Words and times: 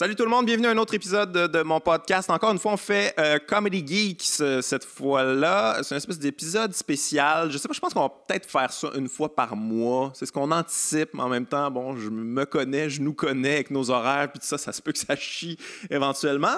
Salut 0.00 0.16
tout 0.16 0.24
le 0.24 0.30
monde, 0.30 0.46
bienvenue 0.46 0.66
à 0.66 0.70
un 0.70 0.78
autre 0.78 0.94
épisode 0.94 1.30
de, 1.30 1.62
mon 1.62 1.78
podcast. 1.78 2.30
Encore 2.30 2.52
une 2.52 2.58
fois, 2.58 2.72
on 2.72 2.78
fait 2.78 3.12
euh, 3.18 3.38
Comedy 3.38 3.86
Geeks 3.86 4.40
euh, 4.40 4.62
cette 4.62 4.86
fois-là. 4.86 5.80
C'est 5.82 5.90
une 5.90 5.98
espèce 5.98 6.18
d'épisode 6.18 6.72
spécial. 6.72 7.50
Je 7.52 7.58
sais 7.58 7.68
pas, 7.68 7.74
je 7.74 7.80
pense 7.80 7.92
qu'on 7.92 8.00
va 8.00 8.08
peut-être 8.08 8.48
faire 8.48 8.72
ça 8.72 8.88
une 8.96 9.10
fois 9.10 9.34
par 9.34 9.54
mois. 9.56 10.10
C'est 10.14 10.24
ce 10.24 10.32
qu'on 10.32 10.50
anticipe, 10.52 11.10
mais 11.12 11.22
en 11.22 11.28
même 11.28 11.44
temps, 11.44 11.70
bon, 11.70 11.96
je 11.98 12.08
me 12.08 12.46
connais, 12.46 12.88
je 12.88 13.02
nous 13.02 13.12
connais 13.12 13.56
avec 13.56 13.70
nos 13.70 13.90
horaires, 13.90 14.32
puis 14.32 14.40
tout 14.40 14.46
ça, 14.46 14.56
ça 14.56 14.72
se 14.72 14.80
peut 14.80 14.92
que 14.92 14.98
ça 14.98 15.16
chie 15.16 15.58
éventuellement. 15.90 16.56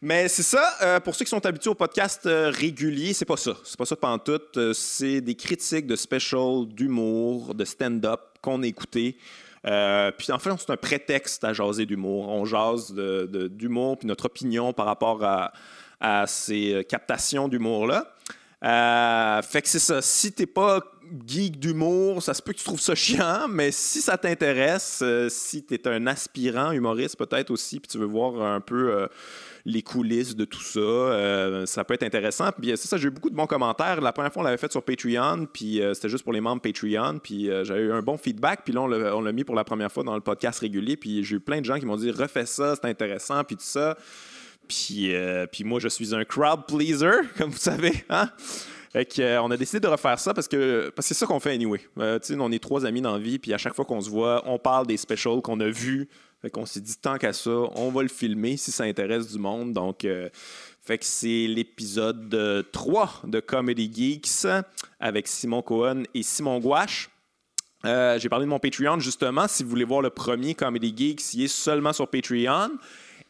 Mais 0.00 0.28
c'est 0.28 0.42
ça, 0.42 0.66
euh, 0.80 1.00
pour 1.00 1.14
ceux 1.14 1.26
qui 1.26 1.30
sont 1.30 1.44
habitués 1.44 1.68
au 1.68 1.74
podcast 1.74 2.22
régulier, 2.24 3.12
c'est 3.12 3.26
pas 3.26 3.36
ça. 3.36 3.58
C'est 3.62 3.76
pas 3.76 3.84
ça 3.84 3.96
pendant 3.96 4.20
tout. 4.20 4.40
c'est 4.72 5.20
des 5.20 5.34
critiques 5.34 5.86
de 5.86 5.96
special, 5.96 6.64
d'humour, 6.66 7.54
de 7.54 7.66
stand-up 7.66 8.20
qu'on 8.40 8.62
a. 8.62 8.66
Euh, 9.66 10.10
puis 10.16 10.32
en 10.32 10.38
fait, 10.38 10.50
c'est 10.58 10.70
un 10.70 10.76
prétexte 10.76 11.44
à 11.44 11.52
jaser 11.52 11.86
d'humour. 11.86 12.28
On 12.28 12.44
jase 12.44 12.92
d'humour, 12.92 13.98
puis 13.98 14.08
notre 14.08 14.26
opinion 14.26 14.72
par 14.72 14.86
rapport 14.86 15.22
à, 15.22 15.52
ces 16.26 16.86
captations 16.88 17.46
d'humour-là. 17.48 18.14
Euh, 18.64 19.42
fait 19.42 19.62
que 19.62 19.68
c'est 19.68 19.78
ça. 19.78 20.02
Si 20.02 20.32
t'es 20.32 20.46
pas 20.46 20.80
geek 21.26 21.58
d'humour, 21.58 22.22
ça 22.22 22.34
se 22.34 22.42
peut 22.42 22.52
que 22.52 22.58
tu 22.58 22.64
trouves 22.64 22.80
ça 22.80 22.94
chiant, 22.94 23.48
mais 23.48 23.70
si 23.70 24.00
ça 24.00 24.16
t'intéresse, 24.16 25.00
euh, 25.02 25.28
si 25.28 25.64
tu 25.64 25.74
es 25.74 25.88
un 25.88 26.06
aspirant 26.06 26.72
humoriste 26.72 27.16
peut-être 27.16 27.50
aussi, 27.50 27.80
puis 27.80 27.88
tu 27.88 27.98
veux 27.98 28.06
voir 28.06 28.40
un 28.42 28.60
peu 28.60 29.08
les 29.64 29.82
coulisses 29.82 30.36
de 30.36 30.44
tout 30.44 30.62
ça. 30.62 30.80
Euh, 30.80 31.66
ça 31.66 31.84
peut 31.84 31.94
être 31.94 32.02
intéressant. 32.02 32.50
Puis 32.52 32.70
c'est 32.76 32.88
ça, 32.88 32.96
j'ai 32.96 33.08
eu 33.08 33.10
beaucoup 33.10 33.30
de 33.30 33.34
bons 33.34 33.46
commentaires. 33.46 34.00
La 34.00 34.12
première 34.12 34.32
fois, 34.32 34.42
on 34.42 34.44
l'avait 34.44 34.56
fait 34.56 34.70
sur 34.70 34.82
Patreon, 34.82 35.46
puis 35.52 35.80
euh, 35.80 35.94
c'était 35.94 36.08
juste 36.08 36.24
pour 36.24 36.32
les 36.32 36.40
membres 36.40 36.62
Patreon. 36.62 37.18
Puis 37.22 37.50
euh, 37.50 37.64
j'avais 37.64 37.82
eu 37.82 37.92
un 37.92 38.02
bon 38.02 38.16
feedback. 38.16 38.60
Puis 38.64 38.72
là, 38.72 38.82
on 38.82 39.20
l'a 39.20 39.32
mis 39.32 39.44
pour 39.44 39.54
la 39.54 39.64
première 39.64 39.90
fois 39.90 40.04
dans 40.04 40.14
le 40.14 40.20
podcast 40.20 40.60
régulier. 40.60 40.96
Puis 40.96 41.24
j'ai 41.24 41.36
eu 41.36 41.40
plein 41.40 41.60
de 41.60 41.64
gens 41.64 41.78
qui 41.78 41.86
m'ont 41.86 41.96
dit 41.96 42.10
refais 42.10 42.46
ça, 42.46 42.74
c'est 42.76 42.88
intéressant, 42.88 43.44
puis 43.44 43.56
tout 43.56 43.62
ça. 43.62 43.96
Puis, 44.68 45.12
moi, 45.64 45.80
je 45.80 45.88
suis 45.88 46.14
un 46.14 46.24
crowd 46.24 46.60
pleaser, 46.66 47.22
comme 47.36 47.50
vous 47.50 47.58
savez. 47.58 48.04
Hein? 48.08 48.30
Fait 48.92 49.38
on 49.40 49.50
a 49.50 49.56
décidé 49.56 49.78
de 49.78 49.86
refaire 49.86 50.18
ça 50.18 50.34
parce 50.34 50.48
que 50.48 50.90
que 50.90 51.02
c'est 51.02 51.14
ça 51.14 51.24
qu'on 51.24 51.38
fait 51.38 51.52
anyway. 51.52 51.80
on 51.96 52.52
est 52.52 52.62
trois 52.62 52.84
amis 52.84 53.00
dans 53.00 53.12
la 53.12 53.18
vie, 53.18 53.38
puis 53.38 53.54
à 53.54 53.58
chaque 53.58 53.74
fois 53.74 53.84
qu'on 53.84 54.00
se 54.00 54.10
voit, 54.10 54.42
on 54.46 54.58
parle 54.58 54.86
des 54.86 54.96
specials 54.96 55.40
qu'on 55.42 55.60
a 55.60 55.68
vus 55.68 56.08
fait 56.40 56.50
qu'on 56.50 56.66
s'est 56.66 56.80
dit, 56.80 56.96
tant 56.96 57.18
qu'à 57.18 57.32
ça, 57.32 57.50
on 57.50 57.90
va 57.90 58.02
le 58.02 58.08
filmer 58.08 58.56
si 58.56 58.72
ça 58.72 58.84
intéresse 58.84 59.30
du 59.30 59.38
monde. 59.38 59.72
Donc, 59.72 60.04
euh, 60.04 60.28
fait 60.82 60.98
que 60.98 61.04
c'est 61.04 61.46
l'épisode 61.46 62.66
3 62.72 63.22
de 63.24 63.40
Comedy 63.40 63.90
Geeks 63.92 64.46
avec 64.98 65.28
Simon 65.28 65.62
Cohen 65.62 66.04
et 66.14 66.22
Simon 66.22 66.58
Gouache. 66.58 67.10
Euh, 67.84 68.18
j'ai 68.18 68.28
parlé 68.28 68.44
de 68.44 68.50
mon 68.50 68.58
Patreon, 68.58 69.00
justement. 69.00 69.46
Si 69.48 69.62
vous 69.62 69.70
voulez 69.70 69.84
voir 69.84 70.02
le 70.02 70.10
premier 70.10 70.54
Comedy 70.54 70.94
Geeks, 70.96 71.34
il 71.34 71.44
est 71.44 71.48
seulement 71.48 71.92
sur 71.92 72.08
Patreon. 72.08 72.70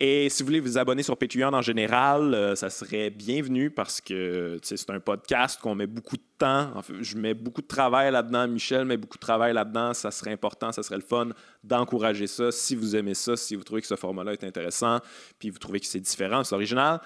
Et 0.03 0.31
si 0.31 0.43
vous 0.43 0.47
voulez 0.47 0.61
vous 0.61 0.79
abonner 0.79 1.03
sur 1.03 1.15
Patreon 1.15 1.53
en 1.53 1.61
général, 1.61 2.33
euh, 2.33 2.55
ça 2.55 2.71
serait 2.71 3.11
bienvenu 3.11 3.71
parce 3.71 4.01
que 4.01 4.59
c'est 4.63 4.89
un 4.89 4.99
podcast 4.99 5.61
qu'on 5.61 5.75
met 5.75 5.87
beaucoup 5.87 6.17
de 6.17 6.23
temps. 6.39 6.73
je 7.01 7.19
mets 7.19 7.35
beaucoup 7.35 7.61
de 7.61 7.67
travail 7.67 8.11
là-dedans. 8.11 8.49
Michel 8.49 8.87
met 8.87 8.97
beaucoup 8.97 9.19
de 9.19 9.23
travail 9.23 9.53
là-dedans. 9.53 9.93
Ça 9.93 10.11
serait 10.11 10.33
important, 10.33 10.73
ça 10.73 10.83
serait 10.83 10.97
le 10.97 11.03
fun 11.03 11.29
d'encourager 11.63 12.27
ça. 12.27 12.51
Si 12.51 12.75
vous 12.75 12.97
aimez 12.97 13.13
ça, 13.13 13.37
si 13.37 13.55
vous 13.55 13.63
trouvez 13.63 13.83
que 13.83 13.87
ce 13.87 13.95
format-là 13.95 14.33
est 14.33 14.43
intéressant, 14.43 15.01
puis 15.39 15.51
vous 15.51 15.59
trouvez 15.59 15.81
que 15.81 15.87
c'est 15.87 16.01
différent, 16.01 16.45
c'est 16.45 16.55
original, 16.55 17.01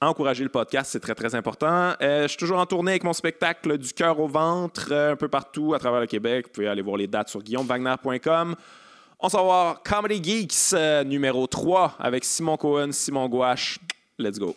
encourager 0.00 0.44
le 0.44 0.50
podcast, 0.50 0.92
c'est 0.92 1.00
très, 1.00 1.16
très 1.16 1.34
important. 1.34 1.94
Euh, 2.00 2.22
je 2.22 2.28
suis 2.28 2.36
toujours 2.36 2.58
en 2.58 2.66
tournée 2.66 2.92
avec 2.92 3.02
mon 3.02 3.14
spectacle 3.14 3.78
Du 3.78 3.92
cœur 3.92 4.20
au 4.20 4.28
ventre, 4.28 4.92
euh, 4.92 5.14
un 5.14 5.16
peu 5.16 5.26
partout 5.26 5.74
à 5.74 5.80
travers 5.80 6.00
le 6.00 6.06
Québec. 6.06 6.46
Vous 6.46 6.52
pouvez 6.52 6.68
aller 6.68 6.82
voir 6.82 6.98
les 6.98 7.08
dates 7.08 7.30
sur 7.30 7.42
guillaumewagner.com. 7.42 8.54
On 9.20 9.28
s'en 9.28 9.38
va 9.38 9.44
voir 9.44 9.82
Comedy 9.82 10.22
Geeks 10.22 10.74
euh, 10.74 11.02
numéro 11.02 11.48
3 11.48 11.96
avec 11.98 12.24
Simon 12.24 12.56
Cohen, 12.56 12.92
Simon 12.92 13.28
Gouache. 13.28 13.80
Let's 14.16 14.38
go. 14.38 14.54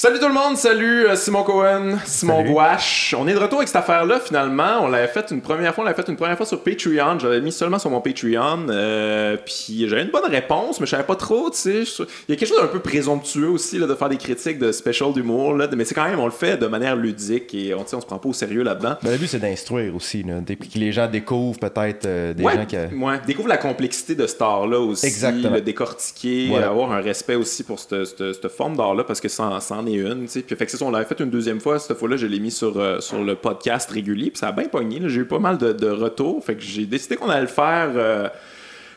Salut 0.00 0.20
tout 0.20 0.28
le 0.28 0.32
monde, 0.32 0.56
salut 0.56 1.08
euh, 1.08 1.16
Simon 1.16 1.42
Cohen, 1.42 1.98
Simon 2.04 2.44
Gouache. 2.44 3.16
On 3.18 3.26
est 3.26 3.34
de 3.34 3.38
retour 3.40 3.58
avec 3.58 3.66
cette 3.66 3.78
affaire-là 3.78 4.20
finalement. 4.20 4.82
On 4.82 4.86
l'avait 4.86 5.08
fait 5.08 5.26
une 5.32 5.40
première 5.40 5.74
fois, 5.74 5.82
on 5.82 5.84
l'avait 5.88 6.00
fait 6.00 6.08
une 6.08 6.16
première 6.16 6.36
fois 6.36 6.46
sur 6.46 6.62
Patreon. 6.62 7.18
J'avais 7.18 7.40
mis 7.40 7.50
seulement 7.50 7.80
sur 7.80 7.90
mon 7.90 8.00
Patreon. 8.00 8.68
Euh, 8.68 9.36
puis 9.44 9.88
j'avais 9.88 10.02
une 10.02 10.12
bonne 10.12 10.30
réponse, 10.30 10.78
mais 10.78 10.86
je 10.86 10.92
savais 10.92 11.02
pas 11.02 11.16
trop, 11.16 11.50
tu 11.50 11.84
sais. 11.84 12.04
Il 12.28 12.32
y 12.32 12.32
a 12.32 12.36
quelque 12.36 12.46
chose 12.46 12.60
d'un 12.60 12.68
peu 12.68 12.78
présomptueux 12.78 13.48
aussi 13.48 13.76
là, 13.76 13.88
de 13.88 13.94
faire 13.96 14.08
des 14.08 14.18
critiques 14.18 14.60
de 14.60 14.70
special 14.70 15.12
d'humour. 15.12 15.56
Mais 15.76 15.84
c'est 15.84 15.96
quand 15.96 16.08
même, 16.08 16.20
on 16.20 16.26
le 16.26 16.30
fait 16.30 16.56
de 16.56 16.68
manière 16.68 16.94
ludique 16.94 17.52
et 17.52 17.74
on, 17.74 17.80
on 17.80 18.00
se 18.00 18.06
prend 18.06 18.18
pas 18.18 18.28
au 18.28 18.32
sérieux 18.32 18.62
là-dedans. 18.62 18.98
Ben, 19.02 19.10
le 19.10 19.18
but 19.18 19.26
c'est 19.26 19.40
d'instruire 19.40 19.96
aussi, 19.96 20.22
là, 20.22 20.34
que 20.46 20.78
les 20.78 20.92
gens 20.92 21.08
découvrent 21.08 21.58
peut-être 21.58 22.06
euh, 22.06 22.34
des 22.34 22.44
gens 22.44 22.66
qui. 22.66 22.76
Ouais, 22.76 23.18
découvrent 23.26 23.48
la 23.48 23.56
complexité 23.56 24.14
de 24.14 24.28
cet 24.28 24.42
art-là 24.42 24.78
aussi. 24.78 25.06
Exactement. 25.06 25.54
Le 25.56 25.60
décortiquer, 25.60 26.56
avoir 26.56 26.92
un 26.92 27.00
respect 27.00 27.34
aussi 27.34 27.64
pour 27.64 27.80
cette, 27.80 28.16
cette, 28.16 28.48
forme 28.48 28.76
d'art-là 28.76 29.02
parce 29.02 29.20
que 29.20 29.28
ça, 29.28 29.58
ça 29.60 29.74
une. 29.94 30.26
Puis, 30.26 30.42
fait 30.42 30.66
que 30.66 30.70
ça, 30.70 30.84
on 30.84 30.90
l'avait 30.90 31.04
fait 31.04 31.20
une 31.20 31.30
deuxième 31.30 31.60
fois. 31.60 31.78
Cette 31.78 31.96
fois-là, 31.96 32.16
je 32.16 32.26
l'ai 32.26 32.40
mis 32.40 32.50
sur, 32.50 32.78
euh, 32.78 33.00
sur 33.00 33.22
le 33.22 33.34
podcast 33.34 33.90
régulier. 33.90 34.30
Puis 34.30 34.38
ça 34.38 34.48
a 34.48 34.52
bien 34.52 34.68
pogné. 34.68 35.00
J'ai 35.06 35.20
eu 35.20 35.24
pas 35.24 35.38
mal 35.38 35.58
de, 35.58 35.72
de, 35.72 35.88
retours. 35.88 36.44
Fait 36.44 36.54
que 36.54 36.62
j'ai 36.62 36.86
décidé 36.86 37.16
qu'on 37.16 37.28
allait 37.28 37.42
le 37.42 37.46
faire 37.46 37.90
euh, 37.94 38.28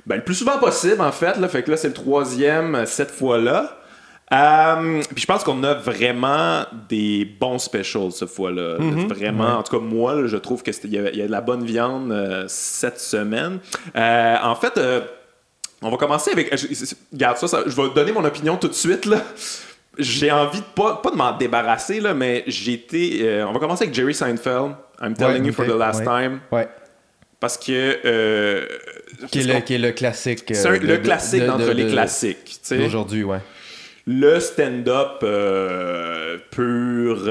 ben, 0.06 0.18
le 0.18 0.24
plus 0.24 0.36
souvent 0.36 0.58
possible, 0.58 1.02
en 1.02 1.12
fait. 1.12 1.38
Là. 1.38 1.48
Fait 1.48 1.64
que 1.64 1.72
là, 1.72 1.78
c'est 1.78 1.90
le 1.90 1.94
troisième 1.94 2.76
euh, 2.76 2.86
cette 2.86 3.12
fois-là. 3.12 3.78
puis 4.30 5.22
je 5.22 5.26
pense 5.26 5.44
qu'on 5.44 5.64
a 5.64 5.74
vraiment 5.74 6.66
des 6.90 7.26
bons 7.26 7.60
specials 7.60 8.12
cette 8.12 8.30
fois-là. 8.30 8.78
Mm-hmm. 8.78 9.08
Vraiment, 9.08 9.58
en 9.58 9.64
tout 9.64 9.78
cas, 9.78 9.84
moi, 9.84 10.28
je 10.28 10.38
trouve 10.38 10.64
qu'il 10.64 10.94
y, 10.94 10.98
a 10.98 11.28
de 11.28 11.32
la 11.32 11.42
bonne 11.42 11.66
viande 11.66 12.16
cette 12.48 13.00
semaine. 13.00 13.60
en 13.96 14.56
fait, 14.56 14.80
on 15.82 15.90
va 15.90 15.98
commencer 15.98 16.32
avec. 16.32 16.54
Regarde 17.12 17.38
ça, 17.38 17.48
ça, 17.48 17.64
je 17.66 17.76
vais 17.76 17.90
donner 17.94 18.12
mon 18.12 18.24
opinion 18.24 18.56
tout 18.56 18.68
de 18.68 18.74
suite. 18.74 19.06
Là 19.06 19.18
j'ai 19.98 20.32
envie 20.32 20.60
de 20.60 20.66
pas, 20.76 20.98
pas 20.98 21.12
de 21.12 21.16
m'en 21.16 21.38
débarrasser, 21.38 22.00
là, 22.00 22.14
mais 22.14 22.44
j'étais. 22.48 23.20
Euh, 23.22 23.48
on 23.48 23.52
va 23.52 23.60
commencer 23.60 23.84
avec 23.84 23.96
Jerry 23.96 24.14
Seinfeld. 24.14 24.76
I'm 25.02 25.16
telling 25.16 25.46
you 25.46 25.54
for 25.54 25.66
the 25.66 25.78
last 25.78 26.04
time. 26.04 26.40
Ouais. 26.52 26.68
Parce 27.40 27.58
que. 27.58 28.00
Euh, 28.06 28.66
qui, 29.30 29.40
est 29.40 29.44
le, 29.44 29.60
qui, 29.62 29.74
est 29.74 29.78
le, 29.78 29.92
classique. 29.92 30.50
Euh, 30.52 30.80
le 30.80 30.98
classique 30.98 31.46
d'entre 31.46 31.72
les 31.72 31.88
classiques. 31.88 32.62
Aujourd'hui, 32.86 33.24
ouais. 33.24 33.40
Le 34.08 34.40
stand-up 34.40 35.20
pur, 36.50 37.30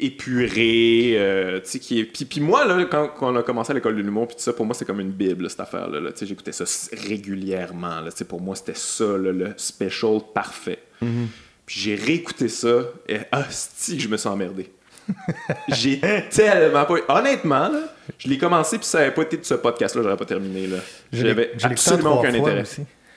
épuré, 0.00 1.62
qui 1.80 2.00
est. 2.00 2.04
Puis, 2.04 2.24
puis 2.24 2.40
moi, 2.40 2.64
là, 2.64 2.84
quand, 2.84 3.10
on 3.20 3.36
a 3.36 3.42
commencé 3.42 3.72
à 3.72 3.74
l'école 3.74 3.96
de 3.96 4.02
l'humour, 4.02 4.28
puis 4.28 4.36
tout 4.36 4.42
ça, 4.42 4.52
pour 4.52 4.64
moi, 4.64 4.74
c'est 4.74 4.84
comme 4.84 5.00
une 5.00 5.10
bible, 5.10 5.50
cette 5.50 5.60
affaire-là. 5.60 6.00
Là, 6.00 6.10
J'écoutais 6.20 6.52
ça 6.52 6.64
régulièrement. 6.92 8.00
Là, 8.00 8.10
pour 8.28 8.40
moi, 8.40 8.54
c'était 8.54 8.74
ça, 8.74 9.16
le 9.16 9.52
special 9.56 10.20
parfait. 10.32 10.78
Mhm. 11.02 11.28
Puis 11.66 11.80
j'ai 11.80 11.94
réécouté 11.94 12.48
ça 12.48 12.82
et 13.08 13.18
hostie, 13.32 14.00
je 14.00 14.08
me 14.08 14.16
suis 14.16 14.28
emmerdé. 14.28 14.70
j'ai 15.68 16.00
tellement 16.30 16.84
pas. 16.84 16.94
Honnêtement, 17.08 17.68
là, 17.68 17.80
je 18.18 18.28
l'ai 18.28 18.38
commencé 18.38 18.78
puis 18.78 18.86
ça 18.86 18.98
n'avait 18.98 19.10
pas 19.12 19.22
été 19.22 19.36
de 19.36 19.44
ce 19.44 19.54
podcast-là, 19.54 20.02
j'aurais 20.02 20.16
pas 20.16 20.24
terminé. 20.24 20.66
Là. 20.66 20.78
J'avais 21.12 21.52
absolument 21.62 22.18
aucun 22.18 22.34
intérêt. 22.34 22.64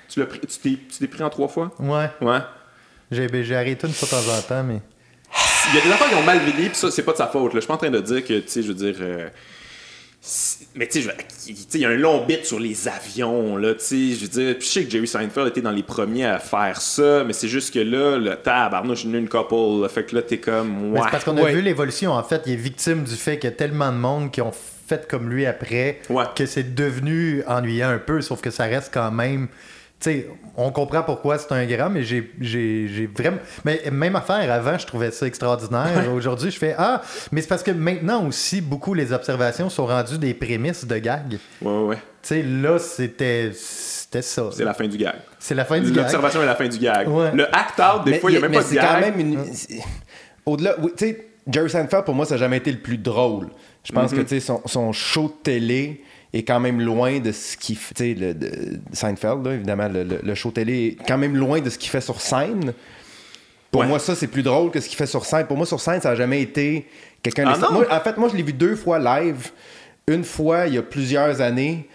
Tu 0.08 0.20
l'as 0.20 0.26
pris, 0.26 0.40
tu 0.40 0.78
t'es 1.00 1.08
pris 1.08 1.24
en 1.24 1.30
trois 1.30 1.48
fois? 1.48 1.72
Ouais. 1.80 2.10
Ouais. 2.22 2.40
J'ai 3.12 3.56
arrêté 3.56 3.88
une 3.88 3.94
fois 3.94 4.08
de 4.08 4.26
temps 4.26 4.38
en 4.38 4.42
temps, 4.42 4.64
mais. 4.64 4.82
Il 5.70 5.76
y 5.76 5.82
a 5.82 5.84
des 5.84 5.92
enfants 5.92 6.08
qui 6.08 6.16
ont 6.16 6.24
mal 6.24 6.40
vieilli, 6.40 6.70
puis 6.70 6.78
ça, 6.78 6.92
c'est 6.92 7.04
pas 7.04 7.12
de 7.12 7.18
sa 7.18 7.28
faute. 7.28 7.54
Là. 7.54 7.56
Je 7.56 7.60
suis 7.62 7.68
pas 7.68 7.74
en 7.74 7.78
train 7.78 7.90
de 7.90 8.00
dire 8.00 8.24
que, 8.24 8.40
tu 8.40 8.48
sais, 8.48 8.62
je 8.62 8.68
veux 8.68 8.74
dire. 8.74 8.96
Euh, 9.00 9.30
mais 10.76 10.88
tu 10.88 11.04
sais, 11.04 11.16
il 11.76 11.80
y 11.80 11.86
a 11.86 11.90
un 11.90 11.96
long 11.96 12.26
bit 12.26 12.46
sur 12.46 12.60
les 12.60 12.88
avions, 12.88 13.58
là, 13.58 13.74
tu 13.76 13.80
sais, 13.80 14.16
je 14.16 14.22
veux 14.22 14.28
dire, 14.28 14.56
je 14.60 14.66
sais 14.66 14.84
que 14.84 14.90
Jerry 14.90 15.08
Seinfeld 15.08 15.48
était 15.50 15.62
dans 15.62 15.72
les 15.72 15.84
premiers 15.84 16.26
à 16.26 16.40
faire 16.40 16.82
ça, 16.82 17.24
mais 17.24 17.34
c'est 17.34 17.48
juste 17.48 17.74
que 17.74 17.80
là, 17.80 18.18
le 18.18 18.36
tabarnouche, 18.36 19.04
j'ai 19.04 19.18
une 19.18 19.30
couple, 19.30 19.88
fait 19.90 20.04
que 20.04 20.16
là, 20.16 20.22
t'es 20.24 20.40
comme, 20.40 20.94
ouais. 20.94 21.02
C'est 21.04 21.12
parce 21.12 21.24
qu'on 21.24 21.38
a 21.38 21.52
vu 21.52 21.62
l'évolution, 21.62 22.12
en 22.12 22.24
fait, 22.24 22.42
il 22.48 22.54
est 22.54 22.58
victime 22.58 23.04
du 23.04 23.16
fait 23.16 23.38
qu'il 23.38 23.50
y 23.50 23.54
a 23.54 23.56
tellement 23.56 23.92
de 23.92 23.98
monde 23.98 24.32
qui 24.32 24.42
ont 24.42 24.54
fait 24.88 25.08
comme 25.08 25.30
lui 25.30 25.46
après, 25.46 26.00
que 26.36 26.46
c'est 26.46 26.76
devenu 26.76 27.44
ennuyant 27.48 27.90
un 27.90 28.00
peu, 28.00 28.22
sauf 28.22 28.42
que 28.42 28.50
ça 28.50 28.66
reste 28.66 28.92
quand 28.94 29.12
même 29.12 29.48
on 30.58 30.72
comprend 30.72 31.04
pourquoi 31.04 31.38
c'est 31.38 31.52
un 31.52 31.66
grand, 31.66 31.90
mais 31.90 32.04
j'ai 32.04 33.10
vraiment. 33.16 33.38
Mais 33.64 33.82
même 33.92 34.16
affaire, 34.16 34.52
avant, 34.52 34.78
je 34.78 34.86
trouvais 34.86 35.12
ça 35.12 35.28
extraordinaire. 35.28 36.12
Aujourd'hui, 36.14 36.52
je 36.52 36.58
fais 36.58 36.76
Ah, 36.78 37.02
mais 37.32 37.42
c'est 37.42 37.48
parce 37.48 37.64
que 37.64 37.72
maintenant 37.72 38.26
aussi, 38.28 38.62
beaucoup 38.62 38.94
les 38.94 39.12
observations 39.14 39.70
sont 39.70 39.86
rendues 39.86 40.18
des 40.18 40.34
prémices 40.34 40.86
de 40.86 40.98
gag. 40.98 41.38
Ouais, 41.62 41.82
ouais. 41.84 41.96
Tu 41.96 42.02
sais, 42.30 42.44
là, 42.44 42.80
c'était. 42.80 43.52
C'était 43.54 44.22
ça. 44.22 44.50
C'est 44.52 44.64
la 44.64 44.74
fin 44.74 44.88
du 44.88 44.98
gag. 44.98 45.16
C'est 45.40 45.56
la 45.56 45.66
fin 45.66 45.80
du 45.80 45.88
gag. 45.92 45.98
L'observation 45.98 46.42
est 46.44 46.46
la 46.46 46.56
fin 46.56 46.68
du 46.68 46.78
gag. 46.78 47.08
Le 47.34 47.56
act-out, 47.56 48.06
des 48.06 48.20
fois, 48.20 48.32
il 48.32 48.38
n'y 48.38 48.44
a 48.44 48.48
même 48.48 48.60
pas 48.60 48.68
de 48.68 48.74
gag. 48.74 48.86
quand 48.86 49.00
même 49.02 49.20
une. 49.20 49.40
Au-delà. 50.46 50.76
Tu 50.96 51.08
sais, 51.08 51.28
Jerry 51.48 51.70
Seinfeld, 51.70 52.06
pour 52.06 52.16
moi, 52.16 52.26
ça 52.26 52.36
n'a 52.36 52.40
jamais 52.40 52.58
été 52.58 52.72
le 52.72 52.80
plus 52.80 52.98
drôle. 52.98 53.50
Je 53.84 53.92
pense 53.92 54.12
mm-hmm. 54.12 54.16
que, 54.16 54.22
tu 54.22 54.28
sais, 54.28 54.40
son, 54.40 54.62
son 54.66 54.92
show 54.94 55.28
de 55.28 55.44
télé 55.44 56.04
est 56.36 56.44
quand 56.44 56.60
même 56.60 56.82
loin 56.82 57.20
de 57.20 57.32
ce 57.32 57.56
qu'il 57.56 57.78
fait. 57.78 57.94
Tu 57.96 58.18
sais, 58.18 58.36
Seinfeld, 58.92 59.48
évidemment, 59.48 59.88
le, 59.90 60.36
show 60.36 60.52
télé 60.52 60.98
est 61.00 61.08
quand 61.08 61.18
même 61.18 61.36
loin 61.36 61.62
de 61.62 61.70
ce 61.70 61.78
qu'il 61.78 61.90
fait 61.90 62.02
sur 62.02 62.20
scène. 62.22 62.74
Pour 63.72 63.84
moi, 63.86 64.00
ça, 64.00 64.16
c'est 64.16 64.28
plus 64.28 64.44
drôle 64.44 64.72
que 64.72 64.80
ce 64.80 64.88
qu'il 64.88 64.98
fait 64.98 65.06
sur 65.06 65.26
scène. 65.26 65.48
Pour 65.48 65.58
moi, 65.58 65.66
sur 65.66 65.80
scène, 65.80 66.02
ça 66.02 66.10
n'a 66.10 66.16
jamais 66.16 66.42
été 66.42 66.88
quelqu'un 67.24 67.46
Ah 67.48 67.58
non? 67.58 67.72
Moi, 67.72 67.86
En 67.90 68.00
fait, 68.00 68.18
moi, 68.18 68.30
je 68.32 68.38
l'ai 68.38 68.44
vu 68.44 68.54
deux 68.54 68.76
fois 68.76 69.00
live. 69.00 69.52
Une 70.08 70.24
fois, 70.24 70.68
il 70.68 70.76
y 70.76 70.78
a 70.78 70.84
plusieurs 70.84 71.42
années, 71.42 71.88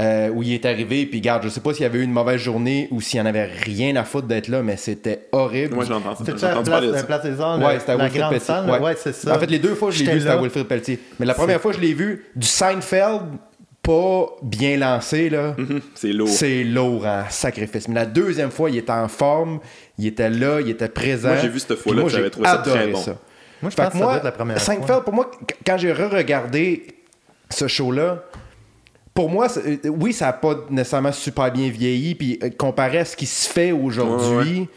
euh, 0.00 0.28
où 0.28 0.42
il 0.42 0.52
est 0.52 0.66
arrivé, 0.66 1.06
puis 1.06 1.20
garde, 1.20 1.44
je 1.44 1.48
sais 1.48 1.60
pas 1.60 1.72
s'il 1.72 1.82
y 1.82 1.86
avait 1.86 2.00
eu 2.00 2.02
une 2.02 2.12
mauvaise 2.12 2.40
journée 2.40 2.88
ou 2.90 3.00
s'il 3.00 3.20
en 3.20 3.26
avait 3.26 3.44
rien 3.44 3.94
à 3.96 4.04
foutre 4.04 4.26
d'être 4.26 4.48
là, 4.48 4.62
mais 4.62 4.76
c'était 4.76 5.28
horrible. 5.32 5.74
Moi, 5.76 5.84
j'ai 5.84 5.94
entendu, 5.94 6.16
C'était 6.18 6.32
j'ai 6.32 6.38
ça, 6.38 6.62
place, 6.62 7.02
place 7.04 7.22
des 7.22 7.40
arts, 7.40 7.58
Ouais, 7.60 7.74
le- 7.74 7.80
c'était 7.80 7.92
à 7.92 7.96
la 7.96 8.04
Wilfrid 8.04 8.20
grande 8.20 8.32
Pelletier. 8.32 8.72
ouais. 8.72 8.78
ouais, 8.80 8.96
c'est 8.98 9.14
ça. 9.14 9.36
En 9.36 9.38
fait, 9.38 9.46
les 9.46 9.60
deux 9.60 9.74
fois 9.76 9.90
je 9.92 10.02
l'ai 10.04 10.12
vu, 10.12 10.18
c'était 10.18 10.32
à. 10.32 10.36
Wilfrid 10.36 10.66
Pelletier. 10.66 10.98
Mais 11.20 11.26
la 11.26 11.34
première 11.34 11.60
fois 11.60 11.72
je 11.72 11.78
l'ai 11.78 11.94
vu, 11.94 12.24
du 12.36 12.46
Seinfeld, 12.46 13.22
pas 13.84 14.26
bien 14.42 14.76
lancé, 14.78 15.28
là. 15.30 15.54
Mhm, 15.58 15.80
C'est 15.94 16.12
lourd. 16.12 16.28
C'est 16.28 16.64
lourd 16.64 17.06
en 17.06 17.24
sacrifice. 17.28 17.86
Mais 17.88 17.94
la 17.94 18.06
deuxième 18.06 18.50
fois, 18.50 18.70
il 18.70 18.78
était 18.78 18.90
en 18.90 19.06
forme, 19.08 19.60
il 19.98 20.06
était 20.08 20.30
là, 20.30 20.60
il 20.60 20.70
était 20.70 20.88
présent. 20.88 21.28
Moi, 21.28 21.38
j'ai 21.38 21.48
vu 21.48 21.60
cette 21.60 21.76
fois-là, 21.76 22.08
j'avais 22.08 22.24
j'ai 22.24 22.30
trouvé 22.30 22.48
ça 22.48 22.60
adoré 22.60 22.78
très 22.80 22.86
bon. 22.92 23.04
Moi, 23.62 23.70
je 23.70 23.76
Fait 23.76 23.82
pense 23.82 23.86
que 23.86 23.92
que 23.92 23.92
ça 23.92 23.98
doit 23.98 24.06
moi, 24.06 24.16
être 24.16 24.24
la 24.24 24.32
première 24.32 24.60
Seinfeld, 24.60 24.86
fois. 24.86 25.04
pour 25.04 25.14
moi, 25.14 25.30
qu- 25.46 25.54
quand 25.66 25.76
j'ai 25.78 25.92
re-regardé 25.92 26.86
ce 27.50 27.68
show-là, 27.68 28.24
pour 29.14 29.30
moi, 29.30 29.46
euh, 29.58 29.76
oui, 29.90 30.12
ça 30.12 30.26
n'a 30.26 30.32
pas 30.32 30.56
nécessairement 30.70 31.12
super 31.12 31.52
bien 31.52 31.68
vieilli, 31.68 32.14
puis 32.14 32.38
euh, 32.42 32.50
comparé 32.58 32.98
à 32.98 33.04
ce 33.04 33.16
qui 33.16 33.26
se 33.26 33.48
fait 33.48 33.70
aujourd'hui, 33.72 34.68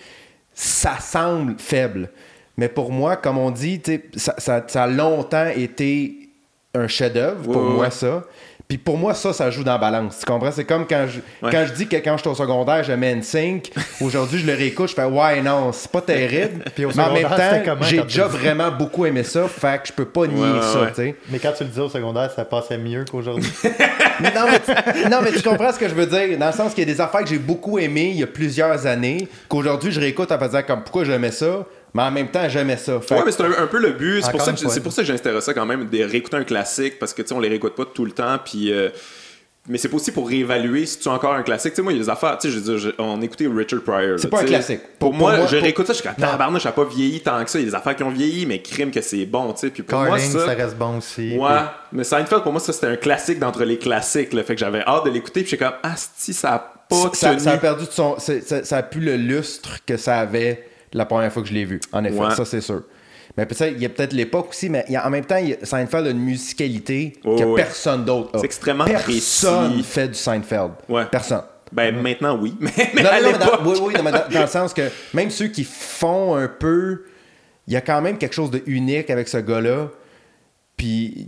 ça 0.54 1.00
semble 1.00 1.56
faible. 1.58 2.10
Mais 2.58 2.70
pour 2.70 2.92
moi, 2.92 3.16
comme 3.16 3.38
on 3.38 3.52
dit, 3.52 3.82
ça, 4.16 4.36
ça- 4.38 4.64
ça 4.68 4.84
a 4.84 4.88
longtemps 4.88 5.48
été 5.48 6.30
un 6.74 6.88
chef-d'œuvre, 6.88 7.44
pour 7.52 7.64
Ouais, 7.64 7.70
moi, 7.74 7.90
ça. 7.90 8.24
Puis 8.68 8.78
pour 8.78 8.98
moi, 8.98 9.14
ça, 9.14 9.32
ça 9.32 9.50
joue 9.50 9.64
dans 9.64 9.72
la 9.72 9.78
balance. 9.78 10.20
Tu 10.20 10.26
comprends? 10.26 10.52
C'est 10.52 10.66
comme 10.66 10.86
quand 10.86 11.06
je, 11.08 11.20
Ouais. 11.42 11.52
quand 11.54 11.66
je 11.66 11.72
dis 11.74 11.88
que 11.88 11.96
quand 11.96 12.18
j'étais 12.18 12.30
au 12.30 12.36
secondaire, 12.36 12.84
j'aimais 12.84 13.16
NSYNC. 13.16 13.72
Aujourd'hui, 14.02 14.40
je 14.40 14.46
le 14.46 14.54
réécoute, 14.56 14.90
je 14.90 14.94
fais 14.94 15.04
«Ouais, 15.06 15.42
non, 15.42 15.72
c'est 15.72 15.90
pas 15.90 16.02
terrible. 16.02 16.66
Puis 16.76 16.84
au 16.84 16.90
Mais 16.94 17.04
en 17.04 17.14
même 17.14 17.24
temps, 17.30 17.76
j'ai 17.82 18.02
déjà 18.02 18.28
vraiment 18.28 18.70
beaucoup 18.72 19.06
aimé 19.06 19.24
ça, 19.24 19.48
fait 19.48 19.82
que 19.82 19.88
je 19.88 19.94
peux 19.94 20.04
pas 20.06 20.28
nier 20.28 20.42
ouais, 20.42 20.62
ça, 20.62 20.82
ouais. 20.82 20.88
tu 20.90 20.96
sais. 20.96 21.16
Mais 21.30 21.40
quand 21.40 21.54
tu 21.58 21.64
le 21.64 21.70
disais 21.70 21.82
au 21.82 21.88
secondaire, 21.90 22.30
ça 22.36 22.44
passait 22.44 22.78
mieux 22.78 23.06
qu'aujourd'hui. 23.10 23.50
Mais 24.20 24.34
non, 24.34 24.48
mais 24.50 24.60
tu, 24.60 25.10
non, 25.12 25.20
mais 25.24 25.32
tu 25.32 25.44
comprends 25.44 25.72
ce 25.72 25.78
que 25.78 25.88
je 25.88 25.94
veux 25.94 26.08
dire. 26.08 26.40
Dans 26.40 26.48
le 26.48 26.52
sens 26.52 26.74
qu'il 26.74 26.88
y 26.88 26.92
a 26.92 26.92
des 26.92 27.00
affaires 27.00 27.22
que 27.22 27.30
j'ai 27.30 27.38
beaucoup 27.38 27.78
aimées 27.78 28.10
il 28.10 28.18
y 28.20 28.24
a 28.24 28.28
plusieurs 28.28 28.88
années, 28.88 29.28
qu'aujourd'hui 29.48 29.92
je 29.92 30.00
réécoute 30.00 30.32
en 30.32 30.40
faisant 30.40 30.64
comme 30.66 30.82
pourquoi 30.82 31.04
j'aimais 31.04 31.30
ça, 31.30 31.66
mais 31.98 32.04
en 32.04 32.12
même 32.12 32.30
temps 32.30 32.48
j'aimais 32.48 32.78
ça. 32.78 33.00
Fait 33.02 33.16
Ouais, 33.16 33.22
mais 33.26 33.32
c'est 33.32 33.42
un, 33.44 33.64
un 33.64 33.68
peu 33.68 33.80
le 33.80 33.92
but. 33.92 34.22
C'est 34.24 34.32
pour, 34.32 34.42
ça 34.42 34.54
que, 34.54 34.60
c'est 34.70 34.82
pour 34.82 34.92
ça 34.94 35.02
que 35.02 35.08
j'instaure 35.08 35.42
ça 35.42 35.54
quand 35.54 35.66
même, 35.66 35.90
de 35.90 36.04
réécouter 36.04 36.38
un 36.38 36.44
classique, 36.44 37.00
parce 37.00 37.14
que 37.14 37.22
tu 37.22 37.30
sais, 37.30 37.34
on 37.34 37.40
les 37.40 37.50
réécoute 37.50 37.76
pas 37.76 37.86
tout 37.86 38.06
le 38.06 38.12
temps, 38.12 38.38
puis. 38.44 38.72
euh, 38.72 38.90
mais 39.70 39.78
c'est 39.78 39.90
pas 39.90 39.98
aussi 39.98 40.14
pour 40.14 40.30
réévaluer 40.30 40.86
si 40.86 40.98
tu 40.98 41.10
as 41.10 41.12
encore 41.12 41.34
un 41.34 41.44
classique. 41.44 41.74
Tu 41.74 41.78
sais, 41.78 41.82
moi, 41.82 41.92
il 41.92 41.98
y 41.98 42.00
a 42.00 42.04
des 42.06 42.10
affaires. 42.10 42.38
Tu 42.38 42.48
sais, 42.48 42.54
je 42.54 42.60
veux 42.62 42.80
dire, 42.80 42.94
on 43.00 43.22
écoutait 43.22 43.48
Richard 43.54 43.82
Pryor. 43.82 44.18
C'est 44.18 44.30
pas 44.30 44.40
un 44.40 44.46
classique. 44.46 44.80
Pour, 44.98 45.10
Pour- 45.10 45.20
moi, 45.20 45.32
pour 45.32 45.40
moi, 45.40 45.48
je 45.48 45.58
réécoute 45.58 45.86
ça, 45.88 45.92
je 45.92 46.00
suis 46.00 46.08
comme 46.08 46.16
tabarnouche, 46.16 46.64
ça 46.64 46.70
n'a 46.70 46.74
pas 46.74 46.86
vieilli 46.86 47.20
tant 47.20 47.44
que 47.44 47.50
ça. 47.50 47.60
Il 47.60 47.66
y 47.66 47.68
a 47.68 47.72
des 47.72 47.76
affaires 47.76 47.94
qui 47.98 48.04
ont 48.04 48.10
vieilli, 48.10 48.46
mais 48.46 48.62
crime 48.62 48.92
que 48.92 49.02
c'est 49.02 49.26
bon, 49.26 49.52
tu 49.52 49.60
sais. 49.60 49.70
Puis 49.70 49.84
pour 49.84 50.00
moi, 50.00 50.08
Carling, 50.18 50.32
ça... 50.32 50.46
ça. 50.46 50.54
reste 50.54 50.78
bon 50.78 51.00
aussi. 51.00 51.38
Ouais, 51.38 51.50
mais 51.92 52.06
Seinfeld, 52.06 52.44
pour 52.44 52.54
moi, 52.54 52.62
ça 52.62 52.72
c'était 52.72 52.88
un 52.88 52.96
classique 52.96 53.40
d'entre 53.40 53.66
les 53.66 53.78
classiques. 53.78 54.32
Là, 54.32 54.44
fait 54.44 54.54
que 54.56 54.60
j'avais 54.62 54.84
hâte 54.88 55.04
de 55.04 55.10
l'écouter, 55.10 55.42
puis 55.42 55.50
j'étais 55.50 55.66
comme, 55.66 55.76
ah, 55.84 55.96
si, 56.16 56.34
ça 56.34 56.54
a 56.54 56.60
pas 56.88 57.12
ça, 57.14 57.32
tenu. 57.32 57.42
ça 57.42 57.52
a 57.52 57.58
perdu 57.58 57.88
de 57.88 57.92
son. 57.92 58.16
ça 58.18 58.78
a 58.78 58.84
plus 58.84 59.02
le 59.02 59.18
lustre 59.18 59.80
que 59.86 59.98
ça 59.98 60.20
avait 60.20 60.66
la 60.94 61.06
première 61.06 61.32
fois 61.32 61.42
que 61.42 61.48
je 61.50 61.54
l'ai 61.54 61.66
vu. 61.66 61.80
En 61.92 62.04
effet, 62.04 62.18
Ouais. 62.20 62.36
ça 62.36 62.46
c'est 62.46 62.62
sûr. 62.62 62.84
Mais 63.38 63.46
peut-être, 63.46 63.74
il 63.76 63.82
y 63.82 63.86
a 63.86 63.90
peut-être 63.90 64.14
l'époque 64.14 64.50
aussi, 64.50 64.68
mais 64.70 64.86
en 64.98 65.10
même 65.12 65.26
temps, 65.26 65.38
Seinfeld 65.62 66.08
a 66.08 66.10
une 66.10 66.20
musicalité 66.20 67.14
Oh, 67.24 67.36
que 67.36 67.44
ouais. 67.44 67.56
personne 67.62 68.04
d'autre 68.04 68.32
a. 68.34 68.40
C'est 68.40 68.46
extrêmement 68.46 68.86
Personne 68.86 69.74
précis. 69.74 69.84
fait 69.84 70.08
du 70.08 70.14
Seinfeld. 70.16 70.72
Ouais. 70.90 71.06
Personne. 71.12 71.44
Ben, 71.72 71.96
maintenant, 72.02 72.38
oui. 72.42 72.56
Mais, 72.60 72.72
mais 72.96 73.04
Non, 73.04 73.10
à 73.10 73.22
non, 73.22 73.32
dans, 73.38 73.70
oui, 73.70 73.78
oui, 73.82 73.94
dans, 73.94 74.04
dans 74.04 74.42
le 74.42 74.48
sens 74.48 74.74
que 74.74 74.90
même 75.14 75.30
ceux 75.30 75.50
qui 75.50 75.66
font 75.66 76.36
un 76.36 76.48
peu, 76.48 77.04
il 77.68 77.74
y 77.74 77.76
a 77.76 77.82
quand 77.82 78.02
même 78.02 78.18
quelque 78.18 78.34
chose 78.34 78.50
de 78.50 78.64
unique 78.66 79.10
avec 79.10 79.28
ce 79.28 79.38
gars-là. 79.38 79.90
Puis 80.78 81.28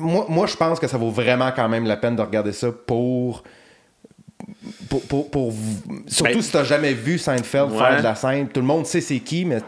moi, 0.00 0.24
moi, 0.28 0.46
je 0.46 0.56
pense 0.56 0.80
que 0.80 0.86
ça 0.86 0.96
vaut 0.96 1.10
vraiment 1.10 1.52
quand 1.54 1.68
même 1.68 1.84
la 1.84 1.96
peine 1.96 2.16
de 2.16 2.22
regarder 2.22 2.52
ça 2.52 2.72
pour. 2.72 3.44
Pour, 4.88 5.02
pour, 5.02 5.30
pour- 5.30 5.52
surtout 6.06 6.32
Ben, 6.34 6.42
si 6.42 6.50
t'as 6.52 6.64
jamais 6.64 6.92
vu 6.94 7.18
Seinfeld 7.18 7.70
Ouais. 7.72 7.78
faire 7.78 7.98
de 7.98 8.02
la 8.02 8.14
scène, 8.14 8.48
tout 8.48 8.60
le 8.60 8.66
monde 8.66 8.86
sait 8.86 9.00
c'est 9.00 9.18
qui, 9.20 9.44
mais 9.44 9.58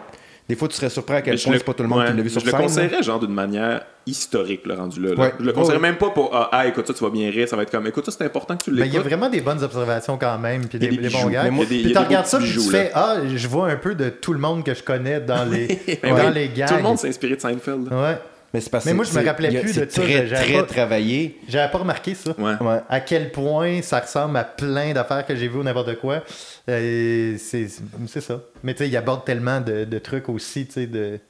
des 0.48 0.56
fois 0.56 0.66
tu 0.68 0.74
serais 0.76 0.88
surpris 0.90 1.16
à 1.16 1.22
quel 1.22 1.34
Mais 1.34 1.36
je 1.38 1.44
point 1.44 1.52
le- 1.52 1.58
c'est 1.58 1.64
pas 1.64 1.74
tout 1.74 1.82
le 1.82 1.88
monde 1.88 1.98
ouais, 2.00 2.10
qui 2.10 2.16
l'a 2.16 2.22
vu 2.22 2.30
sur 2.30 2.40
Je 2.40 2.46
le 2.46 2.50
scène. 2.50 2.60
là. 2.60 2.66
conseillerais, 2.66 3.02
genre, 3.02 3.20
d'une 3.20 3.32
manière 3.34 3.82
historique, 4.06 4.62
le 4.66 4.74
rendu 4.74 5.00
là. 5.00 5.14
Ouais. 5.14 5.32
Je 5.38 5.44
le 5.44 5.52
conseillerais 5.52 5.76
Ouais. 5.76 5.82
même 5.90 5.96
pas 5.96 6.10
pour, 6.10 6.30
ah, 6.34 6.48
ah, 6.52 6.66
écoute 6.66 6.86
ça, 6.86 6.94
tu 6.94 7.04
vas 7.04 7.10
bien 7.10 7.30
rire, 7.30 7.46
ça 7.46 7.54
va 7.56 7.62
être 7.62 7.70
comme, 7.70 7.86
écoute 7.86 8.04
ça, 8.06 8.10
c'est 8.16 8.24
important 8.24 8.56
que 8.56 8.64
tu 8.64 8.70
Ben, 8.70 8.76
il 8.76 8.78
y 8.78 8.82
a 8.82 8.86
l'écoutes. 8.86 9.06
vraiment 9.06 9.28
des 9.28 9.40
bonnes 9.42 9.62
observations 9.62 10.16
quand 10.18 10.38
même, 10.38 10.66
puis 10.66 10.78
des, 10.78 10.86
a 10.86 10.90
des 10.90 10.96
des 10.96 11.08
bons 11.08 11.18
bijoux. 11.18 11.30
gars. 11.30 11.42
Mais 11.44 11.50
moi, 11.50 11.64
Puis 11.68 11.82
tu 11.82 11.92
des 11.92 11.98
regardes 11.98 12.26
ça, 12.26 12.38
petits 12.38 12.46
puis 12.48 12.54
tu 12.54 12.58
bijoux, 12.60 12.70
fais 12.72 12.90
Ah, 12.94 13.16
je 13.32 13.48
vois 13.48 13.68
un 13.68 13.76
peu 13.76 13.94
de 13.94 14.08
tout 14.08 14.32
le 14.32 14.38
monde 14.40 14.64
que 14.64 14.74
je 14.74 14.82
connais 14.82 15.20
dans 15.20 15.44
les, 15.44 15.78
Ben 16.02 16.16
dans 16.16 16.30
les 16.30 16.48
gags. 16.48 16.68
Tout 16.68 16.74
le 16.76 16.82
monde 16.82 16.98
s'est 16.98 17.08
inspiré 17.08 17.36
de 17.36 17.40
Seinfeld. 17.40 17.92
Ouais. 17.92 18.18
Mais, 18.52 18.60
c'est 18.60 18.70
parce 18.70 18.84
Mais 18.84 18.90
que 18.92 18.96
moi, 18.96 19.04
je 19.04 19.10
me 19.12 19.20
c'est- 19.22 19.28
rappelais 19.28 19.60
plus 19.60 19.76
de 19.76 19.88
ça, 19.90 20.02
très, 20.02 20.26
j'avais 20.26 20.44
très 20.44 20.52
pas- 20.54 20.62
travaillé. 20.64 21.38
J'avais 21.48 21.70
pas 21.70 21.78
remarqué 21.78 22.14
ça. 22.14 22.32
Ouais. 22.36 22.54
Ouais. 22.60 22.80
À 22.88 23.00
quel 23.00 23.30
point 23.30 23.80
ça 23.82 24.00
ressemble 24.00 24.36
à 24.36 24.44
plein 24.44 24.92
d'affaires 24.92 25.24
que 25.24 25.36
j'ai 25.36 25.46
vues 25.48 25.58
ou 25.58 25.62
n'importe 25.62 25.96
quoi. 26.00 26.24
Euh, 26.68 27.36
c'est 27.38 27.68
c'est 28.06 28.20
ça. 28.20 28.40
Mais 28.64 28.74
tu 28.74 28.78
sais, 28.84 28.88
il 28.88 28.96
aborde 28.96 29.24
tellement 29.24 29.60
de, 29.60 29.84
de 29.84 29.98
trucs 29.98 30.28
aussi, 30.28 30.66
tu 30.66 30.72
sais, 30.72 30.86
de 30.86 31.20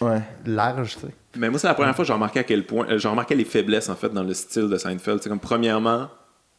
Ouais. 0.00 0.20
large, 0.46 0.94
tu 0.94 1.00
sais. 1.06 1.12
Mais 1.36 1.50
moi, 1.50 1.58
c'est 1.58 1.66
la 1.66 1.74
première 1.74 1.94
fois 1.96 2.04
que 2.04 2.06
j'ai 2.06 2.12
remarqué 2.12 2.38
à 2.38 2.44
quel 2.44 2.64
point. 2.64 2.86
euh, 2.88 2.98
J'ai 2.98 3.08
remarqué 3.08 3.34
les 3.34 3.44
faiblesses, 3.44 3.88
en 3.88 3.96
fait, 3.96 4.10
dans 4.10 4.22
le 4.22 4.32
style 4.34 4.68
de 4.68 4.76
Seinfeld. 4.78 5.20
C'est 5.22 5.28
comme, 5.28 5.40
premièrement, 5.40 6.08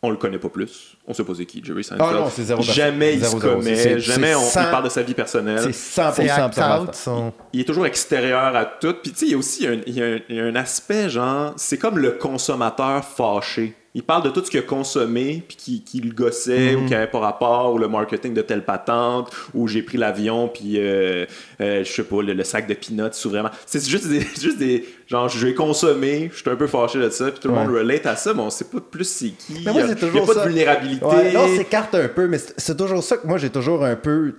on 0.01 0.10
le 0.12 0.16
connaît 0.18 0.40
pas 0.40 0.48
plus. 0.50 0.96
On 1.07 1.13
sait 1.13 1.24
pas 1.25 1.34
c'est 1.36 1.46
qui, 1.46 1.62
Jerry 1.63 1.84
Seinfeld. 1.84 2.10
Ah 2.10 2.19
non, 2.19 2.30
c'est 2.30 2.44
zéro 2.44 2.62
Jamais 2.62 3.16
il 3.16 3.19
se 3.25 3.38
zéro. 3.38 3.40
commet, 3.40 4.00
jamais 4.00 4.34
on, 4.34 4.48
il 4.48 4.54
parle 4.72 4.86
de 4.86 4.90
sa 4.90 5.01
vie 5.04 5.13
personnelle. 5.13 5.60
C'est 5.74 6.01
100% 6.01 6.13
C'est 6.16 6.30
act 6.30 6.46
observateur. 6.46 6.84
out, 6.84 6.96
son... 6.96 7.34
il 7.51 7.62
est 7.62 7.66
toujours 7.66 7.86
extérieur 7.86 8.56
à 8.56 8.66
tout. 8.66 8.94
Puis 9.01 9.12
tu 9.12 9.18
sais, 9.19 9.25
il 9.25 9.31
y 9.31 9.36
a 9.36 9.38
aussi 9.38 9.68
un, 9.68 9.80
il 9.86 9.94
y 9.94 10.01
a 10.01 10.06
un, 10.06 10.19
il 10.30 10.36
y 10.36 10.40
a 10.40 10.46
un 10.46 10.56
aspect, 10.56 11.10
genre, 11.10 11.54
c'est 11.57 11.78
comme 11.78 11.98
le 11.98 12.12
consommateur 12.12 13.04
fâché. 13.04 13.75
Il 13.95 14.03
parle 14.03 14.21
de 14.24 14.30
tout 14.30 14.45
ce 14.45 14.51
qu'il 14.51 14.59
a 14.59 14.63
consommé, 14.63 15.44
puis 15.47 15.57
qui, 15.57 15.83
qui 15.83 16.00
le 16.00 16.13
gossait, 16.13 16.75
Mhm. 16.75 16.83
ou 16.83 16.88
qui 16.88 16.94
avait 16.94 17.07
pas 17.07 17.18
rapport, 17.19 17.74
ou 17.74 17.80
le 17.80 17.88
marketing 17.88 18.36
de 18.36 18.41
telle 18.44 18.63
patente, 18.63 19.31
ou 19.56 19.68
j'ai 19.68 19.81
pris 19.81 19.97
l'avion, 19.97 20.47
puis 20.47 20.75
euh, 20.77 21.25
euh, 21.59 21.83
je 21.83 21.91
sais 21.91 22.03
pas, 22.03 22.21
le, 22.21 22.33
le 22.33 22.44
sac 22.44 22.68
de 22.68 22.75
peanuts, 22.75 23.09
ou 23.25 23.30
vraiment. 23.30 23.50
C'est 23.65 23.83
juste 23.88 24.07
des, 24.07 24.19
juste 24.39 24.59
des. 24.59 24.86
Genre, 25.07 25.27
je 25.27 25.44
vais 25.44 25.56
consommer, 25.56 26.30
je 26.31 26.38
suis 26.39 26.50
un 26.50 26.56
peu 26.56 26.68
fâché 26.68 27.00
de 27.00 27.09
ça, 27.09 27.31
puis 27.31 27.39
tout 27.39 27.47
le 27.47 27.56
Ouais. 27.56 27.65
monde 27.65 27.75
relate 27.75 28.06
à 28.06 28.15
ça, 28.15 28.33
mais 28.36 28.41
on 28.41 28.51
sait 28.51 28.65
pas 28.65 28.80
plus 28.80 29.06
c'est 29.07 29.30
qui. 29.30 29.63
Mais 29.65 29.71
moi, 29.71 29.74
il 29.74 29.77
y 29.80 29.81
a, 29.81 29.88
c'est 29.88 29.94
il 29.94 30.03
y 30.03 30.06
a 30.06 30.07
toujours 30.12 30.25
pas 30.27 30.33
ça. 30.36 30.44
de 30.44 30.50
vulnérabilité. 30.50 31.06
Ouais, 31.06 31.33
non, 31.33 31.47
s'écarte 31.57 31.95
un 31.95 32.07
peu, 32.09 32.27
mais 32.27 32.38
c'est 32.57 32.77
toujours 32.77 33.01
ça 33.03 33.18
que 33.18 33.25
moi 33.25 33.39
j'ai 33.39 33.50
toujours 33.50 33.83
un 33.83 33.95
peu. 33.95 34.36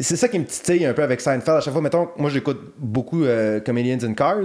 C'est 0.00 0.16
ça 0.16 0.28
qui 0.28 0.38
me 0.38 0.44
titille 0.46 0.86
un 0.86 0.94
peu 0.94 1.02
avec 1.02 1.20
Seinfeld. 1.20 1.58
À 1.58 1.60
chaque 1.60 1.72
fois, 1.72 1.82
mettons, 1.82 2.08
moi 2.16 2.30
j'écoute 2.30 2.58
beaucoup 2.78 3.24
euh, 3.24 3.60
Comedians 3.60 3.98
in 4.02 4.14
Cars 4.14 4.38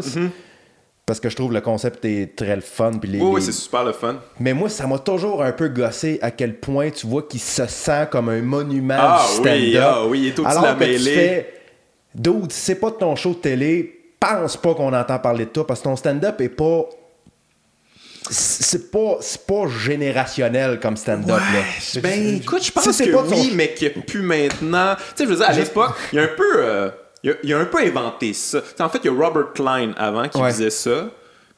parce 1.13 1.19
que 1.19 1.29
je 1.29 1.35
trouve 1.35 1.53
le 1.53 1.61
concept 1.61 2.03
est 2.05 2.35
très 2.35 2.55
le 2.55 2.61
fun. 2.63 2.91
Puis 2.99 3.09
les, 3.11 3.19
Oui, 3.19 3.27
oui, 3.33 3.39
les- 3.39 3.45
c'est 3.45 3.51
super 3.51 3.83
le 3.83 3.93
fun. 3.93 4.15
Mais 4.39 4.53
moi, 4.53 4.67
ça 4.67 4.87
m'a 4.87 4.97
toujours 4.97 5.43
un 5.43 5.51
peu 5.51 5.67
gossé 5.69 6.17
à 6.23 6.31
quel 6.31 6.55
point 6.59 6.89
tu 6.89 7.05
vois 7.05 7.21
qu'il 7.23 7.39
se 7.39 7.67
sent 7.67 8.07
comme 8.11 8.29
un 8.29 8.41
monument 8.41 8.95
Ah 8.97 9.23
du 9.27 9.33
stand-up. 9.35 9.53
oui, 9.55 9.77
ah 9.77 10.05
oui, 10.07 10.19
il 10.21 10.27
est 10.29 10.39
au-dessus 10.39 10.57
de 10.57 10.61
la 10.63 10.69
Alors 10.69 10.79
que 10.79 10.83
tu 10.85 10.89
mêlée. 10.89 11.13
fais, 11.13 11.53
dude, 12.15 12.51
si 12.51 12.59
c'est 12.61 12.75
pas 12.75 12.89
ton 12.91 13.15
show 13.15 13.29
de 13.29 13.35
télé, 13.35 13.99
pense 14.19 14.57
pas 14.57 14.73
qu'on 14.73 14.91
entend 14.93 15.19
parler 15.19 15.45
de 15.45 15.49
toi 15.51 15.67
parce 15.67 15.81
que 15.81 15.83
ton 15.83 15.95
stand-up 15.95 16.41
est 16.41 16.49
pas. 16.49 16.85
C'est 18.29 18.89
pas, 18.89 19.17
c'est 19.19 19.45
pas 19.45 19.67
générationnel 19.67 20.79
comme 20.79 20.95
stand-up. 20.95 21.37
là. 21.37 22.01
Ben, 22.01 22.37
écoute, 22.37 22.63
je 22.63 22.71
pense 22.71 22.89
c'est 22.89 23.07
que 23.07 23.11
pas 23.11 23.23
ton- 23.23 23.35
oui, 23.35 23.51
mais 23.53 23.67
que 23.69 23.99
plus 23.99 24.21
maintenant. 24.21 24.95
Tu 24.95 25.01
sais, 25.15 25.23
je 25.25 25.29
veux 25.29 25.35
dire, 25.35 25.49
à 25.49 25.51
l'époque, 25.53 25.91
il 26.13 26.15
y 26.15 26.19
a 26.19 26.23
un 26.23 26.27
peu. 26.27 26.53
euh, 26.57 26.89
il, 27.23 27.31
a, 27.31 27.33
il 27.43 27.53
a 27.53 27.59
un 27.59 27.65
peu 27.65 27.79
inventé 27.79 28.33
ça. 28.33 28.61
En 28.79 28.89
fait, 28.89 28.99
il 29.03 29.05
y 29.05 29.09
a 29.09 29.13
Robert 29.25 29.53
Klein 29.53 29.93
avant 29.97 30.27
qui 30.27 30.37
Ouais. 30.39 30.49
faisait 30.51 30.69
ça. 30.69 31.09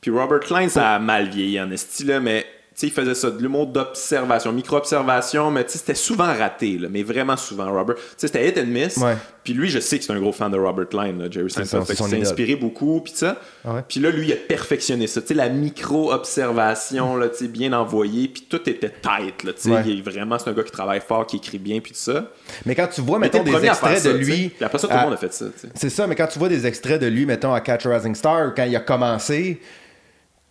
Puis 0.01 0.11
Robert 0.11 0.39
Klein, 0.41 0.69
ça 0.69 0.95
a 0.95 0.99
mal 0.99 1.29
vieilli 1.29 1.59
en 1.59 1.71
esti, 1.71 2.03
là, 2.05 2.19
mais. 2.19 2.45
Tu 2.75 2.81
sais, 2.81 2.87
il 2.87 2.93
faisait 2.93 3.15
ça, 3.15 3.31
de 3.31 3.41
l'humour 3.41 3.67
d'observation, 3.67 4.51
micro-observation, 4.51 5.49
mais 5.49 5.63
tu 5.63 5.71
sais, 5.71 5.77
c'était 5.77 5.95
souvent 5.95 6.25
raté, 6.25 6.77
là, 6.77 6.89
mais 6.91 7.03
vraiment 7.03 7.37
souvent, 7.37 7.71
Robert. 7.71 7.95
Tu 7.95 8.01
sais, 8.17 8.27
c'était 8.27 8.45
hit 8.49 8.57
and 8.57 8.65
miss. 8.67 8.97
Ouais. 8.97 9.15
Puis 9.45 9.53
lui, 9.53 9.69
je 9.69 9.79
sais 9.79 9.97
que 9.97 10.03
c'est 10.03 10.11
un 10.11 10.19
gros 10.19 10.33
fan 10.33 10.51
de 10.51 10.57
Robert 10.57 10.89
Klein, 10.89 11.13
là, 11.17 11.27
Jerry 11.31 11.49
Seinfeld. 11.49 11.85
qu'il 11.85 11.95
s'est 11.95 12.19
inspiré 12.21 12.57
beaucoup, 12.57 12.99
puis 12.99 13.13
ça. 13.15 13.39
Ouais. 13.63 13.81
Puis 13.87 14.01
là, 14.01 14.09
lui, 14.09 14.27
il 14.27 14.33
a 14.33 14.35
perfectionné 14.35 15.07
ça. 15.07 15.21
Tu 15.21 15.27
sais, 15.27 15.33
la 15.35 15.47
micro-observation, 15.47 17.17
bien 17.49 17.71
envoyée, 17.73 18.27
puis 18.27 18.45
tout 18.49 18.69
était 18.69 18.91
tight, 19.01 19.43
là. 19.43 19.51
Ouais. 19.73 19.83
Il 19.85 19.99
est 19.99 20.01
vraiment, 20.01 20.37
c'est 20.37 20.49
un 20.49 20.53
gars 20.53 20.63
qui 20.63 20.71
travaille 20.71 20.99
fort, 20.99 21.25
qui 21.25 21.37
écrit 21.37 21.59
bien, 21.59 21.79
puis 21.79 21.93
tout 21.93 21.97
ça. 21.99 22.31
Mais 22.65 22.75
quand 22.75 22.87
tu 22.87 23.01
vois, 23.01 23.19
mettons, 23.19 23.43
des 23.43 23.65
extraits 23.65 23.99
ça, 23.99 24.11
de 24.11 24.17
lui. 24.17 24.49
Puis 24.49 24.65
après 24.65 24.77
ça, 24.79 24.87
tout 24.87 24.93
le 24.93 24.99
à- 24.99 25.03
monde 25.05 25.13
a 25.13 25.17
fait 25.17 25.33
ça. 25.33 25.45
C'est 25.73 25.89
ça, 25.89 26.07
mais 26.07 26.15
quand 26.15 26.27
tu 26.27 26.39
vois 26.39 26.49
des 26.49 26.65
extraits 26.65 26.99
de 27.01 27.07
lui, 27.07 27.25
mettons, 27.25 27.53
à 27.53 27.61
Catch 27.61 27.85
a 27.85 27.95
Rising 27.95 28.15
Star, 28.15 28.53
quand 28.53 28.63
il 28.65 28.75
a 28.75 28.79
commencé, 28.81 29.59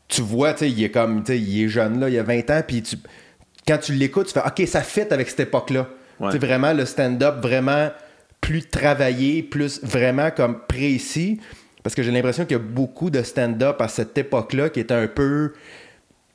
tu 0.08 0.22
vois, 0.22 0.52
tu 0.52 0.60
sais, 0.60 0.70
il 0.70 0.82
est 0.82 0.90
comme, 0.90 1.22
tu 1.22 1.32
sais, 1.32 1.38
il 1.38 1.64
est 1.64 1.68
jeune, 1.68 2.00
là, 2.00 2.08
il 2.08 2.18
a 2.18 2.22
20 2.22 2.50
ans, 2.50 2.62
puis 2.66 2.82
tu, 2.82 2.96
quand 3.66 3.78
tu 3.78 3.92
l'écoutes, 3.92 4.26
tu 4.26 4.32
fais, 4.32 4.46
OK, 4.46 4.66
ça 4.68 4.82
fit 4.82 5.06
avec 5.10 5.28
cette 5.28 5.40
époque-là. 5.40 5.88
Ouais. 6.20 6.28
Tu 6.28 6.32
sais, 6.32 6.46
vraiment, 6.46 6.72
le 6.72 6.84
stand-up, 6.84 7.36
vraiment 7.42 7.90
plus 8.40 8.62
travaillé, 8.68 9.42
plus 9.42 9.82
vraiment 9.82 10.30
comme 10.30 10.60
précis, 10.66 11.40
parce 11.82 11.94
que 11.94 12.02
j'ai 12.02 12.10
l'impression 12.10 12.44
qu'il 12.44 12.56
y 12.56 12.60
a 12.60 12.62
beaucoup 12.62 13.10
de 13.10 13.22
stand-up 13.22 13.80
à 13.80 13.88
cette 13.88 14.16
époque-là 14.16 14.68
qui 14.68 14.80
était 14.80 14.94
un 14.94 15.06
peu... 15.06 15.52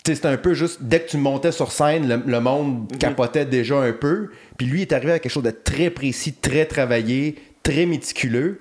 Tu 0.03 0.11
sais, 0.11 0.15
c'était 0.15 0.27
un 0.29 0.37
peu 0.37 0.53
juste, 0.53 0.79
dès 0.81 1.01
que 1.01 1.09
tu 1.09 1.17
montais 1.17 1.51
sur 1.51 1.71
scène, 1.71 2.07
le, 2.07 2.21
le 2.25 2.39
monde 2.39 2.91
capotait 2.99 3.45
déjà 3.45 3.79
un 3.79 3.91
peu. 3.91 4.29
Puis 4.57 4.65
lui, 4.65 4.79
il 4.79 4.81
est 4.83 4.93
arrivé 4.93 5.11
à 5.11 5.19
quelque 5.19 5.31
chose 5.31 5.43
de 5.43 5.51
très 5.51 5.89
précis, 5.89 6.33
très 6.33 6.65
travaillé, 6.65 7.35
très 7.63 7.85
méticuleux. 7.85 8.59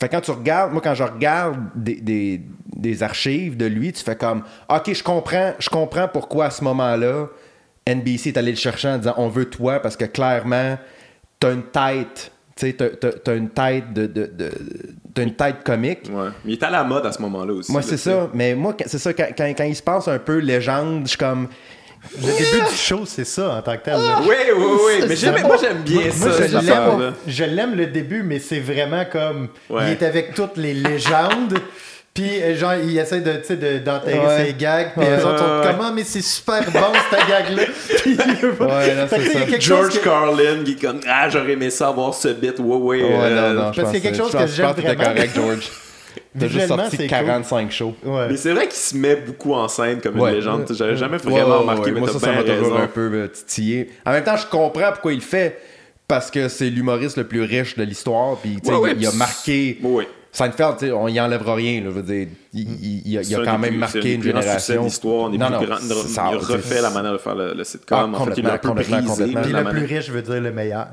Fait 0.00 0.08
quand 0.08 0.20
tu 0.20 0.30
regardes, 0.30 0.72
moi, 0.72 0.80
quand 0.82 0.94
je 0.94 1.02
regarde 1.04 1.56
des, 1.74 2.00
des- 2.00 2.40
des 2.76 3.02
archives 3.02 3.56
de 3.56 3.64
lui, 3.66 3.92
tu 3.92 4.02
fais 4.04 4.16
comme, 4.16 4.42
OK, 4.68 4.92
je 4.92 5.02
comprends, 5.02 5.54
je 5.58 5.68
comprends 5.70 6.06
pourquoi 6.08 6.46
à 6.46 6.50
ce 6.50 6.62
moment-là, 6.64 7.28
NBC 7.88 8.28
est 8.30 8.36
allé 8.36 8.50
le 8.50 8.56
chercher 8.58 8.88
en 8.88 8.98
disant, 8.98 9.14
on 9.16 9.28
veut 9.28 9.46
toi, 9.46 9.80
parce 9.80 9.96
que 9.96 10.04
clairement, 10.04 10.76
t'as 11.40 11.52
une 11.54 11.62
tête, 11.62 12.30
tu 12.56 12.66
sais, 12.66 12.72
t'as, 12.74 13.34
une 13.36 13.48
tête 13.50 13.92
de, 13.94 14.06
de, 14.06 14.26
de- 14.26 14.50
t'as 15.14 15.22
une 15.22 15.34
tête 15.34 15.56
comique. 15.64 16.10
Ouais. 16.12 16.28
Mais 16.44 16.52
il 16.54 16.64
à 16.64 16.70
la 16.70 16.84
mode 16.84 17.06
à 17.06 17.12
ce 17.12 17.22
moment-là 17.22 17.54
aussi. 17.54 17.72
Moi, 17.72 17.80
c'est 17.82 17.96
ça. 17.96 18.28
Mais 18.34 18.54
moi, 18.54 18.74
c'est 18.86 18.98
ça, 18.98 19.14
quand, 19.14 19.28
quand, 19.36 19.46
quand 19.56 19.64
il 19.64 19.76
se 19.76 19.82
passe 19.82 20.08
un 20.08 20.18
peu 20.18 20.38
légende, 20.38 21.02
je 21.04 21.08
suis 21.10 21.18
comme, 21.18 21.48
Le 22.20 22.26
début 22.38 22.68
du 22.70 22.76
show, 22.76 23.02
c'est 23.06 23.24
ça 23.24 23.56
en 23.58 23.62
tant 23.62 23.76
que 23.76 23.84
tel. 23.84 23.94
là. 23.94 24.20
Oui, 24.22 24.34
oui, 24.56 24.64
oui. 25.00 25.04
Mais 25.08 25.16
j'aime, 25.16 25.40
moi, 25.42 25.56
j'aime 25.60 25.78
bien 25.82 26.02
Moi, 26.16 26.30
ça, 26.32 26.46
je 26.46 26.58
l'aime-. 26.58 27.12
Je 27.26 27.44
l'aime 27.44 27.74
le 27.76 27.86
début, 27.86 28.22
mais 28.22 28.38
c'est 28.38 28.60
vraiment 28.60 29.04
comme. 29.10 29.48
Ouais. 29.70 29.82
Il 29.86 29.90
est 29.92 30.02
avec 30.02 30.34
toutes 30.34 30.56
les 30.56 30.74
légendes. 30.74 31.58
Puis, 32.14 32.40
euh, 32.42 32.56
genre, 32.56 32.72
il 32.82 32.96
essaie 32.98 33.20
de, 33.20 33.32
tu 33.32 33.44
sais, 33.44 33.56
de- 33.56 33.76
d'enterrer 33.78 34.18
Ouais. 34.18 34.46
ses 34.46 34.54
gags. 34.54 34.92
Puis, 34.96 35.06
Ouais, 35.06 35.18
eux 35.20 35.26
autres 35.26 35.38
sont 35.38 35.60
comment, 35.70 35.92
mais 35.92 36.02
c'est 36.02 36.22
super 36.22 36.62
bon, 36.72 36.80
cette 37.10 37.28
gag-là. 37.28 37.64
Puis, 38.02 38.16
Ouais, 38.16 38.94
là, 38.94 39.06
c'est 39.06 39.18
y 39.22 39.28
a 39.28 39.32
ça. 39.34 39.40
quelque 39.40 39.60
George 39.60 39.90
chose 39.92 39.98
que- 39.98 40.04
Carlin 40.04 40.64
qui 40.64 40.72
est 40.72 40.80
comme 40.80 41.00
Ah, 41.06 41.28
j'aurais 41.28 41.52
aimé 41.52 41.68
ça 41.68 41.88
avoir 41.88 42.14
ce 42.14 42.28
bit. 42.28 42.54
Ouais, 42.58 42.76
ouais. 42.76 43.02
ouais, 43.02 43.08
euh, 43.12 43.52
non, 43.52 43.64
non, 43.64 43.72
je 43.74 43.82
parce 43.82 43.92
qu'il 43.92 44.02
y 44.02 44.06
a 44.06 44.10
quelque 44.10 44.16
chose 44.22 44.32
que 44.32 44.46
j'aime 44.46 44.66
pense 44.68 44.76
que 44.76 44.80
t'es 44.80 44.94
vraiment. 44.94 45.14
correct, 45.14 45.32
George. 45.36 45.70
T'as 46.38 46.46
juste 46.48 46.68
sorti 46.68 46.96
c'est 46.96 47.06
45 47.06 47.70
shows. 47.70 47.94
Ouais. 48.04 48.28
Mais 48.30 48.36
c'est 48.36 48.52
vrai 48.52 48.64
qu'il 48.68 48.76
se 48.78 48.96
met 48.96 49.16
beaucoup 49.16 49.52
en 49.54 49.68
scène 49.68 50.00
comme 50.00 50.18
Ouais. 50.20 50.30
une 50.30 50.36
légende. 50.36 50.66
J'avais 50.70 50.96
jamais 50.96 51.16
Ouais, 51.16 51.30
vraiment 51.30 51.48
ouais, 51.54 51.56
remarqué, 51.58 51.82
ouais. 51.86 51.92
mais 51.92 52.00
Moi, 52.00 52.08
ça, 52.10 52.18
ça 52.18 52.32
m'a 52.32 52.42
toujours 52.42 52.78
un 52.78 52.86
peu 52.86 53.10
euh, 53.12 53.28
titillé. 53.28 53.90
En 54.04 54.12
même 54.12 54.24
temps, 54.24 54.36
je 54.36 54.46
comprends 54.46 54.92
pourquoi 54.92 55.12
il 55.12 55.16
le 55.16 55.22
fait. 55.22 55.58
Parce 56.08 56.30
que 56.30 56.48
c'est 56.48 56.70
l'humoriste 56.70 57.16
le 57.16 57.24
plus 57.26 57.42
riche 57.42 57.76
de 57.76 57.82
l'histoire. 57.82 58.36
Puis, 58.36 58.56
tu 58.62 58.68
sais, 58.68 58.72
Ouais, 58.74 58.78
ouais, 58.78 58.92
il, 58.94 59.02
il 59.02 59.06
a 59.08 59.12
marqué. 59.12 59.80
Seinfeld, 60.30 60.76
tu 60.78 60.86
sais, 60.86 60.92
on 60.92 61.08
y 61.08 61.18
enlèvera 61.18 61.54
rien. 61.54 61.80
Là, 61.80 61.86
je 61.86 61.90
veux 61.90 62.02
dire, 62.02 62.28
il, 62.52 62.60
il- 62.84 63.02
il 63.06 63.34
a, 63.34 63.40
a 63.40 63.44
quand 63.44 63.58
même 63.58 63.70
plus- 63.70 63.78
marqué 63.78 64.12
une 64.14 64.22
génération. 64.22 64.84
l'histoire. 64.84 65.30
Des 65.30 65.38
Non, 65.38 65.46
plus 65.58 65.66
non, 65.66 65.76
ça- 66.06 66.28
il 66.30 66.34
a 66.36 66.38
refait 66.38 66.82
la 66.82 66.90
manière 66.90 67.12
de 67.12 67.18
faire 67.18 67.34
le, 67.34 67.54
le 67.54 67.60
Ah, 67.60 67.64
sitcom. 67.64 68.14
en 68.14 68.24
fait, 68.26 68.32
il 68.36 68.44
l'a 68.44 68.52
un 68.52 68.58
peu 68.58 68.68
complètement, 68.68 68.98
brisé. 68.98 69.24
complètement, 69.32 69.42
Puis 69.42 69.52
le 69.52 69.64
plus 69.86 69.96
riche 69.96 70.10
veut 70.10 70.22
dire 70.22 70.40
le 70.40 70.52
meilleur. 70.52 70.86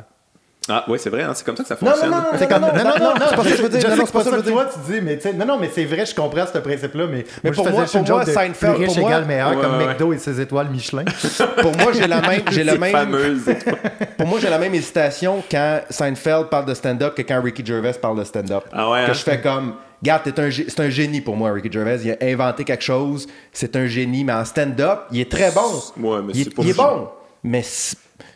Ah, 0.69 0.85
oui, 0.87 0.97
c'est 0.97 1.09
vrai, 1.09 1.23
hein, 1.23 1.31
c'est 1.35 1.45
comme 1.45 1.57
ça 1.57 1.63
que 1.63 1.67
ça 1.69 1.77
Non, 1.81 1.91
fonctionne. 1.91 2.09
non, 2.09 2.15
non, 2.17 2.23
non, 2.23 2.29
C'est 2.39 2.47
comme, 2.47 2.61
non, 2.61 2.67
non, 2.67 2.73
non, 2.73 2.83
non, 2.83 3.25
c'est 3.29 3.35
pas 3.35 3.43
ça 3.43 3.49
que 3.49 3.57
je 3.57 3.61
veux 3.63 3.69
dire. 3.69 3.89
Non, 3.89 3.95
non, 3.97 4.01
que 4.03 4.07
c'est 4.07 4.13
pas 4.13 4.23
ça 4.23 4.29
que 4.29 4.35
je 4.37 4.41
veux 4.41 4.43
dire. 4.43 4.53
toi 4.53 4.65
tu 4.85 4.91
dis, 4.93 5.01
mais 5.01 5.15
tu 5.17 5.21
sais, 5.23 5.33
non, 5.33 5.45
non, 5.45 5.57
mais 5.59 5.69
c'est 5.75 5.83
vrai, 5.83 6.05
je 6.05 6.15
comprends 6.15 6.45
ce 6.47 6.57
principe-là, 6.57 7.05
mais, 7.11 7.25
Mais 7.43 7.51
moi, 7.51 7.53
pour 7.53 7.69
moi- 7.69 7.83
pour 7.85 8.03
moi, 8.07 8.25
Seinfeld, 8.25 8.77
riche 8.77 8.85
pour 8.87 8.99
moi- 8.99 9.09
égale 9.09 9.25
meilleur, 9.25 9.49
Ouais, 9.49 9.61
comme 9.61 9.77
ouais. 9.77 9.87
McDo 9.87 10.13
et 10.13 10.17
ses 10.19 10.39
étoiles 10.39 10.69
Michelin. 10.69 11.03
Pour 11.61 11.75
moi, 11.77 11.91
j'ai 11.91 12.07
la 12.07 12.21
même, 12.21 12.41
j'ai 12.49 12.63
C'est 12.65 12.77
même, 12.77 12.91
fameuse. 12.91 13.41
pour 14.17 14.27
moi, 14.27 14.39
j'ai 14.41 14.49
la 14.49 14.57
même 14.57 14.73
hésitation 14.73 15.43
quand 15.51 15.81
Seinfeld 15.89 16.47
parle 16.49 16.65
de 16.65 16.73
stand-up 16.73 17.13
que 17.15 17.21
quand 17.23 17.41
Ricky 17.41 17.65
Gervais 17.65 17.91
parle 17.93 18.19
de 18.19 18.23
stand-up. 18.23 18.63
Ah 18.71 18.89
ouais, 18.89 19.05
Que 19.05 19.11
hein? 19.11 19.13
je 19.13 19.19
fais 19.23 19.41
comme, 19.41 19.73
regarde, 20.01 20.23
t'es 20.23 20.39
un 20.39 20.47
gé- 20.47 20.65
c'est 20.69 20.79
un 20.79 20.89
génie 20.89 21.19
pour 21.19 21.35
moi, 21.35 21.51
Ricky 21.51 21.69
Gervais. 21.71 21.99
Il 22.05 22.11
a 22.11 22.15
inventé 22.21 22.63
quelque 22.63 22.83
chose, 22.83 23.27
c'est 23.51 23.75
un 23.75 23.85
génie, 23.87 24.23
mais 24.23 24.33
en 24.33 24.45
stand-up, 24.45 25.01
il 25.11 25.19
est 25.19 25.29
très 25.31 25.51
bon. 25.51 25.61
Ouais, 26.09 26.21
mais 26.25 26.31
il, 26.33 26.43
c'est 26.45 26.49
est- 26.51 26.55
pas 26.55 26.61
il 26.63 26.69
est 26.69 26.73
bon, 26.77 27.09
mais 27.43 27.61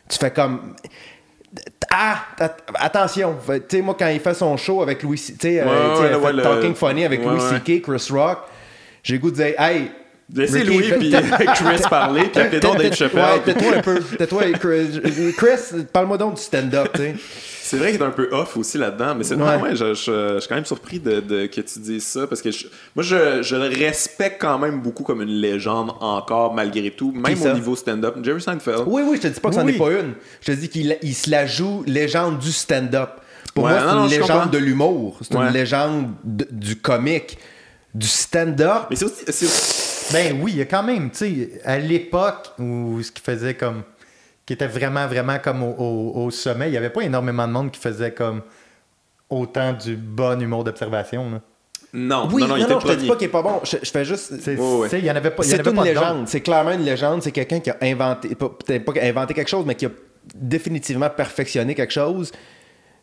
tu 0.10 0.18
fais 0.20 0.32
comme. 0.32 0.74
Ah, 1.92 2.26
at- 2.40 2.58
attention. 2.76 3.36
Tu 3.48 3.62
sais, 3.70 3.82
moi, 3.82 3.96
quand 3.98 4.08
il 4.08 4.20
fait 4.20 4.34
son 4.34 4.56
show 4.58 4.82
avec 4.82 5.02
Louis, 5.04 5.18
tu 5.18 5.34
sais, 5.40 5.62
euh, 5.62 5.66
Ouais, 5.66 6.10
ouais, 6.10 6.16
ouais, 6.16 6.34
le- 6.34 6.44
Talking 6.44 6.76
Funny 6.76 7.06
avec 7.06 7.22
ouais, 7.22 7.26
Louis 7.28 7.40
ouais. 7.42 7.60
C.K., 7.66 7.82
Chris 7.82 8.08
Rock, 8.12 8.40
j'ai 9.04 9.14
le 9.16 9.20
goût 9.20 9.32
de 9.32 9.36
dire, 9.36 9.54
hey, 9.60 9.92
Laissez 10.34 10.60
Ricky, 10.60 10.90
Louis 10.90 10.92
puis 11.00 11.12
Chris 11.56 11.82
parler, 11.90 12.24
puis 12.26 12.42
appelez 12.42 12.60
donc 12.60 12.74
Dave 12.78 12.86
Ouais, 12.90 12.94
Chappelle. 12.94 13.42
tais-toi 13.46 13.76
un 13.78 13.82
peu. 13.82 14.00
Tais-toi, 14.02 14.44
Chris. 14.60 15.02
Chris, 15.38 15.84
parle-moi 15.94 16.18
donc 16.18 16.36
du 16.36 16.42
stand-up, 16.42 16.90
tu 16.94 17.02
sais. 17.02 17.16
C'est 17.68 17.78
vrai 17.78 17.92
qu'il 17.92 18.02
est 18.02 18.06
un 18.06 18.12
peu 18.12 18.30
off 18.32 18.56
aussi 18.58 18.78
là-dedans, 18.78 19.14
mais 19.16 19.24
c'est 19.24 19.36
Ouais. 19.36 19.76
je, 19.76 19.94
je- 19.94 20.34
je 20.36 20.40
suis 20.40 20.48
quand 20.50 20.56
même 20.56 20.66
surpris 20.66 21.00
de, 21.00 21.20
de- 21.20 21.46
que 21.48 21.62
tu 21.62 21.80
dises 21.80 22.06
ça 22.06 22.26
parce 22.28 22.42
que 22.42 22.50
je- 22.52 22.68
moi 22.96 23.04
je, 23.04 23.42
je 23.44 23.56
le 23.56 23.68
respecte 23.68 24.40
quand 24.42 24.58
même 24.58 24.82
beaucoup 24.82 25.04
comme 25.04 25.22
une 25.22 25.30
légende 25.42 25.92
encore 26.00 26.54
malgré 26.54 26.92
tout, 26.92 27.12
même 27.12 27.42
au 27.42 27.54
niveau 27.54 27.76
stand-up. 27.76 28.16
Jerry 28.24 28.42
Seinfeld. 28.42 28.84
Oui, 28.88 29.04
oui, 29.06 29.18
je 29.18 29.28
te 29.28 29.34
dis 29.34 29.40
pas 29.40 29.50
que 29.50 29.56
c'en 29.56 29.66
Oui. 29.66 29.76
est 29.76 29.78
pas 29.78 29.92
une. 29.92 30.14
Je 30.42 30.52
te 30.54 30.58
dis 30.58 30.70
qu'il 30.70 30.98
il 31.02 31.14
se 31.14 31.30
la 31.30 31.46
joue 31.46 31.84
légende 31.86 32.40
du 32.40 32.52
stand-up. 32.52 33.10
Pour 33.54 33.66
Ouais, 33.66 33.72
moi, 33.72 34.08
c'est 34.10 34.16
une 34.16 34.22
légende 34.22 34.52
de 34.52 34.58
l'humour. 34.60 35.18
C'est 35.22 35.36
une 35.36 35.50
légende 35.52 36.08
de- 36.24 36.48
du 36.52 36.76
comique. 36.78 37.38
Du 37.96 38.08
stand-up. 38.08 38.84
Mais 38.90 38.96
c'est 38.96 39.06
aussi, 39.06 40.14
Ben 40.14 40.40
oui, 40.42 40.52
il 40.54 40.58
y 40.60 40.62
a 40.62 40.66
quand 40.66 40.84
même, 40.84 41.10
tu 41.10 41.18
sais, 41.18 41.62
à 41.66 41.80
l'époque 41.80 42.52
où 42.60 43.02
ce 43.02 43.12
qui 43.12 43.22
faisait 43.22 43.56
comme. 43.56 43.82
Qui 44.48 44.54
était 44.54 44.66
vraiment, 44.68 45.06
vraiment 45.08 45.38
comme 45.38 45.62
au, 45.62 45.76
au- 45.78 46.24
au 46.26 46.32
sommet, 46.32 46.70
il 46.70 46.72
n'y 46.72 46.78
avait 46.78 46.90
pas 46.90 47.02
énormément 47.02 47.48
de 47.48 47.52
monde 47.54 47.70
qui 47.70 47.80
faisait 47.80 48.12
comme 48.14 48.42
autant 49.30 49.74
du 49.74 49.96
bon 49.96 50.42
humour 50.42 50.64
d'observation. 50.64 51.30
là. 51.30 51.42
non, 51.94 52.28
Oui, 52.32 52.42
non, 52.42 52.48
non, 52.50 52.56
il 52.58 52.64
le 52.64 52.68
je 52.80 52.88
te 52.88 52.94
dis 52.94 53.08
pas 53.08 53.16
qu'il 53.18 53.28
est 53.28 53.32
pas 53.32 53.42
bon. 53.42 53.60
Je, 53.64 53.78
je 53.84 53.92
fais 53.92 54.06
juste. 54.06 54.40
C'est- 54.40 54.56
C'est 55.44 55.60
avait 55.60 55.70
une 55.70 55.76
pas 55.76 55.84
légende. 55.84 56.28
C'est 56.28 56.42
clairement 56.42 56.72
une 56.72 56.84
légende. 56.84 57.22
C'est 57.24 57.32
quelqu'un 57.32 57.60
qui 57.60 57.70
a 57.70 57.78
inventé, 57.82 58.36
pas- 58.36 58.50
peut-être 58.50 58.86
pas 58.86 58.94
inventé 59.02 59.34
quelque 59.34 59.50
chose, 59.50 59.66
mais 59.66 59.76
qui 59.76 59.86
a 59.86 59.90
définitivement 60.36 61.10
perfectionné 61.10 61.76
quelque 61.76 61.94
chose. 61.94 62.32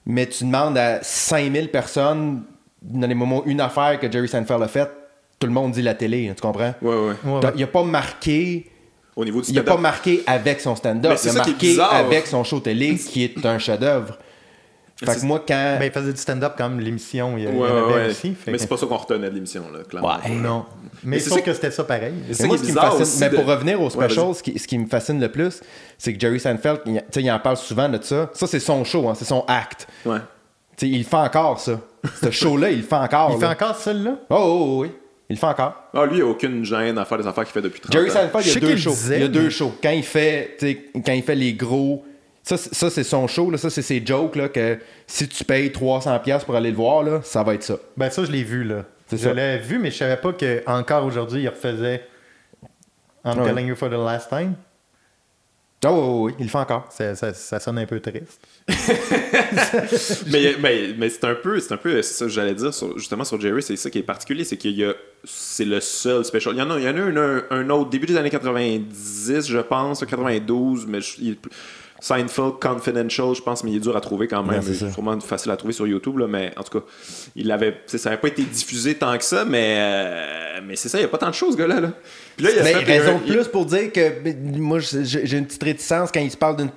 Mais 0.07 0.27
tu 0.27 0.45
demandes 0.45 0.77
à 0.79 1.03
5000 1.03 1.71
personnes, 1.71 2.43
dans 2.83 3.07
les 3.07 3.15
moments, 3.15 3.43
une 3.47 3.61
affaire 3.61 3.99
que 4.01 4.11
Jerry 4.11 4.29
Seinfeld 4.29 4.63
a 4.63 4.69
faite, 4.69 4.91
tout 5.39 5.47
le 5.47 5.53
monde 5.53 5.73
dit 5.73 5.83
la 5.83 5.95
télé, 5.95 6.29
hein, 6.29 6.35
tu 6.37 6.43
comprends? 6.43 6.75
Ouais, 6.83 6.95
ouais. 6.95 7.15
Ouais, 7.25 7.41
T'as- 7.41 7.49
ouais. 7.49 7.55
Il 7.57 7.61
n'a 7.63 7.67
pas 7.67 7.83
marqué. 7.85 8.71
Au 9.17 9.25
niveau 9.25 9.41
du 9.41 9.51
Il 9.51 9.59
a 9.59 9.63
stand-up. 9.63 9.77
pas 9.77 9.81
marqué 9.81 10.23
avec 10.27 10.61
son 10.61 10.75
stand-up. 10.77 11.19
Il 11.23 11.29
a 11.31 11.33
marqué 11.35 11.81
avec 11.81 12.27
son 12.27 12.43
show 12.45 12.61
télé, 12.61 12.97
qui 12.97 13.25
est 13.25 13.47
un 13.47 13.59
chef-d'œuvre. 13.59 14.19
Fait 14.97 15.17
que 15.21 15.25
moi, 15.27 15.43
quand. 15.47 15.77
Ben, 15.81 15.87
il 15.87 15.91
faisait 15.91 16.13
du 16.13 16.21
stand-up 16.21 16.55
comme 16.57 16.79
l'émission, 16.81 17.37
il 17.37 17.45
y, 17.45 17.47
il 17.47 17.51
Ouais, 17.51 17.69
en 17.69 17.77
avait 17.89 17.95
ouais, 17.95 18.07
aussi. 18.11 18.33
fait 18.35 18.51
Mais 18.53 18.57
que- 18.57 18.63
c'est 18.63 18.69
pas 18.69 18.77
ça 18.77 18.87
qu'on 18.87 18.97
retenait 18.97 19.29
de 19.29 19.35
l'émission, 19.35 19.65
là, 19.73 19.81
clairement. 19.89 20.09
Ouais. 20.25 20.31
Non. 20.31 20.65
Mais, 21.03 21.17
Mais 21.17 21.19
c'est 21.19 21.43
que 21.43 21.53
c'était 21.53 21.73
ça 21.73 21.83
pareil. 21.85 22.15
C'est 22.23 22.29
Mais 22.29 22.35
ça 22.35 22.47
moi, 22.47 22.57
qui 22.57 22.63
ce 22.63 22.65
est 22.65 22.67
qui 22.69 22.73
me 22.73 22.77
bizarre 22.81 22.97
fascine, 22.97 23.03
aussi 23.03 23.21
mais 23.21 23.31
de- 23.31 23.37
pour 23.37 23.47
revenir 23.47 23.83
aux 23.83 23.91
specials, 23.91 24.35
ce, 24.37 24.43
qui, 24.43 24.59
ce 24.59 24.67
qui 24.69 24.79
me 24.79 24.87
fascine 24.87 25.21
le 25.21 25.29
plus, 25.31 25.61
c'est 25.99 26.15
que 26.15 26.21
Jerry 26.21 26.39
Seinfeld, 26.39 26.81
il, 26.87 26.93
tu 26.95 27.01
sais, 27.11 27.23
il 27.23 27.31
en 27.31 27.41
parle 27.41 27.57
souvent 27.57 27.89
de 27.89 27.99
ça. 28.03 28.31
Ça, 28.35 28.47
c'est 28.47 28.61
son 28.61 28.85
show, 28.85 29.09
hein, 29.09 29.15
c'est 29.17 29.25
son 29.25 29.45
acte. 29.49 29.89
Ouais. 30.07 30.19
Tu 30.77 30.87
sais, 30.87 30.89
il 30.93 30.99
le 30.99 31.05
fait 31.05 31.17
encore, 31.17 31.59
ça. 31.61 31.81
Ce 32.23 32.31
show-là, 32.33 32.71
il 32.71 32.79
le 32.79 32.83
fait 32.85 32.95
encore. 32.95 33.31
Il 33.33 33.39
fait 33.39 33.47
là. 33.47 33.51
encore 33.53 33.77
celle-là? 33.77 34.13
Oh, 34.31 34.35
oh, 34.39 34.39
oh, 34.39 34.81
oui. 34.83 34.93
Il 35.31 35.35
le 35.37 35.39
fait 35.41 35.47
encore. 35.47 35.75
Ah, 35.95 36.05
lui, 36.07 36.19
il 36.19 36.23
a 36.23 36.27
aucune 36.27 36.65
gêne 36.65 36.99
à 36.99 37.05
faire 37.05 37.19
des 37.19 37.27
affaires 37.27 37.45
qu'il 37.45 37.53
fait 37.53 37.63
depuis 37.63 37.81
30 37.81 37.93
Jerry 37.93 38.11
ans. 38.11 38.13
Seinfeld, 38.13 38.45
il 38.45 38.49
y 38.49 38.51
sais 38.53 38.59
a 38.59 38.61
deux 38.61 38.69
qu'il 38.69 38.79
shows. 38.79 38.91
disait, 38.91 39.17
il 39.17 39.23
y 39.23 39.25
a 39.25 39.29
deux 39.29 39.51
shows. 39.51 39.75
Quand 39.83 39.91
il 39.91 40.03
fait, 40.03 40.57
tu 40.59 40.67
sais, 40.67 40.85
quand 41.05 41.13
il 41.13 41.23
fait 41.23 41.35
les 41.35 41.55
gros. 41.55 42.05
Ça, 42.43 42.59
c'est- 42.59 42.75
ça 42.75 42.91
c'est 42.91 43.05
son 43.05 43.27
show, 43.27 43.51
là. 43.51 43.57
ça, 43.57 43.71
c'est 43.71 43.81
ses 43.81 44.05
jokes, 44.05 44.37
là, 44.37 44.51
que 44.51 44.79
si 45.07 45.27
tu 45.27 45.45
payes 45.45 45.71
300$ 45.71 46.45
pour 46.45 46.55
aller 46.55 46.71
le 46.71 46.77
voir, 46.77 47.03
là, 47.03 47.21
ça 47.23 47.43
va 47.43 47.55
être 47.55 47.63
ça. 47.63 47.77
Ben 47.97 48.11
ça, 48.11 48.23
je 48.25 48.31
l'ai 48.31 48.45
vu, 48.45 48.65
là. 48.65 48.85
Je 49.11 49.17
ça. 49.17 49.33
l'ai 49.33 49.57
vu, 49.59 49.79
mais 49.79 49.91
je 49.91 49.97
savais 49.97 50.19
pas 50.19 50.33
qu'encore 50.35 51.07
aujourd'hui, 51.07 51.43
il 51.43 51.49
refaisait 51.49 52.03
I'm 53.25 53.39
Ouais. 53.39 53.47
telling 53.49 53.67
you 53.69 53.75
for 53.77 53.89
the 53.89 53.93
last 53.95 54.29
time. 54.29 54.55
Oh, 55.85 55.89
oh, 55.91 55.93
oh, 55.93 56.25
oui, 56.27 56.35
il 56.39 56.45
le 56.45 56.51
fait 56.51 56.59
encore. 56.59 56.87
Ça, 56.91 57.15
ça- 57.15 57.61
sonne 57.61 57.79
un 57.79 57.87
peu 57.87 58.01
triste. 58.01 58.41
mais 60.31 60.55
mais, 60.61 60.95
mais 60.97 61.11
c'est 61.11 61.25
un 61.25 61.35
peu, 61.35 61.61
c'est 61.61 61.75
un 61.75 61.77
peu 61.77 62.01
ça 62.03 62.29
j'allais 62.29 62.55
dire 62.55 62.71
justement 62.97 63.25
sur 63.25 63.39
Jerry, 63.41 63.63
c'est 63.63 63.77
ça 63.77 63.91
qui 63.91 63.99
est 63.99 64.03
particulier, 64.03 64.45
c'est 64.45 64.57
qu'il 64.57 64.73
y 64.73 64.85
a, 64.85 64.95
c'est 65.25 65.65
le 65.67 65.81
seul 65.81 66.25
special. 66.25 66.55
Il 66.55 66.59
y 66.59 66.63
en 66.63 66.71
a, 66.71 66.79
il 66.79 66.85
y 66.85 66.89
en 66.89 66.97
a 66.97 67.21
un, 67.21 67.43
un 67.51 67.71
autre 67.71 67.91
début 67.91 68.07
des 68.07 68.17
années 68.17 68.31
90, 68.31 69.43
je 69.47 69.59
pense, 69.59 70.05
92, 70.05 70.87
mais 70.87 71.01
je- 71.01 71.17
il 71.21 71.37
Seinfeld 72.05 72.59
Confidential, 72.61 73.35
je 73.35 73.41
pense, 73.41 73.65
mais 73.65 73.71
il 73.71 73.77
est 73.77 73.81
dur 73.81 73.97
à 73.97 74.01
trouver 74.03 74.29
quand 74.29 74.43
même. 74.43 74.61
Ouais, 74.61 74.75
c'est 74.75 74.91
sûrement 74.93 75.19
facile 75.21 75.51
à 75.53 75.57
trouver 75.57 75.73
sur 75.73 75.87
YouTube, 75.87 76.19
là, 76.19 76.27
mais 76.27 76.53
en 76.55 76.63
tout 76.63 76.79
cas, 76.79 76.85
il 77.35 77.51
avait, 77.51 77.81
ça 77.87 78.11
n'avait 78.11 78.21
pas 78.21 78.29
été 78.29 78.43
diffusé 78.43 78.95
tant 78.95 79.17
que 79.17 79.25
ça, 79.25 79.47
mais, 79.47 79.77
euh, 79.79 80.61
mais 80.63 80.77
c'est 80.77 80.91
ça, 80.91 80.99
il 80.99 81.01
n'y 81.01 81.07
a 81.07 81.09
pas 81.09 81.17
tant 81.17 81.31
de 81.31 81.35
choses, 81.35 81.55
ce 81.55 81.59
gars-là. 81.59 81.81
Là. 81.81 81.93
Puis 82.37 82.45
là, 82.45 82.53
il 82.53 82.59
a 82.59 82.63
Mais 82.63 82.75
fait 82.75 82.99
raison 82.99 83.19
de 83.21 83.33
plus 83.33 83.49
pour 83.49 83.65
dire 83.65 83.91
que 83.91 84.11
moi, 84.59 84.81
j'ai 84.81 85.25
j'ai 85.25 85.39
une 85.39 85.47
petite 85.47 85.63
réticence 85.63 86.11
quand 86.13 86.21
il 86.21 86.31
se 86.31 86.37
parle 86.37 86.57
d'une. 86.57 86.71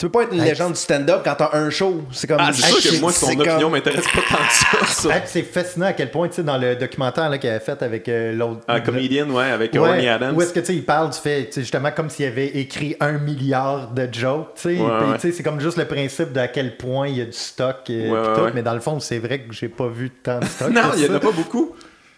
Tu 0.00 0.06
peux 0.06 0.12
pas 0.12 0.22
être 0.22 0.32
une 0.32 0.40
Hey, 0.40 0.48
légende 0.48 0.72
du 0.72 0.78
stand-up 0.78 1.20
quand 1.22 1.34
t'as 1.34 1.50
un 1.58 1.68
show. 1.68 2.00
C'est 2.10 2.26
comme. 2.26 2.38
Ah, 2.40 2.50
c'est 2.54 2.62
sûr 2.72 2.90
que 2.90 3.00
moi, 3.02 3.12
son 3.12 3.26
opinion 3.38 3.58
comme- 3.60 3.72
m'intéresse 3.72 4.06
pas 4.06 4.22
tant 4.30 4.42
que 4.42 4.86
ça. 4.86 4.86
ça. 4.86 5.08
Hey, 5.14 5.20
puis 5.20 5.28
c'est 5.30 5.42
fascinant 5.42 5.86
à 5.86 5.92
quel 5.92 6.10
point, 6.10 6.26
tu 6.28 6.36
sais, 6.36 6.42
dans 6.42 6.56
le 6.56 6.74
documentaire 6.74 7.38
qu'il 7.38 7.50
avait 7.50 7.60
fait 7.60 7.82
avec 7.82 8.08
euh, 8.08 8.32
l'autre. 8.32 8.62
Un 8.66 8.80
comédien, 8.80 9.28
ouais, 9.28 9.50
avec 9.50 9.74
Ouais, 9.74 10.08
Adams. 10.08 10.34
Où 10.34 10.40
est-ce 10.40 10.54
que 10.54 10.60
tu 10.60 10.66
sais, 10.66 10.74
il 10.74 10.86
parle 10.86 11.10
du 11.10 11.18
fait, 11.18 11.48
tu 11.48 11.52
sais, 11.52 11.60
justement, 11.60 11.90
comme 11.90 12.08
s'il 12.08 12.24
avait 12.24 12.46
écrit 12.46 12.96
un 12.98 13.12
milliard 13.18 13.90
de 13.90 14.08
jokes, 14.10 14.54
tu 14.54 14.62
sais. 14.62 14.80
Ouais, 14.80 14.86
ouais. 14.90 15.32
c'est 15.32 15.42
comme 15.42 15.60
juste 15.60 15.76
le 15.76 15.84
principe 15.84 16.32
d'à 16.32 16.48
quel 16.48 16.78
point 16.78 17.06
il 17.06 17.18
y 17.18 17.20
a 17.20 17.26
du 17.26 17.32
stock, 17.32 17.76
euh, 17.76 17.82
puis 17.84 18.10
ouais, 18.10 18.22
tout. 18.34 18.54
Mais 18.54 18.62
dans 18.62 18.72
le 18.74 18.80
fond, 18.80 19.00
c'est 19.00 19.18
vrai 19.18 19.40
que 19.40 19.52
j'ai 19.52 19.68
pas 19.68 19.88
vu 19.88 20.08
tant 20.08 20.40
de 20.40 20.46
stock. 20.46 20.70
Non, 20.70 20.92
il 20.96 21.02
n'y 21.02 21.10
en 21.10 21.14
a 21.16 21.20
pas 21.20 21.30
beaucoup. 21.32 21.76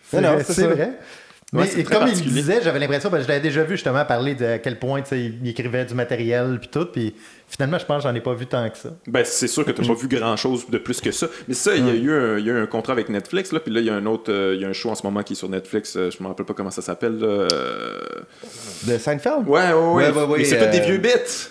C'est 0.09 0.21
vrai, 0.21 0.93
Mais 1.55 1.69
et 1.77 1.85
comme 1.85 2.09
il 2.09 2.33
disait, 2.33 2.63
j'avais 2.63 2.79
l'impression, 2.79 3.11
parce 3.11 3.23
que 3.23 3.27
je 3.27 3.29
l'avais 3.29 3.43
déjà 3.47 3.63
vu 3.63 3.73
justement 3.75 4.03
parler 4.07 4.35
de 4.35 4.47
à 4.47 4.59
quel 4.59 4.79
point 4.79 5.03
tu 5.03 5.09
sais, 5.11 5.21
il 5.21 5.47
écrivait 5.47 5.85
du 5.85 5.93
matériel 5.93 6.57
puis 6.59 6.69
tout, 6.73 6.87
puis 6.87 7.15
finalement, 7.47 7.79
je 7.79 7.85
pense 7.85 8.03
que 8.03 8.09
j'en 8.09 8.15
ai 8.15 8.23
pas 8.23 8.33
vu 8.33 8.47
tant 8.47 8.67
que 8.71 8.79
ça. 8.79 8.89
Ben, 9.07 9.23
c'est 9.27 9.49
sûr 9.49 9.63
que 9.63 9.71
tu 9.71 9.83
n'as 9.83 9.89
pas 9.89 9.95
vu 9.95 10.09
grand 10.09 10.35
chose 10.37 10.65
de 10.71 10.79
plus 10.79 11.03
que 11.03 11.11
ça. 11.13 11.27
Mais 11.49 11.53
ça, 11.55 11.75
il 11.75 11.87
y, 11.87 11.91
a 11.91 11.95
eu 11.95 12.11
un, 12.11 12.39
il 12.39 12.47
y 12.47 12.51
a 12.51 12.55
eu 12.55 12.63
un 12.63 12.67
contrat 12.67 12.95
avec 12.95 13.11
Netflix, 13.11 13.53
là, 13.53 13.61
puis 13.61 13.71
là, 13.71 13.81
il 13.81 13.87
y 13.87 13.91
a 13.91 13.95
un 13.95 14.07
autre, 14.07 14.33
euh, 14.33 14.55
il 14.57 14.63
y 14.63 14.65
a 14.65 14.69
un 14.69 14.73
show 14.73 14.89
en 14.89 14.95
ce 14.95 15.03
moment 15.03 15.23
qui 15.23 15.35
est 15.35 15.37
sur 15.37 15.51
Netflix, 15.51 15.95
euh, 15.95 16.11
je 16.11 16.23
me 16.23 16.29
rappelle 16.29 16.47
pas 16.47 16.55
comment 16.55 16.71
ça 16.71 16.81
s'appelle. 16.81 17.19
euh, 17.23 17.99
De 18.85 18.97
Seinfeld? 18.97 19.47
Ouais, 19.47 19.61
ouais, 19.61 19.73
ouais. 19.73 19.93
Ouais, 19.93 20.11
ouais, 20.11 20.23
ouais, 20.25 20.39
Mais 20.39 20.45
c'est 20.45 20.59
euh, 20.59 20.65
tous 20.65 20.71
des 20.79 20.81
vieux 20.81 20.97
bits. 20.99 21.11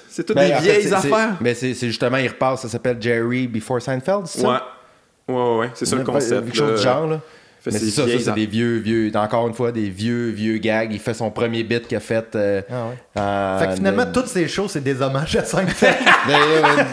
C'est 0.10 0.24
toutes 0.26 0.36
Ben, 0.36 0.48
des 0.48 0.56
fait, 0.56 0.80
vieilles 0.80 0.94
affaires. 0.94 1.38
Mais 1.42 1.54
c'est 1.54 1.76
c'est 1.76 1.88
justement, 1.88 2.18
il 2.18 2.28
repasse, 2.28 2.62
ça 2.64 2.70
s'appelle 2.70 2.98
Jerry 3.00 3.48
Before 3.48 3.80
Seinfeld, 3.82 4.26
c'est 4.26 4.40
ça? 4.42 4.50
Ouais. 4.50 5.34
Ouais, 5.36 5.36
ouais, 5.42 5.58
ouais. 5.60 5.70
C'est 5.76 5.86
ça 5.86 5.96
le 5.96 6.04
concept. 6.04 6.46
Quelque 6.46 6.58
chose 6.58 6.80
du 6.80 6.84
genre, 6.84 7.08
là. 7.08 7.22
Fait 7.64 7.70
Mais 7.72 7.78
c'est 7.78 7.92
ça, 7.92 8.08
ça 8.08 8.18
c'est 8.26 8.34
des 8.34 8.48
vieux, 8.48 8.78
vieux, 8.78 9.12
encore 9.14 9.48
une 9.48 9.54
fois, 9.54 9.72
des 9.72 9.90
vieux, 9.90 10.30
vieux 10.30 10.58
gags. 10.58 10.90
Il 10.92 11.00
fait 11.00 11.14
son 11.14 11.30
premier 11.30 11.62
bit 11.64 11.88
qu'il 11.88 11.96
a 11.96 12.00
fait. 12.00 12.26
euh, 12.36 12.62
Ah 12.72 12.88
ouais. 12.88 13.60
Fait 13.60 13.68
que 13.70 13.76
finalement, 13.76 14.06
de- 14.06 14.12
toutes 14.12 14.28
ces 14.28 14.48
choses, 14.48 14.72
c'est 14.72 14.84
des 14.84 15.00
hommages 15.00 15.36
à 15.36 15.44
Seinfeld. 15.46 15.96
de- 16.28 16.34
euh, 16.34 16.84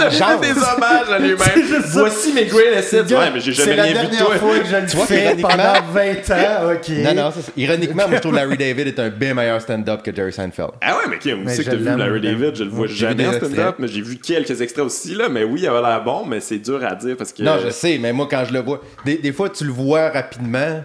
J'ai 0.10 0.18
genre. 0.18 0.40
fait 0.42 0.52
des 0.52 0.58
hommages 0.60 1.10
à 1.12 1.18
lui-même. 1.20 1.82
Voici 1.92 2.32
mes 2.32 2.46
greatest 2.46 2.92
hits. 2.92 3.14
Ouais, 3.14 3.30
mais 3.32 3.38
j'ai 3.40 3.54
c'est 3.54 3.62
jamais 3.62 3.76
la 3.76 3.82
rien 3.84 3.92
vu 3.92 4.06
de 4.06 4.10
dernière 4.10 4.26
toi. 4.26 4.36
fois 4.38 4.58
que 4.58 4.64
je 4.66 4.74
le 4.76 4.86
vois 4.86 5.06
fais 5.06 5.36
pendant 5.40 5.72
20 5.92 6.30
ans. 6.30 6.72
OK. 6.72 6.88
Non, 6.88 7.14
non, 7.14 7.32
c'est 7.34 7.42
ça. 7.42 7.52
Ironiquement, 7.56 8.08
moi, 8.08 8.16
je 8.16 8.20
trouve 8.20 8.34
Larry 8.34 8.56
David 8.56 8.88
est 8.88 8.98
un 8.98 9.10
bien 9.10 9.34
meilleur 9.34 9.60
stand-up 9.60 10.02
que 10.02 10.12
Jerry 10.14 10.32
Seinfeld. 10.32 10.70
Ah 10.80 10.96
ouais, 10.96 11.02
mais 11.10 11.18
Kim, 11.18 11.42
où 11.42 11.44
Mais 11.44 11.52
c'est 11.54 11.58
que 11.64 11.70
je 11.70 11.76
t'as 11.76 11.92
vu 11.92 11.96
Larry 11.98 12.20
je. 12.22 12.28
David? 12.28 12.56
Je 12.56 12.64
le 12.64 12.70
vois 12.70 12.86
jamais 12.88 13.26
en 13.28 13.32
stand-up, 13.34 13.76
mais 13.78 13.86
j'ai 13.86 14.00
vu 14.02 14.16
quelques 14.16 14.60
extraits 14.60 14.84
aussi, 14.84 15.14
là. 15.14 15.28
Mais 15.28 15.44
oui, 15.44 15.60
il 15.62 15.68
avait 15.68 15.80
l'air 15.80 16.02
bon, 16.02 16.26
mais 16.26 16.40
c'est 16.40 16.58
dur 16.58 16.80
à 16.84 16.96
dire 16.96 17.16
parce 17.16 17.32
que. 17.32 17.42
Non, 17.44 17.56
je 17.64 17.70
sais, 17.70 17.98
mais 18.02 18.12
moi, 18.12 18.26
quand 18.28 18.42
je 18.48 18.52
le 18.52 18.60
vois, 18.60 18.80
des, 19.04 19.18
des 19.18 19.32
fois, 19.32 19.48
tu 19.48 19.64
le 19.64 19.70
vois 19.70 20.07
rapidement. 20.10 20.82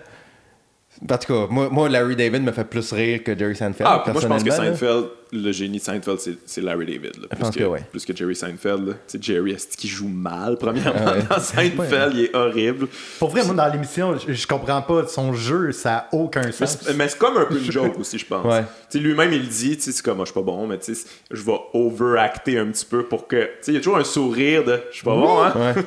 En 1.09 1.17
tout 1.17 1.33
cas, 1.33 1.47
moi, 1.49 1.69
moi, 1.69 1.89
Larry 1.89 2.15
David 2.15 2.43
me 2.43 2.51
fait 2.51 2.63
plus 2.63 2.91
rire 2.93 3.23
que 3.23 3.37
Jerry 3.37 3.55
Seinfeld. 3.55 3.89
Ah, 3.89 4.01
puis 4.03 4.13
moi 4.13 4.21
je 4.21 4.27
pense 4.27 4.43
que 4.43 4.49
personnellement, 4.49 4.71
là. 4.71 4.77
Seinfeld, 4.77 5.09
le 5.33 5.51
génie 5.51 5.79
de 5.79 5.83
Seinfeld, 5.83 6.19
c'est- 6.19 6.37
c'est 6.45 6.61
Larry 6.61 6.85
David. 6.85 7.17
Là, 7.21 7.27
plus 7.29 7.39
pense 7.39 7.55
que 7.55 7.63
ouais. 7.63 7.81
Plus 7.91 8.05
que 8.05 8.15
Jerry 8.15 8.35
Seinfeld. 8.35 8.95
sais, 9.07 9.17
Jerry, 9.21 9.51
est 9.51 9.75
qui 9.75 9.87
joue 9.87 10.07
mal, 10.07 10.57
premièrement, 10.57 10.93
Ah 11.05 11.13
ouais. 11.13 11.23
dans 11.29 11.39
Seinfeld, 11.39 12.13
il 12.13 12.19
est 12.25 12.35
horrible. 12.35 12.87
Pour 13.19 13.29
vrai, 13.29 13.43
moi, 13.43 13.55
dans 13.55 13.67
l'émission, 13.71 14.17
je, 14.17 14.31
je 14.33 14.47
comprends 14.47 14.81
pas 14.81 15.07
son 15.07 15.33
jeu, 15.33 15.71
ça 15.71 15.95
a 15.97 16.07
aucun 16.15 16.51
sens. 16.51 16.77
c'est 16.81 16.93
mais 16.95 17.07
c'est 17.07 17.17
comme 17.17 17.37
un 17.37 17.45
peu 17.45 17.57
une 17.57 17.71
joke 17.71 17.97
aussi, 17.99 18.17
je 18.17 18.25
pense. 18.25 18.45
Ouais. 18.45 18.61
Tu 18.89 18.97
sais, 18.97 18.99
Lui-même, 18.99 19.33
il 19.33 19.47
dit, 19.47 19.75
tu 19.77 19.83
sais, 19.83 19.91
c'est 19.91 20.03
comme, 20.03 20.17
moi, 20.17 20.25
je 20.25 20.31
suis 20.31 20.39
pas 20.39 20.45
bon, 20.45 20.67
mais 20.67 20.77
tu 20.77 20.93
sais, 20.95 21.05
je 21.31 21.41
vais 21.41 21.57
overacter 21.73 22.57
un 22.59 22.67
petit 22.67 22.85
peu 22.85 23.03
pour 23.03 23.27
que. 23.27 23.35
Tu 23.43 23.49
sais, 23.61 23.71
il 23.71 23.75
y 23.75 23.77
a 23.77 23.79
toujours 23.81 23.97
un 23.97 24.03
sourire 24.03 24.63
de, 24.63 24.79
je 24.91 24.95
suis 24.97 25.03
pas 25.05 25.15
bon, 25.15 25.41
hein? 25.43 25.53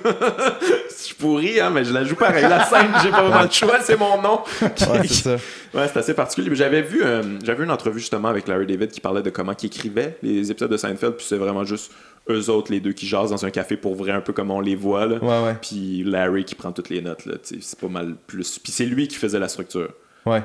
Je 0.99 1.03
suis 1.12 1.15
pourri, 1.15 1.61
hein, 1.61 1.71
mais 1.71 1.85
je 1.85 1.93
la 1.93 2.03
joue 2.05 2.17
pareil. 2.17 2.43
La 2.49 2.65
scène, 2.65 2.88
j'ai 3.03 3.11
pas 3.11 3.23
vraiment 3.23 3.43
le 3.45 3.50
choix, 3.50 3.79
c'est 3.81 3.99
mon 3.99 4.21
nom. 4.21 4.41
ouais, 4.62 5.03
c'est 5.07 5.09
ça. 5.09 5.37
Ouais, 5.75 5.87
c'est 5.93 5.99
assez 5.99 6.15
particulier. 6.15 6.49
Mais 6.50 6.57
J'avais 6.57 6.83
vu, 6.83 7.03
euh, 7.05 7.23
j'avais 7.45 7.59
vu 7.59 7.65
une 7.65 7.71
entrevue 7.71 8.00
justement 8.00 8.29
avec 8.29 8.49
Larry 8.49 8.67
David 8.67 8.91
qui 8.91 9.00
parlait 9.00 9.23
de 9.23 9.31
comment 9.37 9.52
il 9.62 9.66
écrivait 9.66 10.16
les 10.23 10.50
épisodes 10.50 10.71
de 10.71 10.76
Seinfeld, 10.76 11.14
puis 11.14 11.26
c'est 11.28 11.37
vraiment 11.37 11.64
juste 11.64 11.93
eux 12.28 12.50
autres, 12.50 12.73
les 12.73 12.81
deux, 12.81 12.93
qui 12.93 13.07
jasent 13.07 13.31
dans 13.31 13.45
un 13.45 13.50
café 13.50 13.76
pour 13.76 13.95
vrai, 13.95 14.12
un 14.12 14.21
peu 14.21 14.33
comme 14.33 14.50
on 14.50 14.61
les 14.61 14.75
voit. 14.75 15.07
Là. 15.07 15.19
Ouais, 15.19 15.47
ouais. 15.47 15.57
Puis 15.61 16.02
Larry 16.02 16.45
qui 16.45 16.55
prend 16.55 16.73
toutes 16.73 16.88
les 16.88 17.00
notes. 17.00 17.26
là, 17.26 17.35
C'est 17.43 17.78
pas 17.78 17.88
mal 17.88 18.16
plus. 18.26 18.59
Puis 18.59 18.73
c'est 18.73 18.87
lui 18.87 19.07
qui 19.07 19.16
faisait 19.16 19.38
la 19.38 19.49
structure. 19.49 19.90
Ouais. 20.25 20.43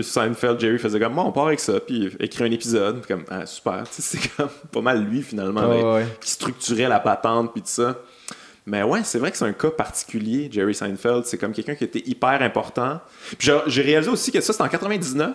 Seinfeld, 0.00 0.58
Jerry 0.58 0.78
faisait 0.78 0.98
comme, 0.98 1.14
bon, 1.14 1.24
on 1.24 1.32
part 1.32 1.48
avec 1.48 1.60
ça, 1.60 1.80
puis 1.80 2.10
écrit 2.18 2.44
un 2.44 2.50
épisode, 2.50 3.00
puis 3.00 3.14
comme, 3.14 3.24
ah, 3.28 3.44
super. 3.44 3.84
C'est 3.90 4.18
comme 4.36 4.48
pas 4.72 4.80
mal 4.80 5.04
lui 5.04 5.20
finalement, 5.20 5.68
ouais. 5.68 6.06
qui 6.20 6.30
structurait 6.30 6.88
la 6.88 7.00
patente, 7.00 7.52
puis 7.52 7.60
tout 7.60 7.68
ça. 7.68 7.98
Mais 8.64 8.82
ouais, 8.82 9.02
c'est 9.04 9.18
vrai 9.18 9.30
que 9.30 9.36
c'est 9.36 9.44
un 9.44 9.52
cas 9.52 9.70
particulier, 9.70 10.48
Jerry 10.50 10.74
Seinfeld. 10.74 11.24
C'est 11.24 11.38
comme 11.38 11.52
quelqu'un 11.52 11.74
qui 11.74 11.84
était 11.84 12.02
hyper 12.04 12.42
important. 12.42 13.00
Puis 13.38 13.50
j'ai 13.66 13.82
réalisé 13.82 14.10
aussi 14.10 14.32
que 14.32 14.40
ça, 14.40 14.52
c'était 14.52 14.64
en 14.64 14.68
99. 14.68 15.34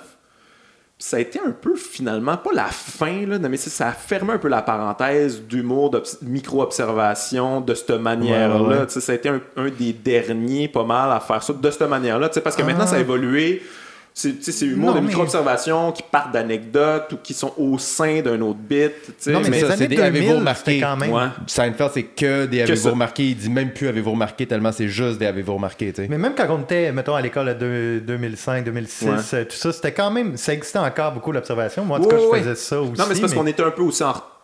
Ça 1.04 1.18
a 1.18 1.20
été 1.20 1.40
un 1.44 1.50
peu, 1.50 1.76
finalement, 1.76 2.38
pas 2.38 2.52
la 2.54 2.66
fin, 2.66 3.26
là, 3.26 3.40
mais 3.40 3.58
ça 3.58 3.88
a 3.88 3.92
fermé 3.92 4.34
un 4.34 4.38
peu 4.38 4.48
la 4.50 4.62
parenthèse 4.62 5.42
d'humour, 5.42 5.90
d'obs- 5.90 6.20
micro-observation 6.22 7.62
de 7.62 7.74
cette 7.74 7.90
manière-là. 7.92 8.62
Ouais, 8.62 8.78
ouais, 8.82 8.86
Ça 8.88 9.12
a 9.12 9.16
été 9.16 9.30
un, 9.30 9.42
un 9.58 9.70
des 9.70 9.94
derniers, 9.94 10.68
pas 10.68 10.84
mal, 10.84 11.12
à 11.12 11.20
faire 11.20 11.42
ça 11.42 11.54
de 11.54 11.72
cette 11.72 11.90
manière-là. 11.90 12.30
Parce 12.44 12.56
que 12.56 12.62
maintenant, 12.62 12.84
Ah. 12.84 12.88
ça 12.88 12.96
a 12.98 13.00
évolué. 13.00 13.64
C'est 14.14 14.34
tu 14.40 14.44
sais, 14.44 14.52
c'est 14.52 14.66
humour 14.66 14.90
Non, 14.90 14.96
de 14.96 15.00
mais- 15.00 15.08
micro-observation 15.08 15.94
qui 15.94 16.04
partent 16.04 16.34
d'anecdotes 16.34 17.14
ou 17.14 17.18
qui 17.24 17.34
sont 17.34 17.54
au 17.58 17.78
sein 17.78 18.22
d'un 18.22 18.42
autre 18.42 18.60
bit. 18.60 18.92
tu 19.06 19.14
sais. 19.18 19.32
Non, 19.32 19.40
mais, 19.40 19.50
mais 19.50 19.60
ça, 19.62 19.68
c'est 19.68 19.86
années 19.86 19.88
des 19.96 20.02
avez-vous 20.02 20.26
2000, 20.28 20.40
remarqué? 20.40 20.80
quand 20.82 20.98
même... 20.98 21.12
Ouais. 21.14 21.28
Seinfeld, 21.48 21.92
c'est 21.94 22.04
que 22.04 22.46
des 22.46 22.62
avez-vous 22.62 22.82
ça. 22.82 22.90
remarqué? 22.92 23.24
Il 23.30 23.38
dit 23.38 23.50
même 23.50 23.72
plus 23.72 23.88
avez-vous 23.88 24.12
remarqué 24.12 24.46
tellement 24.46 24.72
c'est 24.74 24.90
juste 24.90 25.18
des 25.18 25.26
avez-vous 25.28 25.54
remarqué, 25.54 25.94
tu 25.94 26.02
sais. 26.04 26.08
Mais 26.10 26.18
même 26.18 26.34
quand 26.36 26.46
on 26.50 26.62
était, 26.62 26.92
mettons, 26.92 27.16
à 27.16 27.22
l'école 27.22 27.58
de 27.58 28.02
2005, 28.06 28.66
2006, 28.66 29.06
Ouais. 29.06 29.12
euh, 29.34 29.46
tout 29.46 29.56
ça, 29.56 29.72
c'était 29.72 29.94
quand 29.94 30.12
même... 30.12 30.36
Ça 30.36 30.54
existait 30.54 30.80
encore 30.80 31.14
beaucoup, 31.14 31.32
l'observation. 31.32 31.86
Moi, 31.86 31.98
en 31.98 32.02
tout 32.02 32.10
Ouais, 32.10 32.16
cas, 32.16 32.22
je 32.22 32.28
ouais. 32.28 32.40
faisais 32.40 32.56
ça 32.56 32.82
aussi. 32.82 32.92
Non, 33.00 33.06
mais 33.08 33.16
c'est 33.16 33.22
parce 33.22 33.34
qu'on 33.34 33.48
était 33.48 33.64
un 33.64 33.72
peu 33.72 33.82
aussi 33.84 34.04
en 34.04 34.12
retard 34.12 34.41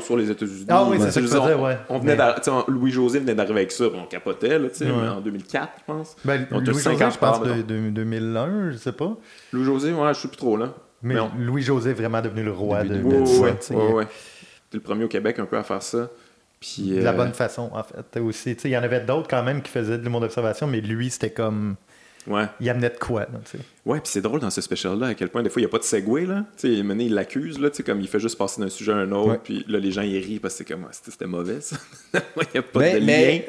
sur 0.00 0.16
les 0.16 0.30
États-Unis. 0.30 0.66
Ah 0.68 0.84
oui, 0.88 0.98
c'est 1.00 1.10
ça 1.10 1.20
que 1.20 1.26
je 1.26 1.32
faisais, 1.32 1.54
ouais. 1.54 1.78
On, 1.88 1.98
venait 1.98 2.16
Louis-José 2.68 3.20
venait 3.20 3.34
d'arriver 3.34 3.60
avec 3.60 3.72
ça, 3.72 3.84
on 3.94 4.06
capotait, 4.06 4.58
là, 4.58 4.68
tu 4.68 4.78
sais, 4.78 4.90
en 4.90 5.20
2004, 5.20 5.68
je 5.78 5.92
pense. 5.92 6.16
Ben, 6.24 6.46
Louis-José, 6.50 6.80
50 6.80 7.12
je 7.12 7.18
pense, 7.18 7.40
de, 7.40 7.48
mettons. 7.48 7.66
de- 7.66 7.90
2001, 7.90 8.70
je 8.72 8.76
sais 8.76 8.92
pas. 8.92 9.16
Louis-José, 9.52 9.92
ouais, 9.92 10.14
je 10.14 10.20
sais 10.20 10.28
plus 10.28 10.36
trop, 10.36 10.56
là. 10.56 10.72
Mais 11.02 11.16
Louis-José 11.38 11.90
est 11.90 11.94
vraiment 11.94 12.22
devenu 12.22 12.44
le 12.44 12.52
roi 12.52 12.84
de, 12.84 13.02
ça, 13.60 13.74
ouais, 13.74 13.92
ouais. 13.92 14.06
T'es 14.70 14.78
le 14.78 14.80
premier 14.80 15.04
au 15.04 15.08
Québec 15.08 15.38
un 15.38 15.44
peu 15.44 15.58
à 15.58 15.62
faire 15.62 15.82
ça. 15.82 16.08
Puis, 16.60 16.90
De 16.90 17.02
la 17.02 17.10
euh, 17.10 17.12
bonne 17.12 17.32
façon, 17.34 17.70
en 17.74 17.82
fait. 17.82 18.20
Aussi, 18.20 18.52
il 18.52 18.70
y 18.70 18.76
en 18.76 18.82
avait 18.82 19.00
d'autres 19.00 19.28
quand 19.28 19.42
même 19.42 19.62
qui 19.62 19.70
faisaient 19.70 19.98
de 19.98 20.04
l'humour 20.04 20.20
d'observation, 20.20 20.66
mais 20.66 20.80
lui, 20.80 21.10
c'était 21.10 21.30
comme... 21.30 21.74
Ouais. 22.28 22.44
Il 22.60 22.70
amenait 22.70 22.90
de 22.90 22.98
quoi, 22.98 23.20
là, 23.22 23.40
tu 23.44 23.58
sais. 23.58 23.64
Ouais, 23.84 23.98
puis 23.98 24.08
c'est 24.12 24.20
drôle 24.20 24.38
dans 24.38 24.50
ce 24.50 24.60
special-là 24.60 25.08
à 25.08 25.14
quel 25.14 25.28
point 25.28 25.42
des 25.42 25.50
fois 25.50 25.60
il 25.60 25.64
n'y 25.64 25.68
a 25.68 25.72
pas 25.72 25.78
de 25.78 25.82
segue, 25.82 26.28
là. 26.28 26.44
Tu 26.56 26.76
sais, 26.76 26.82
mené, 26.84 27.06
il 27.06 27.14
l'accuse, 27.14 27.58
là, 27.58 27.68
tu 27.68 27.78
sais, 27.78 27.82
comme 27.82 28.00
il 28.00 28.06
fait 28.06 28.20
juste 28.20 28.38
passer 28.38 28.60
d'un 28.60 28.68
sujet 28.68 28.92
à 28.92 28.96
un 28.96 29.10
autre, 29.10 29.40
puis 29.42 29.64
là, 29.66 29.80
les 29.80 29.90
gens 29.90 30.02
ils 30.02 30.18
rient 30.18 30.38
parce 30.38 30.54
que 30.54 30.58
c'est 30.58 30.72
comme, 30.72 30.84
Ah, 30.88 30.92
c'était 30.92 31.26
mauvais, 31.26 31.60
ça. 31.60 31.76
Il 32.14 32.20
n'y 32.54 32.58
a 32.60 32.62
pas 32.62 32.78
Mais, 32.78 32.92
de 32.94 32.98
lien. 32.98 33.06
mais, 33.06 33.48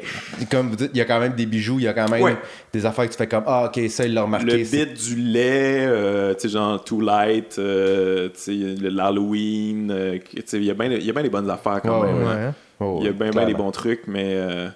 comme 0.50 0.70
vous 0.70 0.76
dites, 0.76 0.90
il 0.92 0.98
y 0.98 1.00
a 1.00 1.04
quand 1.04 1.20
même 1.20 1.34
des 1.34 1.46
bijoux, 1.46 1.78
il 1.78 1.84
y 1.84 1.88
a 1.88 1.92
quand 1.92 2.08
même 2.10 2.20
Ouais. 2.22 2.36
des 2.72 2.84
affaires 2.84 3.06
que 3.06 3.12
tu 3.12 3.16
fais 3.18 3.28
comme 3.28 3.44
Ah, 3.46 3.66
ok, 3.72 3.88
ça, 3.88 4.06
il 4.06 4.14
l'a 4.14 4.22
remarqué. 4.22 4.46
Le 4.46 4.56
bit 4.64 4.92
du 4.92 5.16
lait, 5.16 5.86
euh, 5.86 6.34
tu 6.34 6.40
sais, 6.40 6.48
genre 6.48 6.82
Too 6.82 7.00
Light, 7.00 7.56
euh, 7.58 8.28
tu 8.30 8.40
sais, 8.40 8.52
le- 8.54 8.88
l'Halloween, 8.88 9.90
euh, 9.92 10.18
tu 10.18 10.42
sais, 10.46 10.56
il 10.56 10.64
y 10.64 10.70
a 10.70 10.74
bien 10.74 10.86
il 10.90 11.04
y 11.04 11.10
a 11.10 11.12
bien 11.12 11.22
des 11.22 11.30
bonnes 11.30 11.48
affaires 11.50 11.80
quand 11.80 12.00
Ouais, 12.02 12.12
même. 12.12 12.22
ouais. 12.24 12.32
hein. 12.46 12.54
Oh, 12.80 12.96
Il 13.00 13.06
y 13.06 13.08
a 13.08 13.12
bien, 13.12 13.26
bien 13.26 13.30
clairement. 13.30 13.48
des 13.48 13.54
bons 13.54 13.70
trucs, 13.70 14.02
mais. 14.08 14.32
euh, 14.34 14.68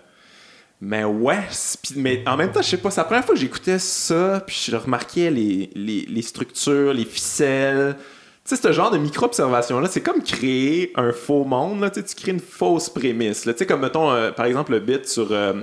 mais 0.80 1.02
ouais, 1.02 1.40
mais 1.96 2.22
en 2.26 2.36
même 2.36 2.52
temps, 2.52 2.62
je 2.62 2.68
sais 2.68 2.76
pas, 2.76 2.90
c'est 2.90 3.00
la 3.00 3.04
première 3.04 3.24
fois 3.24 3.34
que 3.34 3.40
j'écoutais 3.40 3.80
ça, 3.80 4.42
puis 4.46 4.56
je 4.70 4.76
remarquais 4.76 5.30
les, 5.30 5.70
les, 5.74 6.06
les 6.08 6.22
structures, 6.22 6.92
les 6.92 7.04
ficelles. 7.04 7.96
Tu 8.44 8.54
sais, 8.54 8.62
ce 8.62 8.72
genre 8.72 8.90
de 8.90 8.96
micro-observation-là, 8.96 9.88
c'est 9.90 10.00
comme 10.00 10.22
créer 10.22 10.92
un 10.94 11.12
faux 11.12 11.44
monde. 11.44 11.80
Là. 11.80 11.90
Tu 11.90 12.00
sais, 12.00 12.06
tu 12.06 12.14
crées 12.14 12.32
une 12.32 12.40
fausse 12.40 12.88
prémisse. 12.88 13.44
là. 13.44 13.52
Tu 13.52 13.58
sais, 13.58 13.66
comme, 13.66 13.80
mettons, 13.80 14.10
euh, 14.10 14.30
par 14.30 14.46
exemple, 14.46 14.72
le 14.72 14.78
bit 14.78 15.06
sur 15.06 15.32
euh, 15.32 15.54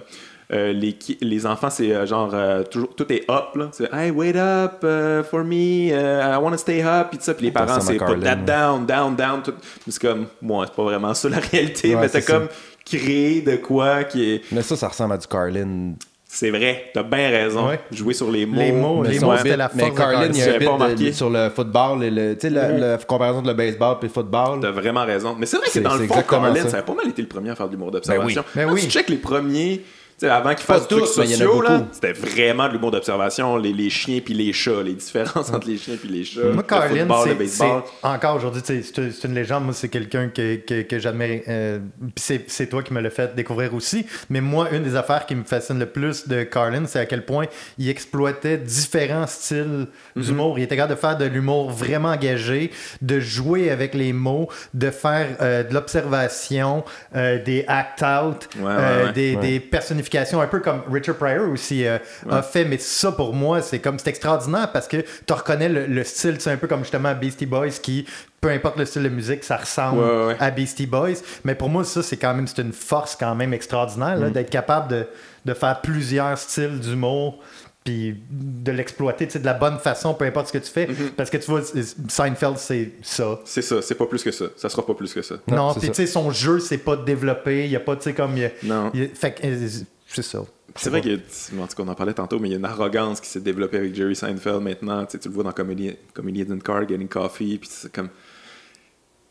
euh, 0.51 0.71
les, 0.73 0.95
les 1.21 1.45
enfants, 1.47 1.71
c'est 1.71 2.06
genre, 2.06 2.36
toujours, 2.69 2.93
tout 2.93 3.12
est 3.12 3.23
up. 3.32 3.56
Là. 3.56 3.69
C'est 3.71 3.91
Hey, 3.91 4.12
wait 4.12 4.36
up 4.36 4.84
uh, 4.84 5.23
for 5.23 5.43
me, 5.43 5.89
uh, 5.89 6.36
I 6.36 6.38
want 6.38 6.51
to 6.51 6.58
stay 6.58 6.84
up. 6.84 7.08
Puis, 7.10 7.17
tout 7.17 7.23
ça. 7.23 7.34
Puis 7.34 7.45
les 7.45 7.51
parents, 7.51 7.80
c'est 7.80 7.97
put 7.97 8.19
that 8.21 8.36
down, 8.36 8.86
down, 8.86 9.15
down. 9.15 9.41
C'est 9.89 9.99
comme, 9.99 10.28
moi, 10.41 10.65
c'est 10.67 10.75
pas 10.75 10.84
vraiment 10.84 11.13
ça 11.15 11.30
la 11.30 11.39
réalité, 11.39 11.95
Ouais, 11.95 12.01
mais 12.01 12.08
c'est 12.10 12.21
ça. 12.21 12.43
Créé 12.86 13.41
de 13.41 13.56
quoi 13.58 14.04
qui 14.04 14.32
est. 14.36 14.41
Mais 14.52 14.62
ça, 14.62 14.76
ça 14.76 14.88
ressemble 14.88 15.13
à 15.13 15.17
du 15.17 15.28
Carlin. 15.28 15.93
C'est 16.28 16.50
vrai, 16.50 16.91
t'as 16.93 17.04
bien 17.04 17.30
raison. 17.30 17.69
Ouais. 17.69 17.80
Jouer 17.91 18.13
sur 18.13 18.30
les 18.30 18.45
mots. 18.45 18.60
Les 18.60 18.71
mots, 18.74 19.02
Mais 19.04 19.10
les 19.12 19.19
mots, 19.21 19.32
bit- 19.32 19.38
c'était 19.43 19.56
la 19.58 19.71
Mais 19.74 19.84
force 19.84 19.93
de 19.93 19.98
Carlin, 19.98 20.28
il 20.34 20.38
y 20.38 20.41
a 20.43 20.45
un 20.45 20.58
bit 20.58 20.60
pas 20.60 20.65
de- 20.65 20.69
remarqué. 20.84 21.13
sur 21.13 21.30
le 21.30 21.50
football, 21.50 22.00
le, 22.02 22.10
le- 22.10 22.34
tu 22.36 22.41
sais, 22.41 22.50
la, 22.50 22.71
la 22.71 22.98
comparaison 22.98 23.41
de 23.41 23.48
le 23.48 23.54
baseball 23.54 24.00
puis 24.00 24.10
le 24.10 24.13
football. 24.13 24.60
T'as 24.62 24.71
vraiment 24.71 25.06
raison. 25.06 25.34
Mais 25.39 25.45
c'est 25.45 25.56
vrai 25.58 25.67
que 25.67 25.71
C'est- 25.71 25.80
dans 25.82 25.95
le 25.95 26.06
fond, 26.08 26.21
Carlin, 26.28 26.54
ça. 26.63 26.69
ça 26.69 26.78
a 26.80 26.82
pas 26.82 26.93
mal 26.93 27.08
été 27.08 27.21
le 27.21 27.30
premier 27.30 27.52
à 27.52 27.56
faire 27.56 27.67
de 27.67 27.71
l'humour 27.71 27.89
d'observation. 27.91 28.43
Ben 28.54 28.65
oui. 28.65 28.71
Ben 28.74 28.76
tu 28.80 28.86
oui. 28.86 28.91
check 28.91 29.08
les 29.10 29.15
premiers, 29.15 29.82
avant 30.23 30.56
qu'ils 30.56 30.65
fassent 30.65 30.88
des 30.88 30.95
trucs 30.95 31.08
sociaux, 31.08 31.63
c'était 31.91 32.13
vraiment 32.13 32.67
de 32.67 32.73
l'humour 32.73 32.91
d'observation, 32.91 33.58
les, 33.58 33.73
les 33.73 33.89
chiens 33.89 34.19
puis 34.23 34.34
les 34.34 34.54
chats, 34.54 34.82
les 34.84 34.93
différences 34.93 35.49
entre 35.51 35.67
les 35.67 35.78
chiens 35.78 35.95
puis 35.99 36.08
les 36.10 36.23
chats. 36.23 36.41
Moi, 36.45 36.54
le 36.58 36.62
Carlin, 36.63 36.99
football, 36.99 37.25
le 37.28 37.32
c'est- 37.32 37.36
baseball. 37.38 37.84
c'est 38.01 38.08
encore 38.08 38.36
aujourd'hui, 38.38 38.62
c'est 38.63 38.82
c'est 38.84 39.23
une 39.28 39.34
légende. 39.36 39.65
Moi, 39.65 39.73
c'est 39.73 39.89
quelqu'un 39.89 40.30
que, 40.30 40.56
que, 40.56 40.82
que 40.84 40.99
j'admire. 40.99 41.41
euh, 41.47 41.80
puis 41.99 42.12
c'est 42.23 42.45
c'est 42.47 42.67
toi 42.67 42.82
qui 42.82 42.93
me 42.93 43.01
l'as 43.01 43.10
fait 43.10 43.36
découvrir 43.36 43.73
aussi. 43.73 44.06
Mais 44.30 44.39
moi, 44.41 44.69
une 44.71 44.84
des 44.84 44.95
affaires 44.95 45.25
qui 45.25 45.36
me 45.36 45.43
fascine 45.43 45.80
le 45.80 45.86
plus 45.86 46.28
de 46.28 46.43
Carlin, 46.43 46.86
c'est 46.86 46.99
à 46.99 47.06
quel 47.06 47.25
point 47.25 47.45
il 47.78 47.89
exploitait 47.89 48.58
différents 48.58 49.28
styles 49.28 49.88
Mhm. 50.15 50.23
d'humour. 50.23 50.60
Il 50.60 50.63
était 50.63 50.75
capable 50.78 50.95
de 50.95 50.99
faire 50.99 51.17
de 51.17 51.25
l'humour 51.25 51.71
vraiment 51.71 52.10
engagé, 52.10 52.71
de 53.01 53.19
jouer 53.19 53.69
avec 53.69 53.93
les 53.93 54.13
mots, 54.13 54.47
de 54.73 54.89
faire 54.91 55.28
euh, 55.41 55.63
de 55.63 55.73
l'observation, 55.73 56.84
euh, 57.15 57.43
des 57.43 57.65
act-out, 57.67 58.47
Ouais, 58.58 58.63
ouais, 58.63 58.71
euh, 58.80 59.06
ouais. 59.08 59.12
des, 59.13 59.36
Ouais. 59.36 59.41
des 59.41 59.60
personnifications, 59.60 60.04
un 60.39 60.47
peu 60.47 60.59
comme 60.59 60.81
Richard 60.91 61.15
Pryor 61.15 61.49
aussi 61.49 61.85
euh, 61.85 61.97
a 62.29 62.41
fait. 62.41 62.65
Mais 62.65 62.77
ça, 62.77 63.11
pour 63.11 63.33
moi, 63.33 63.61
c'est 63.61 63.79
comme 63.79 63.97
c'est 63.99 64.09
extraordinaire 64.09 64.71
parce 64.71 64.87
que 64.87 64.97
tu 65.25 65.33
reconnais 65.33 65.69
le, 65.69 65.85
le 65.85 66.03
style. 66.03 66.35
C'est 66.39 66.51
un 66.51 66.57
peu 66.57 66.67
comme 66.67 66.81
justement 66.81 67.13
Beastie 67.13 67.45
Boys 67.45 67.69
qui, 67.81 68.05
peu 68.41 68.49
importe 68.49 68.77
le 68.77 68.85
style 68.85 69.03
de 69.03 69.09
musique, 69.09 69.43
ça 69.43 69.57
ressemble 69.57 69.99
Ouais, 69.99 70.05
ouais, 70.09 70.25
ouais. 70.27 70.35
à 70.39 70.51
Beastie 70.51 70.87
Boys. 70.87 71.15
Mais 71.43 71.55
pour 71.55 71.69
moi, 71.69 71.83
ça, 71.83 72.03
c'est 72.03 72.17
quand 72.17 72.33
même 72.33 72.47
c'est 72.47 72.61
une 72.61 72.73
force 72.73 73.15
quand 73.15 73.35
même 73.35 73.53
extraordinaire 73.53 74.17
Mm. 74.19 74.31
d'être 74.31 74.49
capable 74.49 74.89
de, 74.89 75.07
de 75.45 75.53
faire 75.53 75.81
plusieurs 75.81 76.37
styles 76.37 76.79
d'humour 76.79 77.39
puis 77.83 78.19
de 78.31 78.71
l'exploiter 78.71 79.27
tu 79.27 79.33
sais, 79.33 79.39
de 79.39 79.45
la 79.45 79.53
bonne 79.53 79.77
façon, 79.77 80.15
peu 80.15 80.25
importe 80.25 80.47
ce 80.47 80.53
que 80.53 80.57
tu 80.57 80.71
fais. 80.71 80.87
Mm-hmm. 80.87 81.09
Parce 81.15 81.29
que 81.29 81.37
tu 81.37 81.51
vois, 81.51 81.61
Seinfeld, 82.09 82.57
c'est 82.57 82.93
ça. 83.03 83.39
C'est 83.45 83.61
ça, 83.61 83.79
c'est 83.83 83.93
pas 83.93 84.07
plus 84.07 84.23
que 84.23 84.31
ça. 84.31 84.45
Ça 84.57 84.69
sera 84.69 84.83
pas 84.83 84.95
plus 84.95 85.13
que 85.13 85.21
ça. 85.21 85.35
Non, 85.47 85.71
puis 85.75 85.89
tu 85.89 85.93
sais, 85.93 86.07
son 86.07 86.31
jeu, 86.31 86.59
c'est 86.59 86.79
pas 86.79 86.95
développé. 86.95 87.65
Il 87.65 87.71
y 87.71 87.75
a 87.75 87.79
pas, 87.79 87.95
tu 87.95 88.01
sais, 88.01 88.13
comme. 88.13 88.35
il 88.37 88.41
y 88.43 88.45
a- 88.45 88.51
Non. 88.63 88.89
il 88.95 89.01
y 89.01 89.05
a- 89.05 89.09
fait 89.13 89.33
que, 89.33 89.45
euh, 89.45 89.67
c'est 90.15 90.21
ça. 90.23 90.39
C'est 90.78 90.89
vrai 90.89 91.01
qu'il 91.01 91.12
y 91.13 91.15
a, 91.15 91.82
en 91.91 91.95
parlait 91.95 92.13
tantôt, 92.13 92.38
mais 92.39 92.49
il 92.49 92.51
y 92.51 92.56
a 92.56 92.58
une 92.58 92.65
arrogance 92.65 93.21
qui 93.21 93.30
s'est 93.30 93.39
développée 93.39 93.78
avec 93.78 93.95
Jerry 93.95 94.15
Seinfeld 94.15 94.62
maintenant. 94.62 95.06
Tu, 95.06 95.12
sais, 95.13 95.19
tu 95.19 95.30
le 95.30 95.34
vois 95.34 95.43
dans 95.43 95.51
Comedy, 95.54 95.95
Comedians 96.13 96.51
in 96.51 96.60
Car, 96.60 96.88
Getting 96.88 97.08
Coffee, 97.08 97.58
puis 97.58 97.69
c'est 97.71 97.91
comme. 97.93 98.10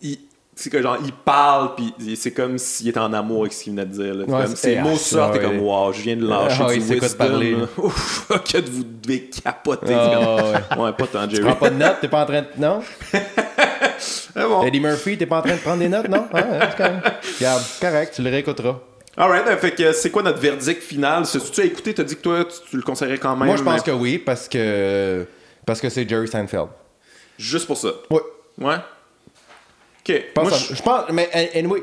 il- 0.01 0.19
c'est 0.57 0.71
que 0.71 0.81
genre 0.81 0.99
il 1.05 1.13
parle 1.13 1.75
puis 1.75 1.93
c'est 2.17 2.31
comme 2.31 2.59
s'il 2.59 2.87
était 2.89 3.01
en 3.01 3.13
amour 3.13 3.41
avec 3.41 3.53
ce 3.53 3.65
qu'il 3.65 3.73
venait 3.73 3.87
de 3.87 3.91
dire 3.91 4.15
là. 4.15 4.25
Ouais, 4.25 4.45
comme 4.45 4.55
c'est- 4.55 4.77
ces 4.77 4.81
mots 4.81 4.95
sortent 4.97 5.33
t'es 5.33 5.41
comme 5.41 5.59
wow 5.59 5.93
je 5.93 6.01
viens 6.03 6.15
de 6.17 6.25
lâcher 6.29 6.63
Ah, 6.65 6.73
du 6.73 6.81
s'écoute 6.81 7.03
wisdom 7.03 7.19
parler. 7.19 7.57
Ouf, 7.77 8.29
que 8.53 8.71
vous 8.71 8.85
devez 8.85 9.25
capoter 9.25 9.95
Ah, 9.97 10.81
ouais 10.81 10.93
pas 10.93 11.07
tant 11.09 11.27
Tu 11.27 11.35
Jerry 11.35 11.49
prends 11.49 11.57
pas 11.57 11.71
de 11.71 11.75
notes, 11.77 11.97
t'es 12.01 12.07
pas 12.07 12.23
en 12.23 12.27
train 12.27 12.43
de. 12.43 12.47
Non? 12.57 12.81
Ah, 14.37 14.47
bon. 14.49 14.63
Eddie 14.67 14.81
Murphy, 14.81 15.17
t'es 15.17 15.27
pas 15.27 15.39
en 15.39 15.43
train 15.43 15.55
de 15.55 15.61
prendre 15.61 15.79
des 15.79 15.89
notes, 15.89 16.09
non? 16.09 16.27
Ah, 16.33 16.37
ouais, 16.37 16.59
c'est 16.71 16.77
correct. 16.77 17.07
Regarde, 17.39 17.63
correct, 17.81 18.13
tu 18.17 18.23
le 18.23 18.31
réécouteras. 18.31 18.81
Alright, 19.17 19.45
ben, 19.45 19.57
fait 19.59 19.71
que 19.73 19.93
c'est 19.93 20.11
quoi 20.11 20.23
notre 20.23 20.39
verdict 20.41 20.83
final? 20.83 21.25
C'est 21.27 21.39
tu 21.51 21.61
as 21.61 21.65
écouté 21.65 21.95
t'as 21.95 22.03
dit 22.03 22.17
que 22.17 22.21
toi 22.21 22.45
tu, 22.45 22.57
tu 22.71 22.77
le 22.77 22.83
conseillerais 22.83 23.19
quand 23.19 23.37
même 23.37 23.47
Moi, 23.47 23.57
je 23.57 23.63
pense 23.63 23.87
mais 23.87 23.93
que 23.93 23.97
oui, 23.97 24.19
parce 24.19 24.49
que. 24.49 25.27
Parce 25.65 25.81
que 25.81 25.89
c'est 25.89 26.09
Jerry 26.09 26.29
Seinfeld. 26.29 26.69
juste 27.39 27.67
pour 27.67 27.77
ça? 27.77 27.89
Ouais. 28.11 28.21
ouais 28.59 28.75
ok 28.75 30.09
Je 30.09 30.33
pense, 30.35 30.49
Moi, 30.51 30.59
je... 30.77 30.83
pense 30.83 31.05
mais 31.13 31.31
uh, 31.55 31.59
anyway, 31.59 31.83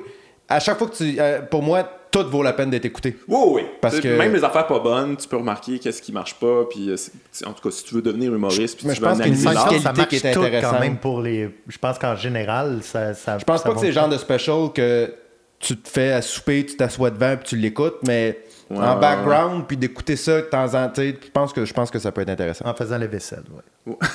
à 0.49 0.59
chaque 0.59 0.77
fois 0.77 0.87
que 0.87 0.95
tu. 0.95 1.15
euh, 1.19 1.41
pour 1.41 1.63
moi, 1.63 1.83
tout 2.11 2.27
vaut 2.29 2.43
la 2.43 2.51
peine 2.51 2.69
d'être 2.69 2.83
écouté. 2.85 3.17
Oui, 3.27 3.39
oui. 3.47 3.61
Parce 3.79 3.99
que- 4.01 4.17
Même 4.17 4.33
les 4.33 4.43
affaires 4.43 4.67
pas 4.67 4.79
bonnes, 4.79 5.15
tu 5.15 5.27
peux 5.29 5.37
remarquer 5.37 5.79
qu'est-ce 5.79 6.01
qui 6.01 6.11
marche 6.11 6.35
pas. 6.35 6.65
Puis, 6.69 6.89
euh, 6.89 6.97
en 7.45 7.53
tout 7.53 7.63
cas, 7.69 7.71
si 7.73 7.85
tu 7.85 7.95
veux 7.95 8.01
devenir 8.01 8.33
humoriste, 8.35 8.77
puis 8.77 8.85
Mais 8.87 8.93
tu 8.93 8.99
je 8.99 9.01
veux 9.01 9.07
pense 9.07 9.17
qu'une 9.19 9.27
analyser 9.27 9.45
l'art, 9.53 9.63
qualité 9.69 9.83
ça 9.83 9.93
marche 9.93 10.07
qui 10.09 10.15
est 10.17 10.25
intéressante. 10.25 10.73
quand 10.73 10.79
même 10.81 10.97
pour 10.97 11.21
les. 11.21 11.49
Je 11.69 11.77
pense 11.77 11.97
qu'en 11.97 12.15
général, 12.17 12.79
ça. 12.83 13.13
ça 13.13 13.37
Je 13.39 13.45
pense 13.45 13.63
pas 13.63 13.73
que 13.73 13.79
c'est 13.79 13.85
le 13.87 13.91
genre 13.93 14.09
de 14.09 14.17
special 14.17 14.73
que 14.75 15.13
tu 15.61 15.77
te 15.77 15.89
fais 15.89 16.11
à 16.11 16.21
souper, 16.21 16.65
tu 16.65 16.75
t'assois 16.75 17.11
devant 17.11 17.35
puis 17.37 17.45
tu 17.49 17.55
l'écoutes, 17.55 17.97
mais 18.05 18.39
Ouais, 18.71 18.77
en 18.77 18.93
ouais, 18.93 19.01
background 19.01 19.65
puis 19.67 19.75
d'écouter 19.75 20.15
ça 20.15 20.37
de 20.37 20.41
temps 20.45 20.73
en 20.75 20.87
temps, 20.87 21.01
je 21.01 21.29
pense 21.33 21.51
que 21.51 21.65
je 21.65 21.73
pense 21.73 21.91
que 21.91 21.99
ça 21.99 22.11
peut 22.13 22.21
être 22.21 22.29
intéressant. 22.29 22.65
En 22.65 22.73
faisant 22.73 22.97
la 22.97 23.07
vaisselle, 23.07 23.43
ouais. 23.85 23.95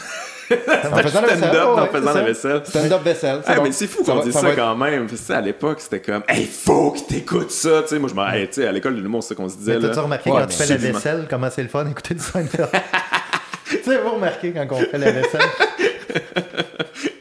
En 0.48 0.96
faisant 0.98 1.20
la 1.20 1.36
stand-up 1.36 1.40
vaisselle, 1.40 1.62
en 1.62 1.82
ouais, 1.82 1.88
faisant 1.88 2.14
la 2.14 2.22
vaisselle. 2.22 2.62
Stand-up 2.64 3.02
vaisselle. 3.02 3.40
Ah, 3.46 3.56
bon. 3.56 3.62
mais 3.64 3.72
c'est 3.72 3.86
fou 3.86 4.02
qu'on 4.04 4.20
dise 4.20 4.32
ça 4.32 4.40
ça, 4.40 4.48
être- 4.50 4.56
quand 4.56 4.76
même. 4.76 5.06
À 5.28 5.40
l'époque, 5.40 5.80
c'était 5.80 6.00
comme, 6.00 6.22
hey, 6.28 6.46
faut 6.46 6.92
que 6.92 7.00
t'écoutes 7.00 7.50
ça. 7.50 7.82
Tu 7.82 7.88
sais, 7.88 7.98
moi, 7.98 8.08
je 8.08 8.14
m'en. 8.14 8.26
Hey, 8.28 8.46
tu 8.46 8.54
sais, 8.54 8.66
à 8.66 8.72
l'école 8.72 8.96
de 8.96 9.00
l'humour, 9.02 9.22
c'est 9.22 9.30
ça 9.30 9.34
qu'on 9.34 9.48
se 9.48 9.56
disait. 9.56 9.78
T'as-tu 9.78 9.98
remarqué 9.98 10.30
Ouais, 10.30 10.40
quand 10.40 10.46
tu 10.46 10.56
fais 10.56 10.66
la 10.66 10.76
vaisselle, 10.76 11.26
comment 11.28 11.50
c'est 11.50 11.62
le 11.64 11.68
fun 11.68 11.84
d'écouter 11.84 12.14
du 12.14 12.22
Seinfeld? 12.22 12.68
tu 13.68 13.82
sais, 13.82 13.98
vous 13.98 14.10
remarquez 14.10 14.52
quand 14.52 14.66
on 14.70 14.78
fait 14.78 14.98
la 14.98 15.10
vaisselle? 15.10 15.40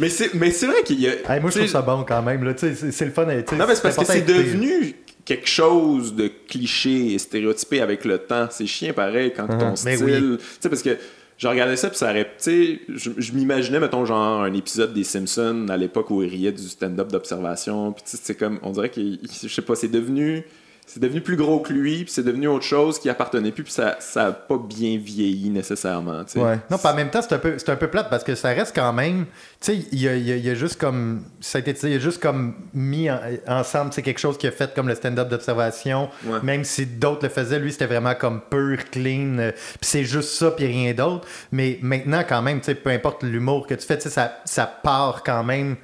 Mais 0.00 0.08
c'est, 0.08 0.34
mais 0.34 0.50
c'est 0.50 0.66
vrai 0.66 0.82
qu'il 0.82 1.00
y 1.00 1.06
a. 1.08 1.12
Hey, 1.28 1.40
moi, 1.40 1.50
je 1.50 1.58
trouve 1.58 1.68
ça 1.70 1.82
bon 1.82 2.04
quand 2.06 2.22
même. 2.22 2.42
là. 2.42 2.54
C'est 2.56 3.04
le 3.04 3.10
fun. 3.10 3.26
Non, 3.26 3.66
mais 3.68 3.74
c'est 3.74 3.82
parce 3.82 3.96
que 3.96 4.04
c'est 4.04 4.22
devenu 4.22 4.94
quelque 5.24 5.48
chose 5.48 6.14
de 6.14 6.28
cliché 6.48 7.12
et 7.14 7.18
stéréotypé 7.18 7.80
avec 7.80 8.04
le 8.04 8.18
temps. 8.18 8.48
C'est 8.50 8.66
chiant 8.66 8.92
pareil 8.94 9.32
quand 9.36 9.46
ton 9.46 9.74
Mais 9.84 9.96
style. 9.96 10.38
Tu 10.38 10.44
sais, 10.60 10.68
parce 10.68 10.82
que 10.82 10.96
je 11.36 11.46
regardais 11.48 11.76
ça, 11.76 11.88
puis 11.88 11.98
ça 11.98 12.10
aurait. 12.10 12.24
Tu 12.24 12.30
sais, 12.38 12.80
je, 12.88 13.10
je 13.16 13.32
m'imaginais, 13.32 13.78
mettons, 13.80 14.04
genre 14.04 14.42
un 14.42 14.52
épisode 14.54 14.92
des 14.92 15.04
Simpsons 15.04 15.66
à 15.68 15.76
l'époque 15.76 16.10
où 16.10 16.22
ils 16.22 16.28
riaient 16.30 16.52
du 16.52 16.68
stand-up 16.68 17.08
d'observation. 17.12 17.92
Puis 17.92 18.04
tu 18.04 18.10
sais, 18.12 18.18
c'est 18.22 18.34
comme. 18.34 18.58
On 18.62 18.70
dirait 18.70 18.88
que. 18.88 19.00
Je 19.00 19.48
sais 19.48 19.62
pas, 19.62 19.74
c'est 19.74 19.88
devenu. 19.88 20.42
C'est 20.92 20.98
devenu 20.98 21.20
plus 21.20 21.36
gros 21.36 21.60
que 21.60 21.72
lui, 21.72 22.02
puis 22.02 22.12
c'est 22.12 22.24
devenu 22.24 22.48
autre 22.48 22.64
chose 22.64 22.98
qui 22.98 23.08
appartenait 23.08 23.52
plus, 23.52 23.62
puis 23.62 23.72
ça 23.72 23.96
ça 24.00 24.26
a 24.26 24.32
pas 24.32 24.58
bien 24.58 24.98
vieilli 24.98 25.48
nécessairement. 25.50 26.24
Ouais. 26.34 26.58
Non, 26.68 26.78
pas 26.78 26.92
en 26.92 26.96
même 26.96 27.10
temps, 27.10 27.22
c'est 27.22 27.32
un, 27.32 27.38
peu, 27.38 27.54
c'est 27.58 27.68
un 27.68 27.76
peu 27.76 27.86
plate 27.86 28.10
parce 28.10 28.24
que 28.24 28.34
ça 28.34 28.48
reste 28.48 28.74
quand 28.74 28.92
même. 28.92 29.26
Tu 29.60 29.72
sais, 29.72 29.84
il 29.92 30.00
y 30.00 30.08
a, 30.08 30.16
y 30.16 30.32
a- 30.32 30.36
il 30.36 30.44
y 30.44 30.50
a 30.50 30.54
juste 30.54 30.80
comme. 30.80 31.22
Ça 31.40 31.58
a 31.58 31.60
été, 31.60 31.76
il 31.84 31.92
y 31.92 31.94
a 31.94 32.00
juste 32.00 32.20
comme 32.20 32.54
mis 32.74 33.08
en- 33.08 33.20
ensemble, 33.46 33.92
c'est 33.92 34.02
quelque 34.02 34.18
chose 34.18 34.36
qui 34.36 34.48
a 34.48 34.50
fait 34.50 34.74
comme 34.74 34.88
le 34.88 34.96
stand-up 34.96 35.28
d'observation. 35.28 36.08
Ouais. 36.26 36.38
Même 36.42 36.64
si 36.64 36.86
d'autres 36.86 37.22
le 37.22 37.28
faisaient, 37.28 37.60
lui, 37.60 37.70
c'était 37.70 37.86
vraiment 37.86 38.14
comme 38.16 38.40
pur, 38.50 38.78
clean. 38.90 39.38
euh, 39.38 39.52
Puis 39.52 39.78
c'est 39.82 40.04
juste 40.04 40.30
ça, 40.30 40.50
puis 40.50 40.66
rien 40.66 40.92
d'autre. 40.92 41.24
Mais 41.52 41.78
maintenant, 41.82 42.24
quand 42.28 42.42
même, 42.42 42.58
tu 42.58 42.66
sais, 42.66 42.74
peu 42.74 42.90
importe 42.90 43.22
l'humour 43.22 43.68
que 43.68 43.74
tu 43.74 43.86
fais, 43.86 43.96
tu 43.96 44.04
sais, 44.04 44.10
ça, 44.10 44.38
ça 44.44 44.66
part 44.66 45.22
quand 45.22 45.44
même. 45.44 45.76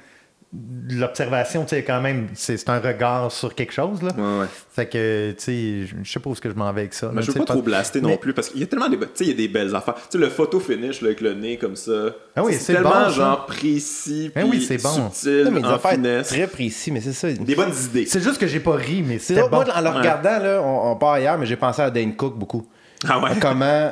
L'observation, 0.89 1.63
tu 1.63 1.69
sais, 1.71 1.83
quand 1.83 1.99
même, 1.99 2.27
c'est 2.33 2.55
c'est 2.55 2.69
un 2.69 2.79
regard 2.79 3.29
sur 3.31 3.53
quelque 3.53 3.73
chose, 3.73 4.01
là. 4.01 4.11
Ouais, 4.17 4.39
ouais. 4.41 4.45
Fait 4.73 4.85
que, 4.87 5.31
tu 5.31 5.43
sais, 5.43 5.85
je- 5.85 5.95
je 6.01 6.09
sais 6.11 6.19
pas 6.19 6.29
où 6.29 6.33
est-ce 6.33 6.39
que 6.41 6.49
je 6.49 6.55
m'en 6.55 6.71
vais 6.71 6.81
avec 6.81 6.93
ça. 6.93 7.09
Mais 7.09 7.15
là, 7.15 7.21
je 7.21 7.31
veux 7.31 7.39
pas 7.39 7.45
trop 7.45 7.61
blaster 7.61 7.99
non 7.99 8.15
plus 8.15 8.33
parce 8.33 8.49
qu'il 8.49 8.61
y 8.61 8.63
a 8.63 8.67
tellement 8.67 8.87
des, 8.87 8.97
tu 8.97 9.03
sais, 9.13 9.23
il 9.25 9.27
y 9.27 9.31
a 9.31 9.35
des 9.35 9.47
belles 9.49 9.75
affaires. 9.75 9.95
Tu 9.95 10.01
sais, 10.11 10.17
le 10.17 10.29
photo 10.29 10.59
finish 10.61 11.01
là, 11.01 11.07
avec 11.07 11.19
le 11.21 11.33
nez 11.33 11.57
comme 11.57 11.75
ça. 11.75 11.91
Ah 12.35 12.43
oui, 12.43 12.53
c'est 12.53 12.59
c'est 12.59 12.73
tellement 12.75 13.05
bon, 13.05 13.09
genre 13.09 13.45
précis, 13.45 14.31
Ah 14.35 14.41
oui, 14.43 14.49
puis 14.51 14.61
c'est 14.65 14.81
bon. 14.81 15.09
subtil, 15.11 15.43
Non, 15.45 15.51
mais 15.51 15.61
des 15.61 15.67
en 15.67 15.71
affaires 15.71 15.91
finesse. 15.91 16.27
très 16.29 16.47
précis, 16.47 16.91
mais 16.91 17.01
c'est 17.01 17.13
ça. 17.13 17.31
Des 17.31 17.55
bonnes 17.55 17.73
idées. 17.89 18.05
C'est 18.05 18.21
juste 18.23 18.37
que 18.37 18.47
j'ai 18.47 18.59
pas 18.61 18.75
ri, 18.75 19.03
mais 19.05 19.19
C'est 19.19 19.35
bon. 19.35 19.49
moi, 19.51 19.65
en 19.75 19.81
le 19.81 19.89
Ouais. 19.89 19.95
regardant, 19.97 20.39
là, 20.39 20.61
on, 20.63 20.91
on 20.91 20.95
part 20.95 21.13
ailleurs, 21.13 21.37
mais 21.37 21.45
j'ai 21.45 21.57
pensé 21.57 21.81
à 21.81 21.89
Dane 21.89 22.15
Cook 22.15 22.37
beaucoup. 22.37 22.65
Ah 23.07 23.19
ouais? 23.19 23.31
Comment. 23.41 23.91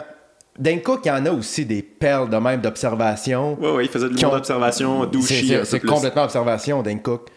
Dane 0.57 0.81
Cook, 0.81 1.01
il 1.03 1.09
y 1.09 1.11
en 1.11 1.25
a 1.25 1.31
aussi 1.31 1.65
des 1.65 1.81
perles 1.81 2.29
de 2.29 2.37
même 2.37 2.61
d'observation. 2.61 3.59
Ouais, 3.59 3.71
ouais, 3.71 3.85
il 3.85 3.89
faisait 3.91 4.07
de 4.07 4.13
l'humour 4.15 4.31
ont- 4.31 4.35
d'observation 4.35 5.11
C'est- 5.21 5.79
complètement 5.85 6.23
observation, 6.23 6.81
Dane 6.81 7.01
Cook. 7.01 7.29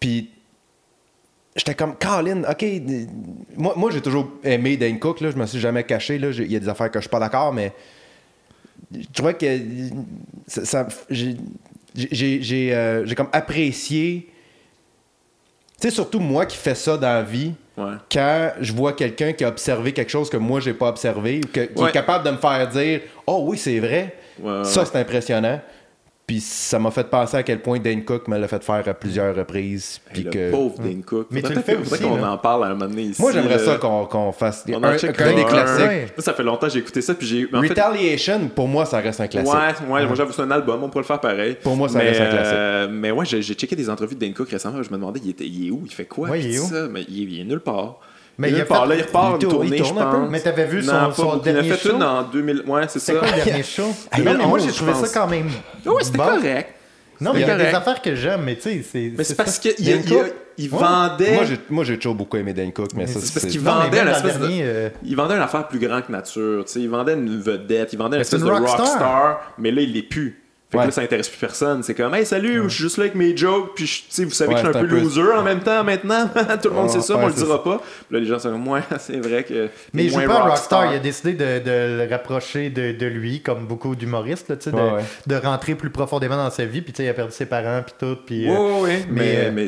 Puis. 0.00 0.30
J'étais 1.54 1.74
comme, 1.74 1.96
Colin, 1.98 2.44
ok. 2.50 2.64
Moi, 3.58 3.74
moi 3.76 3.90
j'ai 3.90 4.00
toujours 4.00 4.26
aimé 4.42 4.78
Dane 4.78 4.98
Cook, 4.98 5.20
là, 5.20 5.30
je 5.30 5.36
me 5.36 5.44
suis 5.44 5.60
jamais 5.60 5.84
caché. 5.84 6.18
là, 6.18 6.30
Il 6.30 6.50
y 6.50 6.56
a 6.56 6.60
des 6.60 6.68
affaires 6.68 6.90
que 6.90 6.98
je 6.98 7.02
suis 7.02 7.10
pas 7.10 7.18
d'accord, 7.20 7.52
mais. 7.52 7.72
Je 8.90 9.06
trouvais 9.12 9.34
que. 9.34 9.46
ça- 10.46 10.64
ça- 10.64 10.88
j'ai- 11.10 11.36
J'ai 11.94 12.40
j'ai, 12.42 12.74
euh, 12.74 13.04
j'ai 13.04 13.14
comme 13.14 13.28
apprécié. 13.32 14.30
Tu 15.78 15.88
sais, 15.88 15.90
surtout 15.94 16.20
moi 16.20 16.46
qui 16.46 16.56
fais 16.56 16.74
ça 16.74 16.96
dans 16.96 17.06
la 17.06 17.22
vie, 17.22 17.52
Ouais. 17.76 17.92
quand 18.12 18.50
je 18.60 18.72
vois 18.72 18.92
quelqu'un 18.92 19.32
qui 19.32 19.44
a 19.44 19.48
observé 19.48 19.92
quelque 19.92 20.10
chose 20.10 20.28
que 20.28 20.36
moi 20.36 20.60
j'ai 20.60 20.74
pas 20.74 20.88
observé, 20.88 21.40
ou 21.42 21.48
que- 21.52 21.60
qui 21.64 21.82
Ouais. 21.82 21.88
est 21.88 21.92
capable 21.92 22.24
de 22.26 22.30
me 22.32 22.36
faire 22.36 22.68
dire 22.68 23.00
Oh 23.26 23.44
oui, 23.46 23.56
c'est 23.56 23.78
vrai, 23.78 24.14
Ouais, 24.38 24.64
ça 24.64 24.84
c'est 24.84 24.98
impressionnant. 24.98 25.60
Puis 26.32 26.40
ça 26.40 26.78
m'a 26.78 26.90
fait 26.90 27.10
penser 27.10 27.36
à 27.36 27.42
quel 27.42 27.60
point 27.60 27.78
Dane 27.78 28.06
Cook 28.06 28.26
me 28.26 28.38
l'a 28.38 28.48
fait 28.48 28.64
faire 28.64 28.82
à 28.88 28.94
plusieurs 28.94 29.36
reprises. 29.36 30.00
Puis 30.14 30.22
le 30.22 30.30
que... 30.30 30.50
pauvre 30.50 30.78
Dane 30.78 31.02
Cook. 31.02 31.26
Mais 31.30 31.42
tu 31.42 31.52
le 31.52 31.60
fais 31.60 31.76
aussi, 31.76 32.02
qu'on 32.02 32.22
en 32.22 32.38
parle 32.38 32.64
à 32.64 32.66
un 32.68 32.70
moment 32.70 32.86
donné 32.86 33.02
ici. 33.02 33.20
Moi 33.20 33.32
j'aimerais 33.32 33.58
ça 33.58 33.76
qu'on 33.76 34.06
qu'on 34.06 34.32
fasse 34.32 34.64
On 34.70 34.82
un, 34.82 34.94
en 34.94 34.98
check 34.98 35.20
un 35.20 35.34
des 35.34 35.42
un. 35.42 35.44
classiques. 35.44 35.86
Ouais. 35.86 36.06
Ça, 36.16 36.22
ça 36.22 36.32
fait 36.32 36.42
longtemps 36.42 36.68
que 36.68 36.72
j'ai 36.72 36.78
écouté 36.78 37.02
ça, 37.02 37.12
puis 37.12 37.26
j'ai. 37.26 37.46
en 37.52 37.60
fait- 37.60 37.68
Retaliation, 37.68 38.48
pour 38.48 38.66
moi, 38.66 38.86
ça 38.86 39.00
reste 39.00 39.20
un 39.20 39.26
classique. 39.26 39.52
Ouais, 39.52 39.92
ouais, 39.92 40.06
moi 40.06 40.14
j'avoue, 40.14 40.32
c'est 40.32 40.40
un 40.40 40.50
album, 40.50 40.82
on 40.82 40.88
pourrait 40.88 41.02
le 41.02 41.06
faire 41.06 41.20
pareil. 41.20 41.58
Pour 41.62 41.76
moi, 41.76 41.90
ça 41.90 41.98
mais, 41.98 42.08
reste 42.08 42.22
un 42.22 42.30
classique. 42.30 42.54
euh, 42.56 42.88
mais 42.90 43.10
ouais, 43.10 43.26
j'ai 43.26 43.42
checké 43.42 43.76
des 43.76 43.90
entrevues 43.90 44.14
de 44.14 44.20
Dane 44.20 44.32
Cook 44.32 44.48
récemment, 44.48 44.82
je 44.82 44.88
me 44.88 44.94
demandais, 44.96 45.20
il, 45.22 45.28
était, 45.32 45.44
il 45.46 45.68
est 45.68 45.70
où, 45.70 45.82
il 45.84 45.92
fait 45.92 46.06
quoi, 46.06 46.30
Ouais, 46.30 46.40
il 46.40 46.54
est 46.54 46.58
où? 46.60 46.64
ça, 46.66 46.88
mais 46.90 47.02
il 47.10 47.30
il 47.30 47.40
est 47.42 47.44
nulle 47.44 47.60
part. 47.60 47.98
Mais 48.38 48.48
il 48.48 48.52
il 48.52 48.54
a 48.54 48.58
nulle 48.58 48.66
part. 48.66 48.82
fait- 48.82 48.88
Là, 48.88 48.94
il 48.96 49.02
repart 49.02 49.26
il 49.40 49.44
une 49.44 49.50
tournée, 49.50 49.68
il 49.76 49.78
je 49.78 49.82
tourne 49.84 49.98
un 50.02 50.10
peu, 50.10 50.16
pense. 50.18 50.30
mais 50.30 50.40
t'avais 50.40 50.64
vu 50.66 50.82
son- 50.82 50.92
Non, 50.92 51.08
pas 51.08 51.14
son 51.14 51.22
beaucoup. 51.24 51.40
Il 51.44 51.48
a 51.48 51.52
dernier 51.52 51.68
fait 51.70 51.88
show? 51.88 51.94
une 51.96 52.02
en 52.02 52.22
2000, 52.22 52.62
ouais, 52.66 52.82
c'est 52.88 52.98
ça. 52.98 53.12
C'est 53.12 53.18
quoi 53.18 53.28
le 53.36 53.44
dernier 53.44 53.62
show? 53.62 53.82
Hey, 54.12 54.24
non, 54.24 54.32
mais 54.38 54.46
moi, 54.46 54.58
j'ai 54.58 54.66
2011, 54.66 54.76
trouvé 54.76 54.92
ça 54.94 55.00
pense. 55.00 55.10
quand 55.12 55.26
même. 55.28 55.46
Ouais, 55.86 55.92
c'était 56.04 56.18
bon. 56.18 56.24
correct. 56.24 56.74
Non, 57.20 57.32
mais 57.34 57.38
il 57.40 57.42
y 57.42 57.44
a 57.44 57.52
correct. 57.54 57.70
des 57.70 57.76
affaires 57.76 58.02
que 58.02 58.14
j'aime, 58.16 58.42
mais 58.44 58.56
tu 58.56 58.62
sais, 58.62 58.84
c'est. 58.90 59.12
Mais 59.16 59.22
c'est 59.24 59.34
parce 59.36 59.58
qu'il 59.58 59.74
Dane 59.84 60.04
Cook? 60.04 60.34
il 60.58 60.70
Ouais. 60.72 60.78
vendait. 60.80 61.34
Moi, 61.34 61.44
j'ai- 61.44 61.60
Moi, 61.70 61.84
j'ai 61.84 61.96
toujours 61.96 62.14
beaucoup 62.14 62.36
aimé 62.36 62.52
Dane 62.52 62.72
Cook, 62.72 62.88
mais, 62.96 63.06
ça, 63.06 63.20
c'est 63.20 63.32
parce 63.32 63.44
c'est- 63.44 63.48
qu'il 63.48 63.60
vendait 63.60 63.86
une 64.00 64.06
de- 64.06 64.38
dernier, 64.38 64.62
euh, 64.64 64.88
Il 65.04 65.14
vendait 65.16 65.34
une 65.36 65.40
affaire 65.42 65.68
plus 65.68 65.78
grande 65.78 66.04
que 66.06 66.10
nature. 66.12 66.64
tu 66.64 66.72
sais, 66.72 66.80
il 66.80 66.88
vendait 66.90 67.14
une 67.14 67.40
vedette, 67.40 67.92
il 67.92 67.98
vendait 67.98 68.16
une 68.16 68.22
espèce 68.22 68.40
de 68.42 68.50
rockstar, 68.50 69.54
mais 69.58 69.70
là, 69.70 69.82
il 69.82 69.92
l'est 69.92 70.02
plus. 70.02 70.41
Fait 70.72 70.78
que 70.78 70.80
Ouais. 70.80 70.86
là, 70.86 70.90
ça 70.90 71.02
intéresse 71.02 71.28
plus 71.28 71.38
personne. 71.38 71.82
C'est 71.82 71.94
comme, 71.94 72.14
hey, 72.14 72.24
salut, 72.24 72.62
je 72.64 72.68
suis 72.74 72.82
juste 72.84 72.96
là 72.96 73.04
avec 73.04 73.14
mes 73.14 73.36
jokes, 73.36 73.72
puis 73.76 73.86
je- 73.86 73.98
tu 74.00 74.04
sais, 74.08 74.24
vous 74.24 74.30
savez 74.30 74.54
Ouais, 74.54 74.60
que 74.62 74.66
je 74.66 74.72
suis 74.72 74.78
un 74.78 74.80
peu 74.88 75.00
loser 75.00 75.32
en 75.36 75.42
même 75.42 75.60
temps 75.60 75.84
maintenant. 75.84 76.28
Tout 76.62 76.70
le 76.70 76.74
monde 76.74 76.88
sait 76.90 77.02
ça, 77.02 77.16
mais 77.18 77.24
on 77.24 77.26
le 77.28 77.34
dira 77.34 77.62
pas. 77.62 77.76
Puis 77.78 78.14
là, 78.14 78.18
les 78.20 78.26
gens 78.26 78.38
sont 78.38 78.50
comme, 78.50 78.66
ouais, 78.68 78.80
c'est 78.98 79.20
vrai 79.20 79.44
que. 79.44 79.68
Mais 79.92 80.08
moins 80.08 80.26
pas 80.26 80.40
Rockstar. 80.44 80.90
Il 80.92 80.96
a 80.96 80.98
décidé 80.98 81.34
de, 81.34 81.58
de 81.62 82.02
le 82.02 82.06
rapprocher 82.10 82.70
de, 82.70 82.92
de 82.92 83.06
lui, 83.06 83.40
comme 83.42 83.66
beaucoup 83.66 83.94
d'humoristes, 83.94 84.48
là, 84.48 84.56
tu 84.56 84.70
sais, 84.70 84.72
de, 84.72 84.78
de 85.26 85.36
rentrer 85.36 85.74
plus 85.74 85.90
profondément 85.90 86.36
dans 86.36 86.50
sa 86.50 86.64
vie. 86.64 86.80
Puis, 86.80 86.94
tu 86.94 86.98
sais, 86.98 87.04
il 87.04 87.08
a 87.10 87.14
perdu 87.14 87.32
ses 87.32 87.46
parents, 87.46 87.82
puis 87.84 87.94
tout. 87.98 88.16
Puis, 88.24 88.48
euh, 88.50 88.80
ouais. 88.80 89.04
mais, 89.10 89.20
Mais, 89.22 89.36
euh, 89.36 89.50
mais, 89.52 89.66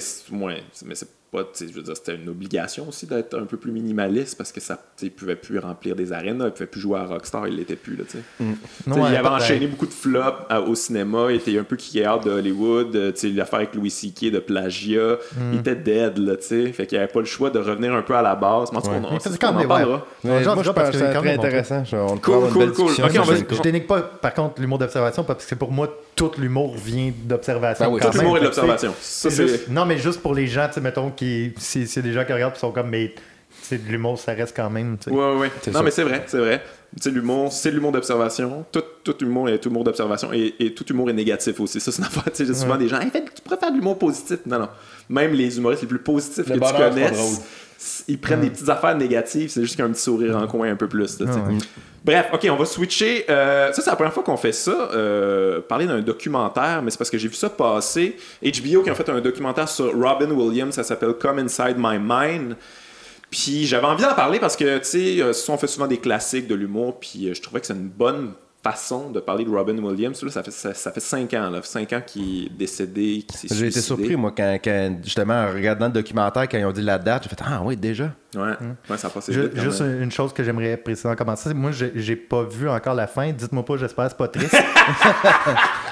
mais 0.86 0.94
c'est 0.94 1.08
pas, 1.34 1.42
tu 1.44 1.64
sais, 1.66 1.68
je 1.68 1.74
veux 1.76 1.82
dire, 1.82 1.96
c'était 1.96 2.14
une 2.14 2.28
obligation 2.28 2.88
aussi 2.88 3.06
d'être 3.06 3.36
un 3.38 3.44
peu 3.44 3.56
plus 3.56 3.72
minimaliste 3.72 4.36
parce 4.38 4.52
que 4.52 4.60
ça, 4.60 4.78
il 5.02 5.10
pouvait 5.10 5.36
plus 5.36 5.58
remplir 5.58 5.96
des 5.96 6.12
arènes, 6.12 6.42
il 6.44 6.50
pouvait 6.52 6.66
plus 6.66 6.80
jouer 6.80 6.98
à 7.00 7.04
Rockstar, 7.04 7.48
il 7.48 7.56
l'était 7.56 7.76
plus, 7.76 7.96
là, 7.96 8.04
tu 8.08 8.18
sais. 8.18 8.44
ouais, 8.90 9.10
il 9.10 9.16
avait 9.16 9.28
enchaîné 9.28 9.66
beaucoup 9.66 9.86
de 9.86 9.92
flops 9.92 10.46
à- 10.48 10.60
au 10.60 10.74
cinéma, 10.74 11.26
il 11.30 11.36
était 11.36 11.58
un 11.58 11.64
peu 11.64 11.76
kick-out 11.76 12.24
de 12.24 12.30
Hollywood, 12.30 12.94
euh, 12.94 13.12
tu 13.12 13.18
sais, 13.20 13.28
l'affaire 13.30 13.58
avec 13.60 13.74
Louis 13.74 13.90
C.K. 13.90 14.30
de 14.30 14.38
plagiat, 14.38 15.18
Hmm. 15.36 15.52
il 15.54 15.58
était 15.60 15.74
dead, 15.76 16.18
là, 16.18 16.36
tu 16.36 16.42
sais, 16.44 16.72
fait 16.72 16.86
qu'il 16.86 16.98
avait 16.98 17.08
pas 17.08 17.20
le 17.20 17.24
choix 17.26 17.50
de 17.50 17.58
revenir 17.58 17.92
un 17.94 18.02
peu 18.02 18.14
à 18.14 18.22
la 18.22 18.34
base. 18.36 18.70
Mais 18.72 18.78
en 18.78 18.80
tout 18.82 18.88
cas, 18.90 18.94
Ouais. 18.98 19.06
on, 19.10 19.18
c'est 19.20 19.38
quand 19.38 19.48
en 19.50 19.54
même- 19.54 19.68
parlera. 19.68 20.06
ouais. 20.24 20.30
On 20.46 20.54
moi, 20.54 20.62
je 20.62 20.70
pense 20.70 20.90
que 20.90 20.96
c'est 20.96 21.12
quand 21.12 21.20
très 21.20 21.36
on 21.36 21.42
intéressant. 21.42 21.84
Je- 21.84 21.96
On 21.96 22.16
Cool, 22.18 22.50
cool, 22.50 22.52
cool. 22.52 22.68
discussion 22.70 23.04
Ok, 23.06 23.12
on 23.18 23.22
va-. 23.22 23.34
Je, 23.36 23.54
je 23.56 23.62
dénigre 23.62 23.86
pas, 23.86 24.02
par 24.02 24.34
contre, 24.34 24.60
l'humour 24.60 24.78
d'observation, 24.78 25.24
parce 25.24 25.42
que 25.42 25.48
c'est 25.48 25.56
pour 25.56 25.72
moi, 25.72 25.88
tout 26.14 26.30
l'humour 26.38 26.76
vient 26.76 27.12
d'observation. 27.24 27.86
Ben 27.86 27.92
oui, 27.92 28.00
tout 28.00 28.16
l'humour 28.18 28.36
et 28.36 28.40
de 28.40 28.44
l'observation. 28.44 28.92
Non, 29.70 29.84
mais 29.86 29.98
juste 29.98 30.20
pour 30.20 30.34
les 30.34 30.46
gens, 30.46 30.66
tu 30.68 30.74
sais, 30.74 30.80
mettons, 30.80 31.10
qui, 31.10 31.23
c'est 31.58 31.86
c'est 31.86 32.02
des 32.02 32.12
gens 32.12 32.24
qui 32.24 32.32
regardent 32.32 32.56
et 32.56 32.58
sont 32.58 32.72
comme, 32.72 32.90
mais 32.90 33.14
de 33.72 33.90
l'humour, 33.90 34.18
ça 34.18 34.32
reste 34.32 34.54
quand 34.54 34.70
même. 34.70 34.96
Oui, 35.06 35.12
Ouais, 35.12 35.36
ouais. 35.36 35.50
Non, 35.72 35.82
mais 35.82 35.90
c'est 35.90 36.02
vrai, 36.02 36.24
c'est 36.26 36.38
vrai. 36.38 36.62
l'humour, 37.06 37.52
c'est 37.52 37.70
l'humour 37.70 37.92
d'observation. 37.92 38.64
Tout, 38.70 38.82
tout, 39.02 39.16
humour 39.24 39.48
est 39.48 39.64
humour 39.64 39.84
d'observation 39.84 40.32
et, 40.32 40.54
et, 40.58 40.74
tout 40.74 40.86
humour 40.86 41.10
est 41.10 41.14
négatif 41.14 41.58
aussi. 41.60 41.80
Ça, 41.80 41.90
c'est 41.90 41.98
une 41.98 42.06
affaire. 42.06 42.24
J'ai 42.36 42.54
souvent 42.54 42.76
des 42.76 42.88
gens, 42.88 43.00
hey, 43.00 43.10
tu 43.10 43.42
pourrais 43.42 43.56
faire 43.56 43.70
de 43.70 43.76
l'humour 43.76 43.98
positif. 43.98 44.38
Non, 44.46 44.58
non. 44.58 44.68
Même 45.08 45.32
les 45.32 45.56
humoristes 45.56 45.82
les 45.82 45.88
plus 45.88 45.98
positifs 45.98 46.44
que 46.44 46.52
tu 46.52 46.58
connaisses 46.58 47.40
ils 48.08 48.18
prennent 48.18 48.40
des 48.40 48.50
petites 48.50 48.68
affaires 48.68 48.96
négatives, 48.96 49.50
c'est 49.50 49.62
juste 49.62 49.76
qu'un 49.76 49.90
petit 49.90 50.02
sourire 50.02 50.36
en 50.36 50.46
coin 50.46 50.70
un 50.70 50.76
peu 50.76 50.88
plus. 50.88 51.18
Ah 51.20 51.30
Bref, 52.04 52.28
ok, 52.32 52.46
on 52.50 52.56
va 52.56 52.64
switcher. 52.66 53.24
Euh, 53.30 53.72
ça, 53.72 53.80
c'est 53.82 53.90
la 53.90 53.96
première 53.96 54.12
fois 54.12 54.22
qu'on 54.22 54.36
fait 54.36 54.52
ça. 54.52 54.90
Euh, 54.92 55.60
parler 55.60 55.86
d'un 55.86 56.02
documentaire, 56.02 56.82
mais 56.82 56.90
c'est 56.90 56.98
parce 56.98 57.10
que 57.10 57.16
j'ai 57.16 57.28
vu 57.28 57.34
ça 57.34 57.48
passer. 57.48 58.16
HBO 58.42 58.82
qui 58.82 58.90
a 58.90 58.94
fait 58.94 59.08
un 59.08 59.20
documentaire 59.20 59.68
sur 59.68 59.92
Robin 59.98 60.30
Williams, 60.30 60.74
ça 60.74 60.84
s'appelle 60.84 61.14
Come 61.14 61.38
Inside 61.38 61.76
My 61.78 61.98
Mind. 61.98 62.56
Puis 63.30 63.66
j'avais 63.66 63.86
envie 63.86 64.04
d'en 64.04 64.14
parler 64.14 64.38
parce 64.38 64.54
que, 64.54 64.78
tu 64.78 64.84
sais, 64.84 65.20
euh, 65.20 65.32
on 65.48 65.56
fait 65.56 65.66
souvent 65.66 65.86
des 65.86 65.98
classiques 65.98 66.46
de 66.46 66.54
l'humour, 66.54 67.00
puis 67.00 67.34
je 67.34 67.40
trouvais 67.40 67.60
que 67.60 67.66
c'est 67.66 67.72
une 67.72 67.88
bonne 67.88 68.34
façon 68.64 69.10
de 69.10 69.20
parler 69.20 69.44
de 69.44 69.50
Robin 69.50 69.76
Williams. 69.76 70.22
Là, 70.22 70.30
ça, 70.30 70.42
fait, 70.42 70.50
ça, 70.50 70.90
fait 70.90 71.00
cinq 71.00 71.34
ans, 71.34 71.50
là, 71.50 71.60
cinq 71.62 71.92
ans 71.92 72.00
qu'il 72.04 72.46
est 72.46 72.48
décédé, 72.48 73.24
qu'il 73.28 73.50
s'est 73.50 73.54
J'ai 73.54 73.66
été 73.66 73.80
surpris, 73.80 74.16
moi, 74.16 74.32
quand, 74.34 74.96
justement, 75.02 75.34
en 75.34 75.52
regardant 75.52 75.86
le 75.86 75.92
documentaire, 75.92 76.48
quand 76.48 76.58
ils 76.58 76.64
ont 76.64 76.72
dit 76.72 76.82
la 76.82 76.98
date, 76.98 77.24
j'ai 77.24 77.28
fait 77.28 77.42
Ah 77.44 77.60
oui, 77.62 77.76
déjà. 77.76 78.10
Ouais, 78.34 78.52
hmm. 78.60 78.90
ouais 78.90 78.96
ça 78.96 79.06
a 79.06 79.10
passé 79.10 79.32
vite, 79.32 79.60
Juste 79.60 79.80
une 79.80 80.10
chose 80.10 80.32
que 80.32 80.42
j'aimerais 80.42 80.76
préciser 80.76 81.08
en 81.08 81.14
commençant, 81.14 81.54
moi, 81.54 81.70
j'ai 81.72 82.16
pas 82.16 82.42
vu 82.42 82.68
encore 82.68 82.94
la 82.94 83.06
fin. 83.06 83.30
Dites-moi 83.30 83.64
pas, 83.64 83.76
j'espère, 83.76 84.08
c'est 84.08 84.16
pas 84.16 84.28
triste. 84.28 84.56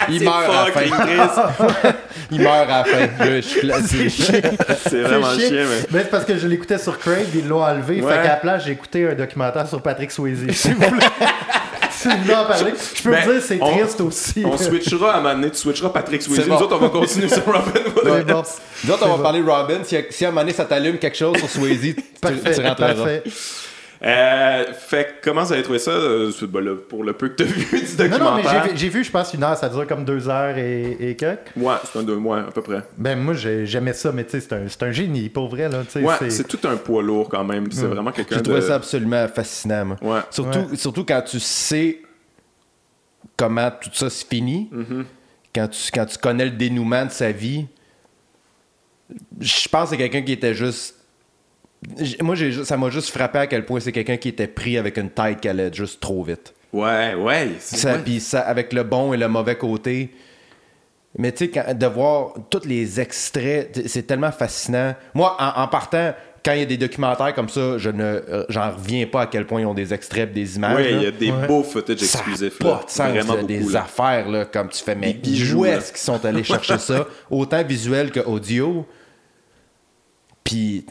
Il 0.09 0.25
meurt 0.25 0.51
à 0.51 0.65
la 0.65 0.73
fin. 0.73 1.95
Il 2.31 2.43
meurt 2.43 2.71
à 2.71 2.79
la 2.79 2.85
fin. 2.85 3.43
C'est 3.43 5.03
vraiment 5.03 5.35
chiant, 5.35 5.51
mais. 5.51 5.87
mais 5.91 6.01
c'est 6.01 6.11
parce 6.11 6.25
que 6.25 6.37
je 6.37 6.49
l'écoutais 6.49 6.79
sur 6.79 6.99
Crave, 6.99 7.35
ils 7.35 7.47
l'ont 7.47 7.63
enlevé. 7.63 8.01
Fait 8.01 8.09
qu'à 8.09 8.23
la 8.23 8.37
place, 8.37 8.65
j'ai 8.65 8.73
écouté 8.73 9.09
un 9.09 9.15
documentaire 9.15 9.69
sur 9.69 9.83
Patrick 9.83 10.11
Swayze. 10.11 10.47
Vous 12.09 12.29
parler. 12.29 12.73
Je 12.95 13.03
peux 13.03 13.11
vous 13.11 13.33
dire, 13.33 13.43
c'est 13.43 13.59
triste 13.59 14.01
aussi. 14.01 14.43
On 14.45 14.57
switchera 14.57 15.15
à 15.15 15.19
un 15.19 15.21
moment 15.21 15.35
donné, 15.35 15.51
tu 15.51 15.59
switcheras 15.59 15.91
Patrick 15.91 16.23
Swayze. 16.23 16.47
Nous 16.47 16.55
autres, 16.55 16.77
on 16.77 16.79
va 16.79 16.89
continuer 16.89 17.29
sur 17.29 17.45
Robin 17.45 17.63
Williams. 18.05 18.59
Nous 18.85 18.91
autres, 18.93 19.07
on 19.07 19.17
va 19.17 19.23
parler 19.23 19.41
Robin. 19.41 19.79
Si, 19.85 19.97
à 19.97 20.29
un 20.29 20.31
moment 20.31 20.41
donné, 20.43 20.53
ça 20.53 20.65
t'allume 20.65 20.99
quelque 20.99 21.17
chose 21.17 21.37
sur 21.39 21.49
Swayze, 21.49 21.81
tu, 21.95 21.95
tu 22.21 22.61
rentreras. 22.61 23.07
Euh, 24.05 24.73
fait 24.73 25.21
comment 25.23 25.45
vous 25.45 25.53
avez 25.53 25.63
trouvé 25.63 25.79
ça 25.79 25.93
euh, 25.93 26.33
pour 26.89 27.05
le 27.05 27.13
peu 27.13 27.29
que 27.29 27.37
tu 27.37 27.43
as 27.45 27.47
vu 27.47 27.65
du 27.65 27.97
documentaire? 27.97 28.19
Non, 28.19 28.37
non, 28.37 28.43
mais 28.43 28.77
j'ai 28.77 28.89
vu, 28.89 29.05
je 29.05 29.11
pense, 29.11 29.33
une 29.33 29.45
heure, 29.45 29.57
ça 29.57 29.69
dure 29.69 29.87
comme 29.87 30.05
deux 30.05 30.29
heures 30.29 30.59
et, 30.59 30.97
et 30.99 31.15
quelques. 31.15 31.53
Ouais, 31.57 31.75
c'est 31.85 32.01
un 32.01 32.03
deux 32.03 32.17
mois 32.17 32.41
à 32.41 32.51
peu 32.51 32.63
près. 32.63 32.83
Ben 32.99 33.17
moi, 33.17 33.35
j'aimais 33.35 33.93
ça, 33.93 34.11
mais 34.11 34.25
tu 34.25 34.33
sais, 34.33 34.41
c'est 34.41 34.53
un, 34.55 34.89
un, 34.89 34.91
génie, 34.91 35.29
pour 35.29 35.49
vrai. 35.49 35.69
Là, 35.69 35.83
ouais, 35.95 36.31
c'est 36.31 36.49
tout 36.49 36.59
un 36.65 36.77
poids 36.77 37.03
lourd 37.03 37.29
quand 37.29 37.45
même. 37.45 37.71
C'est 37.71 37.87
vraiment 37.87 38.11
quelqu'un 38.11 38.39
de... 38.39 38.43
trouvé 38.43 38.61
ça 38.61 38.75
absolument 38.75 39.29
fascinant. 39.29 39.85
Moi. 39.85 39.97
Ouais. 40.03 40.21
Surtout, 40.31 40.75
surtout 40.75 41.05
quand 41.05 41.23
tu 41.23 41.39
sais 41.39 42.03
comment 43.37 43.71
tout 43.71 43.91
ça 43.93 44.11
se 44.11 44.25
finit, 44.25 44.69
mm-hmm. 44.73 45.05
quand, 45.55 45.69
tu, 45.69 45.91
quand 45.93 46.07
tu 46.07 46.19
connais 46.19 46.47
le 46.47 46.51
dénouement 46.51 47.07
de 47.07 47.11
sa 47.11 47.31
vie, 47.31 47.67
je 49.39 49.69
pense 49.69 49.85
que 49.85 49.91
c'est 49.91 49.99
quelqu'un 49.99 50.23
qui 50.23 50.33
était 50.33 50.55
juste. 50.55 50.97
Moi, 52.21 52.37
ça 52.65 52.77
m'a 52.77 52.91
juste 52.91 53.11
frappé 53.11 53.39
à 53.39 53.47
quel 53.47 53.65
point 53.65 53.81
c'est 53.81 53.93
quelqu'un 53.93 54.17
qui 54.17 54.29
était 54.29 54.47
pris 54.47 54.79
avec 54.79 54.97
une 54.97 55.11
tête 55.11 55.41
qui 55.41 55.49
allait 55.49 55.73
juste 55.73 56.01
trop 56.01 56.23
vite. 56.23 56.55
Ouais, 56.73 57.15
ouais. 57.15 57.51
Puis 58.05 58.21
ça, 58.21 58.41
avec 58.41 58.73
le 58.73 58.83
bon 58.83 59.13
et 59.13 59.17
le 59.17 59.29
mauvais 59.29 59.57
côté. 59.57 60.11
Mais 61.19 61.33
tu 61.33 61.51
sais, 61.53 61.75
de 61.75 61.87
voir 61.87 62.33
tous 62.49 62.65
les 62.65 63.01
extraits, 63.01 63.83
c'est 63.87 64.07
tellement 64.07 64.33
fascinant. 64.33 64.95
Moi, 65.13 65.37
en 65.39 65.69
partant, 65.69 66.15
quand 66.45 66.53
il 66.53 66.61
y 66.61 66.63
a 66.63 66.67
des 66.67 66.77
documentaires 66.77 67.35
comme 67.35 67.49
ça, 67.49 67.79
je 67.79 67.91
ne 67.91 68.03
euh, 68.03 68.45
j'en 68.49 68.73
reviens 68.73 69.07
pas 69.07 69.23
à 69.23 69.27
quel 69.27 69.47
point 69.47 69.61
ils 69.61 69.67
ont 69.67 69.75
des 69.75 69.95
extraits, 69.95 70.33
des 70.33 70.57
images. 70.57 70.77
Oui, 70.77 70.87
il 70.91 71.03
y 71.03 71.07
a 71.07 71.11
des 71.11 71.33
beaux 71.47 71.63
footage 71.63 72.03
exclusifs. 72.03 72.59
Pas 72.59 72.85
de 72.87 73.21
vraiment 73.21 73.43
des 73.43 73.77
affaires 73.77 74.29
là, 74.29 74.45
comme 74.45 74.69
tu 74.69 74.83
fais, 74.83 74.95
mais 74.95 75.21
où 75.55 75.65
est-ce 75.65 75.93
qu'ils 75.93 76.01
sont 76.01 76.25
allés 76.25 76.45
chercher 76.45 76.79
ça, 76.79 77.07
autant 77.31 77.63
visuel 77.63 78.11
que 78.11 78.21
audio. 78.21 78.87
Puis 80.43 80.85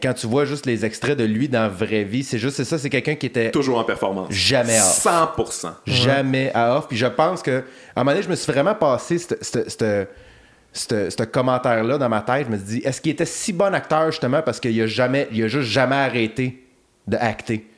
quand, 0.00 0.14
tu 0.14 0.28
vois 0.28 0.44
juste 0.44 0.64
les 0.64 0.84
extraits 0.84 1.18
de 1.18 1.24
lui 1.24 1.48
dans 1.48 1.62
la 1.62 1.68
vraie 1.68 2.04
vie, 2.04 2.22
c'est 2.22 2.38
juste 2.38 2.62
ça, 2.62 2.78
c'est 2.78 2.90
quelqu'un 2.90 3.16
qui 3.16 3.26
était 3.26 3.50
toujours 3.50 3.78
en 3.78 3.84
performance, 3.84 4.30
jamais 4.30 4.78
off, 4.78 5.04
100%, 5.04 5.72
jamais 5.86 6.52
à 6.54 6.76
off. 6.76 6.86
Puis 6.86 6.96
je 6.96 7.06
pense 7.06 7.42
que 7.42 7.64
à 7.96 8.00
un 8.00 8.04
moment 8.04 8.12
donné, 8.12 8.22
je 8.22 8.28
me 8.28 8.36
suis 8.36 8.52
vraiment 8.52 8.76
passé 8.76 9.18
ce 9.18 11.24
commentaire-là 11.24 11.98
dans 11.98 12.08
ma 12.08 12.20
tête. 12.20 12.46
Je 12.46 12.52
me 12.52 12.56
suis 12.56 12.66
dit, 12.66 12.82
est-ce 12.84 13.00
qu'il 13.00 13.10
était 13.10 13.26
si 13.26 13.52
bon 13.52 13.74
acteur 13.74 14.12
justement 14.12 14.40
parce 14.40 14.60
qu'il 14.60 14.80
a 14.80 14.86
jamais, 14.86 15.26
il 15.32 15.42
a 15.42 15.48
juste 15.48 15.68
jamais 15.68 15.96
arrêté 15.96 16.64
de 17.08 17.16
acter? 17.16 17.68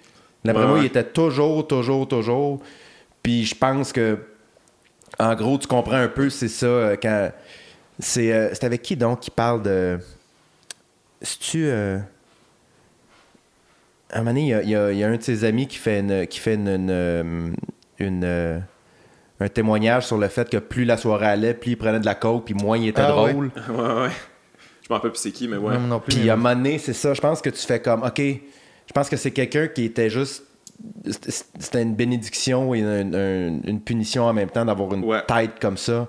D'après 0.45 0.67
moi, 0.67 0.79
il 0.79 0.85
était 0.85 1.05
toujours, 1.05 1.67
toujours, 1.67 2.07
toujours. 2.07 2.61
Puis 3.23 3.45
je 3.45 3.55
pense 3.55 3.93
que, 3.93 4.19
en 5.19 5.35
gros, 5.35 5.59
tu 5.59 5.67
comprends 5.67 5.97
un 5.97 6.09
peu, 6.09 6.31
c'est 6.31 6.49
ça, 6.49 6.67
euh, 6.67 6.97
quand. 7.01 7.31
C'est 7.99 8.31
euh, 8.31 8.53
avec 8.61 8.83
qui 8.83 8.95
donc 8.95 9.21
qui 9.21 9.31
parle 9.31 9.63
de. 9.63 9.99
C'est-tu. 11.27 11.67
Euh, 11.67 11.99
à 14.11 14.17
un 14.17 14.19
moment 14.21 14.31
donné, 14.31 14.55
il 14.63 14.71
y, 14.71 14.75
a, 14.75 15.09
un 15.09 15.17
de 15.17 15.23
ses 15.23 15.45
amis 15.45 15.67
qui 15.67 15.79
fait 15.79 16.01
une, 16.01 16.27
qui 16.27 16.39
fait 16.39 16.55
une, 16.55 17.55
une 17.99 18.63
un 19.41 19.49
témoignage 19.49 20.07
sur 20.07 20.19
le 20.19 20.29
fait 20.29 20.49
que 20.49 20.57
plus 20.57 20.85
la 20.85 20.97
soirée 20.97 21.27
allait, 21.27 21.55
plus 21.55 21.73
il 21.73 21.77
prenait 21.77 22.01
de 22.01 22.07
la 22.07 22.15
coke, 22.15 22.45
puis 22.47 22.55
moins 22.55 22.79
il 22.79 22.89
était 22.89 23.03
ah 23.03 23.11
drôle. 23.11 23.51
Ouais, 23.69 24.03
ouais. 24.03 24.11
Je 24.83 24.89
m'en 24.89 24.97
rappelle 24.97 25.11
plus 25.11 25.21
c'est 25.21 25.33
qui, 25.33 25.49
mais 25.49 25.57
ouais. 25.57 25.75
puis 26.07 26.31
à 26.31 26.35
un 26.35 26.37
moment 26.37 26.55
donné, 26.55 26.79
c'est 26.79 26.93
ça. 26.93 27.13
Je 27.13 27.21
pense 27.21 27.43
que 27.43 27.51
tu 27.51 27.67
fais 27.67 27.81
comme, 27.81 28.05
OK, 28.05 28.19
je 28.19 28.93
pense 28.95 29.09
que 29.09 29.17
c'est 29.17 29.33
quelqu'un 29.33 29.67
qui 29.67 29.85
était 29.85 30.11
juste. 30.11 30.45
C'était 31.59 31.83
une 31.83 31.95
bénédiction 31.95 32.75
et 32.75 32.81
une, 32.81 33.81
punition 33.85 34.25
en 34.25 34.33
même 34.33 34.51
temps 34.51 34.65
d'avoir 34.65 34.95
une 34.95 35.05
tête 35.27 35.59
comme 35.61 35.77
ça. 35.77 36.07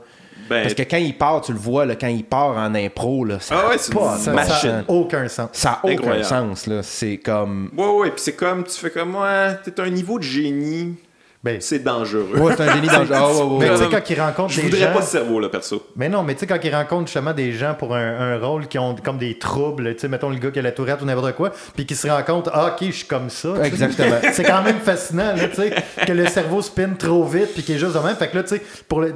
Ben, 0.50 0.64
Parce 0.64 0.74
que 0.74 0.84
quand 0.84 0.98
il 0.98 1.18
part, 1.18 1.42
tu 1.42 1.52
le 1.52 1.58
vois, 1.58 1.86
là, 1.86 1.96
quand 1.96 2.08
il 2.08 2.24
part 2.24 2.58
en 2.58 2.74
impro, 2.76 3.26
là, 3.26 3.40
ça 3.40 3.56
ah 3.58 3.70
ouais, 3.70 3.78
pas, 3.94 4.18
ça, 4.18 4.34
n'a 4.34 4.84
aucun 4.88 5.28
sens. 5.28 5.50
Ça 5.54 5.82
n'a 5.84 5.94
aucun 5.94 6.24
sens. 6.24 6.68
Là. 6.68 6.84
C'est 6.84 7.18
comme. 7.18 7.72
Ouais, 7.78 7.88
ouais, 7.88 8.12
puis 8.12 8.22
c'est 8.22 8.36
comme, 8.36 8.64
tu 8.64 8.74
fais 8.74 8.92
comme, 8.92 9.16
ouais, 9.16 9.56
t'es 9.64 9.80
un 9.82 9.90
niveau 9.90 10.18
de 10.20 10.24
génie 10.24 10.96
ben, 11.44 11.62
c'est 11.62 11.80
dangereux. 11.80 12.38
Ouais, 12.40 12.54
c'est 12.58 12.68
un 12.68 12.76
génie 12.76 12.88
dangereux. 13.10 13.58
Mais 13.60 13.70
tu 13.70 13.78
sais, 13.78 13.90
quand 13.90 14.10
il 14.10 14.20
rencontre 14.20 14.54
je 14.54 14.62
des 14.62 14.70
voudrais 14.70 14.92
pas 14.92 15.02
ce 15.02 15.12
cerveau, 15.12 15.40
là, 15.40 15.50
perso. 15.50 15.86
Mais 15.96 16.10
non, 16.10 16.24
mais 16.24 16.34
tu 16.34 16.42
sais, 16.42 16.48
quand 16.48 16.58
il 16.62 16.76
rencontre 16.76 17.06
justement 17.06 17.34
des 17.34 17.54
gens 17.54 17.76
pour 17.76 17.96
un, 17.96 18.38
rôle 18.40 18.68
qui 18.68 18.78
ont 18.80 18.96
comme 18.96 19.18
des 19.18 19.38
troubles, 19.38 19.94
tu 19.94 20.02
sais, 20.02 20.08
mettons 20.08 20.30
le 20.30 20.38
gars 20.38 20.52
qui 20.52 20.60
a 20.60 20.62
la 20.62 20.72
tourette 20.72 21.02
ou 21.02 21.06
n'importe 21.06 21.36
quoi, 21.36 21.52
puis 21.76 21.86
qui 21.86 21.96
se 21.96 22.08
rend 22.08 22.22
compte, 22.24 22.50
ah, 22.52 22.74
ok, 22.74 22.88
je 22.88 22.92
suis 22.92 23.08
comme 23.08 23.30
ça. 23.30 23.54
Exactement. 23.64 24.18
c'est 24.34 24.44
quand 24.44 24.64
même 24.64 24.80
fascinant, 24.80 25.36
tu 25.36 25.56
sais, 25.56 25.74
que 26.06 26.12
le 26.12 26.28
cerveau 26.28 26.62
spinne 26.62 26.98
trop 26.98 27.24
vite, 27.24 27.54
puis 27.54 27.64
qu'il 27.64 27.76
est 27.76 27.80
juste 27.80 27.94
de 27.94 28.00
même. 28.00 28.16
Fait 28.16 28.28
que 28.28 28.36
là, 28.36 28.44
tu 28.44 28.56
sais, 28.56 28.62
pour 28.88 29.02
le, 29.02 29.14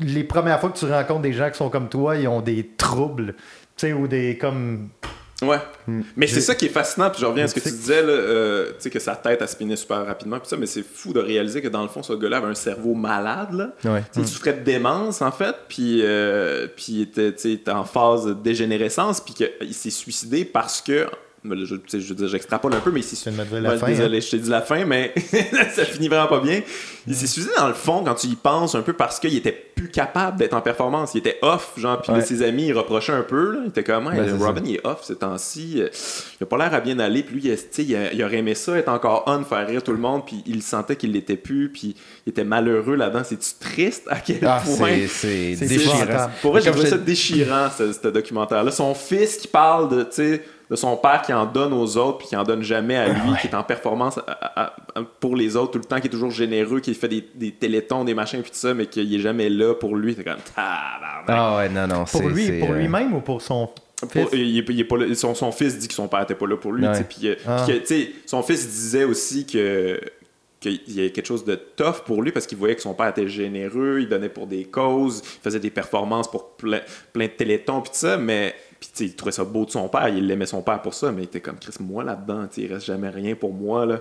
les 0.00 0.24
premières 0.24 0.60
fois 0.60 0.70
que 0.70 0.78
tu 0.78 0.86
rencontres 0.86 1.22
des 1.22 1.32
gens 1.32 1.50
qui 1.50 1.56
sont 1.56 1.70
comme 1.70 1.88
toi, 1.88 2.16
ils 2.16 2.28
ont 2.28 2.40
des 2.40 2.70
troubles, 2.76 3.34
tu 3.76 3.88
sais, 3.88 3.92
ou 3.92 4.08
des 4.08 4.38
comme 4.38 4.90
Ouais. 5.42 5.58
Hmm. 5.86 6.00
Mais 6.16 6.26
c'est 6.26 6.40
ça 6.40 6.54
qui 6.54 6.66
est 6.66 6.70
fascinant, 6.70 7.10
puis 7.10 7.20
je 7.20 7.26
reviens 7.26 7.44
à 7.44 7.48
ce 7.48 7.54
que 7.54 7.60
tu 7.60 7.70
disais, 7.70 8.00
là, 8.00 8.08
euh, 8.08 8.68
tu 8.68 8.74
sais, 8.78 8.90
que 8.90 8.98
sa 8.98 9.14
tête 9.16 9.42
a 9.42 9.46
spiné 9.46 9.76
super 9.76 10.06
rapidement, 10.06 10.38
puis 10.38 10.48
ça, 10.48 10.56
mais 10.56 10.66
c'est 10.66 10.82
fou 10.82 11.12
de 11.12 11.20
réaliser 11.20 11.60
que 11.60 11.68
dans 11.68 11.82
le 11.82 11.88
fond, 11.88 12.02
ce 12.02 12.14
gars-là 12.14 12.38
avait 12.38 12.46
un 12.46 12.54
cerveau 12.54 12.94
malade, 12.94 13.52
là. 13.52 13.72
Ouais. 13.84 14.02
Il 14.16 14.22
hmm. 14.22 14.26
souffrait 14.26 14.54
de 14.54 14.64
démence, 14.64 15.20
en 15.20 15.32
fait, 15.32 15.54
puis, 15.68 16.00
euh, 16.02 16.68
puis 16.74 16.86
il 16.88 17.02
était, 17.02 17.28
était 17.28 17.70
en 17.70 17.84
phase 17.84 18.24
de 18.24 18.32
dégénérescence, 18.32 19.20
puis 19.20 19.34
qu'il 19.34 19.74
s'est 19.74 19.90
suicidé 19.90 20.46
parce 20.46 20.80
que 20.80 21.06
je, 21.54 21.98
je 21.98 22.08
veux 22.08 22.14
dire, 22.14 22.28
j'extrapole 22.28 22.74
un 22.74 22.80
peu, 22.80 22.90
mais 22.90 23.00
ici. 23.00 23.22
la 23.52 23.76
fin, 23.76 23.86
désolé, 23.86 24.18
hein? 24.18 24.20
je 24.20 24.30
t'ai 24.30 24.38
dit 24.38 24.50
la 24.50 24.62
fin, 24.62 24.84
mais 24.84 25.14
ça 25.74 25.84
finit 25.84 26.08
vraiment 26.08 26.28
pas 26.28 26.40
bien. 26.40 26.62
Il 27.06 27.14
s'est 27.14 27.26
suicidé 27.26 27.54
dans 27.56 27.68
le 27.68 27.74
fond 27.74 28.02
quand 28.04 28.14
tu 28.14 28.26
y 28.26 28.36
penses 28.36 28.74
un 28.74 28.82
peu 28.82 28.92
parce 28.92 29.20
qu'il 29.20 29.36
était 29.36 29.52
plus 29.52 29.88
capable 29.88 30.38
d'être 30.38 30.54
en 30.54 30.60
performance. 30.60 31.14
Il 31.14 31.18
était 31.18 31.38
off, 31.42 31.74
genre, 31.76 32.00
puis 32.00 32.12
ses 32.22 32.42
amis, 32.42 32.66
ils 32.66 32.72
reprochaient 32.72 33.12
un 33.12 33.22
peu. 33.22 33.52
Là. 33.52 33.60
Il 33.64 33.68
était 33.68 33.84
comme, 33.84 34.08
Robin, 34.40 34.62
il 34.64 34.76
est 34.76 34.86
off 34.86 35.04
ces 35.04 35.16
temps-ci. 35.16 35.82
Il 36.40 36.42
a 36.42 36.46
pas 36.46 36.56
l'air 36.56 36.74
à 36.74 36.80
bien 36.80 36.98
aller. 36.98 37.22
Puis 37.22 37.40
lui, 37.40 37.56
il, 37.78 37.98
il, 38.12 38.24
aurait 38.24 38.38
aimé 38.38 38.54
ça, 38.54 38.76
être 38.76 38.88
encore 38.88 39.24
on, 39.26 39.44
faire 39.44 39.66
rire 39.66 39.82
tout 39.82 39.92
le 39.92 39.98
monde. 39.98 40.24
Puis 40.26 40.42
il 40.46 40.62
sentait 40.62 40.96
qu'il 40.96 41.12
l'était 41.12 41.36
plus. 41.36 41.68
Puis 41.68 41.94
il 42.26 42.30
était 42.30 42.44
malheureux 42.44 42.96
là-dedans. 42.96 43.22
C'est-tu 43.24 43.50
triste? 43.60 44.06
À 44.08 44.16
quel 44.16 44.38
ah, 44.42 44.62
point? 44.64 45.06
C'est 45.08 45.54
déchirant. 45.56 46.30
Pour 46.42 46.52
vrai, 46.52 46.62
j'ai 46.62 46.70
trouvé 46.70 46.88
ça 46.88 46.98
déchirant, 46.98 47.68
ce, 47.76 47.92
ce 47.92 48.08
documentaire-là. 48.08 48.70
Son 48.70 48.94
fils 48.94 49.36
qui 49.36 49.48
parle 49.48 49.88
de, 49.94 50.02
tu 50.02 50.10
sais, 50.12 50.42
de 50.70 50.76
son 50.76 50.96
père 50.96 51.22
qui 51.22 51.32
en 51.32 51.46
donne 51.46 51.72
aux 51.72 51.96
autres 51.96 52.18
puis 52.18 52.28
qui 52.28 52.36
en 52.36 52.42
donne 52.42 52.62
jamais 52.62 52.96
à 52.96 53.08
lui, 53.08 53.36
qui 53.40 53.46
est 53.46 53.54
en 53.54 53.62
performance 53.62 54.18
pour 55.20 55.36
les 55.36 55.56
autres 55.56 55.72
tout 55.72 55.78
le 55.78 55.84
temps, 55.84 56.00
qui 56.00 56.08
est 56.08 56.10
toujours 56.10 56.30
généreux, 56.30 56.80
qui 56.80 56.94
fait 56.94 57.08
des, 57.08 57.28
des 57.34 57.52
télétons, 57.52 58.04
des 58.04 58.14
machins 58.14 58.42
puis 58.42 58.50
tout 58.50 58.58
ça, 58.58 58.74
mais 58.74 58.86
qu'il 58.86 59.14
est 59.14 59.20
jamais 59.20 59.48
là 59.48 59.74
pour 59.74 59.96
lui. 59.96 60.14
C'est 60.16 60.24
comme 60.24 60.36
Ah 61.28 61.56
ouais, 61.56 61.68
non, 61.68 61.86
non. 61.86 62.04
Pour 62.04 62.28
lui, 62.28 62.60
pour 62.60 62.70
euh, 62.70 62.78
lui-même 62.78 63.14
ou 63.14 63.20
pour 63.20 63.42
son 63.42 63.70
fils? 64.10 64.28
il, 64.32 64.86
pas 64.86 64.96
son, 65.14 65.34
son, 65.34 65.52
fils 65.52 65.78
dit 65.78 65.88
que 65.88 65.94
son 65.94 66.08
père 66.08 66.22
était 66.22 66.34
pas 66.34 66.46
là 66.46 66.56
pour 66.56 66.72
lui. 66.72 66.86
Puis, 67.08 67.28
euh, 67.28 67.34
ah. 67.46 67.64
son 68.26 68.42
fils 68.42 68.66
disait 68.66 69.04
aussi 69.04 69.46
que 69.46 70.00
qu'il 70.58 70.80
y 70.88 71.00
avait 71.00 71.10
quelque 71.10 71.26
chose 71.26 71.44
de 71.44 71.54
tough 71.54 72.02
pour 72.06 72.22
lui 72.22 72.32
parce 72.32 72.46
qu'il 72.46 72.56
voyait 72.56 72.74
que 72.74 72.82
son 72.82 72.94
père 72.94 73.08
était 73.08 73.28
généreux, 73.28 73.98
il 74.00 74.08
donnait 74.08 74.30
pour 74.30 74.46
des 74.46 74.64
causes, 74.64 75.22
il 75.22 75.42
faisait 75.42 75.60
des 75.60 75.70
performances 75.70 76.30
pour 76.30 76.52
plein, 76.52 76.80
plein 77.12 77.26
de 77.26 77.30
télétons 77.30 77.82
puis 77.82 77.90
tout 77.90 77.98
ça, 77.98 78.16
mais 78.16 78.54
Puis 78.94 79.06
il 79.06 79.16
trouvait 79.16 79.32
ça 79.32 79.44
beau 79.44 79.64
de 79.64 79.70
son 79.70 79.88
père, 79.88 80.08
il 80.08 80.30
aimait 80.30 80.46
son 80.46 80.62
père 80.62 80.80
pour 80.82 80.94
ça, 80.94 81.12
mais 81.12 81.22
il 81.22 81.24
était 81.24 81.40
comme 81.40 81.58
Chris, 81.58 81.74
moi 81.80 82.04
là-dedans, 82.04 82.46
il 82.56 82.72
reste 82.72 82.86
jamais 82.86 83.08
rien 83.08 83.34
pour 83.34 83.52
moi. 83.52 83.86
Là. 83.86 84.00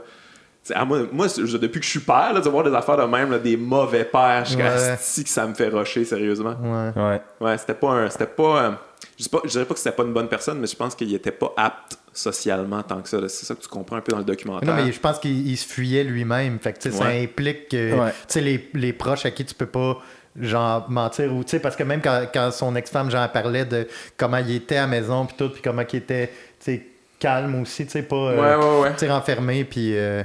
moi, 0.86 1.00
moi 1.12 1.28
depuis 1.28 1.80
que 1.80 1.86
je 1.86 1.92
suis 1.92 2.00
père, 2.00 2.34
là, 2.34 2.42
de 2.42 2.50
voir 2.50 2.64
des 2.64 2.74
affaires 2.74 2.98
de 2.98 3.04
même, 3.04 3.38
des 3.40 3.58
mauvais 3.58 4.06
pères, 4.06 4.46
je 4.46 4.58
ouais. 4.58 5.24
que 5.24 5.30
ça 5.30 5.48
me 5.48 5.54
fait 5.54 5.70
rocher, 5.70 6.06
sérieusement. 6.06 6.56
Ouais. 6.62 7.02
Ouais, 7.02 7.22
ouais 7.42 7.58
c'était 7.58 7.74
pas 7.74 7.90
un. 7.90 8.10
C'était 8.10 8.26
pas. 8.26 8.80
je, 9.20 9.28
pas, 9.30 9.42
dirais 9.46 9.66
pas 9.66 9.74
que 9.74 9.80
c'était 9.80 9.96
pas 9.96 10.04
une 10.04 10.14
bonne 10.14 10.30
personne, 10.30 10.60
mais 10.60 10.68
je 10.68 10.76
pense 10.76 10.96
qu'il 10.96 11.14
était 11.14 11.32
pas 11.32 11.54
apte 11.58 11.98
socialement 12.14 12.82
tant 12.82 13.02
que 13.02 13.10
ça. 13.10 13.20
C'est 13.28 13.46
ça 13.46 13.56
que 13.56 13.62
tu 13.62 13.68
comprends 13.68 13.98
un 13.98 14.02
peu 14.02 14.12
dans 14.12 14.20
le 14.20 14.24
documentaire. 14.24 14.68
Non, 14.68 14.84
mais 14.84 14.92
je 14.92 15.00
pense 15.00 15.20
qu'il 15.20 15.58
se 15.58 15.68
fuyait 15.68 16.04
lui-même. 16.04 16.60
Fait 16.60 16.74
que, 16.74 16.90
ça 16.90 17.08
implique 17.08 17.70
que 17.70 18.12
les, 18.36 18.70
les 18.74 18.94
proches 18.94 19.26
à 19.26 19.32
qui 19.32 19.46
tu 19.46 19.54
peux 19.54 19.66
pas 19.66 20.00
genre 20.40 20.90
mentir 20.90 21.34
ou 21.34 21.44
tu 21.44 21.52
sais 21.52 21.60
parce 21.60 21.76
que 21.76 21.84
même 21.84 22.02
quand, 22.02 22.26
quand 22.34 22.52
son 22.52 22.76
ex-femme 22.76 23.10
j'en 23.10 23.28
parlait 23.30 23.66
de 23.66 23.88
comment 24.18 24.38
il 24.38 24.52
était 24.52 24.78
à 24.78 24.82
la 24.82 24.88
maison 24.88 25.26
puis 25.26 25.36
tout 25.38 25.50
puis 25.50 25.62
comment 25.62 25.84
il 25.92 25.96
était 25.98 26.28
tu 26.28 26.34
sais 26.60 26.86
calme 27.20 27.62
aussi 27.62 27.86
tu 27.86 27.92
sais 27.92 28.04
pas 28.04 28.16
euh, 28.16 28.82
ouais, 28.82 28.90
ouais, 28.90 29.08
renfermé 29.08 29.64
puis 29.64 29.98
euh, 29.98 30.24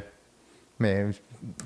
mais 0.79 1.07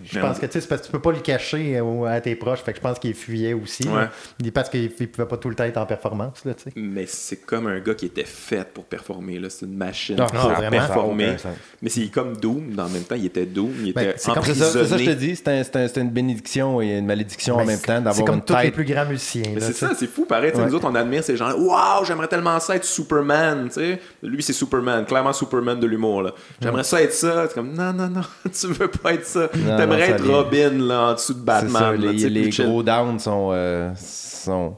je 0.04 0.20
pense 0.20 0.38
que 0.38 0.46
tu 0.46 0.60
sais, 0.60 0.68
parce 0.68 0.82
que 0.82 0.86
tu 0.86 0.92
peux 0.92 1.00
pas 1.00 1.12
le 1.12 1.18
cacher 1.18 1.78
euh, 1.78 2.04
à 2.04 2.20
tes 2.20 2.36
proches. 2.36 2.60
Fait 2.60 2.72
que 2.72 2.78
je 2.78 2.82
pense 2.82 2.98
qu'il 2.98 3.14
fuyait 3.14 3.54
aussi. 3.54 3.88
Ouais. 3.88 4.50
Parce 4.52 4.68
qu'il 4.68 4.90
pouvait 4.90 5.26
pas 5.26 5.36
tout 5.36 5.48
le 5.48 5.54
temps 5.54 5.64
être 5.64 5.78
en 5.78 5.86
performance. 5.86 6.44
Là, 6.44 6.52
mais 6.76 7.06
c'est 7.06 7.38
comme 7.38 7.66
un 7.66 7.80
gars 7.80 7.94
qui 7.94 8.06
était 8.06 8.24
fait 8.24 8.66
pour 8.72 8.84
performer. 8.84 9.40
C'est 9.48 9.66
une 9.66 9.76
machine 9.76 10.16
pour 10.16 10.70
performer. 10.70 11.36
mais 11.82 11.88
c'est 11.88 12.06
comme 12.08 12.36
Doom. 12.36 12.78
En 12.78 12.88
même 12.88 13.02
temps, 13.02 13.16
il 13.16 13.26
était 13.26 13.46
Doom. 13.46 13.72
Il 13.84 13.92
ben, 13.92 14.10
était 14.10 14.18
C'est 14.18 14.54
ça, 14.54 14.98
je 14.98 15.04
te 15.04 15.10
dis. 15.10 15.36
C'était 15.36 16.00
une 16.00 16.10
bénédiction 16.10 16.80
et 16.80 16.98
une 16.98 17.06
malédiction 17.06 17.56
en 17.56 17.64
même 17.64 17.80
temps 17.80 18.00
d'avoir 18.00 18.14
une 18.14 18.14
tête. 18.14 18.16
C'est 18.16 18.24
comme 18.24 18.44
tous 18.44 18.62
les 18.62 18.70
plus 18.70 18.84
grands 18.84 19.06
musiciens. 19.06 19.54
C'est 19.58 19.72
ça, 19.72 19.92
c'est 19.96 20.06
fou. 20.06 20.24
Pareil, 20.24 20.52
nous 20.56 20.74
autres, 20.74 20.88
on 20.88 20.94
admire 20.94 21.24
ces 21.24 21.36
gens-là. 21.36 21.56
Waouh, 21.56 22.04
j'aimerais 22.04 22.28
tellement 22.28 22.58
ça 22.60 22.76
être 22.76 22.84
Superman. 22.84 23.70
sais 23.70 24.00
Lui, 24.22 24.42
c'est 24.42 24.52
Superman. 24.52 25.04
Clairement 25.04 25.32
Superman 25.32 25.80
de 25.80 25.86
l'humour. 25.86 26.30
J'aimerais 26.60 26.84
ça 26.84 27.02
être 27.02 27.12
ça. 27.12 27.46
C'est 27.48 27.54
comme 27.54 27.72
non, 27.74 27.92
non, 27.92 28.08
non, 28.08 28.22
tu 28.52 28.66
veux 28.68 28.88
pas 28.88 29.14
être 29.14 29.26
ça. 29.26 29.48
T'aimerais 29.64 30.10
être 30.10 30.26
Robin 30.26 30.70
là, 30.70 31.10
en 31.10 31.14
dessous 31.14 31.34
de 31.34 31.40
Batman. 31.40 31.94
les, 32.00 32.28
les 32.30 32.50
gros 32.50 32.82
downs 32.82 33.18
sont, 33.18 33.50
euh, 33.52 33.90
sont. 33.96 34.76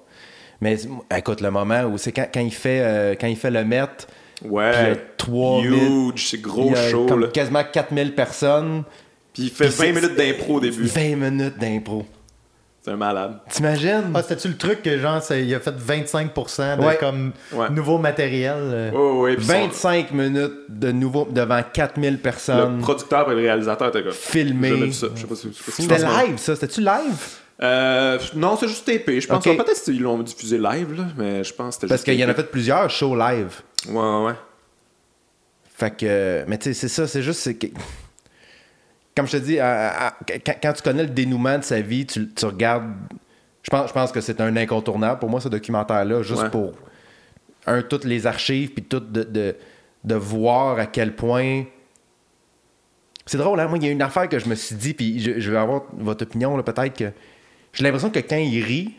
Mais 0.60 0.76
écoute, 1.16 1.40
le 1.40 1.50
moment 1.50 1.82
où 1.84 1.98
c'est 1.98 2.12
quand, 2.12 2.26
quand, 2.32 2.40
il 2.40 2.52
fait, 2.52 2.80
euh, 2.80 3.14
quand 3.20 3.26
il 3.26 3.36
fait 3.36 3.50
le 3.50 3.64
Met. 3.64 3.88
Ouais. 4.44 4.96
3 5.16 5.62
Huge, 5.62 6.28
c'est 6.28 6.40
gros 6.40 6.74
show. 6.74 7.06
Comme 7.06 7.30
quasiment 7.30 7.62
4000 7.64 8.14
personnes. 8.14 8.84
Puis 9.32 9.44
il 9.44 9.50
fait 9.50 9.68
20 9.68 9.92
minutes 9.92 10.16
d'impro 10.16 10.54
au 10.54 10.60
début. 10.60 10.84
20 10.84 11.16
minutes 11.16 11.58
d'impro. 11.58 12.06
C'est 12.86 12.92
un 12.92 12.96
malade. 12.96 13.40
T'imagines? 13.50 14.12
Ah, 14.14 14.22
C'était-tu 14.22 14.46
le 14.46 14.56
truc 14.56 14.82
que 14.82 14.96
genre, 14.96 15.20
il 15.32 15.52
a 15.52 15.58
fait 15.58 15.74
25% 15.74 16.76
de 16.76 17.00
comme 17.00 17.32
nouveau 17.74 17.98
matériel? 17.98 18.92
Oh, 18.94 19.26
25 19.36 20.12
minutes 20.12 20.52
de 20.68 20.92
nouveau 20.92 21.26
devant 21.28 21.62
4000 21.64 22.20
personnes. 22.20 22.76
Le 22.76 22.82
producteur 22.82 23.32
et 23.32 23.34
le 23.34 23.40
réalisateur 23.40 23.88
étaient 23.88 24.04
comme. 24.04 24.12
Filmé. 24.12 24.92
C'était 24.92 25.98
live, 25.98 26.38
ça? 26.38 26.54
C'était-tu 26.54 26.80
live? 26.80 27.16
Euh, 27.60 28.20
non, 28.36 28.56
c'est 28.56 28.68
juste 28.68 28.84
TP. 28.84 29.18
Je 29.18 29.26
pense 29.26 29.42
peut-être 29.42 29.82
qu'ils 29.82 30.00
l'ont 30.00 30.18
diffusé 30.20 30.56
live, 30.56 30.96
là, 30.96 31.06
mais 31.16 31.42
je 31.42 31.52
pense 31.52 31.74
que 31.74 31.80
c'était 31.80 31.86
Parce 31.88 32.04
qu'il 32.04 32.14
y 32.14 32.24
en 32.24 32.28
a 32.28 32.34
fait 32.34 32.48
plusieurs 32.48 32.88
shows 32.88 33.16
live. 33.16 33.62
Ouais, 33.88 33.94
ouais, 33.96 34.26
ouais. 34.26 34.34
Fait 35.74 35.90
que. 35.90 36.44
Mais 36.46 36.56
tu 36.58 36.72
sais, 36.72 36.74
c'est 36.74 36.88
ça, 36.88 37.08
c'est 37.08 37.22
juste 37.22 37.40
comme 39.16 39.26
je 39.26 39.32
te 39.32 39.42
dis, 39.42 39.56
quand, 40.62 40.72
tu 40.74 40.82
connais 40.82 41.04
le 41.04 41.08
dénouement 41.08 41.58
de 41.58 41.64
sa 41.64 41.80
vie, 41.80 42.06
tu, 42.06 42.28
regardes. 42.42 42.92
Je 43.62 43.70
pense, 43.70 43.88
je 43.88 43.92
pense 43.92 44.12
que 44.12 44.20
c'est 44.20 44.40
un 44.40 44.56
incontournable 44.56 45.18
pour 45.18 45.30
moi, 45.30 45.40
ce 45.40 45.48
documentaire-là, 45.48 46.22
juste 46.22 46.50
pour, 46.50 46.74
un, 47.66 47.82
toutes 47.82 48.04
les 48.04 48.26
archives, 48.26 48.70
puis 48.70 48.84
tout 48.84 49.00
de, 49.00 49.56
de, 50.04 50.14
voir 50.14 50.78
à 50.78 50.86
quel 50.86 51.16
point. 51.16 51.64
C'est 53.24 53.38
drôle, 53.38 53.58
hein? 53.58 53.66
Moi, 53.66 53.78
il 53.78 53.84
y 53.84 53.88
a 53.88 53.90
une 53.90 54.02
affaire 54.02 54.28
que 54.28 54.38
je 54.38 54.48
me 54.48 54.54
suis 54.54 54.76
dit, 54.76 54.94
puis 54.94 55.18
je, 55.18 55.50
vais 55.50 55.58
avoir 55.58 55.82
votre 55.96 56.24
opinion, 56.24 56.60
peut-être 56.62 56.96
que. 56.96 57.10
J'ai 57.72 57.84
l'impression 57.84 58.10
que 58.10 58.20
quand 58.20 58.36
il 58.36 58.62
rit, 58.62 58.94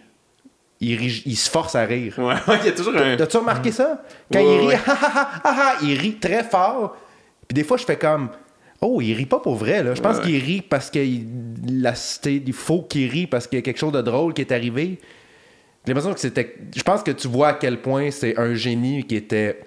il, 0.81 1.35
se 1.37 1.49
force 1.49 1.75
à 1.75 1.85
rire. 1.85 2.13
Ouais, 2.19 2.35
il 2.61 2.65
y 2.65 2.69
a 2.69 2.71
toujours 2.73 2.95
un. 2.95 3.17
As-tu 3.17 3.37
remarqué 3.37 3.71
ça? 3.71 4.03
Quand 4.31 4.39
il 4.39 4.67
rit, 4.67 4.77
il 5.83 5.97
rit 5.97 6.15
très 6.15 6.43
fort. 6.43 6.97
Puis 7.47 7.55
des 7.55 7.63
fois, 7.63 7.77
je 7.77 7.85
fais 7.85 7.97
comme. 7.97 8.29
Oh, 8.81 9.01
il 9.01 9.13
rit 9.13 9.25
pas 9.25 9.39
pour 9.39 9.55
vrai, 9.55 9.83
là. 9.83 9.95
Je 9.95 10.01
pense 10.01 10.19
qu'il 10.19 10.37
rit 10.37 10.61
parce 10.61 10.89
qu'il 10.89 11.27
il 11.65 12.53
faut 12.53 12.83
qu'il 12.83 13.09
rit 13.09 13.27
parce 13.27 13.47
qu'il 13.47 13.57
y 13.57 13.59
a 13.59 13.63
quelque 13.63 13.79
chose 13.79 13.91
de 13.91 14.01
drôle 14.01 14.33
qui 14.33 14.41
est 14.41 14.51
arrivé. 14.51 14.99
J'ai 15.85 15.93
l'impression 15.93 16.13
que 16.13 16.19
c'était. 16.19 16.55
Je 16.75 16.83
pense 16.83 17.01
que 17.01 17.11
tu 17.11 17.27
vois 17.27 17.49
à 17.49 17.53
quel 17.53 17.81
point 17.81 18.11
c'est 18.11 18.37
un 18.37 18.53
génie 18.53 19.05
qui 19.05 19.15
était 19.15 19.59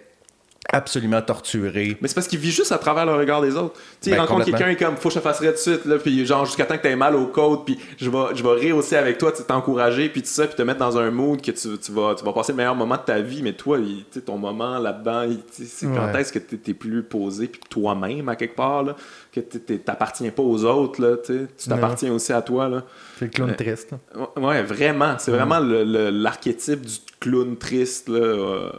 absolument 0.73 1.21
torturé. 1.23 1.97
Mais 2.01 2.09
c'est 2.09 2.15
parce 2.15 2.29
qu'il 2.29 2.39
vit 2.39 2.51
juste 2.51 2.73
à 2.73 2.79
travers 2.79 3.07
le 3.07 3.15
regard 3.15 3.41
des 3.41 3.57
autres. 3.57 3.75
Tu 3.75 3.81
sais, 3.81 4.11
il 4.11 4.17
ben, 4.17 4.23
rencontre 4.23 4.45
quelqu'un 4.47 4.75
comme 4.75 4.97
faut 4.97 5.09
que 5.09 5.15
je 5.15 5.19
te 5.19 5.25
fasserais 5.25 5.49
tout 5.49 5.55
de 5.55 5.59
suite 5.59 5.85
là, 5.85 5.99
puis 5.99 6.25
genre 6.25 6.45
jusqu'à 6.45 6.65
temps 6.65 6.77
que 6.77 6.83
t'aies 6.83 6.97
mal 6.97 7.17
au 7.17 7.27
code, 7.27 7.65
puis 7.65 7.79
je 7.99 8.09
vais 8.09 8.35
je 8.35 8.43
vais 8.43 8.53
rire 8.53 8.77
aussi 8.77 8.97
avec 8.97 9.19
toi, 9.19 9.33
t'encourager 9.33 10.09
puis 10.09 10.23
tout 10.23 10.29
ça, 10.29 10.47
puis 10.47 10.57
te 10.57 10.63
mettre 10.63 10.79
dans 10.79 10.99
un 10.99 11.11
mood 11.11 11.41
que 11.41 11.51
tu, 11.51 11.79
tu, 11.79 11.93
vas 11.93 12.15
tu 12.15 12.25
vas 12.25 12.33
passer 12.33 12.53
le 12.53 12.57
meilleur 12.57 12.75
moment 12.75 12.97
de 12.97 13.03
ta 13.03 13.21
vie, 13.21 13.43
mais 13.43 13.53
toi, 13.53 13.79
sais 14.11 14.21
ton 14.21 14.39
moment 14.39 14.79
là-dedans, 14.79 15.27
c'est 15.51 15.87
quand 15.87 16.15
est-ce 16.15 16.33
que 16.33 16.39
t'es 16.39 16.75
plus 16.75 17.03
posé 17.03 17.49
puis 17.49 17.61
toi-même 17.69 18.29
à 18.29 18.37
quelque 18.37 18.57
part 18.57 18.83
là, 18.83 18.97
que 19.33 19.41
t'appartiens 19.41 20.31
pas 20.31 20.43
aux 20.43 20.65
autres 20.65 21.03
là, 21.03 21.17
tu 21.17 21.47
t'appartiens 21.69 22.13
aussi 22.13 22.33
à 22.33 22.43
toi 22.43 22.69
là. 22.69 22.85
C'est 23.19 23.27
le 23.27 23.31
clown 23.31 23.55
triste. 23.55 23.91
Ouais, 24.37 24.63
vraiment, 24.63 25.17
c'est 25.19 25.31
vraiment 25.31 25.59
l'archétype 25.61 26.83
du 26.87 26.97
clown 27.19 27.57
triste 27.57 28.09
là. 28.09 28.19
Euh, 28.19 28.71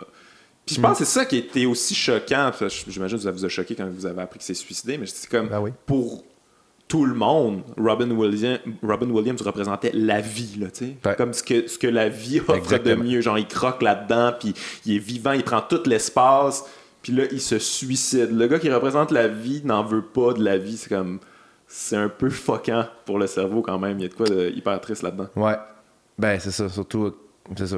puis 0.72 0.82
je 0.82 0.88
pense 0.88 1.00
que 1.00 1.06
c'est 1.06 1.20
ça 1.20 1.26
qui 1.26 1.38
était 1.38 1.66
aussi 1.66 1.96
choquant. 1.96 2.52
J'imagine 2.88 3.18
que 3.18 3.24
ça 3.24 3.32
vous 3.32 3.46
a 3.46 3.50
choqué 3.50 3.76
quand 3.76 3.88
vous 3.90 4.06
avez 4.06 4.22
appris 4.22 4.40
que 4.40 4.46
c'est 4.46 4.54
suicidé, 4.54 4.98
mais 4.98 5.06
c'est 5.06 5.30
comme 5.30 5.50
ben 5.50 5.74
pour 5.86 6.24
tout 6.88 7.06
le 7.06 7.14
monde, 7.14 7.64
Robin 7.78 8.12
Williams, 8.12 8.60
Robin 8.84 9.10
Williams 9.10 9.42
représentait 9.42 9.92
la 9.94 10.20
vie, 10.20 10.58
là, 10.60 10.68
tu 10.70 10.98
sais. 11.04 11.16
Comme 11.16 11.32
ce 11.32 11.42
que, 11.42 11.66
ce 11.68 11.78
que 11.78 11.88
la 11.88 12.10
vie 12.10 12.42
offre 12.46 12.78
de 12.80 12.96
mieux. 12.96 13.22
Genre, 13.22 13.38
il 13.38 13.48
croque 13.48 13.82
là-dedans, 13.82 14.34
puis 14.38 14.54
il 14.86 14.98
est 14.98 15.00
vivant, 15.00 15.32
il 15.32 15.44
prend 15.44 15.62
tout 15.62 15.82
l'espace, 15.86 16.66
puis 17.02 17.14
là, 17.14 17.24
il 17.32 17.40
se 17.40 17.60
suicide. 17.60 18.32
Le 18.32 18.48
gars 18.48 18.60
qui 18.60 18.70
représente 18.70 19.12
la 19.12 19.28
vie 19.28 19.62
n'en 19.64 19.84
veut 19.84 20.02
pas 20.02 20.34
de 20.34 20.44
la 20.44 20.58
vie. 20.58 20.78
C'est 20.78 20.90
comme. 20.90 21.20
C'est 21.66 21.96
un 21.96 22.10
peu 22.10 22.30
fuckant 22.30 22.86
pour 23.06 23.18
le 23.18 23.28
cerveau 23.28 23.62
quand 23.62 23.80
même. 23.80 23.98
Il 23.98 24.02
y 24.02 24.06
a 24.06 24.10
de 24.10 24.14
quoi 24.14 24.26
de 24.26 24.50
hyper 24.50 24.82
triste 24.82 25.04
là-dedans. 25.04 25.28
Ouais. 25.38 25.56
Ben, 26.18 26.38
c'est 26.42 26.52
ça, 26.52 26.68
surtout. 26.68 27.16
C'est 27.56 27.68
ça. 27.68 27.78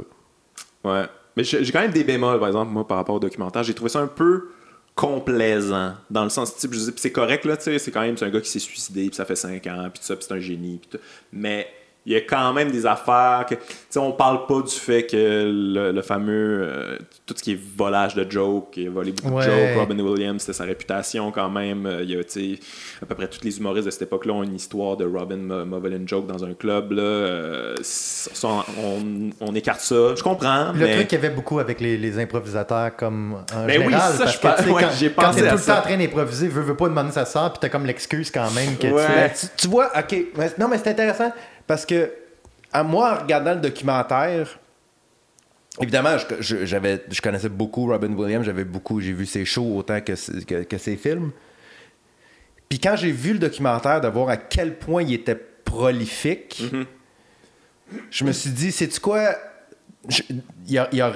Ouais. 0.84 1.06
Mais 1.36 1.44
j'ai 1.44 1.72
quand 1.72 1.82
même 1.82 1.92
des 1.92 2.04
bémols, 2.04 2.40
par 2.40 2.48
exemple, 2.48 2.72
moi, 2.72 2.88
par 2.88 2.98
rapport 2.98 3.16
au 3.16 3.20
documentaire. 3.20 3.64
J'ai 3.64 3.74
trouvé 3.74 3.90
ça 3.90 4.00
un 4.00 4.08
peu 4.08 4.50
complaisant 4.96 5.94
dans 6.10 6.24
le 6.24 6.30
sens 6.30 6.56
type 6.56 6.74
je 6.74 6.92
c'est 6.96 7.12
correct 7.12 7.46
là 7.46 7.58
tu 7.58 7.64
sais 7.64 7.80
c'est 7.80 7.90
quand 7.90 8.02
même 8.02 8.16
un 8.22 8.30
gars 8.30 8.42
qui 8.42 8.50
s'est 8.50 8.60
suicidé 8.60 9.08
puis 9.08 9.16
ça 9.16 9.26
fait 9.26 9.36
5 9.36 9.66
ans 9.66 9.90
puis 9.92 10.00
tout 10.00 10.06
ça 10.06 10.14
c'est 10.20 10.32
un 10.32 10.40
génie 10.40 10.80
puis 10.88 11.00
mais 11.32 11.68
il 12.06 12.12
y 12.12 12.16
a 12.18 12.22
quand 12.22 12.52
même 12.52 12.70
des 12.70 12.86
affaires 12.86 13.46
que, 13.48 13.56
tu 13.56 13.62
sais, 13.90 14.00
on 14.00 14.12
parle 14.12 14.46
pas 14.46 14.62
du 14.62 14.74
fait 14.74 15.06
que 15.06 15.50
le, 15.94 16.02
fameux, 16.02 16.62
euh, 16.62 16.98
tout 17.26 17.34
ce 17.38 17.42
qui 17.42 17.54
est 17.54 17.60
volage 17.78 18.14
de 18.16 18.30
joke, 18.30 18.74
il 18.76 18.88
a 18.88 18.90
volé 18.90 19.14
beaucoup 19.14 19.38
de 19.38 19.42
jokes, 19.42 19.78
Robin 19.78 20.00
Williams, 20.00 20.42
c'était 20.42 20.54
sa 20.54 20.66
réputation 20.66 21.32
quand 21.32 21.50
même. 21.50 21.86
Euh, 21.86 22.04
il 22.04 22.12
y 22.12 22.18
a, 22.18 22.24
tu 22.26 22.58
sais, 22.58 22.60
à 23.02 23.06
peu 23.06 23.16
près 23.16 23.28
tous 23.28 23.40
les 23.44 23.58
humoristes 23.58 23.86
de 23.86 23.92
cette 23.92 24.02
époque-là 24.02 24.34
ont 24.34 24.44
une 24.44 24.56
histoire 24.56 24.98
de 24.98 25.06
Robin 25.06 25.38
m'a 25.38 25.78
volé 25.78 25.96
une 25.96 26.08
joke 26.08 26.28
dans 26.28 26.44
un 26.44 26.54
club, 26.54 26.92
là. 26.92 27.02
Euh, 27.02 27.76
on, 29.40 29.56
écarte 29.56 29.82
ça, 29.82 30.16
je 30.16 30.24
comprends. 30.24 30.74
Le 30.74 30.92
truc 30.96 31.08
qu'il 31.08 31.22
y 31.22 31.26
avait 31.26 31.34
beaucoup 31.34 31.60
avec 31.60 31.80
les, 31.80 32.20
improvisateurs, 32.20 32.96
comme 32.96 33.38
en 33.56 33.66
ben 33.66 33.82
général, 33.82 34.12
oui, 34.20 34.26
ça, 34.28 34.40
parce 34.42 34.62
que, 34.62 34.70
quand, 34.70 34.90
j'ai 35.00 35.10
quand 35.10 35.32
t'es 35.32 35.50
tout 35.50 35.56
le 35.56 35.66
temps 35.66 35.78
en 35.78 35.82
train 35.82 35.98
d'improviser, 35.98 36.48
veux, 36.48 36.62
veux 36.62 36.76
pas 36.76 36.90
demander 36.90 37.12
ça 37.12 37.26
sort, 37.26 37.54
puis 37.54 37.60
t'as 37.62 37.70
comme 37.70 37.86
l'excuse 37.86 38.30
quand 38.30 38.52
même 38.52 38.76
que 38.78 38.88
tu... 38.88 39.48
tu... 39.58 39.68
vois, 39.68 39.90
ok, 39.98 40.16
non 40.60 40.68
mais 40.68 40.78
c'est 40.78 40.90
intéressant 40.90 41.32
parce 41.68 41.86
que, 41.86 42.12
à 42.72 42.84
moi, 42.84 43.14
en 43.14 43.22
regardant 43.24 43.54
le 43.54 43.62
documentaire, 43.62 44.60
évidemment, 45.80 46.18
je, 46.40 46.66
j'avais, 46.66 47.04
je 47.10 47.22
connaissais 47.22 47.50
beaucoup 47.50 47.88
Robin 47.88 48.14
Williams, 48.14 48.46
j'avais 48.46 48.66
beaucoup, 48.66 49.00
j'ai 49.00 49.14
vu 49.14 49.26
ses 49.26 49.46
shows 49.46 49.78
autant 49.78 50.02
que, 50.02 50.64
que, 50.64 50.78
ses 50.78 50.98
films. 50.98 51.32
Puis 52.70 52.80
quand 52.80 52.96
j'ai 52.96 53.12
vu 53.12 53.34
le 53.34 53.40
documentaire, 53.40 54.02
de 54.02 54.08
voir 54.08 54.30
à 54.30 54.38
quel 54.38 54.78
point 54.78 55.04
il 55.04 55.14
était 55.14 55.36
prolifique, 55.36 56.64
mm-hmm. 56.64 56.86
je 58.10 58.24
me 58.24 58.32
suis 58.32 58.52
dit, 58.52 58.72
c'est-tu 58.72 59.00
quoi? 59.00 59.36
y 60.68 60.78
a, 60.78 61.14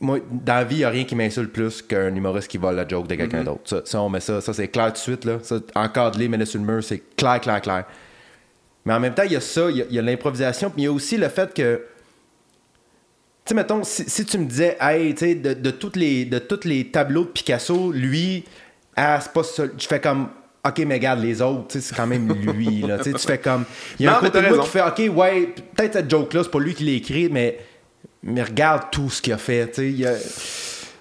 moi, 0.00 0.18
dans 0.30 0.54
la 0.54 0.64
vie, 0.64 0.76
il 0.76 0.78
n'y 0.78 0.84
a 0.84 0.90
rien 0.90 1.04
qui 1.04 1.14
m'insulte 1.14 1.52
plus 1.52 1.80
qu'un 1.80 2.14
humoriste 2.14 2.48
qui 2.48 2.58
vole 2.58 2.76
la 2.76 2.86
joke 2.86 3.06
de 3.06 3.14
quelqu'un 3.14 3.42
mm-hmm. 3.42 3.44
d'autre. 3.44 3.82
Ça, 3.86 4.00
on 4.00 4.08
met 4.08 4.20
ça, 4.20 4.40
ça 4.40 4.52
c'est 4.52 4.68
clair 4.68 4.86
tout 4.88 4.92
de 4.92 4.98
suite. 4.98 5.24
Là. 5.24 5.38
Ça, 5.42 5.60
encadré, 5.74 6.28
mais 6.28 6.44
sur 6.44 6.60
le 6.60 6.66
mur, 6.66 6.82
c'est 6.82 7.02
clair, 7.16 7.40
clair, 7.40 7.60
clair. 7.60 7.84
Mais 8.86 8.94
en 8.94 9.00
même 9.00 9.14
temps, 9.14 9.24
il 9.24 9.32
y 9.32 9.36
a 9.36 9.40
ça, 9.40 9.68
il 9.68 9.84
y 9.90 9.98
a, 9.98 10.02
l'improvisation, 10.02 10.70
puis 10.70 10.82
il 10.82 10.84
y 10.84 10.88
a 10.88 10.92
aussi 10.92 11.16
le 11.16 11.28
fait 11.28 11.52
que. 11.52 11.82
Tu 13.44 13.50
sais, 13.50 13.54
mettons, 13.54 13.82
si, 13.84 14.24
tu 14.24 14.38
me 14.38 14.46
disais, 14.46 14.76
hey, 14.80 15.14
tu 15.14 15.26
sais, 15.26 15.34
de, 15.34 15.54
de, 15.54 15.70
toutes 15.70 15.96
les, 15.96 16.24
de 16.24 16.38
tous 16.38 16.64
les 16.64 16.86
tableaux 16.90 17.24
de 17.24 17.28
Picasso, 17.28 17.92
lui, 17.92 18.44
ah, 18.96 19.20
c'est 19.20 19.32
pas 19.32 19.42
ça. 19.42 19.64
Je 19.76 19.86
fais 19.86 20.00
comme, 20.00 20.28
OK, 20.66 20.78
mais 20.86 20.94
regarde, 20.94 21.20
les 21.20 21.42
autres, 21.42 21.78
c'est 21.78 21.94
quand 21.94 22.06
même 22.06 22.32
lui. 22.32 22.82
Là, 22.82 22.98
tu 22.98 23.12
fais 23.18 23.38
comme. 23.38 23.64
Il 23.98 24.06
y 24.06 24.08
a 24.08 24.16
un 24.16 24.20
côté 24.20 24.40
de 24.40 24.48
moi 24.48 24.64
qui 24.64 24.70
fait 24.70 24.82
OK, 24.82 25.16
ouais, 25.16 25.54
peut-être 25.74 25.94
cette 25.94 26.10
joke-là, 26.10 26.44
c'est 26.44 26.50
pas 26.50 26.60
lui 26.60 26.74
qui 26.74 26.84
l'a 26.84 26.92
écrit, 26.92 27.28
mais 27.28 27.58
mais 28.22 28.42
regarde 28.42 28.84
tout 28.90 29.10
ce 29.10 29.22
qu'il 29.22 29.32
a 29.32 29.38
fait. 29.38 29.68
tu 29.68 29.74
sais, 29.74 29.90
il 29.90 29.98
y 29.98 30.06
a- 30.06 30.16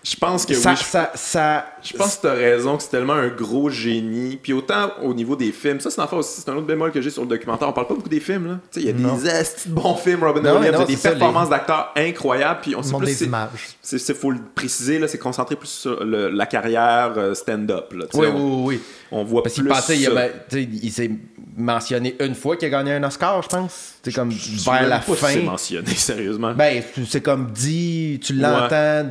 Je 0.08 0.16
pense 0.18 0.46
que 0.46 0.54
ça, 0.54 0.70
oui, 0.70 0.76
je- 0.78 0.84
ça, 0.84 1.12
ça- 1.16 1.66
Je 1.82 1.98
pense 1.98 2.18
que 2.18 2.22
tu 2.22 2.28
as 2.28 2.34
raison 2.34 2.78
que 2.78 2.84
c'est 2.84 2.90
tellement 2.90 3.14
un 3.14 3.28
gros 3.30 3.72
génie. 3.72 4.38
Puis 4.42 4.54
autant 4.54 4.92
au 5.02 5.16
niveau 5.16 5.36
des 5.36 5.52
films, 5.52 5.80
ça 5.80 5.90
c'est 5.90 6.00
affaire 6.00 6.20
aussi, 6.20 6.42
c'est 6.42 6.50
un 6.52 6.56
autre 6.56 6.68
bémol 6.68 6.92
que 6.92 7.02
j'ai 7.02 7.10
sur 7.10 7.24
le 7.24 7.28
documentaire. 7.28 7.68
On 7.70 7.74
parle 7.74 7.88
pas 7.88 7.96
beaucoup 7.96 8.10
des 8.10 8.20
films 8.20 8.48
là. 8.48 8.60
Tu 8.72 8.82
sais, 8.82 8.86
il 8.86 8.86
y 8.86 8.90
a 8.90 8.94
Non. 9.08 9.16
des 9.18 9.28
asti 9.30 9.70
de 9.70 9.74
bons 9.74 9.96
films, 9.96 10.24
Robin 10.24 10.42
Non, 10.42 10.58
Williams, 10.60 10.66
il 10.66 10.76
y 10.76 10.78
non, 10.78 10.84
a 10.84 10.86
des 10.86 10.98
performances 10.98 11.50
d'acteurs 11.50 11.92
incroyables. 11.96 12.60
Puis 12.62 12.76
on 12.76 12.84
sait 12.84 12.96
plus 12.96 13.06
des 13.08 13.24
images. 13.26 13.50
c'est 13.82 14.14
faut 14.16 14.30
le 14.30 14.40
préciser 14.54 15.00
là, 15.00 15.08
c'est 15.08 15.18
concentré 15.18 15.56
plus 15.56 15.70
sur 15.70 16.04
le- 16.06 16.30
la 16.30 16.46
carrière 16.46 17.14
euh, 17.18 17.34
stand-up. 17.34 17.92
Oui, 18.14 18.28
on, 18.28 18.64
oui, 18.64 18.76
oui. 18.76 18.82
on 19.12 19.24
voit 19.24 19.42
Parce 19.42 19.56
qu'il 19.56 19.64
plus 19.64 19.72
pensait, 19.74 19.98
il, 19.98 20.06
a- 20.06 20.10
ça. 20.10 20.16
ben, 20.52 20.68
il 20.84 20.92
s'est 20.92 21.10
mentionné 21.58 22.16
une 22.20 22.36
fois 22.36 22.58
qu'il 22.58 22.68
a 22.68 22.70
gagné 22.70 22.92
un 22.94 23.04
Oscar, 23.04 23.42
je 23.42 23.48
pense. 23.48 23.94
C'est 24.04 24.14
comme 24.14 24.30
Je 24.32 24.64
vers 24.70 24.88
la 24.88 25.00
pas 25.00 25.14
fin. 25.16 25.28
C'est 25.30 25.42
mentionné 25.42 25.90
sérieusement. 25.96 26.54
Ben, 26.54 26.84
c'est 27.10 27.22
comme 27.22 27.52
dit, 27.52 28.20
tu 28.24 28.34
l'entends. 28.34 29.06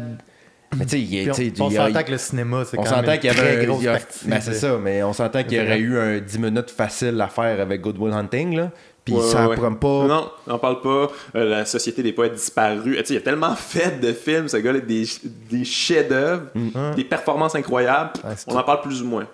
Mais 0.78 0.86
tu 0.86 0.98
sais, 1.34 1.52
on 1.60 1.70
s'entend 1.70 2.02
que 2.02 2.10
le 2.10 2.18
cinéma, 2.18 2.64
c'est 2.64 2.78
on 2.78 2.82
quand 2.82 2.90
même 2.90 3.00
s'entend 3.00 3.12
une 3.12 3.18
qu'il 3.20 3.30
y 3.30 3.32
avait 3.32 3.54
très 3.56 3.60
un- 3.62 3.66
grosse 3.68 3.84
partie. 3.84 4.28
ben, 4.28 4.40
c'est 4.40 4.54
ça, 4.54 4.78
mais 4.82 5.02
on 5.02 5.12
s'entend 5.12 5.42
qu'il 5.44 5.58
y 5.58 5.60
aurait 5.60 5.78
eu 5.78 5.98
un 5.98 6.18
10 6.20 6.38
minutes 6.38 6.70
facile 6.70 7.20
à 7.20 7.28
faire 7.28 7.60
avec 7.60 7.80
Good 7.80 7.98
Will 7.98 8.12
Hunting, 8.12 8.56
là. 8.56 8.70
Puis 9.04 9.12
Ouais, 9.14 9.20
ça 9.22 9.46
ouais. 9.48 9.56
prend 9.56 9.74
pas. 9.74 10.06
Non, 10.06 10.30
on 10.46 10.52
n'en 10.52 10.58
parle 10.58 10.80
pas. 10.80 11.08
Euh, 11.36 11.44
la 11.50 11.66
Société 11.66 12.02
des 12.02 12.14
poètes 12.14 12.32
disparus. 12.32 12.96
Tu 13.00 13.04
sais, 13.04 13.14
il 13.14 13.16
a 13.18 13.20
tellement 13.20 13.54
fait 13.54 14.00
de 14.00 14.12
films, 14.14 14.48
ce 14.48 14.56
gars-là, 14.56 14.80
des, 14.80 15.04
des 15.50 15.64
chefs-d'œuvre, 15.64 16.44
des 16.96 17.04
performances 17.04 17.54
incroyables. 17.54 18.12
Ouais, 18.24 18.32
on 18.46 18.56
en 18.56 18.62
parle 18.62 18.80
plus 18.80 19.02
ou 19.02 19.06
moins. 19.06 19.26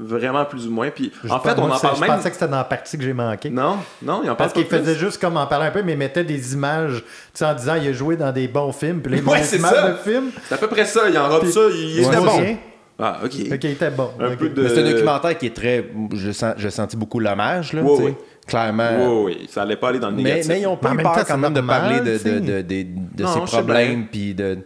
Vraiment 0.00 0.44
plus 0.44 0.66
ou 0.66 0.70
moins. 0.70 0.90
Puis, 0.90 1.10
Je 1.24 1.28
en 1.32 1.40
fait, 1.40 1.58
on 1.58 1.68
en 1.70 1.76
parle 1.78 1.96
Je 1.96 2.00
même. 2.00 2.10
pensais 2.10 2.28
que 2.30 2.34
c'était 2.36 2.46
dans 2.48 2.56
la 2.58 2.64
partie 2.64 2.96
que 2.96 3.02
j'ai 3.02 3.12
manqué. 3.12 3.50
Non, 3.50 3.78
non, 4.00 4.20
il 4.22 4.30
en 4.30 4.36
parle 4.36 4.36
Parce 4.36 4.52
qu'il 4.52 4.64
faisait 4.66 4.94
juste 4.94 5.20
comme 5.20 5.36
en 5.36 5.46
parler 5.46 5.66
un 5.66 5.70
peu, 5.72 5.82
mais 5.82 5.92
il 5.92 5.98
mettait 5.98 6.22
des 6.22 6.54
images, 6.54 7.02
tu 7.02 7.04
sais, 7.34 7.44
en 7.44 7.54
disant 7.54 7.74
il 7.74 7.88
a 7.88 7.92
joué 7.92 8.16
dans 8.16 8.30
des 8.30 8.46
bons 8.46 8.70
films, 8.72 9.00
puis 9.00 9.12
les 9.14 9.18
Ouais, 9.20 9.24
bons 9.38 9.42
c'est 9.42 9.58
ça. 9.58 9.98
C'est 10.04 10.54
à 10.54 10.58
peu 10.58 10.68
près 10.68 10.84
ça. 10.84 11.08
Il 11.08 11.18
enrobe 11.18 11.42
Puis- 11.42 11.52
ça. 11.52 11.60
Il 11.74 12.00
Ouais, 12.00 12.06
était 12.06 12.16
bon. 12.24 12.36
rien. 12.38 12.56
Ah, 13.00 13.18
ok. 13.24 13.30
Ok, 13.52 13.64
il 13.64 13.70
était 13.70 13.90
bon. 13.90 14.10
Un 14.20 14.32
Ok. 14.32 14.38
peu 14.38 14.48
de. 14.50 14.62
Mais 14.62 14.68
c'est 14.68 14.80
un 14.86 14.90
documentaire 14.90 15.36
qui 15.38 15.46
est 15.46 15.54
très. 15.56 15.88
Je 16.14 16.30
sens, 16.32 16.54
j'ai 16.58 16.70
senti 16.70 16.96
beaucoup 16.96 17.18
l'hommage, 17.20 17.72
là. 17.72 17.82
Ouais, 17.82 18.02
ouais. 18.04 18.16
Clairement. 18.46 18.90
Oui, 19.24 19.34
oui, 19.40 19.48
ça 19.50 19.62
allait 19.62 19.76
pas 19.76 19.88
aller 19.90 19.98
dans 19.98 20.10
le 20.10 20.16
Mais, 20.16 20.22
négatif. 20.22 20.48
mais 20.48 20.60
ils 20.62 20.66
ont 20.66 20.78
Mais 20.94 21.02
pas 21.02 21.14
peur 21.14 21.26
quand 21.26 21.38
même 21.38 21.52
de 21.52 21.60
normal, 21.60 21.80
parler 21.80 22.00
de, 22.00 22.18
de, 22.18 22.38
de, 22.38 22.62
de, 22.62 22.82
de 23.16 23.22
Non, 23.22 23.34
ses 23.34 23.40
je 23.42 23.46
sais 23.46 23.56
problèmes, 23.58 24.06
puis 24.10 24.34
de 24.34 24.58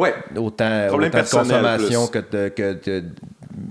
Ouais. 0.00 0.14
autant, 0.36 0.86
de 0.86 1.30
consommation 1.30 2.06
plus. 2.08 2.20
que, 2.22 2.36
de, 2.36 2.48
que 2.48 2.90
de 2.90 3.04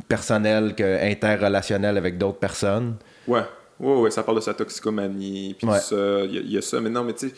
personnel 0.07 0.75
que 0.75 1.03
interrelationnel 1.11 1.97
avec 1.97 2.17
d'autres 2.17 2.39
personnes. 2.39 2.95
Ouais, 3.27 3.41
ouais, 3.80 3.95
ouais, 4.01 4.11
ça 4.11 4.23
parle 4.23 4.38
de 4.38 4.41
sa 4.43 4.53
toxicomanie, 4.53 5.55
puis 5.57 5.67
Ouais. 5.67 5.77
tout 5.80 5.84
ça, 5.95 6.21
il 6.25 6.36
y, 6.36 6.38
a- 6.38 6.41
il 6.41 6.51
y 6.51 6.57
a 6.57 6.61
ça. 6.61 6.80
Mais 6.82 6.89
non, 6.89 7.03
mais 7.03 7.13
tu 7.13 7.30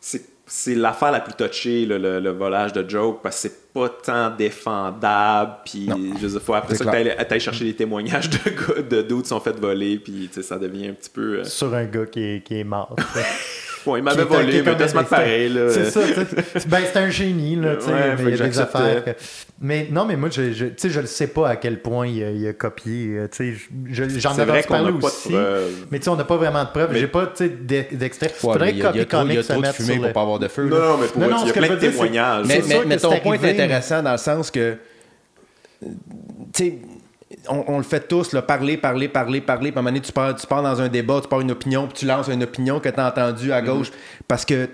sais, 0.00 0.22
c'est- 0.46 0.74
l'affaire 0.74 1.10
la 1.10 1.20
plus 1.20 1.32
touchée, 1.32 1.86
le, 1.86 1.96
le 2.20 2.30
volage 2.30 2.72
de 2.74 2.88
joke, 2.88 3.20
parce 3.22 3.36
que 3.36 3.48
c'est 3.48 3.72
pas 3.72 3.88
tant 3.88 4.30
défendable, 4.30 5.52
puis 5.64 5.88
je 5.88 6.26
veux 6.26 6.28
dire, 6.28 6.42
faut 6.42 6.54
après 6.54 6.74
ça 6.76 6.84
t'ailles 6.84 7.40
chercher 7.40 7.64
des 7.64 7.74
témoignages 7.74 8.28
de 8.30 8.38
gars, 8.50 8.82
de 8.82 9.02
d'autres 9.02 9.22
qui 9.22 9.28
sont 9.30 9.40
fait 9.40 9.58
voler, 9.58 9.98
puis 9.98 10.28
tu 10.28 10.34
sais, 10.34 10.42
ça 10.42 10.58
devient 10.58 10.88
un 10.88 10.92
petit 10.92 11.10
peu... 11.10 11.38
euh, 11.40 11.44
Sur 11.44 11.74
un 11.74 11.84
gars 11.86 12.06
qui 12.06 12.20
est, 12.22 12.42
qui 12.46 12.58
est 12.60 12.64
mort. 12.64 12.94
Bon, 13.84 13.96
il 13.96 13.98
Qui 14.00 14.04
m'avait 14.04 14.24
volé, 14.24 14.62
mais 14.62 14.74
mettre 14.74 15.08
pareil, 15.08 15.48
là. 15.50 15.68
C'est 15.70 15.90
ça. 15.90 16.00
Ben, 16.68 16.80
c'est 16.90 16.98
un 16.98 17.10
génie, 17.10 17.56
là, 17.56 17.76
tu 17.76 17.84
sais, 17.84 17.92
Ouais, 17.92 18.16
mais 18.18 18.30
il 18.32 18.36
y 18.38 18.42
a 18.42 18.48
des 18.48 18.58
affaires. 18.58 19.04
que- 19.04 19.10
Mais 19.60 19.88
non, 19.90 20.04
mais 20.06 20.16
moi, 20.16 20.28
je, 20.32 20.52
je, 20.52 20.64
tu 20.66 20.72
sais, 20.78 20.90
je 20.90 21.00
le 21.00 21.06
sais 21.06 21.26
pas 21.26 21.48
à 21.50 21.56
quel 21.56 21.80
point 21.80 22.06
il 22.06 22.22
a, 22.24 22.30
il 22.30 22.48
a 22.48 22.52
copié. 22.52 23.16
euh, 23.18 23.28
Tu 23.30 23.54
sais, 23.54 23.58
je- 23.90 24.04
je- 24.08 24.18
j'en 24.20 24.34
parler 24.34 24.62
pas 24.62 24.82
aussi. 24.82 25.28
de 25.28 25.34
preuves. 25.34 25.70
Mais 25.90 25.98
tu 25.98 26.04
sais, 26.04 26.10
on 26.10 26.16
n'a 26.16 26.24
pas 26.24 26.36
vraiment 26.36 26.64
de 26.64 26.70
preuves. 26.70 26.90
Mais- 26.92 27.00
J'ai 27.00 27.06
pas, 27.08 27.26
tu 27.26 27.44
sais, 27.44 27.48
d'e- 27.48 27.94
d'extrait. 27.96 28.26
Ouais, 28.28 28.32
Faudrait 28.36 28.72
que 28.72 28.76
il 28.76 28.82
y 28.82 28.86
a, 28.86 28.90
il 28.92 28.96
y 28.96 29.00
a 29.00 29.04
Copy 29.04 29.08
trop, 29.08 29.22
il 29.26 29.34
y 29.34 29.38
a 29.38 29.42
Comics 29.42 29.44
se 29.44 29.52
mette 29.54 29.72
fumée 29.74 29.92
sur 29.94 30.02
pour 30.02 30.12
pas 30.12 30.20
avoir 30.22 30.38
de 30.38 30.48
feu. 30.48 30.64
Non, 30.64 30.96
mais 30.98 31.06
pour 31.06 31.22
il 31.22 31.46
y 31.46 31.50
a 31.50 31.52
plein 31.52 31.68
de 31.68 31.76
témoignages. 31.76 32.46
Mais, 32.86 32.96
ton 32.96 33.18
point 33.20 33.36
est 33.36 33.50
intéressant 33.50 34.02
dans 34.02 34.12
le 34.12 34.18
sens 34.18 34.50
que, 34.50 34.76
tu 35.82 35.88
sais, 36.54 36.78
on, 37.48 37.64
on 37.68 37.76
le 37.78 37.84
fait 37.84 38.06
tous, 38.08 38.32
là, 38.32 38.42
parler, 38.42 38.76
parler, 38.76 39.08
parler, 39.08 39.40
parler. 39.40 39.70
Puis 39.70 39.76
à 39.76 39.80
un 39.80 39.82
moment 39.82 39.90
donné, 39.90 40.00
tu 40.00 40.12
pars, 40.12 40.34
tu 40.34 40.46
pars 40.46 40.62
dans 40.62 40.80
un 40.80 40.88
débat, 40.88 41.20
tu 41.22 41.28
pars 41.28 41.40
une 41.40 41.50
opinion, 41.52 41.86
puis 41.86 41.98
tu 41.98 42.06
lances 42.06 42.28
une 42.28 42.42
opinion 42.42 42.80
que 42.80 42.88
tu 42.88 43.00
as 43.00 43.06
entendue 43.08 43.52
à 43.52 43.60
gauche. 43.62 43.90
Parce 44.28 44.44
que 44.44 44.68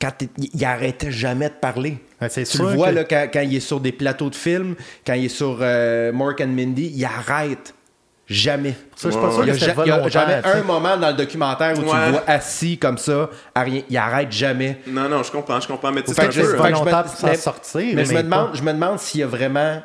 quand 0.00 0.10
il 0.52 0.64
arrêtait 0.64 1.10
jamais 1.12 1.48
de 1.48 1.54
parler. 1.54 1.98
C'est 2.28 2.44
Tu 2.44 2.56
sûr 2.56 2.68
le 2.70 2.76
vois 2.76 2.88
que- 2.90 2.94
là, 2.94 3.04
quand, 3.04 3.26
quand 3.32 3.40
il 3.40 3.54
est 3.56 3.60
sur 3.60 3.80
des 3.80 3.92
plateaux 3.92 4.30
de 4.30 4.34
films, 4.34 4.74
quand 5.06 5.14
il 5.14 5.26
est 5.26 5.28
sur 5.28 5.58
euh, 5.60 6.12
Mork 6.12 6.40
and 6.40 6.48
Mindy, 6.48 6.90
il 6.94 7.04
arrête. 7.04 7.74
Jamais. 8.26 8.74
Ça, 8.96 9.10
je 9.10 9.16
Ouais, 9.18 9.30
sûr 9.30 9.42
Il 9.44 9.48
y 9.54 9.58
que 9.58 9.64
a, 9.64 10.08
jamais 10.08 10.40
un 10.44 10.62
moment 10.62 10.96
dans 10.96 11.08
le 11.08 11.14
documentaire 11.14 11.72
où 11.72 11.82
tu 11.82 11.94
le 11.94 12.10
vois 12.12 12.22
assis 12.26 12.78
comme 12.78 12.96
ça, 12.96 13.28
à 13.54 13.60
rien. 13.62 13.82
Il 13.90 13.96
arrête 13.98 14.32
jamais. 14.32 14.80
Non, 14.86 15.10
non, 15.10 15.22
je 15.22 15.30
comprends, 15.30 15.60
je 15.60 15.68
comprends. 15.68 15.92
Mais 15.92 16.02
tu 16.02 16.08
sais, 16.08 16.14
c'est 16.14 16.22
un 16.22 16.26
peu... 16.28 16.32
fait 16.52 16.56
pas 16.56 16.70
que 16.70 16.74
je 16.76 16.80
me- 16.80 16.84
longtemps 16.86 17.02
pour 17.02 17.12
s'en 17.14 17.26
mais- 17.26 17.36
sortir, 17.36 17.92
Mais, 17.94 18.04
je, 18.06 18.14
me 18.14 18.22
demande, 18.22 18.52
pas- 18.52 18.56
je 18.56 18.62
me 18.62 18.72
demande 18.72 18.98
s'il 18.98 19.20
y 19.20 19.22
a 19.22 19.26
vraiment. 19.26 19.82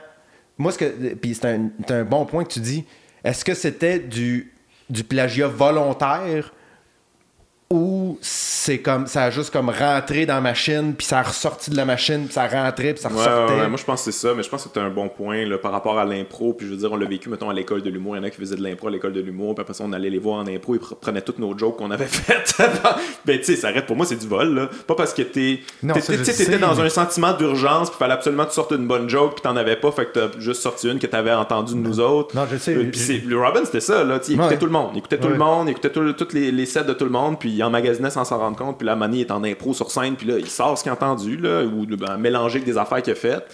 Moi, 0.60 0.72
ce 0.72 0.78
que. 0.78 1.14
Puis 1.16 1.34
c'est 1.34 1.46
un, 1.46 1.70
un 1.90 2.04
bon 2.04 2.26
point 2.26 2.44
que 2.44 2.52
tu 2.54 2.60
dis. 2.60 2.86
Est-ce 3.24 3.44
que 3.44 3.54
c'était 3.54 4.00
du, 4.00 4.54
du 4.90 5.04
plagiat 5.04 5.48
volontaire 5.48 6.54
ou 7.72 8.18
c'est 8.22 8.80
comme. 8.80 9.06
Ça 9.08 9.26
a 9.26 9.30
juste 9.30 9.52
comme 9.52 9.70
rentré 9.70 10.26
dans 10.26 10.34
la 10.36 10.42
machine, 10.42 10.94
puis 10.98 11.06
ça 11.06 11.20
a 11.20 11.24
ressorti 11.24 11.70
de 11.70 11.78
la 11.78 11.86
machine, 11.86 12.26
puis 12.26 12.34
ça 12.34 12.48
rentrait, 12.48 12.94
puis 12.94 13.02
ça 13.04 13.10
ressortait. 13.10 13.54
ouais, 13.54 13.60
ouais, 13.62 13.68
moi 13.70 13.78
je 13.78 13.84
pense 13.86 14.04
que 14.04 14.12
c'est 14.12 14.18
ça, 14.28 14.34
mais 14.36 14.42
je 14.44 14.50
pense 14.50 14.64
que 14.64 14.70
c'est 14.74 14.80
un 14.80 14.90
bon 14.90 15.08
point 15.08 15.46
là, 15.46 15.58
par 15.60 15.72
rapport 15.72 16.00
à 16.00 16.06
l'impro. 16.06 16.54
Puis 16.54 16.66
je 16.68 16.72
veux 16.72 16.78
dire, 16.78 16.92
on 16.92 16.98
l'a 16.98 17.06
vécu, 17.06 17.30
mettons, 17.30 17.50
à 17.50 17.54
l'école 17.54 17.82
de 17.84 17.90
l'humour. 17.90 18.16
Il 18.16 18.20
y 18.20 18.22
en 18.22 18.24
a 18.26 18.30
qui 18.32 18.38
faisaient 18.38 18.56
de 18.56 18.64
l'impro 18.64 18.88
à 18.88 18.92
l'école 18.92 19.14
de 19.14 19.22
l'humour, 19.22 19.54
puis 19.56 19.62
après 19.62 19.74
ça, 19.74 19.84
on 19.86 19.94
allait 19.94 20.10
les 20.10 20.18
voir 20.20 20.40
en 20.40 20.48
impro, 20.48 20.76
ils 20.76 20.80
pre- 20.82 20.96
prenaient 21.00 21.22
toutes 21.22 21.38
nos 21.40 21.56
jokes 21.58 21.78
qu'on 21.78 21.92
avait 21.92 22.06
faites. 22.08 22.56
ben, 23.26 23.38
tu 23.38 23.44
sais, 23.44 23.56
ça 23.56 23.68
arrête 23.68 23.86
pour 23.86 23.96
moi, 23.96 24.06
c'est 24.06 24.16
du 24.18 24.28
vol, 24.28 24.54
là. 24.56 24.70
Pas 24.88 24.96
parce 24.96 25.14
que 25.14 25.22
t'es. 25.22 25.60
T'étais 25.82 26.58
dans 26.58 26.76
mais- 26.76 26.82
un 26.82 26.90
sentiment 26.90 27.34
d'urgence, 27.34 27.90
puis 27.90 28.00
fallait 28.00 28.14
absolument 28.14 28.44
que 28.46 28.50
tu 28.50 28.56
sortes 28.56 28.72
une 28.72 28.88
bonne 28.88 29.08
joke, 29.10 29.34
puis 29.36 29.42
t'en 29.44 29.56
avais 29.56 29.76
pas, 29.76 29.92
fait 29.92 30.06
que 30.08 30.20
t'as 30.20 30.40
juste 30.40 30.62
sorti 30.62 30.90
une 30.90 30.98
que 31.00 31.08
t'avais 31.08 31.34
entendue 31.34 31.74
de 31.74 31.80
nous 31.80 32.00
autres. 32.00 32.36
Non, 32.36 32.48
je 32.52 32.58
sais. 32.58 32.74
Euh, 32.76 32.90
puis 32.90 33.00
c'est- 33.00 33.24
le 33.26 33.40
Robin, 33.40 33.62
c'était 33.64 33.80
ça, 33.80 34.04
là. 34.04 34.20
Il 34.28 34.34
écoutait 34.34 34.50
Ouais. 34.50 34.58
tout 34.58 34.66
le 34.66 34.72
monde. 34.72 34.90
Il 34.94 34.98
écoutait 35.00 35.18
tout 35.20 35.28
le 35.28 35.38
monde, 35.38 35.68
il 35.68 35.72
écoutait 35.72 35.92
les, 36.34 36.52
les 36.52 36.66
sets 36.66 36.84
de 36.84 36.94
tout 36.94 37.06
le 37.06 37.12
monde, 37.12 37.38
puis 37.40 37.59
il 37.60 37.64
emmagasinait 37.64 38.10
sans 38.10 38.26
s'en 38.26 38.38
rendre 38.38 38.58
compte. 38.58 38.78
Puis 38.78 38.86
la 38.88 38.96
manie 38.96 39.22
est 39.22 39.32
en 39.32 39.44
impro 39.44 39.74
sur 39.74 39.92
scène, 39.92 40.16
puis 40.16 40.26
là, 40.28 40.38
il 40.40 40.50
sort 40.50 40.78
ce 40.78 40.84
qu'il 40.84 40.90
a 40.92 40.94
entendu, 40.94 41.38
là, 41.38 41.64
ou 41.64 41.86
ben, 41.86 42.18
mélangé 42.18 42.58
avec 42.58 42.66
des 42.66 42.78
affaires 42.78 43.02
qu'il 43.02 43.14
a 43.14 43.16
faites. 43.16 43.46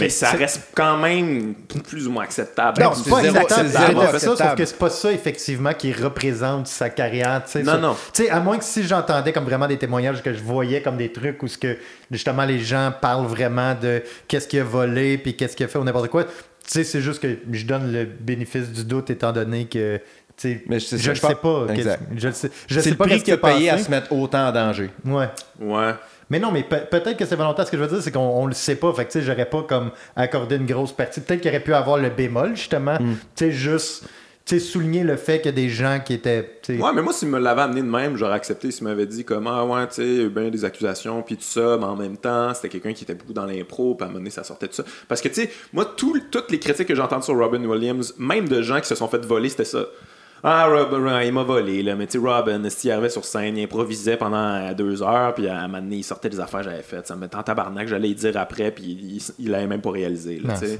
Mais 0.00 0.08
ça 0.08 0.30
reste 0.30 0.68
quand 0.74 0.96
même 0.96 1.54
plus 1.86 2.06
ou 2.08 2.10
moins 2.10 2.24
acceptable. 2.24 2.82
Non, 2.82 2.94
c'est 2.94 3.10
pas 3.10 3.20
zéro- 3.20 3.34
zéro 3.66 4.00
pas 4.00 4.12
ça, 4.12 4.18
sauf 4.18 4.30
acceptable. 4.32 4.56
que 4.56 4.64
c'est 4.64 4.78
pas 4.78 4.88
ça 4.88 5.12
effectivement 5.12 5.74
qui 5.74 5.92
représente 5.92 6.68
sa 6.68 6.88
carrière. 6.88 7.42
Non, 7.56 7.64
ça. 7.64 7.76
non. 7.76 7.96
Tu 8.14 8.24
sais, 8.24 8.30
à 8.30 8.40
moins 8.40 8.56
que 8.56 8.64
si 8.64 8.82
j'entendais 8.84 9.32
comme 9.34 9.44
vraiment 9.44 9.66
des 9.66 9.76
témoignages 9.76 10.22
que 10.22 10.32
je 10.32 10.42
voyais 10.42 10.80
comme 10.80 10.96
des 10.96 11.12
trucs 11.12 11.42
où 11.42 11.48
ce 11.48 11.58
que 11.58 11.76
justement 12.10 12.46
les 12.46 12.60
gens 12.60 12.94
parlent 12.98 13.26
vraiment 13.26 13.74
de 13.74 14.02
qu'est-ce 14.26 14.48
qu'il 14.48 14.60
a 14.60 14.64
volé 14.64 15.18
puis 15.18 15.36
qu'est-ce 15.36 15.54
qu'il 15.54 15.66
a 15.66 15.68
fait 15.68 15.78
ou 15.78 15.84
n'importe 15.84 16.08
quoi. 16.08 16.24
Tu 16.24 16.30
sais, 16.64 16.82
c'est 16.84 17.02
juste 17.02 17.20
que 17.20 17.36
je 17.52 17.66
donne 17.66 17.92
le 17.92 18.06
bénéfice 18.06 18.70
du 18.70 18.84
doute 18.84 19.10
étant 19.10 19.32
donné 19.32 19.66
que 19.66 20.00
Mais 20.42 20.80
je 20.80 20.94
ne 21.10 21.14
sais 21.14 21.34
pas. 21.34 21.66
Exact. 21.70 22.02
Je 22.16 22.30
sais, 22.30 22.50
je 22.68 22.74
C'est 22.74 22.82
sais 22.82 22.90
le 22.90 22.96
pas 22.96 23.04
prix 23.04 23.20
s'est 23.20 23.36
payé 23.36 23.70
à 23.70 23.78
se 23.78 23.90
mettre 23.90 24.12
autant 24.12 24.48
en 24.48 24.52
danger. 24.52 24.90
Ouais. 25.04 25.28
Ouais. 25.60 25.92
Mais 26.30 26.38
non, 26.38 26.50
mais 26.50 26.62
pe- 26.62 26.86
peut-être 26.90 27.16
que 27.16 27.24
c'est 27.26 27.36
volontaire. 27.36 27.66
Ce 27.66 27.70
que 27.70 27.76
je 27.76 27.82
veux 27.82 27.88
dire, 27.88 28.02
c'est 28.02 28.10
qu'on 28.10 28.20
on 28.20 28.46
le 28.46 28.54
sait 28.54 28.76
pas. 28.76 28.92
Fait 28.94 29.04
que, 29.04 29.12
tu 29.12 29.20
sais, 29.20 29.24
j'aurais 29.24 29.44
pas 29.48 29.62
comme 29.62 29.90
accordé 30.16 30.56
une 30.56 30.66
grosse 30.66 30.92
partie. 30.92 31.20
Peut-être 31.20 31.40
qu'il 31.42 31.50
aurait 31.50 31.60
pu 31.60 31.74
avoir 31.74 31.98
le 31.98 32.08
bémol, 32.08 32.56
justement. 32.56 32.94
Hmm. 32.98 33.14
Tu 33.36 33.44
sais, 33.44 33.52
juste, 33.52 34.04
tu 34.46 34.58
sais, 34.58 34.58
souligner 34.58 35.04
le 35.04 35.16
fait 35.16 35.36
qu'il 35.38 35.46
y 35.46 35.48
a 35.50 35.52
des 35.52 35.68
gens 35.68 36.00
qui 36.04 36.14
étaient, 36.14 36.58
tu 36.62 36.76
sais, 36.76 36.82
Ouais, 36.82 36.92
mais 36.94 37.02
moi, 37.02 37.12
s'il 37.12 37.28
me 37.28 37.38
l'avait 37.38 37.60
amené 37.62 37.82
de 37.82 37.86
même, 37.86 38.16
j'aurais 38.16 38.34
accepté 38.34 38.70
s'il 38.70 38.84
m'avait 38.84 39.06
dit 39.06 39.22
comme 39.24 39.46
Ah, 39.46 39.64
ouais, 39.66 39.86
tu 39.88 39.94
sais, 39.96 40.02
il 40.06 40.16
y 40.16 40.20
a 40.20 40.22
eu 40.24 40.28
bien 40.30 40.48
des 40.48 40.64
accusations, 40.64 41.20
puis 41.22 41.36
tout 41.36 41.42
ça, 41.44 41.76
mais 41.78 41.84
en 41.84 41.94
même 41.96 42.16
temps, 42.16 42.52
c'était 42.54 42.70
quelqu'un 42.70 42.94
qui 42.94 43.04
était 43.04 43.14
beaucoup 43.14 43.34
dans 43.34 43.46
l'impro, 43.46 43.94
puis 43.94 44.02
à 44.04 44.06
un 44.06 44.08
moment 44.08 44.20
donné, 44.20 44.30
ça 44.30 44.44
sortait 44.44 44.68
de 44.68 44.72
ça. 44.72 44.82
Parce 45.06 45.20
que, 45.20 45.28
tu 45.28 45.34
sais, 45.42 45.50
moi, 45.74 45.84
tout- 45.96 46.18
toutes 46.30 46.50
les 46.50 46.58
critiques 46.58 46.88
que 46.88 46.94
j'ai 46.94 47.02
entendues 47.02 47.24
sur 47.24 47.36
Robin 47.38 47.62
Williams, 47.64 48.14
même 48.18 48.48
de 48.48 48.62
gens 48.62 48.80
qui 48.80 48.88
se 48.88 48.94
sont 48.94 49.08
fait 49.08 49.24
voler, 49.24 49.50
c'était 49.50 49.64
ça. 49.66 49.84
Ah, 50.46 50.66
Robin, 50.66 51.22
il 51.22 51.32
m'a 51.32 51.42
volé, 51.42 51.82
là. 51.82 51.96
Mais 51.96 52.06
tu 52.06 52.18
sais, 52.20 52.26
Robin, 52.26 52.60
s'il 52.68 52.90
arrivait 52.90 53.08
sur 53.08 53.24
scène, 53.24 53.56
il 53.56 53.64
improvisait 53.64 54.18
pendant 54.18 54.36
euh, 54.36 54.74
deux 54.74 55.02
heures, 55.02 55.32
puis 55.34 55.48
à 55.48 55.58
un 55.60 55.68
moment 55.68 55.80
donné, 55.80 55.96
il 55.96 56.02
sortait 56.04 56.28
des 56.28 56.38
affaires 56.38 56.60
que 56.60 56.66
j'avais 56.66 56.82
faites. 56.82 57.06
Ça 57.06 57.16
me 57.16 57.20
mettait 57.22 57.36
en 57.36 57.42
tabarnak, 57.42 57.88
j'allais 57.88 58.10
y 58.10 58.14
dire 58.14 58.36
après, 58.36 58.70
puis 58.70 59.22
il, 59.38 59.50
l'avait 59.50 59.66
même 59.66 59.80
pas 59.80 59.90
réalisé, 59.92 60.40
là, 60.44 60.52
Non, 60.52 60.60
tu 60.60 60.66
sais. 60.66 60.78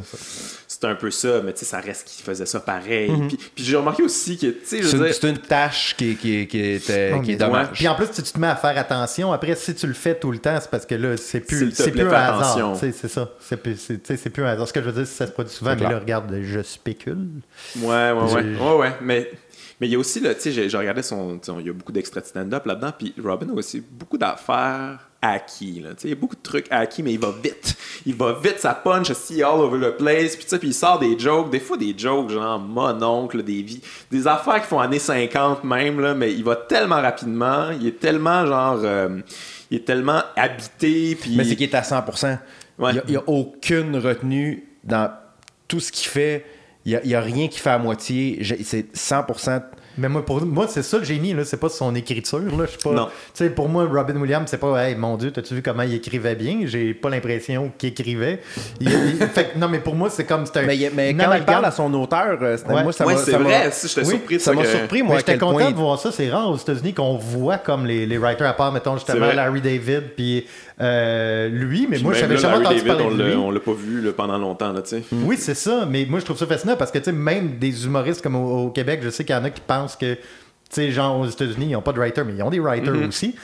c'est 0.69 0.85
un 0.85 0.95
peu 0.95 1.11
ça, 1.11 1.41
mais 1.43 1.55
tu 1.55 1.61
sais, 1.61 1.65
ça 1.65 1.81
reste 1.81 2.07
qu'il 2.09 2.23
faisait 2.23 2.45
ça 2.45 2.61
pareil. 2.61 3.11
Puis, 3.29 3.39
puis 3.55 3.65
j'ai 3.65 3.77
remarqué 3.77 4.03
aussi 4.03 4.37
que, 4.37 4.49
tu 4.49 4.59
sais, 4.65 4.83
je 4.83 4.89
C'est 4.89 4.97
une, 4.99 5.05
dire. 5.05 5.15
c'est 5.15 5.31
une 5.31 5.39
tâche 5.39 5.95
qui, 5.97 6.15
qui, 6.17 6.47
qui, 6.47 6.61
était, 6.61 7.15
qui 7.25 7.33
est 7.33 7.37
dommage. 7.37 7.69
Puis 7.73 7.89
en 7.89 7.95
plus, 7.95 8.09
si 8.13 8.23
tu 8.23 8.33
te 8.33 8.39
mets 8.39 8.49
à 8.49 8.57
faire 8.57 8.77
attention, 8.77 9.33
après, 9.33 9.55
si 9.55 9.75
tu 9.75 9.87
le 9.87 9.95
fais 9.95 10.15
tout 10.15 10.31
le 10.31 10.39
temps, 10.41 10.59
c'est 10.61 10.71
parce 10.71 10.85
que 10.85 10.95
là, 10.95 11.17
c'est 11.17 11.41
plus, 11.41 11.71
c'est 11.73 11.91
plus 11.91 12.03
un 12.03 12.11
hasard. 12.13 12.77
tu 12.79 12.93
C'est 12.93 13.09
ça. 13.09 13.31
C'est 13.41 13.57
plus, 13.57 13.77
c'est- 13.77 13.95
tu 13.95 14.09
sais, 14.09 14.17
c'est 14.19 14.29
plus 14.31 14.45
un 14.45 14.49
hasard. 14.49 14.69
Ce 14.69 14.75
que 14.75 14.81
je 14.83 14.87
veux 14.87 14.93
dire, 14.93 15.07
c'est 15.07 15.13
que 15.13 15.17
ça 15.19 15.27
se 15.27 15.33
produit 15.33 15.55
souvent, 15.55 15.75
mais 15.75 15.89
là, 15.89 15.99
regarde, 15.99 16.31
je 16.43 16.61
spécule. 16.63 17.29
Ouais, 17.79 18.13
ouais, 18.13 18.13
ouais. 18.13 18.43
Ouais, 18.61 18.77
ouais. 18.77 18.93
Mais, 19.01 19.31
Mais 19.85 19.89
il 19.89 19.93
y 19.93 19.97
a 19.97 19.99
aussi, 19.99 20.23
tu 20.23 20.29
sais, 20.39 20.51
j'ai 20.71 20.79
regardé 20.79 21.03
son. 21.03 21.39
Il 21.59 21.67
y 21.67 21.69
a 21.69 21.73
beaucoup 21.75 21.93
d'extraits 21.93 22.25
de 22.25 22.29
stand-up 22.31 22.65
là-dedans, 22.65 22.93
puis 22.99 23.13
Robin 23.23 23.51
a 23.51 23.53
aussi 23.53 23.83
beaucoup 23.83 24.17
d'affaires 24.17 24.99
acquis. 25.21 25.81
Là. 25.81 25.91
Il 26.03 26.09
y 26.09 26.13
a 26.15 26.17
beaucoup 26.17 26.37
de 26.37 26.43
trucs 26.43 26.69
acquis, 26.71 27.03
mais 27.03 27.13
il 27.13 27.21
va 27.21 27.35
vite. 27.43 27.77
Il 28.07 28.15
va 28.15 28.33
vite, 28.33 28.61
ça 28.61 28.73
punch 28.73 29.11
aussi 29.11 29.43
all 29.43 29.61
over 29.61 29.91
the 29.91 29.95
place. 29.99 30.37
Puis, 30.37 30.47
puis 30.59 30.69
il 30.69 30.73
sort 30.73 30.99
des 30.99 31.19
jokes, 31.19 31.51
des 31.51 31.61
fois 31.61 31.77
des 31.77 31.95
jokes 31.95 32.31
genre 32.31 32.59
mon 32.59 33.03
oncle, 33.03 33.43
des, 33.43 33.67
des 34.11 34.27
affaires 34.27 34.63
qui 34.63 34.69
font 34.69 34.81
années 34.81 34.99
50 34.99 35.65
même, 35.65 36.01
là, 36.01 36.15
mais 36.15 36.33
il 36.33 36.45
va 36.45 36.57
tellement 36.57 37.03
rapidement. 37.03 37.69
Il 37.79 37.87
est 37.87 38.01
tellement 38.01 38.47
genre. 38.47 38.81
Euh, 38.85 39.21
il 39.71 39.77
est 39.77 39.85
tellement 39.85 40.23
habité. 40.35 41.15
Puis... 41.15 41.37
Mais 41.37 41.45
c'est 41.45 41.57
qu'il 41.57 41.69
est 41.69 41.75
à 41.75 41.83
100%. 41.83 42.39
Il 42.79 43.03
n'y 43.07 43.17
a, 43.17 43.23
aucune 43.27 43.99
retenue 43.99 44.67
dans 44.83 45.13
tout 45.69 45.81
ce 45.81 45.93
qu'il 45.93 46.09
fait. 46.09 46.47
Il 46.87 47.01
n'y 47.05 47.15
a, 47.15 47.19
a, 47.19 47.23
rien 47.23 47.49
qui 47.49 47.59
fait 47.59 47.71
à 47.71 47.79
moitié. 47.79 48.43
C'est 48.63 48.93
100% 48.95 49.63
mais 49.97 50.09
moi, 50.09 50.25
pour 50.25 50.45
moi, 50.45 50.67
c'est 50.69 50.83
ça 50.83 50.99
le 50.99 51.05
génie, 51.05 51.35
là. 51.35 51.45
C'est 51.45 51.57
pas 51.57 51.69
son 51.69 51.95
écriture, 51.95 52.41
là. 52.41 52.65
Pas. 52.83 52.91
Non. 52.91 53.07
Tu 53.07 53.13
sais, 53.35 53.51
pour 53.51 53.69
moi, 53.69 53.87
Robin 53.91 54.17
Williams, 54.17 54.49
c'est 54.51 54.59
pas, 54.59 54.89
hey, 54.89 54.97
mon 54.97 55.17
Dieu, 55.17 55.31
t'as-tu 55.31 55.55
vu 55.55 55.63
comment 55.63 55.83
il 55.83 55.95
écrivait 55.95 56.35
bien? 56.35 56.63
J'ai 56.65 56.95
pas 56.95 57.11
l'impression 57.11 57.71
qu'il 57.79 57.91
écrivait. 57.91 58.41
fait, 59.33 59.57
non, 59.57 59.69
mais 59.69 59.79
pour 59.79 59.95
moi, 59.95 60.11
c'est 60.11 60.25
comme. 60.25 60.45
Un, 60.55 60.63
mais, 60.63 60.91
mais 60.93 61.15
quand 61.15 61.33
il 61.35 61.45
parle 61.45 61.65
à 61.65 61.71
son 61.71 61.93
auteur, 61.95 62.39
euh, 62.43 62.57
moi, 62.69 62.93
ça 62.93 63.05
m'a. 63.05 63.17
c'est 63.17 63.37
vrai, 63.37 63.71
si 63.71 63.89
j'étais 63.89 64.05
surpris 64.05 64.41
ça. 64.41 64.53
m'a 64.53 64.65
surpris, 64.65 65.03
moi. 65.03 65.19
J'étais 65.19 65.39
content 65.39 65.71
de 65.71 65.77
voir 65.77 65.99
ça. 65.99 66.11
C'est 66.11 66.29
rare 66.29 66.51
aux 66.51 66.57
États-Unis 66.57 66.93
qu'on 66.93 67.17
voit 67.17 67.59
comme 67.59 67.87
les, 67.87 68.05
les 68.05 68.19
writers, 68.19 68.49
à 68.49 68.55
part, 68.55 68.73
mettons, 68.73 68.97
justement, 68.97 69.33
Larry 69.33 69.61
David, 69.61 70.15
puis 70.17 70.47
euh, 70.81 71.49
lui, 71.49 71.87
mais 71.89 71.99
moi, 72.01 72.15
j'avais 72.15 72.37
jamais 72.37 72.67
entendu 72.67 72.83
parler 72.83 73.05
de 73.05 73.23
lui. 73.23 73.35
On 73.35 73.51
l'a 73.51 73.61
pas 73.61 73.73
vu 73.73 74.11
pendant 74.17 74.39
longtemps, 74.39 74.73
là, 74.73 74.83
tu 74.83 74.91
sais. 74.91 75.03
Oui, 75.13 75.37
c'est 75.39 75.55
ça. 75.55 75.87
Mais 75.89 76.07
moi, 76.09 76.21
je 76.21 76.25
trouve 76.25 76.37
ça 76.37 76.47
fascinant 76.47 76.77
parce 76.77 76.91
que, 76.91 76.99
tu 76.99 77.05
sais, 77.05 77.13
même 77.13 77.59
des 77.59 77.85
humoristes 77.85 78.23
comme 78.23 78.37
au 78.37 78.71
Québec, 78.71 79.01
je 79.03 79.11
sais 79.11 79.25
qu'il 79.25 79.35
y 79.35 79.39
en 79.39 79.45
a 79.45 79.51
qui 79.51 79.61
pensent 79.61 79.97
que 79.97 80.17
sais, 80.75 80.91
genre 80.91 81.19
aux 81.21 81.27
États-Unis, 81.27 81.67
ils 81.71 81.73
n'ont 81.73 81.83
pas 81.83 81.93
de 81.93 81.99
writer, 81.99 82.23
mais 82.25 82.35
ils 82.37 82.43
ont 82.43 82.51
des 82.51 82.61
writers 82.61 82.95
mhm. 82.95 83.09
aussi. 83.09 83.35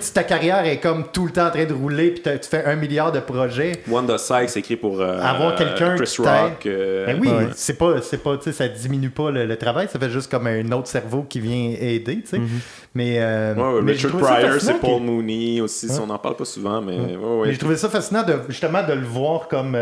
Si 0.00 0.12
ta 0.12 0.24
carrière 0.24 0.64
est 0.66 0.78
comme 0.78 1.06
tout 1.12 1.26
le 1.26 1.32
temps 1.32 1.46
en 1.46 1.50
train 1.50 1.64
de 1.64 1.74
rouler, 1.74 2.10
puis 2.10 2.22
tu 2.22 2.48
fais 2.48 2.64
un 2.64 2.76
milliard 2.76 3.12
de 3.12 3.20
projets. 3.20 3.82
Wanda 3.88 4.18
Sykes 4.18 4.56
écrit 4.56 4.76
pour 4.76 5.00
euh, 5.00 5.20
avoir 5.20 5.54
quelqu'un 5.54 5.96
Chris 5.96 6.16
Rock. 6.18 6.66
Euh, 6.66 7.06
ben 7.06 7.18
oui, 7.20 7.28
c'est 7.54 7.78
pas, 7.78 8.00
c'est 8.02 8.22
pas, 8.22 8.38
ça 8.40 8.68
diminue 8.68 9.10
pas 9.10 9.30
le, 9.30 9.56
travail, 9.56 9.86
ça 9.92 9.98
fait 9.98 10.10
juste 10.10 10.30
comme 10.30 10.46
un 10.46 10.72
autre 10.72 10.88
cerveau 10.88 11.24
qui 11.28 11.40
vient 11.40 11.74
aider, 11.78 12.20
tu 12.22 12.26
sais. 12.26 12.38
Mhm. 12.38 12.48
Mais, 12.94 13.16
euh, 13.18 13.80
Richard 13.84 14.12
Pryor, 14.12 14.60
c'est 14.60 14.78
Paul 14.78 15.00
Mooney 15.00 15.60
aussi, 15.60 15.88
on 16.00 16.06
n'en 16.06 16.18
parle 16.18 16.36
pas 16.36 16.44
souvent, 16.44 16.80
mais. 16.80 16.96
mais 17.44 17.52
je 17.52 17.58
trouvais 17.58 17.76
ça 17.76 17.88
fascinant 17.88 18.22
de, 18.22 18.34
justement 18.48 18.82
de 18.86 18.92
le 18.92 19.06
voir 19.06 19.48
comme 19.48 19.76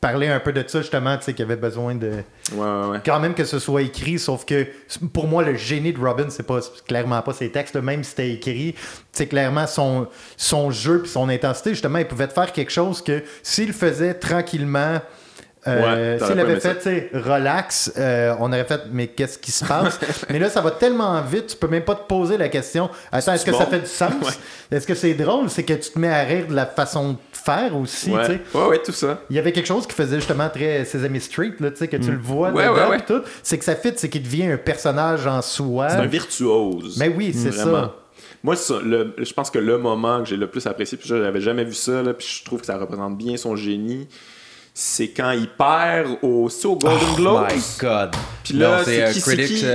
parler 0.00 0.28
un 0.28 0.40
peu 0.40 0.52
de 0.52 0.64
ça, 0.66 0.80
justement, 0.80 1.16
tu 1.18 1.24
sais, 1.24 1.32
qu'il 1.32 1.40
y 1.40 1.48
avait 1.50 1.60
besoin 1.60 1.94
de. 1.94 2.22
Quand 3.04 3.20
même 3.20 3.34
que 3.34 3.44
ce 3.44 3.58
soit 3.58 3.82
écrit, 3.82 4.18
sauf 4.18 4.44
que 4.44 4.66
pour 5.12 5.26
moi, 5.26 5.42
le 5.42 5.54
génie 5.56 5.92
de 5.92 6.00
Robin, 6.00 6.26
c'est 6.30 6.46
pas 6.46 6.60
clairement 6.86 7.20
pas 7.22 7.32
ses 7.32 7.50
textes, 7.50 7.76
même 7.76 8.02
si 8.02 8.10
c'était 8.10 8.30
écrit, 8.30 8.74
c'est 9.12 9.26
clairement 9.26 9.66
son, 9.66 10.08
son 10.36 10.70
jeu 10.70 11.02
puis 11.02 11.10
son 11.10 11.28
intensité. 11.28 11.70
Justement, 11.70 11.98
il 11.98 12.06
pouvait 12.06 12.28
faire 12.28 12.52
quelque 12.52 12.72
chose 12.72 13.02
que 13.02 13.22
s'il 13.42 13.72
faisait 13.72 14.14
tranquillement 14.14 15.00
euh, 15.66 16.18
S'il 16.18 16.40
avait 16.40 16.58
fait, 16.58 16.78
tu 16.78 17.18
relax, 17.18 17.92
euh, 17.98 18.34
on 18.38 18.48
aurait 18.48 18.64
fait, 18.64 18.80
mais 18.90 19.08
qu'est-ce 19.08 19.38
qui 19.38 19.52
se 19.52 19.64
passe? 19.64 20.00
mais 20.30 20.38
là, 20.38 20.48
ça 20.48 20.62
va 20.62 20.70
tellement 20.70 21.20
vite, 21.20 21.48
tu 21.48 21.56
peux 21.56 21.68
même 21.68 21.84
pas 21.84 21.94
te 21.94 22.06
poser 22.06 22.38
la 22.38 22.48
question. 22.48 22.88
Attends, 23.12 23.34
est-ce 23.34 23.44
que 23.44 23.52
ça 23.52 23.66
fait 23.66 23.80
du 23.80 23.86
sens? 23.86 24.38
Est-ce 24.70 24.86
que 24.86 24.94
c'est 24.94 25.14
drôle? 25.14 25.50
C'est 25.50 25.64
que 25.64 25.74
tu 25.74 25.90
te 25.90 25.98
mets 25.98 26.08
à 26.08 26.22
rire 26.22 26.46
de 26.48 26.54
la 26.54 26.64
façon 26.64 27.18
faire 27.44 27.76
aussi, 27.76 28.10
ouais. 28.10 28.26
tu 28.26 28.32
sais. 28.32 28.40
Ouais, 28.54 28.66
ouais, 28.68 28.82
tout 28.82 28.92
ça. 28.92 29.20
Il 29.30 29.36
y 29.36 29.38
avait 29.38 29.52
quelque 29.52 29.66
chose 29.66 29.86
qui 29.86 29.94
faisait 29.94 30.16
justement 30.16 30.48
très 30.48 30.84
Sesame 30.84 31.18
Street, 31.20 31.54
là, 31.60 31.70
tu 31.70 31.78
sais, 31.78 31.88
que 31.88 31.96
tu 31.96 32.10
mm. 32.10 32.12
le 32.12 32.18
vois 32.18 32.50
dedans 32.50 32.92
et 32.92 33.04
tout. 33.04 33.22
C'est 33.42 33.58
que 33.58 33.64
ça 33.64 33.74
fit, 33.74 33.92
c'est 33.96 34.08
qu'il 34.08 34.22
devient 34.22 34.46
un 34.46 34.56
personnage 34.56 35.26
en 35.26 35.42
soi. 35.42 35.90
C'est 35.90 35.96
un 35.96 36.06
virtuose. 36.06 36.96
Mais 36.98 37.08
oui, 37.08 37.32
c'est 37.34 37.52
ça. 37.52 37.94
Moi, 38.42 38.54
je 38.54 39.32
pense 39.32 39.50
que 39.50 39.58
le 39.58 39.78
moment 39.78 40.20
que 40.20 40.28
j'ai 40.28 40.36
le 40.36 40.48
plus 40.48 40.66
apprécié, 40.66 40.96
puis 40.96 41.08
j'avais 41.08 41.40
jamais 41.40 41.64
vu 41.64 41.74
ça, 41.74 42.02
là, 42.02 42.14
puis 42.14 42.26
je 42.26 42.44
trouve 42.44 42.60
que 42.60 42.66
ça 42.66 42.78
représente 42.78 43.18
bien 43.18 43.36
son 43.36 43.56
génie 43.56 44.08
c'est 44.82 45.08
quand 45.08 45.32
il 45.32 45.46
perd 45.46 46.16
au, 46.22 46.48
au 46.48 46.76
Golden 46.76 47.14
Globes? 47.14 47.48
Oh 47.50 47.54
my 47.54 47.62
god. 47.78 48.10
Puis 48.42 48.54
là, 48.54 48.80
c'est 48.82 49.02
euh, 49.02 49.12
Critics, 49.12 49.62
euh, 49.62 49.66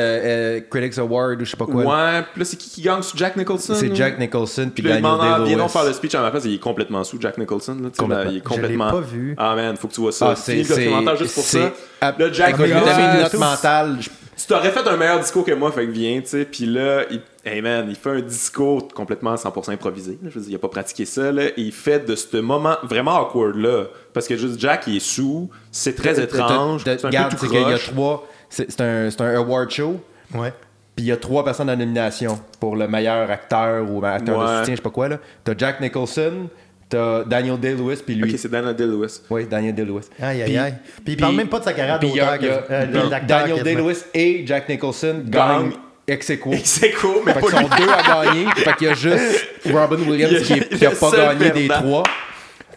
euh, 0.57 0.61
Critics 0.67 0.97
Award 0.97 1.39
ou 1.39 1.45
je 1.45 1.51
sais 1.51 1.57
pas 1.57 1.67
quoi. 1.67 1.83
Ouais, 1.83 2.23
puis 2.33 2.39
là, 2.39 2.45
c'est 2.45 2.57
qui 2.57 2.71
qui 2.71 2.81
gagne? 2.81 3.03
Sous 3.03 3.15
Jack 3.15 3.37
Nicholson 3.37 3.75
C'est 3.75 3.95
Jack 3.95 4.17
Nicholson, 4.17 4.71
puis 4.73 4.81
Daniel 4.81 5.03
Day-Lewis. 5.03 5.47
Viens 5.49 5.57
donc 5.57 5.69
faire 5.69 5.83
le 5.83 5.93
speech 5.93 6.15
à 6.15 6.21
ma 6.21 6.31
place, 6.31 6.45
il 6.45 6.55
est 6.55 6.59
complètement 6.59 7.03
sous 7.03 7.21
Jack 7.21 7.37
Nicholson. 7.37 7.77
Là, 7.83 7.89
complètement. 7.95 8.31
il 8.31 8.37
est 8.37 8.41
complètement. 8.41 8.89
Je 8.89 8.95
l'ai 8.95 9.01
pas 9.01 9.07
vu. 9.07 9.35
Ah 9.37 9.55
man, 9.55 9.77
faut 9.77 9.87
que 9.87 9.93
tu 9.93 10.01
vois 10.01 10.11
ça. 10.11 10.29
Ah, 10.31 10.35
c'est 10.35 10.55
le 10.55 10.63
documentaire 10.63 11.17
juste 11.17 11.35
pour 11.35 11.43
ça. 11.43 11.71
Là, 12.01 12.31
Jack 12.33 12.57
Nicholson. 12.57 12.99
une 13.13 13.21
note 13.21 13.33
mentale. 13.35 13.97
Tu 13.99 14.47
t'aurais 14.47 14.71
fait 14.71 14.87
un 14.87 14.97
meilleur 14.97 15.19
discours 15.19 15.45
que 15.45 15.53
moi, 15.53 15.71
fait 15.71 15.85
que 15.85 15.91
viens, 15.91 16.19
tu 16.19 16.29
sais. 16.29 16.45
Puis 16.45 16.65
là, 16.65 17.03
il 17.11 17.21
Hey 17.45 17.61
man, 17.61 17.85
il 17.87 17.95
fait 17.95 18.09
un 18.09 18.21
discours 18.21 18.87
complètement 18.87 19.35
100% 19.35 19.71
improvisé. 19.71 20.17
Je 20.23 20.29
veux 20.29 20.41
dire, 20.41 20.51
il 20.51 20.55
a 20.55 20.59
pas 20.59 20.67
pratiqué 20.67 21.05
ça. 21.05 21.31
Là, 21.31 21.43
et 21.45 21.53
il 21.57 21.71
fait 21.71 22.05
de 22.05 22.15
ce 22.15 22.37
moment 22.37 22.77
vraiment 22.83 23.21
awkward 23.21 23.55
là. 23.55 23.83
Parce 24.13 24.27
que 24.27 24.35
juste 24.35 24.59
Jack, 24.59 24.85
il 24.87 24.97
est 24.97 24.99
sous. 24.99 25.49
C'est 25.71 25.95
très 25.95 26.19
étrange. 26.19 26.81
C'est 26.83 27.05
un 27.05 27.29
peu 27.29 27.35
tout 27.37 27.45
il 27.53 27.61
y 27.61 27.63
a 27.63 27.77
trois. 27.77 28.27
C'est 28.49 28.81
un, 28.81 29.09
un 29.19 29.35
award 29.35 29.69
show. 29.69 30.01
Ouais. 30.33 30.51
Puis 30.95 31.05
il 31.05 31.09
y 31.09 31.11
a 31.11 31.17
trois 31.17 31.43
personnes 31.43 31.69
en 31.69 31.75
nomination 31.75 32.39
pour 32.59 32.75
le 32.75 32.87
meilleur 32.87 33.29
acteur 33.29 33.85
ou 33.91 34.03
acteur 34.05 34.39
de 34.39 34.47
soutien, 34.59 34.73
je 34.73 34.75
sais 34.77 34.81
pas 34.81 34.89
quoi. 34.89 35.09
là. 35.09 35.19
T'as 35.43 35.53
Jack 35.57 35.81
Nicholson, 35.81 36.47
T'as 36.87 37.23
Daniel 37.23 37.59
Day-Lewis, 37.59 38.01
puis 38.05 38.15
lui. 38.15 38.31
Ok, 38.31 38.39
c'est 38.39 38.49
Daniel 38.49 38.75
Day-Lewis. 38.75 39.21
Oui, 39.29 39.45
Daniel 39.45 39.73
Day-Lewis. 39.73 40.05
Aïe, 40.21 40.43
aïe, 40.43 40.57
aïe. 40.57 40.73
Puis 41.03 41.13
il 41.13 41.17
parle 41.17 41.35
même 41.35 41.47
pas 41.47 41.59
de 41.59 41.63
sa 41.65 41.73
carrière 41.73 41.99
d'auteur. 41.99 42.37
Euh, 42.69 42.85
Daniel 43.27 43.63
Day-Lewis 43.63 44.03
et 44.13 44.43
Jack 44.45 44.69
Nicholson 44.69 45.23
gagnent 45.25 45.71
ex 46.07 46.29
aequo. 46.29 46.51
Ex 46.53 46.83
aequo, 46.83 47.23
mais 47.25 47.33
fait 47.33 47.39
pas 47.39 47.49
sont 47.49 47.69
deux 47.77 47.89
à 47.89 48.23
gagner. 48.23 48.45
fait 48.55 48.73
qu'il 48.75 48.87
y 48.87 48.89
a 48.89 48.93
juste 48.93 49.47
Robin 49.71 49.97
Williams 50.07 50.41
qui, 50.43 50.85
a 50.85 50.91
pas 50.91 51.11
gagné 51.11 51.51
des 51.51 51.67
trois. 51.67 52.03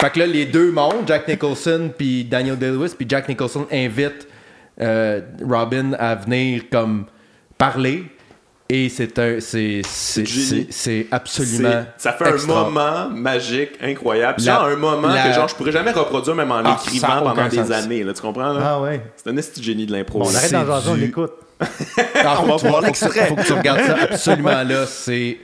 Fait 0.01 0.11
que 0.11 0.19
là, 0.21 0.27
les 0.27 0.47
deux 0.47 0.71
montent, 0.71 1.07
Jack 1.09 1.27
Nicholson 1.27 1.91
puis 1.97 2.25
Daniel 2.25 2.57
Day-Lewis, 2.57 2.93
puis 2.97 3.07
Jack 3.09 3.29
Nicholson 3.29 3.67
invite 3.73 4.29
euh, 4.81 5.21
Robin 5.43 5.93
à 5.99 6.15
venir 6.15 6.65
comme 6.71 7.07
parler. 7.57 8.05
Et 8.71 8.91
c'est 8.91 9.19
un, 9.19 9.41
c'est, 9.41 9.81
c'est, 9.83 11.07
absolument. 11.11 11.87
Ça 11.97 12.13
fait 12.13 12.29
un 12.29 12.47
moment 12.47 13.09
magique, 13.09 13.71
incroyable. 13.81 14.41
Genre 14.41 14.65
un 14.65 14.77
moment 14.77 15.09
que 15.09 15.33
genre 15.33 15.49
je 15.49 15.55
pourrais 15.55 15.73
jamais 15.73 15.91
reproduire 15.91 16.37
même 16.37 16.53
en 16.53 16.57
ah, 16.63 16.77
l'écrivant 16.85 17.23
pendant 17.23 17.49
des 17.49 17.73
années. 17.73 18.05
Là, 18.05 18.13
tu 18.13 18.21
comprends? 18.21 18.53
Là? 18.53 18.61
Ah 18.63 18.81
ouais. 18.83 19.01
C'est 19.17 19.31
un 19.31 19.37
esti 19.39 19.63
génie 19.63 19.87
de 19.87 19.93
l'impro. 19.93 20.21
on 20.23 20.35
arrête 20.35 20.53
d'en 20.53 20.83
on 20.87 20.95
l'écoute. 20.95 21.33
Ah, 22.15 22.41
on 22.43 22.47
va 22.47 22.57
voir 22.57 22.81
l'extrait. 22.83 23.29
Faut 23.29 23.37
que 23.37 23.47
tu 23.47 23.53
regardes 23.53 23.81
ça 23.81 23.97
absolument 23.97 24.63
là. 24.63 24.87
C'est 24.87 25.39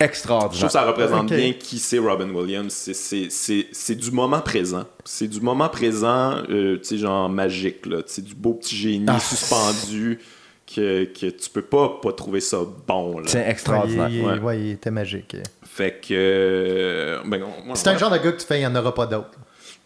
extraordinaire. 0.00 0.52
Je 0.52 0.58
trouve 0.58 0.68
que 0.68 0.72
ça 0.72 0.84
représente 0.84 1.32
bien 1.32 1.52
qui 1.52 1.78
c'est 1.78 1.98
Robin 1.98 2.30
Williams. 2.30 2.72
C'est 2.72 3.94
du 3.94 4.10
moment 4.10 4.40
présent. 4.40 4.84
C'est 5.04 5.28
du 5.28 5.40
moment 5.40 5.68
présent, 5.68 6.42
euh, 6.48 6.78
tu 6.78 6.84
sais, 6.84 6.98
genre 6.98 7.28
magique. 7.28 7.86
C'est 8.06 8.24
du 8.24 8.34
beau 8.34 8.54
petit 8.54 8.76
génie 8.76 9.06
ah, 9.08 9.18
suspendu 9.20 10.18
que, 10.74 11.04
que 11.04 11.26
tu 11.26 11.50
peux 11.50 11.62
pas, 11.62 12.00
pas 12.02 12.12
trouver 12.12 12.40
ça 12.40 12.58
bon. 12.86 13.22
C'est 13.26 13.48
extraordinaire. 13.48 14.08
Oui, 14.10 14.38
ouais. 14.38 14.60
il 14.60 14.70
était 14.72 14.90
magique. 14.90 15.36
Fait 15.64 16.00
que. 16.00 16.12
Euh, 16.12 17.22
ben, 17.24 17.42
c'est 17.74 17.88
un 17.88 17.98
genre 17.98 18.10
de 18.10 18.18
gars 18.18 18.32
que 18.32 18.40
tu 18.40 18.46
fais, 18.46 18.58
il 18.58 18.60
n'y 18.60 18.66
en 18.66 18.76
aura 18.76 18.94
pas 18.94 19.06
d'autres. 19.06 19.38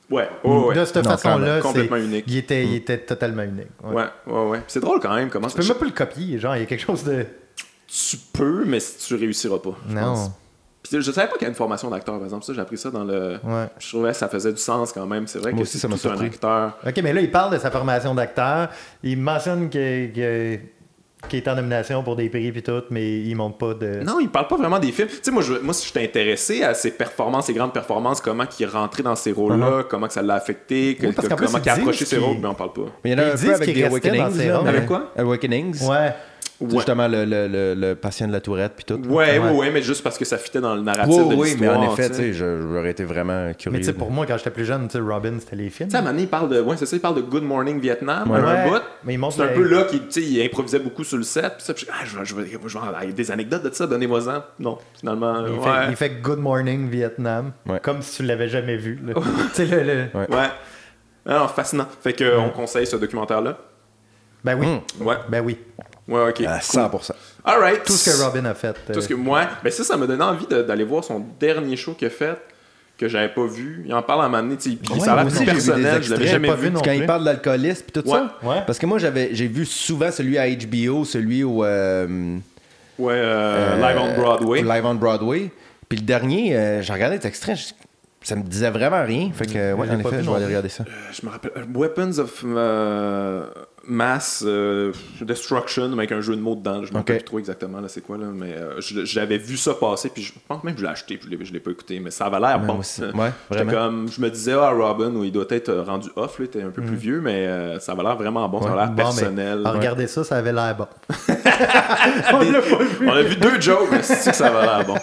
Ouais, 0.08 0.28
ouais, 0.44 0.74
De 0.74 0.84
cette 0.84 1.04
façon-là, 1.04 1.60
complètement 1.60 1.96
unique. 1.96 2.24
Il 2.28 2.36
était, 2.36 2.64
il 2.64 2.74
était 2.76 2.98
totalement 2.98 3.42
unique. 3.42 3.68
Ouais, 3.82 4.04
ouais, 4.26 4.48
ouais. 4.48 4.62
C'est 4.68 4.80
drôle 4.80 5.00
quand 5.00 5.14
même. 5.14 5.30
Comment 5.30 5.48
tu 5.48 5.56
peux 5.56 5.66
même 5.66 5.76
pas 5.76 5.84
le 5.84 5.90
copier. 5.90 6.38
Genre, 6.38 6.56
il 6.56 6.60
y 6.60 6.62
a 6.62 6.66
quelque 6.66 6.84
chose 6.84 7.04
de. 7.04 7.26
Tu 7.88 8.16
peux, 8.32 8.64
mais 8.64 8.78
tu 8.80 9.14
réussiras 9.14 9.58
pas. 9.58 9.76
Je 9.88 9.94
non. 9.94 10.02
Pense. 10.02 10.30
Puis, 10.82 11.02
je 11.02 11.10
savais 11.10 11.26
pas 11.26 11.34
qu'il 11.34 11.42
y 11.42 11.46
a 11.46 11.48
une 11.48 11.56
formation 11.56 11.90
d'acteur, 11.90 12.14
par 12.16 12.24
exemple. 12.24 12.44
Ça, 12.44 12.52
j'ai 12.52 12.60
appris 12.60 12.78
ça 12.78 12.90
dans 12.90 13.04
le. 13.04 13.38
Ouais. 13.42 13.66
Je 13.78 13.88
trouvais 13.88 14.10
que 14.10 14.16
ça 14.16 14.28
faisait 14.28 14.52
du 14.52 14.58
sens 14.58 14.92
quand 14.92 15.06
même. 15.06 15.26
C'est 15.26 15.40
vrai 15.40 15.52
que 15.52 15.64
c'est 15.64 15.84
un 15.84 16.20
acteur. 16.20 16.78
Ok, 16.86 17.00
mais 17.02 17.12
là, 17.12 17.20
il 17.20 17.30
parle 17.30 17.52
de 17.52 17.58
sa 17.58 17.70
formation 17.70 18.14
d'acteur. 18.14 18.68
Il 19.02 19.18
mentionne 19.18 19.68
que 19.70 20.58
qui 21.28 21.38
est 21.38 21.48
en 21.48 21.54
nomination 21.54 22.02
pour 22.02 22.16
des 22.16 22.28
prix 22.28 22.52
puis 22.52 22.62
tout, 22.62 22.82
mais 22.90 23.20
il 23.20 23.34
montre 23.34 23.58
pas 23.58 23.74
de. 23.74 24.02
Non, 24.02 24.18
il 24.20 24.28
parle 24.28 24.48
pas 24.48 24.56
vraiment 24.56 24.78
des 24.78 24.92
films. 24.92 25.08
Tu 25.08 25.18
sais, 25.22 25.30
moi, 25.30 25.42
je, 25.42 25.54
moi, 25.54 25.74
si 25.74 25.90
je 25.92 25.98
intéressé 26.00 26.62
à 26.62 26.74
ses 26.74 26.90
performances, 26.90 27.46
ses 27.46 27.54
grandes 27.54 27.72
performances, 27.72 28.20
comment 28.20 28.44
il 28.58 28.62
est 28.62 28.66
rentré 28.66 29.02
dans 29.02 29.16
ces 29.16 29.32
rôles-là, 29.32 29.80
uh-huh. 29.80 29.84
comment 29.88 30.06
que 30.06 30.12
ça 30.12 30.22
l'a 30.22 30.34
affecté, 30.34 30.96
comment 31.00 31.12
il 31.12 31.68
a 31.68 31.72
approché 31.72 32.04
ses 32.04 32.18
rôles, 32.18 32.38
mais 32.40 32.48
on 32.48 32.54
parle 32.54 32.72
pas. 32.72 32.82
Mais 33.04 33.10
il 33.10 33.18
y 33.18 33.20
en 33.20 33.24
a 33.24 33.26
un 33.32 33.36
peu 33.36 33.54
avec 33.54 33.74
The 33.74 33.84
Awakenings. 33.84 34.50
Avec 34.50 34.86
quoi? 34.86 35.12
Awakenings. 35.16 35.88
Ouais. 35.88 36.12
Justement, 36.60 37.06
le, 37.06 37.24
le, 37.24 37.74
le, 37.74 37.94
patient 37.94 38.26
de 38.26 38.32
la 38.32 38.40
tourette, 38.40 38.72
puis 38.76 38.84
tout. 38.84 38.94
Ouais, 39.08 39.38
ouais, 39.38 39.50
ouais, 39.50 39.70
mais 39.70 39.82
juste 39.82 40.02
parce 40.02 40.16
que 40.16 40.24
ça 40.24 40.38
fitait 40.38 40.60
dans 40.60 40.74
le 40.74 40.80
narratif 40.80 41.14
de 41.14 41.34
l'histoire. 41.34 41.38
Oui, 41.38 41.56
mais 41.60 41.68
en 41.68 41.92
effet, 41.92 42.08
tu 42.08 42.16
sais, 42.16 42.32
j'aurais 42.32 42.90
été 42.90 43.04
vraiment 43.04 43.52
curieux. 43.52 43.76
Mais 43.76 43.80
tu 43.80 43.86
sais, 43.86 43.92
pour 43.92 44.10
moi, 44.10 44.24
quand 44.24 44.38
j'étais 44.38 44.50
plus 44.50 44.64
jeune, 44.64 44.88
tu 44.88 44.92
sais, 44.92 45.00
Robin, 45.00 45.34
c'était 45.38 45.56
les 45.56 45.68
films. 45.68 45.90
Tu 45.90 45.92
sais, 45.92 45.98
à 45.98 46.00
un 46.00 46.04
moment 46.04 46.18
il 46.18 46.28
parle 46.28 46.48
de, 46.48 46.60
ouais, 46.60 46.76
c'est 46.78 46.86
ça, 46.86 46.96
il 46.96 47.00
parle 47.00 47.16
de 47.16 47.20
Good 47.20 47.42
Morning 47.42 47.78
Vietnam, 47.78 48.30
un 48.30 48.68
bout. 48.68 48.82
Mais 49.04 49.14
il 49.14 49.20
C'est 49.30 49.42
un 49.42 49.48
peu 49.48 49.68
là 49.68 49.84
qu'il 49.84 50.02
il 50.16 50.42
improvisait 50.42 50.78
beaucoup 50.78 51.04
sur 51.04 51.18
le 51.18 51.24
set, 51.24 51.54
puis 51.56 51.64
ça, 51.64 51.74
puis 51.74 51.86
ah, 51.90 52.04
je, 52.04 52.24
je, 52.24 52.34
je, 52.34 52.68
je, 52.68 53.12
des 53.12 53.30
anecdotes 53.30 53.64
de 53.64 53.74
ça, 53.74 53.86
donnez-moi-en. 53.86 54.42
Non, 54.58 54.78
finalement. 54.98 55.44
Il, 55.46 55.60
fait, 55.60 55.90
il 55.90 55.96
fait 55.96 56.10
Good 56.22 56.38
Morning 56.38 56.88
Vietnam, 56.88 57.52
comme 57.82 58.00
si 58.00 58.16
tu 58.16 58.22
l'avais 58.22 58.48
jamais 58.48 58.76
vu. 58.76 58.98
tu 59.54 59.66
sais, 59.66 59.84
le. 59.84 60.06
Ouais. 60.14 60.48
Alors, 61.26 61.50
fascinant. 61.50 61.86
Fait 62.02 62.12
qu'on 62.12 62.50
conseille 62.50 62.86
ce 62.86 62.96
documentaire-là. 62.96 63.58
Ben 64.44 64.56
oui. 64.56 65.04
Ouais. 65.04 65.16
Ben 65.28 65.44
oui. 65.44 65.58
Ouais, 66.08 66.28
ok. 66.28 66.40
À 66.42 66.60
cool. 66.60 66.80
100%. 67.00 67.10
All 67.44 67.58
right. 67.60 67.82
Tout 67.84 67.92
ce 67.92 68.10
que 68.10 68.22
Robin 68.24 68.44
a 68.44 68.54
fait. 68.54 68.76
Tout 68.92 69.00
ce 69.00 69.08
que 69.08 69.14
euh, 69.14 69.16
moi, 69.16 69.46
ben 69.62 69.70
ça, 69.72 69.82
ça 69.84 69.96
m'a 69.96 70.06
donné 70.06 70.22
envie 70.22 70.46
d'aller 70.46 70.84
voir 70.84 71.02
son 71.04 71.24
dernier 71.40 71.76
show 71.76 71.94
qu'il 71.94 72.06
a 72.08 72.10
fait 72.10 72.36
que 72.98 73.08
j'avais 73.08 73.28
pas 73.28 73.44
vu. 73.46 73.82
Il 73.86 73.92
en 73.94 74.02
parle 74.02 74.22
à 74.22 74.24
un 74.24 74.28
moment 74.28 74.42
donné, 74.42 74.54
Ouais, 74.56 75.00
ça 75.00 75.12
a 75.14 75.24
l'air 75.24 75.44
personnel, 75.44 76.02
je 76.02 76.10
l'avais 76.12 76.26
jamais 76.28 76.48
pas 76.48 76.54
vu. 76.54 76.70
non 76.70 76.80
Quand 76.80 76.90
plus. 76.90 76.96
il 77.00 77.06
parle 77.06 77.20
de 77.20 77.26
l'alcoolisme 77.26 77.84
puis 77.92 78.02
tout 78.02 78.08
ça. 78.08 78.36
Ouais. 78.42 78.62
Parce 78.66 78.78
que 78.78 78.86
moi, 78.86 78.98
j'avais, 78.98 79.30
j'ai 79.32 79.46
vu 79.48 79.66
souvent 79.66 80.10
celui 80.10 80.38
à 80.38 80.46
HBO, 80.48 81.04
celui 81.04 81.42
au. 81.44 81.64
euh, 81.64 82.36
Ouais, 82.98 83.12
euh, 83.14 83.74
euh, 83.74 83.76
Live 83.76 84.00
on 84.00 84.20
Broadway. 84.20 84.62
Live 84.62 84.86
on 84.86 84.94
Broadway. 84.94 85.50
Puis 85.88 85.98
le 85.98 86.04
dernier, 86.06 86.56
euh, 86.56 86.80
j'ai 86.82 86.92
regardé 86.94 87.16
cet 87.16 87.26
extrait, 87.26 87.54
je- 87.54 87.74
ça 88.22 88.34
me 88.34 88.42
disait 88.42 88.70
vraiment 88.70 89.04
rien. 89.04 89.30
Fait 89.34 89.44
que, 89.46 89.74
ouais, 89.74 89.86
en 89.90 89.98
pas 90.00 90.08
effet, 90.08 90.16
vu 90.16 90.22
je 90.22 90.26
non 90.26 90.30
vais 90.32 90.36
aller 90.36 90.44
plus. 90.46 90.46
regarder 90.46 90.68
ça. 90.70 90.84
Euh, 90.88 90.92
je 91.12 91.26
me 91.26 91.30
rappelle. 91.30 91.50
euh, 91.58 91.64
Weapons 91.74 92.18
of 92.18 92.42
euh, 92.46 93.44
Mass 93.88 94.42
euh, 94.46 94.92
Destruction, 95.20 95.92
avec 95.92 96.12
un 96.12 96.20
jeu 96.20 96.34
de 96.36 96.40
mots 96.40 96.54
dedans. 96.54 96.84
Je 96.84 96.92
me 96.92 96.98
rappelle 96.98 97.16
Ok. 97.16 97.20
plus 97.22 97.24
trop 97.24 97.38
exactement 97.38 97.80
là, 97.80 97.88
c'est 97.88 98.00
quoi, 98.00 98.18
là, 98.18 98.26
mais 98.34 98.52
euh, 98.56 98.80
j'avais 99.04 99.38
vu 99.38 99.56
ça 99.56 99.74
passer, 99.74 100.08
puis 100.08 100.22
je 100.22 100.32
pense 100.48 100.62
même 100.64 100.74
que 100.74 100.80
je 100.80 100.84
l'ai 100.86 100.90
acheté, 100.92 101.16
puis 101.16 101.28
je 101.30 101.36
l'ai- 101.36 101.44
je 101.44 101.52
l'ai 101.52 101.60
pas 101.60 101.70
écouté, 101.70 102.00
mais 102.00 102.10
ça 102.10 102.26
avait 102.26 102.40
l'air 102.40 102.58
bon. 102.60 102.80
Ouais, 103.14 103.30
comme, 103.70 104.08
je 104.10 104.20
me 104.20 104.28
disais, 104.30 104.52
ah, 104.54 104.70
Robin, 104.70 105.10
où 105.14 105.24
il 105.24 105.32
doit 105.32 105.44
être 105.50 105.68
euh, 105.68 105.82
rendu 105.82 106.08
off, 106.16 106.38
là, 106.38 106.44
il 106.44 106.44
était 106.44 106.62
un 106.62 106.70
peu 106.70 106.82
plus 106.82 106.96
vieux, 106.96 107.20
mais 107.20 107.46
euh, 107.46 107.78
ça 107.80 107.92
avait 107.92 108.02
l'air 108.02 108.16
vraiment 108.16 108.48
bon, 108.48 108.60
ça 108.60 108.68
avait 108.68 108.76
l'air 108.76 108.90
bon, 108.90 108.96
personnel. 108.96 109.60
Ouais. 109.64 109.70
regarder 109.70 110.06
ça, 110.06 110.24
ça 110.24 110.36
avait 110.36 110.52
l'air 110.52 110.74
bon. 110.76 110.86
On 112.32 113.08
a 113.10 113.22
vu 113.22 113.36
deux 113.36 113.60
jokes, 113.60 113.88
mais 113.90 114.02
c'est 114.02 114.30
que 114.30 114.36
ça 114.36 114.50
va 114.50 114.62
l'air 114.62 114.86
bon. 114.86 114.96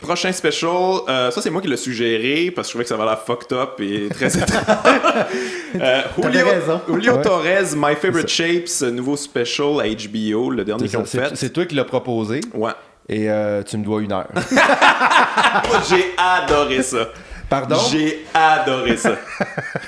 Prochain 0.00 0.32
special, 0.32 1.00
euh, 1.08 1.30
ça 1.30 1.40
c'est 1.40 1.50
moi 1.50 1.62
qui 1.62 1.68
l'ai 1.68 1.76
suggéré 1.76 2.50
parce 2.50 2.66
que 2.66 2.70
je 2.70 2.72
trouvais 2.72 2.84
que 2.84 2.88
ça 2.88 2.96
va 2.96 3.04
l'air 3.04 3.20
fucked 3.20 3.52
up 3.56 3.74
et 3.80 4.08
très 4.08 4.26
étrange. 4.36 4.64
euh, 5.80 6.00
Julio. 6.20 6.44
Julio 6.88 7.12
Ouais. 7.14 7.22
Torres, 7.22 7.76
My 7.84 7.96
Favorite 7.96 8.28
Shapes, 8.28 8.92
nouveau 8.92 9.16
special 9.16 9.80
à 9.80 9.88
HBO, 9.88 10.50
le 10.50 10.64
dernier 10.64 10.84
C'est 10.84 10.90
qu'ils 10.90 10.98
ont 10.98 11.04
ça, 11.04 11.28
fait. 11.30 11.36
C'est, 11.36 11.50
toi 11.52 11.64
qui 11.66 11.74
l'as 11.74 11.84
proposé 11.84 12.40
Ouais. 12.54 12.70
et 13.08 13.28
euh, 13.28 13.62
tu 13.64 13.76
me 13.76 13.84
dois 13.84 14.00
une 14.02 14.12
heure. 14.12 14.28
J'ai 15.88 16.04
adoré 16.16 16.82
ça. 16.82 17.08
Pardon? 17.48 17.76
J'ai 17.90 18.24
adoré 18.32 18.96
ça. 18.96 19.16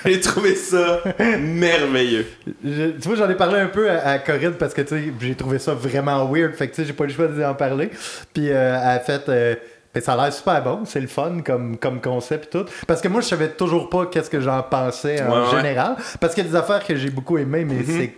J'ai 0.04 0.20
trouvé 0.20 0.54
ça 0.54 1.00
merveilleux. 1.40 2.26
Je- 2.62 2.90
tu 2.90 3.08
vois, 3.08 3.16
j'en 3.16 3.30
ai 3.30 3.36
parlé 3.36 3.58
un 3.60 3.68
peu 3.68 3.88
à, 3.90 4.06
à 4.10 4.18
Corinne 4.18 4.54
parce 4.58 4.74
que 4.74 4.82
tu 4.82 4.88
sais, 4.88 5.04
j'ai 5.20 5.34
trouvé 5.34 5.58
ça 5.58 5.72
vraiment 5.72 6.26
weird. 6.30 6.52
Fait 6.54 6.68
que 6.68 6.74
tu 6.74 6.82
sais, 6.82 6.86
j'ai 6.88 6.92
pas 6.92 7.04
eu 7.04 7.08
le 7.08 7.12
choix 7.14 7.26
d'en 7.28 7.54
parler. 7.54 7.88
Puis 8.34 8.50
euh, 8.50 8.78
elle 8.82 8.88
a 8.88 9.00
fait. 9.00 9.22
euh, 9.28 9.54
ben, 9.94 10.02
ça 10.02 10.14
a 10.14 10.16
l'air 10.24 10.32
super 10.32 10.62
bon, 10.62 10.80
c'est 10.84 11.00
le 11.00 11.06
fun 11.06 11.38
comme, 11.44 11.76
comme 11.76 12.00
concept 12.00 12.46
et 12.54 12.58
tout. 12.58 12.66
Parce 12.86 13.00
que 13.00 13.08
moi, 13.08 13.20
je 13.20 13.26
savais 13.28 13.48
toujours 13.50 13.88
pas 13.88 14.06
qu'est-ce 14.06 14.28
que 14.30 14.40
j'en 14.40 14.62
pensais 14.62 15.22
en 15.22 15.50
Ouais, 15.50 15.56
général. 15.56 15.96
Parce 16.20 16.34
qu'il 16.34 16.44
y 16.44 16.46
a 16.46 16.50
des 16.50 16.56
affaires 16.56 16.84
que 16.84 16.96
j'ai 16.96 17.10
beaucoup 17.10 17.38
aimées, 17.38 17.64
mais 17.64 17.84
c'est. 17.86 18.14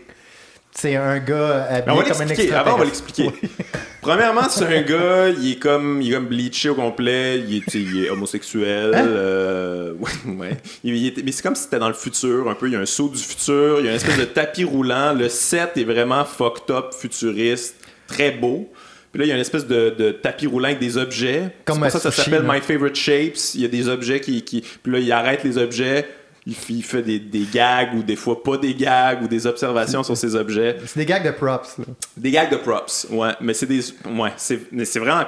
C'est 0.79 0.95
un 0.95 1.19
gars 1.21 1.65
habillé 1.71 1.83
Mais 1.87 1.93
on 1.93 1.97
va 1.97 2.03
comme 2.05 2.21
un. 2.21 2.55
Avant, 2.55 2.75
on 2.75 2.79
va 2.79 2.85
l'expliquer. 2.85 3.31
Premièrement, 4.03 4.43
c'est 4.51 4.67
un 4.67 4.83
gars, 4.83 5.29
il 5.31 5.53
est 5.53 5.59
comme, 5.59 6.03
il 6.03 6.11
est 6.11 6.15
comme 6.15 6.27
bleaché 6.27 6.69
au 6.69 6.75
complet, 6.75 7.39
il 7.39 7.57
est, 7.57 7.75
il 7.75 8.11
homosexuel. 8.11 8.93
Hein? 8.95 9.07
euh, 9.07 9.95
ouais, 9.99 10.35
ouais. 10.39 10.57
Il- 10.85 10.95
il 10.95 11.07
est- 11.07 11.23
mais 11.25 11.33
c'est 11.33 11.43
comme 11.43 11.55
si 11.57 11.63
c'était 11.63 11.79
dans 11.79 11.89
le 11.89 11.95
futur, 11.95 12.51
un 12.51 12.55
peu. 12.55 12.67
Il 12.67 12.75
y 12.75 12.77
a 12.77 12.81
un 12.81 12.85
saut 12.87 13.09
du 13.09 13.19
futur, 13.23 13.81
il 13.81 13.87
y 13.87 13.89
a 13.89 13.93
une 13.93 13.97
espèce 13.97 14.19
de 14.19 14.25
tapis 14.27 14.65
roulant. 14.65 15.15
Le 15.15 15.31
set 15.31 15.73
est 15.77 15.85
vraiment 15.85 16.25
fucked 16.27 16.71
up, 16.75 16.93
futuriste, 16.93 17.77
très 18.07 18.31
beau. 18.33 18.71
Puis 19.17 19.23
là, 19.23 19.25
il 19.25 19.29
y 19.29 19.33
a 19.33 19.37
une 19.37 19.41
espèce 19.41 19.67
de, 19.67 19.95
de 19.97 20.11
tapis 20.11 20.47
roulant 20.47 20.67
avec 20.67 20.79
des 20.79 20.99
objets. 20.99 21.49
Comme 21.65 21.81
pour 21.81 21.91
ça 21.91 21.99
ça 21.99 22.11
s'appelle. 22.11 22.43
My 22.47 22.61
Favorite 22.61 22.95
Shapes. 22.95 23.55
Il 23.55 23.63
y 23.63 23.65
a 23.65 23.69
des 23.69 23.89
objets 23.89 24.21
qui, 24.21 24.43
qui. 24.43 24.61
Puis 24.61 24.93
là, 24.93 24.99
il 24.99 25.11
arrête 25.11 25.43
les 25.43 25.57
objets. 25.57 26.07
Il, 26.47 26.55
fait 26.55 27.01
des, 27.01 27.19
des 27.19 27.47
gags 27.51 27.95
ou 27.95 28.03
des 28.03 28.15
fois 28.15 28.43
pas 28.43 28.59
des 28.59 28.75
gags 28.75 29.23
ou 29.23 29.27
des 29.27 29.47
observations 29.47 30.03
sur 30.03 30.19
ces 30.19 30.37
objets. 30.37 30.77
C'est 30.85 31.01
des 31.01 31.07
gags 31.07 31.25
de 31.25 31.31
props. 31.31 31.79
là. 31.79 31.85
Des 32.15 32.31
gags 32.31 32.51
de 32.51 32.57
props, 32.57 33.07
ouais. 33.11 33.31
Mais 33.41 33.55
c'est 33.55 33.65
des. 33.65 33.81
Ouais, 34.05 34.33
c'est 34.37 34.99
vraiment 34.99 35.25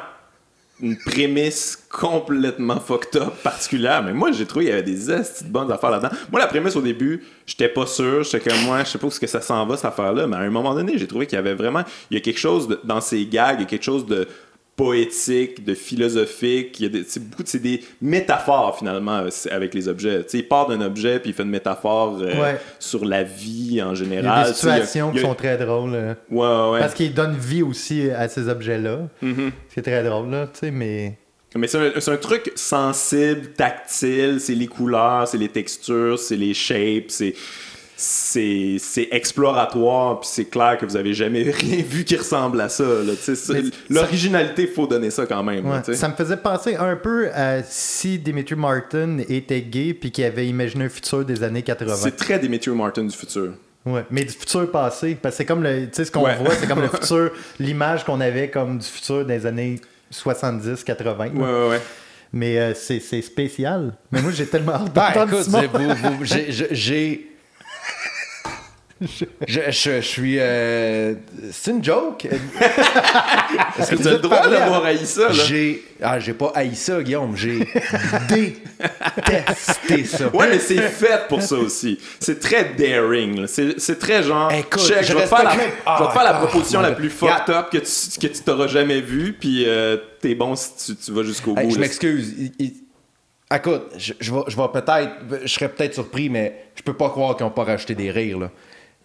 une 0.80 0.96
prémisse 0.96 1.82
complètement 1.90 2.78
fucked 2.78 3.20
up, 3.20 3.34
particulière. 3.42 4.02
Mais 4.02 4.12
moi, 4.12 4.30
j'ai 4.32 4.46
trouvé 4.46 4.66
qu'il 4.66 4.74
y 4.74 4.78
avait 4.78 4.84
des 4.88 5.10
esti 5.10 5.44
de 5.44 5.50
bonnes 5.50 5.70
affaires 5.72 5.90
là-dedans. 5.90 6.10
Moi, 6.30 6.40
la 6.40 6.46
prémisse 6.46 6.76
au 6.76 6.80
début, 6.80 7.24
j'étais 7.46 7.68
pas 7.68 7.86
sûr. 7.86 8.22
J'étais 8.22 8.50
comme 8.50 8.60
moi, 8.62 8.84
je 8.84 8.90
sais 8.90 8.98
pas 8.98 9.06
où 9.06 9.10
est-ce 9.10 9.20
que 9.20 9.26
ça 9.26 9.40
s'en 9.40 9.66
va, 9.66 9.76
cette 9.76 9.86
affaire-là. 9.86 10.26
Mais 10.26 10.36
à 10.36 10.40
un 10.40 10.50
moment 10.50 10.74
donné, 10.74 10.96
j'ai 10.96 11.06
trouvé 11.06 11.26
qu'il 11.26 11.36
y 11.36 11.38
avait 11.38 11.54
vraiment. 11.54 11.82
Il 12.10 12.14
y 12.14 12.16
a 12.18 12.20
quelque 12.20 12.38
chose 12.38 12.68
dans 12.84 13.00
ces 13.00 13.26
gags, 13.26 13.56
il 13.58 13.62
y 13.62 13.64
a 13.64 13.66
quelque 13.66 13.84
chose 13.84 14.06
de 14.06 14.28
poétique, 14.78 15.64
de 15.64 15.74
philosophique. 15.74 16.78
Il 16.80 16.82
y 16.84 16.86
a 16.86 16.88
des, 16.88 17.20
beaucoup, 17.20 17.42
c'est 17.44 17.58
des 17.58 17.82
métaphores 18.00 18.78
finalement 18.78 19.18
euh, 19.18 19.28
avec 19.50 19.74
les 19.74 19.88
objets. 19.88 20.22
Tu 20.22 20.30
sais, 20.30 20.38
il 20.38 20.48
part 20.48 20.68
d'un 20.68 20.80
objet 20.80 21.18
puis 21.18 21.30
il 21.30 21.34
fait 21.34 21.42
une 21.42 21.50
métaphore 21.50 22.18
euh, 22.22 22.40
Ouais. 22.40 22.58
sur 22.78 23.04
la 23.04 23.24
vie 23.24 23.82
en 23.82 23.90
Il 23.90 23.96
y 23.96 24.04
général. 24.04 24.46
a 24.46 24.50
des 24.52 24.58
il 24.60 24.66
y 24.68 24.70
a- 24.70 24.84
situations 24.86 25.10
il 25.12 25.16
y 25.18 25.20
qui 25.20 25.26
sont 25.26 25.34
très 25.34 25.58
drôles. 25.58 25.94
euh, 25.94 26.14
Ouais, 26.30 26.72
ouais. 26.72 26.80
Parce 26.80 26.94
qu'ils 26.94 27.12
donnent 27.12 27.36
vie 27.36 27.62
aussi 27.62 28.08
à 28.10 28.28
ces 28.28 28.48
objets-là. 28.48 29.00
Mhm. 29.20 29.50
C'est 29.74 29.82
très 29.82 30.02
drôle, 30.04 30.30
là, 30.30 30.46
tu 30.52 30.60
sais, 30.60 30.70
mais. 30.70 31.18
Mais 31.56 31.66
c'est 31.66 31.78
un, 31.78 31.98
c'est 32.00 32.12
un 32.12 32.16
truc 32.18 32.52
sensible, 32.54 33.48
tactile, 33.56 34.36
c'est 34.38 34.54
les 34.54 34.66
couleurs, 34.68 35.26
c'est 35.26 35.38
les 35.38 35.48
textures, 35.48 36.18
c'est 36.18 36.36
les 36.36 36.54
shapes, 36.54 37.06
c'est 37.10 37.34
c'est 38.00 38.76
c'est 38.78 39.08
exploratoire, 39.10 40.20
puis 40.20 40.28
c'est 40.32 40.44
clair 40.44 40.78
que 40.78 40.86
vous 40.86 40.96
avez 40.96 41.12
jamais 41.14 41.42
rien 41.50 41.82
vu 41.82 42.04
qui 42.04 42.16
ressemble 42.16 42.60
à 42.60 42.68
ça. 42.68 42.84
L'originalité, 43.90 44.62
il 44.62 44.68
faut 44.68 44.86
donner 44.86 45.10
ça 45.10 45.26
quand 45.26 45.42
même. 45.42 45.66
Ouais, 45.66 45.94
ça 45.94 46.08
me 46.08 46.14
faisait 46.14 46.36
penser 46.36 46.76
un 46.76 46.94
peu 46.96 47.28
à 47.34 47.62
si 47.64 48.18
Dimitri 48.18 48.54
Martin 48.54 49.18
était 49.28 49.60
gay 49.62 49.94
puis 49.94 50.10
qu'il 50.12 50.24
avait 50.24 50.46
imaginé 50.46 50.84
un 50.84 50.88
futur 50.88 51.24
des 51.24 51.42
années 51.42 51.62
80. 51.62 51.94
C'est 51.96 52.16
très 52.16 52.38
Dimitri 52.38 52.70
Martin 52.70 53.02
du 53.04 53.14
futur. 53.16 53.52
Ouais, 53.84 54.04
mais 54.10 54.22
du 54.24 54.32
futur 54.32 54.70
passé. 54.70 55.16
Parce 55.20 55.34
que 55.34 55.38
c'est 55.38 55.44
comme 55.44 55.62
le. 55.62 55.86
Tu 55.86 55.94
sais, 55.94 56.04
ce 56.04 56.12
qu'on 56.12 56.22
Ouais. 56.24 56.36
voit, 56.36 56.54
c'est 56.54 56.66
comme 56.68 56.80
le 56.82 56.88
futur, 57.00 57.32
l'image 57.58 58.04
qu'on 58.04 58.20
avait 58.20 58.48
comme 58.48 58.78
du 58.78 58.86
futur 58.86 59.24
des 59.24 59.44
années 59.44 59.80
70, 60.10 60.84
80. 60.84 61.28
Ouais, 61.34 61.40
ouais, 61.40 61.68
ouais. 61.70 61.80
Mais 62.32 62.58
euh, 62.58 62.74
c'est 62.74 63.00
c'est 63.00 63.22
spécial. 63.22 63.94
Mais 64.12 64.20
moi, 64.20 64.30
j'ai 64.32 64.46
tellement 64.46 64.74
hâte 64.74 64.92
Ben, 64.94 65.08
d'entendre 65.14 65.32
écoute, 65.34 65.44
Simon. 65.44 65.60
c'est- 65.60 65.78
vous- 65.78 66.16
vous- 66.18 66.24
j'ai- 66.24 66.52
j'ai- 66.52 66.68
j'ai. 66.72 67.27
Je, 69.00 69.24
je- 69.46 69.70
je 69.70 70.00
suis. 70.00 70.36
euh, 70.40 71.14
c'est 71.52 71.70
une 71.70 71.84
joke. 71.84 72.24
Est-ce 73.78 73.94
Tu 73.94 74.08
as 74.08 74.10
le 74.12 74.18
droit 74.18 74.48
d'avoir 74.48 74.84
haï 74.84 75.06
ça. 75.06 75.30
J'ai. 75.30 75.84
Ah, 76.02 76.18
j'ai 76.18 76.32
pas 76.32 76.50
haï 76.54 76.74
ça, 76.74 77.00
Guillaume. 77.02 77.36
J'ai 77.36 77.60
détesté 78.28 80.04
ça. 80.04 80.28
Ouais, 80.34 80.48
mais 80.50 80.58
c'est 80.58 80.80
fait 80.82 81.26
pour 81.28 81.42
ça 81.42 81.56
aussi. 81.56 81.98
C'est 82.20 82.40
très 82.40 82.72
daring. 82.76 83.46
C'est 83.46 83.98
très 83.98 84.22
genre. 84.22 84.50
Écoute, 84.52 84.82
check, 84.82 85.02
je 85.02 85.08
je 85.08 85.14
vais 85.14 85.22
te 85.22 85.28
faire 85.28 85.44
la, 85.44 85.50
te 85.52 85.56
faire 86.12 86.24
la 86.24 86.36
Ah, 86.36 86.46
proposition 86.46 86.80
ah, 86.80 86.88
la 86.88 86.92
plus 86.92 87.12
regarde. 87.20 87.40
fucked 87.46 87.54
up 87.56 87.66
que 87.70 87.78
tu, 87.78 88.18
que 88.20 88.32
tu 88.32 88.42
t'auras 88.42 88.66
jamais 88.66 89.00
vue, 89.00 89.32
puis 89.38 89.64
euh, 89.66 89.96
t'es 90.20 90.34
bon 90.34 90.54
si 90.56 90.70
tu, 90.86 90.96
tu 90.96 91.12
vas 91.12 91.22
jusqu'au 91.22 91.56
Hey, 91.56 91.66
bout. 91.68 91.74
je 91.74 91.80
m'excuse. 91.80 92.34
Écoute, 93.54 93.92
je, 93.96 94.12
je 94.20 94.32
vais, 94.34 94.40
je 94.48 94.56
vais 94.56 94.68
peut-être. 94.72 95.10
Je 95.44 95.48
serais 95.48 95.68
peut-être 95.68 95.94
surpris, 95.94 96.28
mais 96.28 96.64
je 96.74 96.82
peux 96.82 96.92
pas 96.94 97.08
croire 97.10 97.36
qu'ils 97.36 97.46
n'ont 97.46 97.52
pas 97.52 97.64
rajouté 97.64 97.94
des 97.94 98.10
rires. 98.10 98.38
Là. 98.38 98.50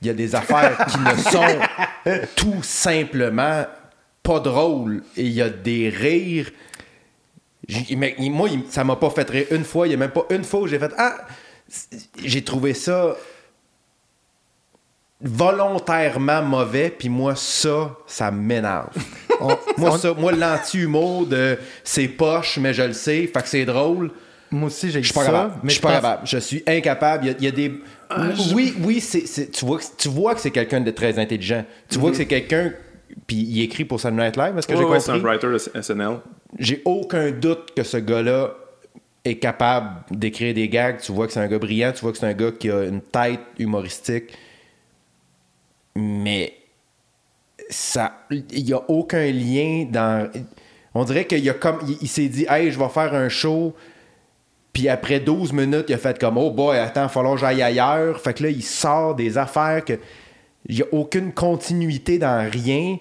Il 0.03 0.07
y 0.07 0.09
a 0.09 0.13
des 0.13 0.35
affaires 0.35 0.85
qui 0.87 0.99
ne 0.99 1.15
sont 1.15 2.19
tout 2.35 2.61
simplement 2.61 3.65
pas 4.21 4.39
drôles. 4.41 5.01
Et 5.15 5.23
il 5.23 5.31
y 5.31 5.41
a 5.41 5.49
des 5.49 5.87
rires. 5.89 6.51
Mais 7.95 8.13
moi, 8.19 8.49
ça 8.69 8.83
m'a 8.83 8.97
pas 8.97 9.09
fait 9.09 9.29
rire 9.29 9.47
une 9.51 9.63
fois. 9.63 9.87
Il 9.87 9.91
y 9.91 9.93
a 9.93 9.97
même 9.97 10.11
pas 10.11 10.25
une 10.29 10.43
fois 10.43 10.59
où 10.61 10.67
j'ai 10.67 10.77
fait 10.79 10.91
Ah! 10.97 11.15
J'ai 12.23 12.43
trouvé 12.43 12.73
ça 12.73 13.15
volontairement 15.21 16.41
mauvais, 16.43 16.89
puis 16.89 17.07
moi, 17.09 17.33
ça, 17.35 17.95
ça 18.05 18.29
m'énerve. 18.31 18.89
Moi, 19.77 19.97
ça, 19.97 20.13
moi 20.13 20.31
l'anti-humour 20.31 21.25
de 21.25 21.57
c'est 21.83 22.07
poche, 22.07 22.57
mais 22.59 22.73
je 22.73 22.83
le 22.83 22.93
sais, 22.93 23.27
fait 23.33 23.41
que 23.41 23.47
c'est 23.49 23.65
drôle. 23.65 24.11
Moi 24.51 24.67
aussi, 24.67 24.89
j'ai 24.91 25.03
ça, 25.03 25.25
capable. 25.25 25.53
mais 25.63 25.69
Je 25.69 25.73
suis 25.73 25.81
pas 25.81 25.87
pense- 25.89 25.95
capable. 26.01 26.27
Je 26.27 26.37
suis 26.37 26.63
incapable. 26.65 27.25
Il 27.25 27.27
y 27.27 27.31
a, 27.31 27.35
il 27.39 27.43
y 27.43 27.47
a 27.47 27.51
des. 27.51 27.81
Oui, 28.53 28.73
oui, 28.83 28.99
c'est, 29.01 29.25
c'est- 29.27 29.51
tu, 29.51 29.65
vois, 29.65 29.79
que- 29.79 29.83
tu 29.97 30.09
vois 30.09 30.35
que 30.35 30.41
c'est 30.41 30.51
quelqu'un 30.51 30.81
de 30.81 30.91
très 30.91 31.17
intelligent. 31.19 31.65
Tu 31.89 31.99
vois 31.99 32.11
que 32.11 32.17
c'est 32.17 32.25
quelqu'un. 32.25 32.73
Puis 33.27 33.35
il 33.37 33.61
écrit 33.61 33.85
pour 33.85 33.99
Saturday 33.99 34.23
Night 34.25 34.37
Live, 34.37 34.57
est-ce 34.57 34.67
que 34.67 34.73
Ouais, 34.73 34.79
j'ai 34.79 34.85
ouais, 34.85 34.99
c'est 34.99 35.11
un 35.11 35.19
compris? 35.19 35.29
writer 35.37 35.47
de 35.47 35.81
SNL. 35.81 36.19
J'ai 36.59 36.81
aucun 36.85 37.31
doute 37.31 37.73
que 37.75 37.83
ce 37.83 37.97
gars-là 37.97 38.53
est 39.25 39.35
capable 39.37 39.89
d'écrire 40.11 40.53
des 40.53 40.67
gags. 40.67 40.99
Tu 40.99 41.11
vois 41.11 41.27
que 41.27 41.33
c'est 41.33 41.39
un 41.39 41.47
gars 41.47 41.59
brillant. 41.59 41.91
Tu 41.93 42.01
vois 42.01 42.11
que 42.11 42.17
c'est 42.17 42.25
un 42.25 42.33
gars 42.33 42.51
qui 42.51 42.69
a 42.71 42.83
une 42.85 43.01
tête 43.01 43.39
humoristique. 43.59 44.31
Mais 45.95 46.53
ça, 47.69 48.25
il 48.31 48.67
y 48.67 48.73
a 48.73 48.81
aucun 48.89 49.31
lien 49.31 49.85
dans. 49.89 50.29
On 50.95 51.03
dirait 51.05 51.25
qu'il 51.25 51.47
a 51.49 51.53
comme, 51.53 51.79
il, 51.87 51.97
il 52.01 52.07
s'est 52.07 52.27
dit, 52.27 52.45
hey, 52.49 52.71
je 52.71 52.79
vais 52.79 52.89
faire 52.89 53.13
un 53.13 53.29
show. 53.29 53.75
Puis 54.73 54.89
après 54.89 55.19
12 55.19 55.53
minutes, 55.53 55.85
il 55.89 55.93
a 55.93 55.97
fait 55.99 56.17
comme, 56.19 56.37
oh 56.39 56.49
boy, 56.49 56.79
attends, 56.79 57.07
falloir 57.07 57.35
que 57.35 57.41
j'aille 57.41 57.61
ailleurs. 57.61 58.19
Fait 58.19 58.33
que 58.33 58.43
là, 58.43 58.49
il 58.49 58.63
sort 58.63 59.15
des 59.15 59.37
affaires 59.37 59.85
que. 59.85 59.93
Il 60.67 60.75
n'y 60.75 60.81
a 60.81 60.85
aucune 60.93 61.33
continuité 61.33 62.17
dans 62.17 62.49
rien. 62.49 62.97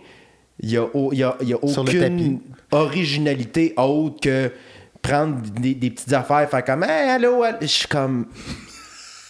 Il 0.61 0.69
n'y 0.69 0.77
a, 0.77 0.87
y 1.13 1.23
a, 1.23 1.37
y 1.41 1.53
a 1.53 1.57
aucune 1.63 2.41
originalité 2.73 3.73
autre 3.77 4.21
que 4.21 4.53
prendre 5.01 5.41
des, 5.41 5.75
des 5.75 5.91
petites 5.91 6.13
affaires, 6.13 6.49
faire 6.51 6.65
comme, 6.65 6.83
hey, 6.85 7.11
allô, 7.11 7.43
allô. 7.43 7.59
Je 7.61 7.67
suis 7.67 7.89
comme. 7.89 8.27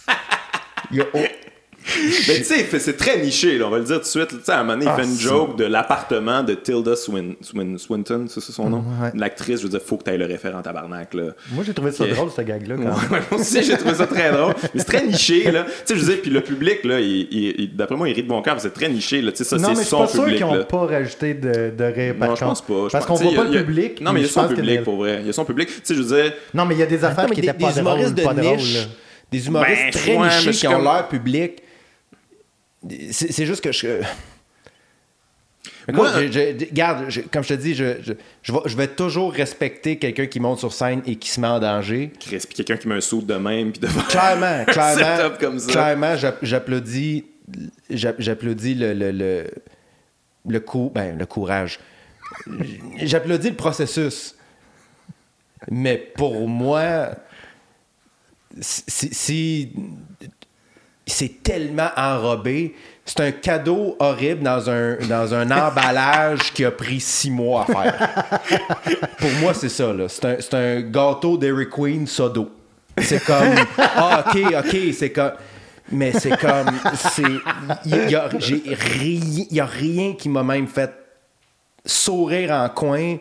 Il 0.91 0.99
y 0.99 1.01
a 1.01 1.07
Mais 2.29 2.39
tu 2.39 2.45
sais, 2.45 2.67
c'est 2.79 2.97
très 2.97 3.19
niché, 3.21 3.59
là, 3.59 3.67
on 3.67 3.71
va 3.71 3.79
le 3.79 3.85
dire 3.85 3.97
tout 3.97 4.03
de 4.03 4.07
suite. 4.07 4.29
Tu 4.29 4.37
sais, 4.45 4.53
à 4.53 4.61
un 4.61 4.63
moment 4.65 4.75
donné, 4.75 4.87
il 4.87 4.89
Ah, 4.89 4.97
fait 4.97 5.05
une 5.05 5.15
c'est- 5.15 5.23
joke 5.23 5.57
de 5.57 5.65
l'appartement 5.65 6.43
de 6.43 6.55
Tilda 6.55 6.95
Swin- 6.97 7.35
Swin- 7.41 7.79
Swinton, 7.79 8.27
c'est 8.29 8.41
son 8.41 8.69
nom? 8.71 8.79
Ouais. 9.01 9.11
L'actrice, 9.15 9.59
je 9.59 9.65
veux 9.65 9.69
dire, 9.69 9.81
faut 9.85 9.97
que 9.97 10.05
tu 10.05 10.11
ailles 10.11 10.19
le 10.19 10.27
référent 10.27 10.63
tabarnak, 10.63 11.15
là. 11.15 11.25
Moi, 11.53 11.65
j'ai 11.67 11.75
trouvé 11.75 11.93
ça 11.93 12.07
drôle, 12.07 12.31
ce 12.31 12.43
gag-là. 12.43 12.77
moi 12.77 12.95
aussi, 13.33 13.63
j'ai 13.63 13.77
trouvé 13.77 13.95
ça 13.95 14.07
très 14.07 14.33
drôle. 14.33 14.55
Mais 14.75 14.81
c'est 14.81 14.85
très 14.85 15.07
niché, 15.07 15.51
là. 15.51 15.65
Tu 15.65 15.71
sais, 15.85 15.95
je 16.01 16.05
veux 16.05 16.13
dire, 16.15 16.23
puis 16.23 16.31
le 16.31 16.41
public, 16.41 16.85
là, 16.85 17.01
il- 17.01 17.29
il- 17.31 17.55
il- 17.59 17.77
d'après 17.77 17.97
moi, 17.97 18.09
il 18.09 18.15
rit 18.15 18.23
de 18.23 18.29
bon 18.29 18.41
cœur, 18.43 18.55
mais 18.55 18.61
c'est 18.61 18.73
très 18.75 18.89
niché, 18.89 19.21
là. 19.23 19.31
Tu 19.33 19.39
sais, 19.39 19.45
ça, 19.45 19.57
non, 19.57 19.69
mais 19.69 19.75
c'est 19.75 19.81
je 19.83 19.87
suis 19.87 19.91
son 19.91 19.99
pas 20.01 20.07
sûr 20.09 20.25
public, 20.25 20.39
qu'ils 20.39 20.47
n'ont 20.47 20.65
pas 20.65 20.87
rajouté 20.87 21.35
de, 21.35 21.71
de 21.77 21.85
rire 21.85 22.15
par 22.19 22.29
Non, 22.31 22.35
je 22.37 22.45
pense 22.45 22.63
pas. 22.63 22.75
Je 22.87 22.93
Parce 22.93 23.07
qu'on 23.07 23.15
voit 23.15 23.35
pas 23.35 23.45
le 23.45 23.65
public. 23.65 24.01
Non, 24.01 24.13
mais 24.13 24.21
il 24.21 24.27
y 24.27 24.29
a 24.29 24.33
son 24.33 24.49
public, 24.49 24.83
pour 24.85 24.97
vrai. 24.97 25.19
Il 25.21 25.27
y 25.27 25.31
a 25.31 25.33
son 25.33 25.45
public. 25.45 25.69
Tu 25.69 25.75
sais, 25.85 25.95
je 25.95 26.03
veux 26.03 26.17
dire, 26.23 26.33
Non, 26.55 26.65
mais 26.65 26.75
il 26.75 26.79
y 26.81 26.83
a 26.83 26.87
des 26.87 27.05
affaires 27.05 27.27
qui 27.27 27.41
étaient 27.41 27.53
pas 27.53 27.73
des 27.73 27.81
drôles, 27.81 28.15
des 29.31 29.47
humoristes 29.47 29.83
Ben, 29.85 29.91
très 29.91 30.17
nichés 30.19 30.51
qui 30.53 30.67
ont 30.69 30.83
leur 30.83 31.09
public. 31.09 31.63
C'est 33.11 33.47
juste 33.47 33.63
que 33.63 33.73
je. 33.73 34.03
Écoute, 35.89 35.95
Moi- 35.95 36.11
je- 36.27 36.33
je- 36.33 36.67
regarde, 36.67 37.05
je- 37.09 37.21
comme 37.23 37.43
je 37.43 37.49
te 37.49 37.55
dis, 37.55 37.75
je, 37.75 38.01
je, 38.03 38.13
je 38.43 38.53
vais, 38.53 38.59
vais 38.77 38.89
toujours 38.89 39.33
respecter 39.33 39.99
quelqu'un 39.99 40.27
qui 40.27 40.39
monte 40.41 40.59
sur 40.61 40.73
scène 40.73 41.03
et 41.07 41.17
qui 41.17 41.29
se 41.29 41.41
met 41.41 41.47
en 41.49 41.59
danger. 41.61 42.13
Chris, 42.21 42.39
puis 42.47 42.55
quelqu'un 42.55 42.77
qui 42.77 42.89
met 42.89 42.97
un 42.97 43.01
saut 43.01 43.21
de 43.23 43.35
même, 43.35 43.73
puis 43.73 43.81
de 43.81 43.89
Clairement, 44.09 44.65
clairement, 44.69 45.37
comme 45.39 45.59
ça. 45.59 45.71
clairement, 45.73 46.17
j'a- 46.17 46.37
j'applaudis, 46.43 47.25
j'a- 47.91 48.15
j'applaudis 48.19 48.75
le, 48.75 48.93
le, 48.95 49.11
le, 49.13 49.47
le 50.49 50.61
cou- 50.61 50.91
ben, 50.95 51.17
le 51.19 51.27
courage. 51.27 51.79
J'applaudis 52.99 53.51
le 53.51 53.57
processus. 53.57 54.35
Mais 55.71 55.97
pour 56.17 56.49
moi, 56.49 57.11
si, 58.61 58.83
si- 59.13 59.73
c'est 61.07 61.43
tellement 61.43 61.91
enrobé, 61.97 62.75
c'est 63.05 63.21
un 63.21 63.33
cadeau 63.33 63.97
horrible 63.99 64.43
dans 64.45 64.71
un, 64.71 64.97
dans 65.09 65.35
un 65.35 65.51
emballage 65.51 66.53
qui 66.53 66.65
a 66.65 66.71
pris 66.71 67.01
six 67.01 67.31
mois 67.31 67.67
à 67.69 67.73
faire. 67.73 68.31
Pour 69.19 69.31
moi, 69.41 69.53
c'est 69.55 69.69
ça. 69.69 69.93
C'est 70.09 70.55
un, 70.55 70.59
un 70.59 70.81
gâteau 70.83 71.37
Dairy 71.37 71.69
Queen 71.69 72.07
Sodo. 72.07 72.51
C'est 72.99 73.25
comme. 73.25 73.55
Ah, 73.79 74.25
ok, 74.27 74.43
ok, 74.65 74.77
c'est 74.97 75.11
comme. 75.11 75.33
Mais 75.91 76.13
c'est 76.13 76.37
comme. 76.37 76.71
Il 77.85 78.11
y 78.11 78.15
a, 78.15 78.29
j'ai 78.39 78.63
ri- 78.67 79.47
il 79.51 79.57
y 79.57 79.61
a 79.61 79.67
rien 79.67 80.15
qui 80.15 80.29
m'a 80.29 80.43
même 80.43 80.69
fait 80.69 80.93
sourire 81.85 82.53
en 82.53 82.69
coin. 82.69 83.17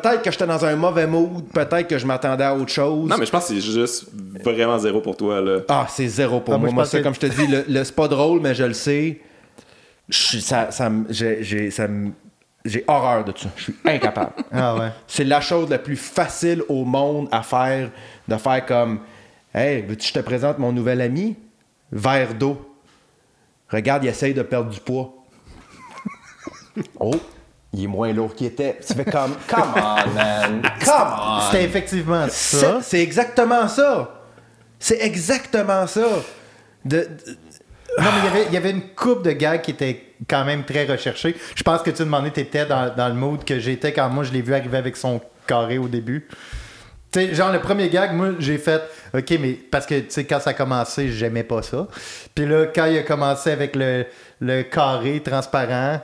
Peut-être 0.00 0.22
que 0.22 0.30
j'étais 0.30 0.46
dans 0.46 0.64
un 0.64 0.74
mauvais 0.74 1.06
mood, 1.06 1.44
peut-être 1.52 1.86
que 1.86 1.98
je 1.98 2.06
m'attendais 2.06 2.44
à 2.44 2.54
autre 2.54 2.70
chose. 2.72 3.08
Non, 3.10 3.16
mais 3.18 3.26
je 3.26 3.30
pense 3.30 3.48
que 3.48 3.54
c'est 3.54 3.60
juste 3.60 4.06
vraiment 4.42 4.78
zéro 4.78 5.00
pour 5.02 5.16
toi, 5.16 5.40
là. 5.42 5.58
Ah, 5.68 5.86
c'est 5.88 6.08
zéro 6.08 6.40
pour 6.40 6.54
Ah, 6.54 6.58
moi, 6.58 6.70
moi. 6.70 6.84
ça, 6.86 6.98
que- 6.98 7.02
comme 7.04 7.14
je 7.14 7.20
te 7.20 7.26
dis, 7.26 7.46
le, 7.46 7.64
le- 7.68 7.84
c'est 7.84 7.94
pas 7.94 8.08
drôle, 8.08 8.40
mais 8.40 8.54
je 8.54 8.64
le 8.64 8.72
sais. 8.72 9.20
Je 10.08 10.38
ça, 10.38 10.68
j'ai 12.64 12.84
horreur 12.86 13.24
de 13.24 13.32
ça. 13.36 13.48
Je 13.56 13.62
suis 13.64 13.74
incapable. 13.84 14.32
Ah 14.52 14.76
ouais. 14.76 14.88
c'est 15.06 15.24
la 15.24 15.40
chose 15.40 15.68
la 15.68 15.78
plus 15.78 15.96
facile 15.96 16.62
au 16.68 16.84
monde 16.84 17.28
à 17.30 17.42
faire, 17.42 17.90
de 18.28 18.36
faire 18.36 18.64
comme 18.64 19.00
Hey, 19.54 19.82
veux-tu 19.82 19.96
que 19.96 20.04
je 20.04 20.12
te 20.14 20.18
présente 20.20 20.58
mon 20.58 20.72
nouvel 20.72 21.02
ami? 21.02 21.36
Verre 21.90 22.32
d'eau. 22.34 22.56
Regarde, 23.68 24.04
il 24.04 24.08
essaye 24.08 24.32
de 24.32 24.42
perdre 24.42 24.70
du 24.70 24.80
poids. 24.80 25.12
oh, 26.98 27.10
il 27.72 27.84
est 27.84 27.86
moins 27.86 28.12
lourd 28.12 28.34
qu'il 28.34 28.48
était. 28.48 28.78
Tu 28.86 28.94
fais 28.94 29.04
comme 29.04 29.34
Come 29.48 29.74
on, 29.76 30.10
man. 30.14 30.62
Come 30.84 31.14
on. 31.18 31.40
C'était 31.50 31.64
effectivement 31.64 32.26
C'est 32.28 32.56
ça. 32.58 32.78
c'est 32.82 33.00
exactement 33.02 33.66
ça. 33.68 34.20
C'est 34.78 35.00
exactement 35.00 35.86
ça. 35.86 36.02
De, 36.84 36.98
de- 36.98 37.06
Non, 37.98 38.04
mais 38.12 38.18
il 38.20 38.24
y 38.24 38.28
avait- 38.28 38.46
il 38.48 38.54
y 38.54 38.56
avait 38.56 38.70
une 38.72 38.94
coupe 38.94 39.22
de 39.22 39.32
gags 39.32 39.60
qui 39.62 39.70
était 39.72 40.14
quand 40.28 40.44
même 40.44 40.64
très 40.64 40.84
recherchée. 40.86 41.36
Je 41.54 41.62
pense 41.62 41.82
que 41.82 41.90
tu 41.90 42.02
demandais, 42.02 42.30
tu 42.30 42.40
étais 42.40 42.66
dans, 42.66 42.92
dans 42.94 43.08
le 43.08 43.14
mood 43.14 43.44
que 43.44 43.58
j'étais 43.58 43.92
quand 43.92 44.08
moi 44.08 44.24
je 44.24 44.32
l'ai 44.32 44.42
vu 44.42 44.54
arriver 44.54 44.78
avec 44.78 44.96
son 44.96 45.20
carré 45.46 45.78
au 45.78 45.88
début. 45.88 46.26
Tu 47.12 47.20
sais, 47.20 47.34
genre 47.34 47.52
le 47.52 47.60
premier 47.60 47.90
gag, 47.90 48.14
moi 48.14 48.30
j'ai 48.38 48.56
fait 48.58 48.82
OK, 49.14 49.30
mais 49.38 49.52
parce 49.52 49.84
que 49.86 50.00
tu 50.00 50.06
sais, 50.10 50.24
quand 50.24 50.40
ça 50.40 50.50
a 50.50 50.54
commencé, 50.54 51.10
j'aimais 51.10 51.42
pas 51.44 51.60
ça. 51.62 51.86
Puis 52.34 52.46
là, 52.46 52.66
quand 52.74 52.86
il 52.86 52.96
a 52.98 53.02
commencé 53.02 53.50
avec 53.50 53.76
le, 53.76 54.06
le 54.40 54.62
carré 54.62 55.20
transparent, 55.22 56.00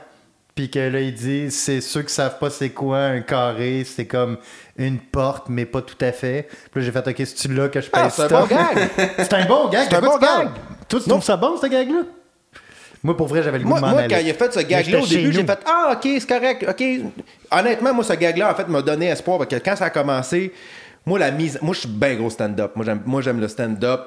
puis 0.59 0.69
que 0.69 0.79
là 0.79 0.99
il 0.99 1.13
dit 1.13 1.49
c'est 1.51 1.79
ceux 1.79 2.01
qui 2.01 2.13
savent 2.13 2.37
pas 2.37 2.49
c'est 2.49 2.71
quoi 2.71 2.97
un 2.97 3.21
carré, 3.21 3.85
c'est 3.85 4.05
comme 4.05 4.37
une 4.77 4.99
porte, 4.99 5.45
mais 5.47 5.63
pas 5.63 5.81
tout 5.81 5.95
à 6.01 6.11
fait. 6.11 6.49
Puis 6.69 6.81
là 6.81 6.85
j'ai 6.85 6.91
fait 6.91 7.07
OK, 7.07 7.15
c'est-tu 7.17 7.53
là 7.53 7.69
que 7.69 7.79
je 7.79 7.87
Ah, 7.93 8.09
pèse 8.09 8.13
c'est 8.17 8.23
un 8.23 8.27
bon 8.27 8.45
gag. 8.45 8.89
C'est 9.17 9.33
un 9.33 9.45
bon 9.45 9.69
gag. 9.69 9.87
C'est 9.89 9.95
un 9.95 10.01
bon 10.01 10.17
gag. 10.17 10.49
Toi, 10.89 10.99
tu 10.99 11.07
trouves 11.07 11.23
ça 11.23 11.37
bon, 11.37 11.55
ce 11.55 11.65
gag-là? 11.65 12.01
Moi, 13.01 13.15
pour 13.15 13.27
vrai, 13.27 13.41
j'avais 13.41 13.59
le 13.59 13.63
goût 13.63 13.69
Moi, 13.69 13.77
de 13.79 13.85
m'en 13.85 13.91
moi 13.91 13.99
aller. 14.01 14.13
quand 14.13 14.19
il 14.21 14.29
a 14.29 14.33
fait 14.33 14.53
ce 14.53 14.59
gag-là, 14.59 14.99
au 15.01 15.07
début, 15.07 15.31
j'ai 15.31 15.45
fait 15.45 15.59
Ah, 15.65 15.93
ok, 15.93 16.01
c'est 16.19 16.27
correct, 16.27 16.65
ok. 16.67 16.83
Honnêtement, 17.51 17.93
moi, 17.93 18.03
ce 18.03 18.11
gag-là, 18.11 18.51
en 18.51 18.55
fait, 18.55 18.67
m'a 18.67 18.81
donné 18.81 19.05
espoir 19.05 19.37
parce 19.37 19.49
que 19.49 19.55
quand 19.63 19.77
ça 19.77 19.85
a 19.85 19.89
commencé, 19.89 20.51
moi, 21.05 21.19
la 21.19 21.31
mise. 21.31 21.57
Moi, 21.61 21.73
je 21.73 21.79
suis 21.79 21.89
bien 21.89 22.15
gros 22.15 22.29
stand-up. 22.29 22.73
Moi, 22.75 23.21
j'aime, 23.21 23.39
le 23.39 23.47
stand-up 23.47 24.01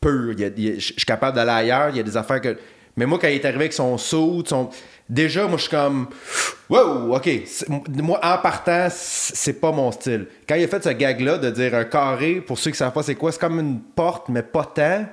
pur. 0.00 0.32
Je 0.38 0.78
suis 0.80 0.94
capable 1.06 1.36
d'aller 1.36 1.50
ailleurs. 1.50 1.90
Il 1.90 1.98
y 1.98 2.00
a 2.00 2.04
des 2.04 2.16
affaires 2.16 2.40
que. 2.40 2.56
Mais 2.96 3.04
moi, 3.04 3.18
quand 3.20 3.28
il 3.28 3.34
est 3.34 3.44
arrivé 3.44 3.64
avec 3.64 3.74
son 3.74 3.98
saut, 3.98 4.42
son. 4.46 4.70
Déjà, 5.08 5.46
moi, 5.46 5.56
je 5.56 5.62
suis 5.62 5.70
comme. 5.70 6.08
Wow, 6.68 7.16
ok. 7.16 7.28
Moi, 8.02 8.20
en 8.22 8.38
partant, 8.38 8.88
c'est 8.90 9.54
pas 9.54 9.72
mon 9.72 9.90
style. 9.90 10.26
Quand 10.46 10.54
il 10.54 10.64
a 10.64 10.68
fait 10.68 10.84
ce 10.84 10.90
gag-là 10.90 11.38
de 11.38 11.50
dire 11.50 11.74
un 11.74 11.84
carré, 11.84 12.42
pour 12.46 12.58
ceux 12.58 12.70
qui 12.70 12.76
savent 12.76 12.92
pas 12.92 13.02
c'est 13.02 13.14
quoi, 13.14 13.32
c'est 13.32 13.40
comme 13.40 13.58
une 13.58 13.80
porte, 13.80 14.28
mais 14.28 14.42
pas 14.42 14.64
tant. 14.64 15.06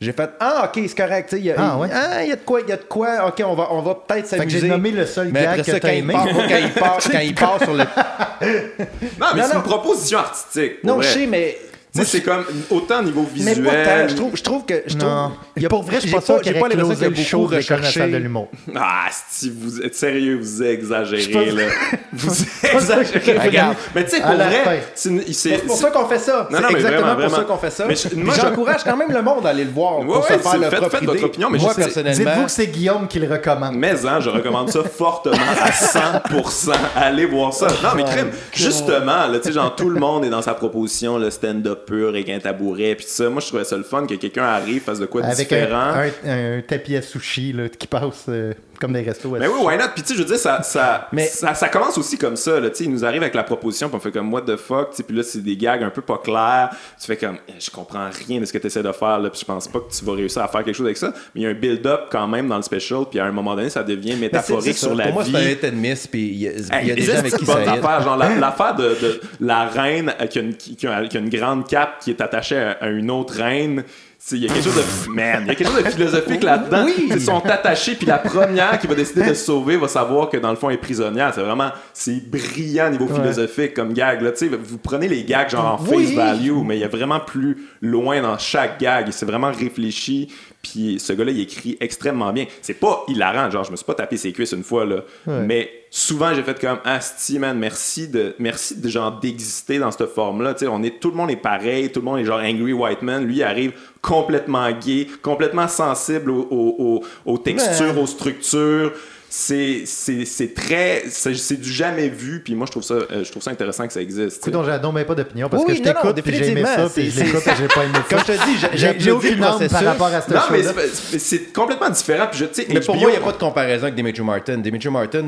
J'ai 0.00 0.12
fait 0.12 0.30
Ah, 0.40 0.64
ok, 0.74 0.82
c'est 0.88 0.96
correct. 0.96 1.32
Il 1.32 1.44
y, 1.44 1.50
a- 1.50 1.54
Ah, 1.58 1.76
ouais. 1.78 1.88
ah, 1.92 2.22
il 2.24 2.28
y 2.30 2.32
a 2.32 2.36
de 2.36 2.40
quoi, 2.42 2.60
il 2.62 2.68
y 2.68 2.72
a 2.72 2.76
de 2.76 2.82
quoi. 2.84 3.26
Ok, 3.28 3.42
on 3.46 3.54
va, 3.54 3.68
on 3.72 3.80
va 3.82 3.94
peut-être 3.94 4.26
Fait 4.26 4.36
que 4.36 4.42
s'amuser. 4.42 4.60
j'ai 4.60 4.68
nommé 4.68 4.90
le 4.90 5.06
seul 5.06 5.28
Mais 5.30 5.40
gag 5.42 5.48
après 5.60 5.62
que 5.64 5.70
ça, 5.70 5.80
quand 5.80 5.88
il 5.88 5.98
aimé. 5.98 6.12
part, 6.14 6.24
quand 6.26 6.56
il 6.58 6.72
part, 6.72 6.98
quand 7.12 7.18
il 7.20 7.34
part 7.34 7.58
sur 7.62 7.72
le. 7.74 7.78
Non, 7.78 9.26
mais 9.34 9.40
Non, 9.42 9.46
c'est 9.50 9.56
une 9.56 9.62
proposition 9.62 10.18
artistique. 10.18 10.82
Non, 10.82 10.96
vrai. 10.96 11.04
je 11.06 11.08
sais, 11.10 11.26
mais. 11.26 11.58
Sais, 11.94 12.04
c'est 12.04 12.22
comme 12.22 12.44
autant 12.70 13.02
niveau 13.02 13.24
Mais 13.36 13.54
visuel. 13.54 13.62
pas 13.62 13.84
tant. 13.84 14.08
Je 14.08 14.14
trouve, 14.16 14.30
je 14.36 14.42
trouve 14.42 14.64
que. 14.64 14.82
Je 14.86 14.96
trouve, 14.96 15.08
Non. 15.10 15.32
il 15.56 15.62
y 15.62 15.66
a- 15.66 15.68
pour 15.68 15.84
vrai, 15.84 15.96
je 15.96 16.00
suis 16.00 16.10
pas 16.10 16.20
sûr 16.20 16.40
qu'il 16.40 16.52
l'impression 16.52 16.78
y 16.78 16.82
a 16.82 16.84
beaucoup 17.10 17.48
de 17.50 17.54
nationale 17.54 17.80
de 17.80 17.86
recherché. 17.86 18.18
l'humour. 18.18 18.48
Ah, 18.76 19.06
si 19.30 19.50
vous 19.56 19.80
êtes 19.80 19.94
sérieux, 19.94 20.36
vous 20.40 20.62
exagérez, 20.62 21.26
pense- 21.32 21.54
là. 21.54 21.64
Vous 22.12 22.32
exagérez. 22.64 23.20
que- 23.20 23.40
Regarde. 23.46 23.76
Mais 23.94 24.04
tu 24.04 24.10
sais, 24.10 24.20
pour 24.22 24.32
vrai, 24.34 24.82
c'est 24.94 25.10
Mais 25.10 25.58
pour 25.58 25.76
ça 25.76 25.90
qu'on 25.90 26.06
fait 26.06 26.18
ça. 26.18 26.48
Non, 26.50 26.56
C'est 26.58 26.62
non, 26.62 26.68
mais 26.70 26.74
exactement 26.80 27.14
vraiment, 27.14 27.28
pour 27.28 27.36
ça 27.38 27.44
qu'on 27.44 27.56
fait 27.58 27.70
ça. 27.70 27.84
Mais 27.86 27.94
J'encourage 28.34 28.84
quand 28.84 28.96
même 28.96 29.12
le 29.12 29.22
monde 29.22 29.46
à 29.46 29.50
aller 29.50 29.64
le 29.64 29.70
voir 29.70 30.00
pour 30.00 30.24
se 30.24 30.32
faire 30.32 30.58
leur 30.58 30.70
faites- 30.70 30.80
propre 30.80 30.96
faites 30.96 31.04
votre 31.06 31.24
opinion, 31.24 31.48
mais 31.50 31.58
Moi, 31.58 31.74
personnellement. 31.74 32.24
Dites-vous 32.24 32.44
que 32.44 32.50
c'est 32.50 32.66
Guillaume 32.66 33.06
qui 33.08 33.18
le 33.20 33.30
recommande. 33.30 33.74
Mais 33.76 34.04
hein, 34.06 34.18
je 34.20 34.30
recommande 34.30 34.70
ça 34.70 34.82
fortement 34.82 35.36
à 35.62 35.70
100%. 35.70 36.72
Allez 36.96 37.26
voir 37.26 37.52
ça. 37.52 37.68
Non, 37.68 37.90
mais 37.96 38.04
crème, 38.04 38.30
justement, 38.52 39.26
là, 39.28 39.38
tu 39.38 39.48
sais, 39.48 39.52
genre, 39.52 39.74
tout 39.76 39.88
le 39.90 40.00
monde 40.00 40.24
est 40.24 40.30
dans 40.30 40.42
sa 40.42 40.54
proposition, 40.54 41.18
le 41.18 41.30
stand-up 41.30 41.83
pur 41.84 42.08
avec 42.08 42.28
un 42.28 42.38
tabouret, 42.38 42.94
puis 42.94 43.06
ça. 43.08 43.28
Moi, 43.28 43.40
je 43.40 43.46
trouvais 43.48 43.64
ça 43.64 43.76
le 43.76 43.82
fun 43.82 44.06
que 44.06 44.14
quelqu'un 44.14 44.44
arrive, 44.44 44.82
fasse 44.82 44.98
de 44.98 45.06
quoi 45.06 45.22
de 45.22 45.26
Avec 45.26 45.52
un, 45.52 45.56
différent. 45.60 45.92
un- 46.26 46.58
un 46.58 46.60
tapis 46.62 46.96
à 46.96 47.02
sushi 47.02 47.52
là, 47.52 47.68
qui 47.68 47.86
passe 47.86 48.26
euh, 48.28 48.52
comme 48.80 48.92
des 48.92 49.02
restos. 49.02 49.30
Mais 49.30 49.46
oui, 49.46 49.54
sushi. 49.54 49.66
why 49.66 49.76
not? 49.76 49.84
Puis 49.94 50.02
tu 50.02 50.08
sais, 50.08 50.14
je 50.14 50.18
veux 50.20 50.24
dire, 50.28 50.38
ça, 50.38 50.62
ça, 50.62 51.08
Mais- 51.12 51.26
ça, 51.26 51.54
ça 51.54 51.68
commence 51.68 51.96
aussi 51.98 52.18
comme 52.18 52.36
ça. 52.36 52.58
Là, 52.60 52.70
Tu 52.70 52.76
sais, 52.76 52.84
il 52.84 52.90
nous 52.90 53.04
arrive 53.04 53.22
avec 53.22 53.34
la 53.34 53.42
proposition, 53.44 53.88
puis 53.88 53.96
on 53.96 54.00
fait 54.00 54.12
comme 54.12 54.32
what 54.32 54.42
the 54.42 54.56
fuck? 54.56 54.90
Puis 55.06 55.16
là, 55.16 55.22
c'est 55.22 55.42
des 55.42 55.56
gags 55.56 55.82
un 55.82 55.90
peu 55.90 56.02
pas 56.02 56.18
clairs. 56.18 56.70
Tu 57.00 57.06
fais 57.06 57.16
comme, 57.16 57.36
Eh, 57.48 57.52
je 57.58 57.70
comprends 57.70 58.08
rien 58.26 58.40
de 58.40 58.44
ce 58.44 58.52
que 58.52 58.58
tu 58.58 58.66
essaies 58.66 58.82
de 58.82 58.92
faire. 58.92 59.18
Là, 59.18 59.30
puis 59.30 59.40
je 59.40 59.44
pense 59.44 59.68
pas 59.68 59.80
que 59.80 59.92
tu 59.96 60.04
vas 60.04 60.12
réussir 60.12 60.42
à 60.42 60.48
faire 60.48 60.64
quelque 60.64 60.74
chose 60.76 60.86
avec 60.86 60.96
ça. 60.96 61.12
Mais 61.34 61.40
il 61.40 61.44
y 61.44 61.46
a 61.46 61.50
un 61.50 61.54
build-up 61.54 62.02
quand 62.10 62.26
même 62.28 62.48
dans 62.48 62.56
le 62.56 62.62
special. 62.62 63.04
Puis 63.10 63.18
à 63.20 63.24
un 63.26 63.32
moment 63.32 63.54
donné, 63.54 63.70
ça 63.70 63.82
devient 63.82 64.16
métaphorique 64.16 64.74
ça. 64.76 64.86
sur 64.86 64.94
la 64.94 65.04
Pour 65.06 65.14
moi, 65.14 65.22
vie. 65.24 65.32
c'est 65.32 65.38
un 65.38 65.50
hit 65.50 65.64
and 65.64 65.76
miss, 65.76 66.06
puis 66.06 66.20
il 66.28 66.36
y 66.42 66.48
a, 66.48 66.52
il 66.52 66.66
y 66.66 66.70
a 66.72 66.80
Hey, 66.80 66.94
des 66.94 67.02
gens 67.02 67.18
avec 67.18 67.34
qui 67.36 67.46
ça 67.46 67.62
hit. 67.62 67.68
affaires, 67.68 68.02
genre 68.02 68.16
la- 68.16 68.34
l'affaire 68.36 68.74
de, 68.74 68.88
de 69.00 69.20
la 69.40 69.66
reine 69.66 70.12
euh, 70.20 70.26
qui 70.26 70.38
a, 70.38 70.42
une, 70.42 70.54
qui, 70.54 70.76
qui 70.76 70.86
a- 70.86 71.06
qui 71.06 71.16
a 71.16 71.20
une 71.20 71.28
grande 71.30 71.66
cape 71.68 72.00
qui 72.00 72.10
est 72.10 72.20
attachée 72.20 72.56
à, 72.56 72.72
à 72.80 72.88
une 72.88 73.10
autre 73.10 73.34
reine. 73.34 73.84
Il 74.32 74.38
y 74.38 74.46
a 74.46 74.48
quelque 74.48 74.64
chose 74.64 74.76
de 74.76 75.10
man, 75.10 75.42
il 75.42 75.48
y 75.48 75.50
a 75.50 75.54
quelque 75.54 75.70
chose 75.70 75.84
de 75.84 75.90
philosophique 75.90 76.42
là-dedans. 76.42 76.84
Oui. 76.86 77.08
Ils 77.10 77.20
sont 77.20 77.44
attachés, 77.44 77.94
puis 77.94 78.06
la 78.06 78.16
première 78.18 78.78
qui 78.78 78.86
va 78.86 78.94
décider 78.94 79.20
de 79.22 79.34
se 79.34 79.44
sauver 79.44 79.76
va 79.76 79.86
savoir 79.86 80.30
que 80.30 80.38
dans 80.38 80.48
le 80.50 80.56
fond 80.56 80.70
elle 80.70 80.76
est 80.76 80.78
prisonnière. 80.78 81.32
C'est 81.34 81.42
vraiment 81.42 81.70
c'est 81.92 82.26
brillant 82.30 82.90
niveau 82.90 83.06
philosophique 83.06 83.74
comme 83.74 83.92
gag. 83.92 84.22
Là, 84.22 84.32
Tu 84.32 84.48
sais, 84.48 84.56
vous 84.56 84.78
prenez 84.78 85.08
les 85.08 85.24
gags 85.24 85.50
genre 85.50 85.78
en 85.78 85.84
Oui. 85.94 86.06
face 86.06 86.14
value, 86.14 86.62
mais 86.64 86.78
il 86.78 86.80
y 86.80 86.84
a 86.84 86.88
vraiment 86.88 87.20
plus 87.20 87.58
loin 87.82 88.22
dans 88.22 88.38
chaque 88.38 88.80
gag. 88.80 89.08
C'est 89.10 89.26
vraiment 89.26 89.52
réfléchi. 89.52 90.32
Puis 90.62 90.98
ce 90.98 91.12
gars-là, 91.12 91.30
il 91.30 91.40
écrit 91.40 91.76
extrêmement 91.78 92.32
bien. 92.32 92.46
C'est 92.62 92.80
pas 92.80 93.04
hilarant, 93.08 93.50
genre 93.50 93.64
je 93.64 93.70
me 93.70 93.76
suis 93.76 93.84
pas 93.84 93.92
tapé 93.92 94.16
ses 94.16 94.32
cuisses 94.32 94.52
une 94.52 94.64
fois 94.64 94.86
là, 94.86 95.02
mais 95.26 95.70
souvent 95.90 96.32
j'ai 96.34 96.42
fait 96.42 96.58
comme 96.58 96.78
asti 96.86 97.38
man, 97.38 97.58
merci 97.58 98.08
de 98.08 98.34
merci 98.38 98.80
de 98.80 98.88
genre 98.88 99.20
d'exister 99.20 99.78
dans 99.78 99.90
cette 99.90 100.08
forme-là. 100.08 100.54
Tu 100.54 100.60
sais, 100.60 100.66
on 100.66 100.82
est 100.82 100.98
tout 100.98 101.10
le 101.10 101.16
monde 101.16 101.30
est 101.30 101.36
pareil, 101.36 101.92
tout 101.92 102.00
le 102.00 102.06
monde 102.06 102.18
est 102.20 102.24
genre 102.24 102.40
angry 102.40 102.72
white 102.72 103.02
man. 103.02 103.24
Lui 103.26 103.36
il 103.36 103.42
arrive 103.42 103.72
complètement 104.04 104.70
gay, 104.72 105.06
complètement 105.22 105.66
sensible 105.66 106.30
aux, 106.30 106.46
aux- 106.50 106.76
aux- 106.78 107.32
aux 107.32 107.38
textures, 107.38 107.98
aux 107.98 108.06
structures. 108.06 108.92
c'est 109.30 109.82
c'est 109.86 110.54
très 110.54 111.04
c'est 111.08 111.60
du 111.60 111.72
jamais 111.72 112.08
vu 112.08 112.40
puis 112.44 112.54
moi 112.54 112.66
je 112.66 112.70
trouve 112.70 112.84
ça 112.84 112.94
euh, 112.94 113.24
je 113.24 113.30
trouve 113.32 113.42
ça 113.42 113.50
intéressant 113.50 113.84
que 113.88 113.92
ça 113.92 114.00
existe 114.00 114.36
écoute 114.42 114.52
donc 114.52 114.64
j'ai 114.64 114.78
donc 114.78 115.02
pas 115.04 115.14
d'opinion 115.16 115.48
parce 115.48 115.64
que 115.64 115.74
je 115.74 115.82
t'écoute 115.82 116.20
puis 116.22 116.36
j'ai 116.36 116.50
aimé 116.52 116.62
ça 116.64 116.88
puis 116.94 117.10
je 117.10 117.20
l'écoute 117.24 117.42
j'ai 117.58 117.66
pas 117.66 117.84
aimé 117.84 117.98
ça. 118.08 118.16
comme 118.16 118.18
je 118.20 118.32
te 118.32 118.44
dis 118.46 118.94
j'ai 119.02 119.10
aucune 119.10 119.40
norme 119.40 119.66
par 119.68 119.84
rapport 119.84 120.06
à 120.06 120.20
ce 120.20 120.32
non 120.32 120.40
mais 120.52 121.18
c'est 121.18 121.52
complètement 121.52 121.90
différent 121.90 122.26
puis 122.30 122.38
je 122.40 122.44
sais 122.52 122.66
mais 122.68 122.78
pour 122.80 122.94
moi 122.94 123.10
il 123.10 123.14
n'y 123.14 123.22
a 123.22 123.24
pas 123.24 123.32
de 123.32 123.38
comparaison 123.38 123.84
avec 123.84 123.96
Dimitri 123.96 124.22
Martin. 124.22 124.58
Dimitri 124.58 124.88
Martin 124.90 125.24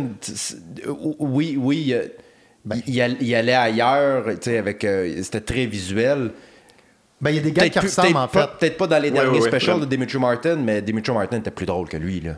oui 1.18 1.58
oui 1.60 1.94
ben, 2.64 2.80
il, 2.86 3.16
il, 3.20 3.34
allait 3.34 3.54
ailleurs 3.54 4.24
tu 4.26 4.36
sais 4.50 4.58
avec 4.58 4.84
euh, 4.84 5.20
c'était 5.22 5.40
très 5.40 5.66
visuel 5.66 6.30
ben, 7.20 7.30
il 7.30 7.36
y 7.36 7.38
a 7.38 7.42
des 7.42 7.52
gars 7.52 7.68
qui 7.68 7.78
ressemblent, 7.78 8.16
en 8.16 8.28
fait. 8.28 8.46
Peut-être 8.58 8.76
pas 8.76 8.86
dans 8.86 8.98
les 8.98 9.10
derniers 9.10 9.40
specials 9.40 9.80
de 9.80 9.86
Dimitri 9.86 10.18
Martin, 10.18 10.56
mais 10.56 10.82
Dimitri 10.82 11.12
Martin 11.12 11.38
était 11.38 11.50
plus 11.50 11.66
drôle 11.66 11.88
que 11.88 11.96
lui, 11.96 12.20
là. 12.20 12.32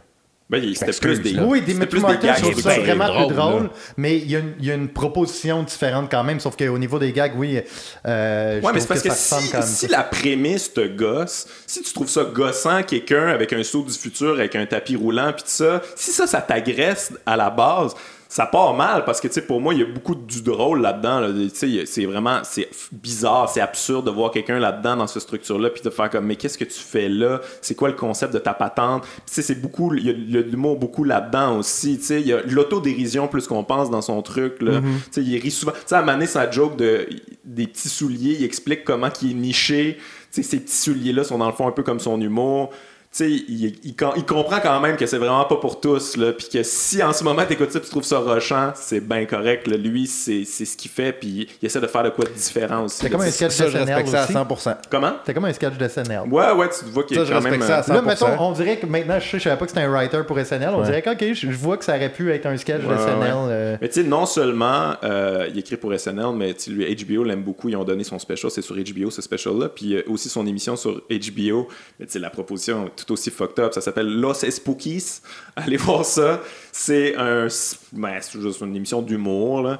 Ben, 0.50 0.62
c'était 0.74 0.92
plus 0.92 1.20
des. 1.20 1.38
Oui, 1.38 1.60
Dimitri 1.60 2.00
Martin, 2.00 2.34
je 2.34 2.40
trouve 2.42 2.60
ça 2.60 2.78
vraiment 2.78 3.26
plus 3.26 3.34
drôle, 3.34 3.70
mais 3.98 4.16
il 4.16 4.30
y, 4.30 4.36
a 4.36 4.38
une, 4.38 4.54
il 4.58 4.64
y, 4.64 4.70
a 4.70 4.74
une, 4.74 4.88
proposition 4.88 5.62
différente 5.62 6.10
quand 6.10 6.24
même, 6.24 6.40
sauf 6.40 6.56
qu'au 6.56 6.78
niveau 6.78 6.98
des 6.98 7.12
gags, 7.12 7.34
oui. 7.36 7.60
Euh, 8.06 8.60
ouais, 8.62 8.72
mais 8.72 8.80
c'est 8.80 8.86
parce 8.86 9.02
que, 9.02 9.12
si, 9.12 9.52
si 9.62 9.88
la 9.88 10.04
prémisse 10.04 10.72
te 10.72 10.86
gosse, 10.86 11.46
si 11.66 11.82
tu 11.82 11.92
trouves 11.92 12.08
ça 12.08 12.24
gossant, 12.24 12.82
quelqu'un 12.82 13.28
avec 13.28 13.52
un 13.52 13.62
saut 13.62 13.82
du 13.82 13.92
futur, 13.92 14.34
avec 14.34 14.56
un 14.56 14.64
tapis 14.64 14.96
roulant, 14.96 15.34
puis 15.34 15.42
tout 15.42 15.50
ça, 15.50 15.82
si 15.94 16.12
ça, 16.12 16.26
ça 16.26 16.40
t'agresse 16.40 17.12
à 17.26 17.36
la 17.36 17.50
base, 17.50 17.94
ça 18.28 18.44
part 18.44 18.74
mal 18.74 19.06
parce 19.06 19.22
que, 19.22 19.28
tu 19.28 19.34
sais, 19.34 19.42
pour 19.42 19.58
moi, 19.60 19.72
il 19.72 19.80
y 19.80 19.82
a 19.82 19.86
beaucoup 19.86 20.14
du 20.14 20.42
drôle 20.42 20.82
là-dedans. 20.82 21.32
Tu 21.32 21.48
sais, 21.48 21.86
c'est 21.86 22.04
vraiment, 22.04 22.40
c'est 22.42 22.68
bizarre, 22.92 23.48
c'est 23.48 23.62
absurde 23.62 24.04
de 24.04 24.10
voir 24.10 24.30
quelqu'un 24.30 24.58
là-dedans 24.58 24.96
dans 24.96 25.06
cette 25.06 25.22
structure-là, 25.22 25.70
puis 25.70 25.82
de 25.82 25.88
faire 25.88 26.10
comme, 26.10 26.26
mais 26.26 26.36
qu'est-ce 26.36 26.58
que 26.58 26.64
tu 26.64 26.78
fais 26.78 27.08
là? 27.08 27.40
C'est 27.62 27.74
quoi 27.74 27.88
le 27.88 27.94
concept 27.94 28.34
de 28.34 28.38
ta 28.38 28.52
patente? 28.52 29.04
Tu 29.26 29.32
sais, 29.32 29.42
c'est 29.42 29.54
beaucoup, 29.54 29.94
il 29.94 30.06
y 30.06 30.36
a 30.36 30.42
l'humour 30.42 30.76
beaucoup 30.76 31.04
là-dedans 31.04 31.56
aussi. 31.58 31.98
Tu 31.98 32.04
sais, 32.04 32.20
il 32.20 32.26
y 32.26 32.34
a 32.34 32.42
l'autodérision 32.42 33.28
plus 33.28 33.46
qu'on 33.46 33.64
pense 33.64 33.90
dans 33.90 34.02
son 34.02 34.20
truc, 34.20 34.60
là. 34.60 34.80
Mm-hmm. 34.80 34.82
Tu 34.82 35.12
sais, 35.12 35.22
il 35.22 35.38
rit 35.38 35.50
souvent. 35.50 35.72
Tu 35.72 35.78
sais, 35.86 35.94
à 35.94 36.02
Mané, 36.02 36.26
sa 36.26 36.50
joke 36.50 36.76
de, 36.76 37.08
des 37.44 37.66
petits 37.66 37.88
souliers, 37.88 38.36
il 38.38 38.44
explique 38.44 38.84
comment 38.84 39.08
il 39.22 39.30
est 39.30 39.34
niché. 39.34 39.96
Tu 40.32 40.42
sais, 40.42 40.50
ces 40.50 40.60
petits 40.60 40.76
souliers-là 40.76 41.24
sont 41.24 41.38
dans 41.38 41.46
le 41.46 41.54
fond 41.54 41.66
un 41.66 41.72
peu 41.72 41.82
comme 41.82 42.00
son 42.00 42.20
humour 42.20 42.70
sais, 43.10 43.30
il, 43.30 43.74
il, 43.84 43.96
comprend 43.96 44.60
quand 44.60 44.80
même 44.80 44.96
que 44.96 45.06
c'est 45.06 45.18
vraiment 45.18 45.44
pas 45.44 45.56
pour 45.56 45.80
tous, 45.80 46.16
là, 46.16 46.32
puis 46.32 46.48
que 46.52 46.62
si 46.62 47.02
en 47.02 47.12
ce 47.12 47.24
moment 47.24 47.44
t'écoutes 47.46 47.72
ça, 47.72 47.80
tu 47.80 47.88
trouves 47.88 48.04
ça 48.04 48.18
rochant, 48.18 48.72
c'est 48.74 49.00
bien 49.00 49.24
correct. 49.24 49.66
Là. 49.66 49.76
Lui, 49.76 50.06
c'est 50.06 50.44
ce 50.44 50.76
qu'il 50.76 50.90
fait, 50.90 51.12
puis 51.12 51.48
il 51.62 51.66
essaie 51.66 51.80
de 51.80 51.86
faire 51.86 52.02
de 52.02 52.10
quoi 52.10 52.24
de 52.24 52.30
différent 52.30 52.84
aussi. 52.84 52.98
C'est 53.00 53.10
comme 53.10 53.22
un 53.22 53.30
sketch 53.30 53.58
de 53.58 53.68
SNL 53.68 54.02
aussi. 54.02 54.12
ça 54.12 54.22
à 54.22 54.26
100%. 54.26 54.76
Comment? 54.90 55.12
C'est 55.24 55.34
comme 55.34 55.44
un 55.46 55.52
sketch 55.52 55.76
de 55.76 55.88
SNL. 55.88 56.22
Ouais, 56.30 56.52
ouais, 56.52 56.68
tu 56.68 56.84
vois 56.86 57.04
qu'il 57.04 57.18
est 57.18 57.28
quand 57.28 57.40
même. 57.40 57.62
Ça 57.62 57.78
à 57.78 57.82
100%. 57.82 57.94
Là, 57.94 58.02
mettons, 58.02 58.40
on 58.40 58.52
dirait 58.52 58.76
que 58.76 58.86
maintenant, 58.86 59.18
je, 59.18 59.28
sais, 59.28 59.38
je 59.38 59.44
savais 59.44 59.56
pas 59.56 59.64
que 59.64 59.70
c'était 59.70 59.84
un 59.84 59.90
writer 59.90 60.20
pour 60.26 60.38
SNL. 60.38 60.70
On 60.74 60.82
dirait 60.82 61.02
que 61.02 61.10
ok, 61.10 61.34
je, 61.34 61.50
vois 61.50 61.76
que 61.76 61.84
ça 61.84 61.96
aurait 61.96 62.12
pu 62.12 62.30
être 62.32 62.46
un 62.46 62.56
sketch 62.56 62.82
de 62.82 62.96
SNL. 62.96 63.32
Euh. 63.34 63.76
Mais 63.80 63.88
tu 63.88 64.02
sais, 64.02 64.06
non 64.06 64.26
seulement 64.26 64.94
euh, 65.02 65.48
il 65.50 65.58
écrit 65.58 65.76
pour 65.76 65.98
SNL, 65.98 66.34
mais 66.34 66.54
lui, 66.68 66.94
HBO 66.94 67.24
l'aime 67.24 67.42
beaucoup. 67.42 67.68
Ils 67.68 67.76
ont 67.76 67.84
donné 67.84 68.04
son 68.04 68.18
special, 68.18 68.50
c'est 68.50 68.62
sur 68.62 68.76
HBO 68.76 69.10
ce 69.10 69.22
special-là, 69.22 69.68
puis 69.70 69.96
euh, 69.96 70.02
aussi 70.08 70.28
son 70.28 70.46
émission 70.46 70.76
sur 70.76 71.02
HBO. 71.10 71.68
Mais 71.98 72.06
tu 72.06 72.12
sais, 72.12 72.18
la 72.18 72.30
proposition 72.30 72.90
tout 73.04 73.12
aussi 73.12 73.30
fucked 73.30 73.58
up 73.58 73.72
ça 73.72 73.80
s'appelle 73.80 74.08
Los 74.08 74.44
Spookies. 74.50 75.20
Allez 75.56 75.76
voir 75.76 76.04
ça. 76.04 76.40
C'est 76.72 77.16
un, 77.16 77.48
ben, 77.92 78.20
juste 78.20 78.60
une 78.60 78.76
émission 78.76 79.02
d'humour. 79.02 79.76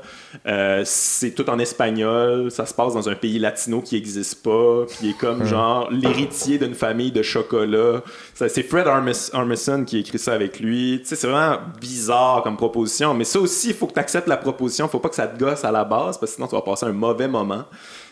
Euh, 0.47 0.83
c'est 0.85 1.31
tout 1.31 1.49
en 1.49 1.59
espagnol. 1.59 2.51
Ça 2.51 2.67
se 2.67 2.75
passe 2.75 2.95
dans 2.95 3.09
un 3.09 3.15
pays 3.15 3.39
latino 3.39 3.81
qui 3.81 3.95
n'existe 3.95 4.43
pas. 4.43 4.85
Puis 4.89 4.99
il 5.03 5.11
est 5.11 5.19
comme 5.19 5.45
genre 5.45 5.91
l'héritier 5.91 6.59
d'une 6.59 6.75
famille 6.75 7.13
de 7.13 7.23
chocolat. 7.23 8.03
C'est 8.35 8.63
Fred 8.63 8.87
Armisen 8.87 9.85
qui 9.85 9.99
écrit 9.99 10.19
ça 10.19 10.33
avec 10.33 10.61
lui. 10.61 11.01
c'est 11.05 11.23
vraiment 11.23 11.59
bizarre 11.81 12.43
comme 12.43 12.57
proposition. 12.57 13.15
Mais 13.15 13.25
ça 13.25 13.41
aussi, 13.41 13.69
il 13.69 13.75
faut 13.75 13.87
que 13.87 13.95
tu 13.95 14.01
acceptes 14.01 14.29
la 14.29 14.37
proposition. 14.37 14.87
Il 14.87 14.91
faut 14.91 15.01
pas 15.01 15.09
que 15.09 15.15
ça 15.15 15.27
te 15.27 15.39
gosse 15.39 15.65
à 15.65 15.71
la 15.71 15.85
base 15.85 16.19
parce 16.19 16.33
que 16.33 16.37
sinon 16.37 16.49
tu 16.49 16.55
vas 16.55 16.63
passer 16.63 16.87
un 16.87 16.93
mauvais 16.93 17.29
moment. 17.29 17.65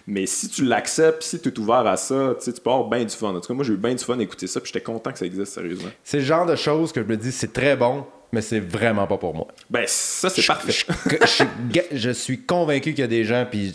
Mais 0.06 0.26
si 0.26 0.48
tu 0.48 0.64
l'acceptes, 0.64 1.22
si 1.22 1.40
tu 1.40 1.48
es 1.48 1.58
ouvert 1.58 1.86
à 1.86 1.96
ça, 1.96 2.36
tu 2.42 2.52
peux 2.52 2.70
avoir 2.70 2.88
bien 2.88 3.04
du 3.04 3.14
fun. 3.14 3.34
En 3.34 3.40
tout 3.40 3.48
cas, 3.48 3.54
moi, 3.54 3.64
j'ai 3.64 3.72
eu 3.72 3.76
bien 3.76 3.94
du 3.94 4.04
fun 4.04 4.16
d'écouter 4.16 4.46
ça, 4.46 4.60
puis 4.60 4.70
j'étais 4.72 4.84
content 4.84 5.10
que 5.10 5.18
ça 5.18 5.26
existe, 5.26 5.52
sérieusement. 5.52 5.90
C'est 6.04 6.18
le 6.18 6.24
genre 6.24 6.46
de 6.46 6.54
choses 6.54 6.92
que 6.92 7.02
je 7.02 7.06
me 7.06 7.16
dis, 7.16 7.32
c'est 7.32 7.52
très 7.52 7.76
bon, 7.76 8.06
mais 8.30 8.40
c'est 8.40 8.60
vraiment 8.60 9.06
pas 9.06 9.18
pour 9.18 9.34
moi. 9.34 9.48
Ben, 9.68 9.84
ça, 9.86 10.30
c'est 10.30 10.46
parfait. 10.46 10.72
Je, 11.92 12.10
suis 12.10 12.42
convaincu 12.42 12.90
qu'il 12.90 13.00
y 13.00 13.02
a 13.02 13.08
des 13.08 13.24
gens, 13.24 13.46
puis 13.50 13.74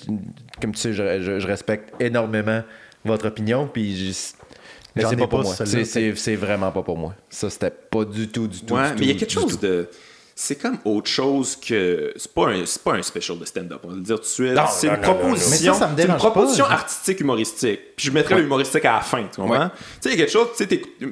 comme 0.62 0.74
tu 0.74 0.80
sais, 0.80 0.94
je, 0.94 1.46
respecte 1.46 1.94
énormément 2.00 2.64
votre 3.04 3.28
opinion, 3.28 3.68
puis 3.72 4.16
mais 4.96 5.04
c'est 5.06 5.16
pas 5.16 5.28
pour 5.28 5.44
moi. 5.44 5.56
C'est 5.56 6.36
vraiment 6.36 6.72
pas 6.72 6.84
pour 6.84 6.98
moi. 6.98 7.16
Ça, 7.30 7.50
c'était 7.50 7.72
pas 7.72 8.06
du 8.06 8.28
tout, 8.30 8.48
du 8.48 8.62
tout. 8.62 8.76
Ouais, 8.76 8.94
mais 8.98 9.02
il 9.02 9.08
y 9.08 9.12
a 9.12 9.16
quelque 9.16 9.32
chose 9.32 9.60
de 9.60 9.90
c'est 10.36 10.56
comme 10.56 10.78
autre 10.86 11.10
chose 11.10 11.56
que. 11.56 12.14
C'est 12.16 12.34
pas, 12.34 12.50
un, 12.50 12.64
pas 12.84 12.94
un 12.94 13.02
special 13.02 13.38
de 13.38 13.46
stand-up, 13.46 13.82
on 13.84 13.90
va 13.90 13.96
le 13.96 14.02
dire 14.02 14.16
tout 14.16 14.22
de 14.24 14.28
suite. 14.28 14.58
C'est 14.72 14.88
une 14.88 15.02
proposition, 15.02 15.74
c'est 15.74 16.04
une 16.06 16.16
proposition 16.16 16.66
artistique 16.66 17.20
humoristique. 17.20 17.80
Puis 17.96 18.08
je 18.08 18.12
mettrais 18.12 18.40
l'humoristique 18.42 18.86
à 18.86 18.94
la 18.94 19.02
fin, 19.02 19.24
tu 19.24 19.42
comprends? 19.42 19.70
Tu 19.70 20.10
sais, 20.10 20.16
il 20.16 20.20
y 20.20 20.22
a 20.22 20.26
quelque 20.26 20.32
chose, 20.32 20.48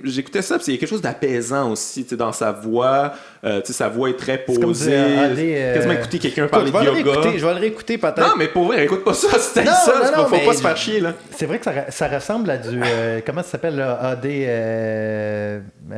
j'écoutais 0.04 0.42
ça, 0.42 0.58
puis 0.58 0.68
il 0.70 0.74
y 0.74 0.78
a 0.78 0.80
quelque 0.80 0.90
chose 0.90 1.02
d'apaisant 1.02 1.72
aussi, 1.72 2.04
tu 2.04 2.10
sais, 2.12 2.18
dans 2.18 2.32
sa 2.32 2.52
voix. 2.52 3.14
Euh, 3.46 3.62
sa 3.64 3.88
voix 3.88 4.10
est 4.10 4.18
très 4.18 4.38
posée. 4.38 4.92
Euh, 4.94 5.74
quasiment 5.74 5.94
écouter 5.94 6.20
quelqu'un 6.20 6.48
parler 6.48 6.72
de 6.72 6.78
yoga. 6.78 7.22
Je 7.38 7.46
vais 7.46 7.54
le 7.54 7.60
réécter 7.60 7.98
peut-être. 7.98 8.20
Non, 8.20 8.34
mais 8.38 8.50
pour 8.50 8.66
vrai, 8.66 8.84
écoute 8.84 9.06
pas 9.06 9.14
ça, 9.14 9.40
c'était 9.40 9.66
ça. 9.66 10.12
Non, 10.16 10.26
faut 10.26 10.46
pas 10.46 10.54
se 10.54 10.62
faire 10.62 10.78
chier, 10.78 11.00
là. 11.00 11.14
C'est 11.36 11.46
vrai 11.46 11.60
que 11.60 11.66
ça, 11.66 11.72
ça, 11.90 12.08
ressemble 12.08 12.50
à 12.52 12.58
du. 12.58 12.82
Euh, 12.84 13.22
comment 13.26 13.42
ça 13.42 13.52
s'appelle, 13.52 13.80
AD, 13.80 14.26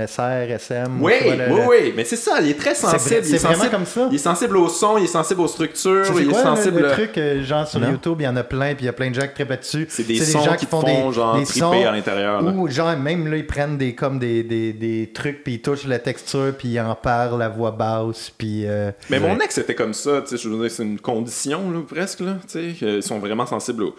SR, 0.08 0.52
SM. 0.52 1.02
Oui, 1.02 1.14
oui, 1.26 1.60
oui, 1.68 1.94
mais 1.96 2.04
c'est 2.04 2.16
ça, 2.16 2.39
il 2.42 2.52
est 2.52 2.60
très 2.60 2.76
sensible. 2.76 3.24
C'est 3.24 3.38
vraiment 3.38 3.70
comme 3.70 3.86
ça. 3.86 4.08
Il 4.12 4.16
est 4.16 4.20
sensible 4.20 4.58
au 4.58 4.68
son, 4.68 4.98
il 5.00 5.06
est 5.06 5.08
sensible 5.08 5.42
aux 5.42 5.48
structures, 5.48 6.06
il 6.20 6.30
est 6.30 6.34
sensible. 6.34 6.82
Le, 6.82 6.92
truc, 6.92 7.20
genre 7.42 7.68
sur 7.68 7.84
YouTube, 7.84 8.18
il 8.20 8.26
y 8.26 8.28
en 8.28 8.36
a 8.36 8.44
plein, 8.44 8.76
puis 8.76 8.84
il 8.84 8.86
y 8.86 8.89
a 8.89 8.94
plein 8.94 9.10
de 9.10 9.16
gens 9.16 9.28
qui 9.28 9.34
trippent 9.34 9.60
dessus. 9.60 9.88
C'est 9.89 10.06
des, 10.06 10.20
sons 10.20 10.44
qui 10.60 10.68
font 10.68 10.84
des, 10.84 11.12
genre 11.12 11.38
des 11.38 11.46
sons 11.46 11.72
à 11.72 11.92
l'intérieur. 11.92 12.44
Ou 12.56 12.68
genre, 12.68 12.96
même 12.98 13.28
là, 13.28 13.38
ils 13.38 13.48
prennent 13.48 13.80
comme 13.96 14.20
des 14.20 15.12
trucs, 15.12 15.44
puis 15.44 15.56
ils 15.56 15.62
touchent 15.62 15.88
la 15.88 15.98
texture, 15.98 16.54
puis 16.56 16.70
ils 16.70 16.80
en 16.80 16.94
parlent 16.94 17.31
la 17.38 17.50
voix 17.50 17.72
basse, 17.72 18.32
puis... 18.38 18.66
Euh, 18.66 18.92
mais 19.10 19.20
mon 19.20 19.40
ex 19.40 19.58
était 19.58 19.76
comme 19.76 19.94
ça, 19.94 20.22
tu 20.22 20.30
sais, 20.30 20.38
je 20.38 20.50
veux 20.50 20.60
dire, 20.62 20.72
c'est 20.72 20.84
une 20.84 21.00
condition, 21.00 21.72
là, 21.72 21.80
presque, 21.88 22.22
là, 22.22 22.38
tu 22.48 22.76
sais, 22.76 22.98
ils 22.98 23.04
sont 23.04 23.20
vraiment 23.20 23.46
sensibles 23.46 23.84
au 23.84 23.96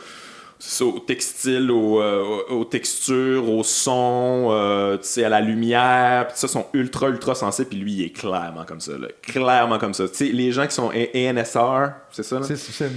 au 0.80 0.98
textile, 1.00 1.70
euh, 1.70 2.42
aux, 2.48 2.64
textures, 2.64 3.48
au 3.48 3.62
son, 3.64 4.48
euh, 4.50 4.96
à 5.16 5.28
la 5.28 5.40
lumière, 5.40 6.28
pis 6.28 6.38
ça 6.38 6.48
sont 6.48 6.66
ultra 6.72 7.08
ultra 7.08 7.34
sensibles, 7.34 7.68
puis 7.70 7.78
lui 7.78 7.92
il 7.92 8.04
est 8.04 8.10
clairement 8.10 8.64
comme 8.64 8.80
ça, 8.80 8.92
là. 8.92 9.08
clairement 9.22 9.78
comme 9.78 9.94
ça. 9.94 10.04
les 10.20 10.52
gens 10.52 10.66
qui 10.66 10.74
sont 10.74 10.90
ANSR, 10.90 11.92
c'est 12.12 12.22
ça 12.22 12.38
là? 12.38 12.46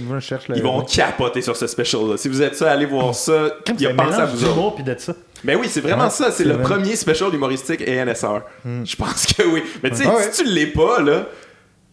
Moi, 0.02 0.18
je 0.20 0.26
cherche 0.26 0.44
Ils 0.54 0.62
vont 0.62 0.82
capoter 0.82 1.42
sur 1.42 1.56
ce 1.56 1.66
special 1.66 2.08
là. 2.10 2.16
Si 2.16 2.28
vous 2.28 2.40
êtes 2.40 2.54
ça, 2.54 2.70
allez 2.70 2.86
voir 2.86 3.14
ça. 3.14 3.48
Il 3.68 3.80
y 3.80 3.86
a 3.86 3.94
pensé 3.94 4.20
à 4.20 4.26
vous 4.26 4.70
puis 4.70 4.84
de 4.84 4.94
ça. 4.98 5.14
Mais 5.44 5.54
oui, 5.54 5.66
c'est 5.68 5.80
vraiment 5.80 6.10
ça. 6.10 6.30
C'est, 6.30 6.44
le 6.44 6.58
premier 6.58 6.96
special 6.96 7.34
humoristique 7.34 7.82
ANSR. 7.82 8.42
Hmm. 8.64 8.84
Je 8.84 8.96
pense 8.96 9.26
que 9.26 9.42
oui. 9.42 9.62
Mais 9.82 9.90
tu 9.90 9.96
sais, 9.96 10.04
si 10.30 10.42
tu 10.42 10.50
l'es 10.50 10.66
pas 10.68 11.00
là 11.00 11.26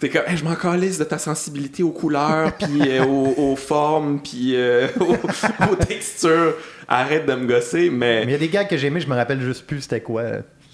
T'es 0.04 0.10
comme, 0.10 0.24
je 0.36 0.44
m'en 0.44 0.56
calisse 0.56 0.98
de 0.98 1.06
ta 1.06 1.18
sensibilité 1.18 1.82
aux 1.82 1.92
couleurs, 1.92 2.52
puis 2.60 2.82
euh, 2.90 3.06
aux, 3.06 3.56
formes, 3.56 4.20
puis 4.22 4.54
euh, 4.54 4.90
aux, 5.00 5.76
textures. 5.78 6.56
Arrête 6.90 7.26
de 7.26 7.34
me 7.36 7.48
gosser, 7.48 7.90
mais. 7.90 8.26
Mais 8.26 8.32
il 8.32 8.32
y 8.32 8.36
a 8.36 8.38
des 8.38 8.50
gars 8.50 8.66
que 8.66 8.76
j'ai 8.76 8.88
aimés, 8.88 9.00
je 9.00 9.08
me 9.08 9.16
rappelle 9.16 9.40
juste 9.40 9.66
plus 9.66 9.80
c'était 9.80 10.02
quoi. 10.02 10.24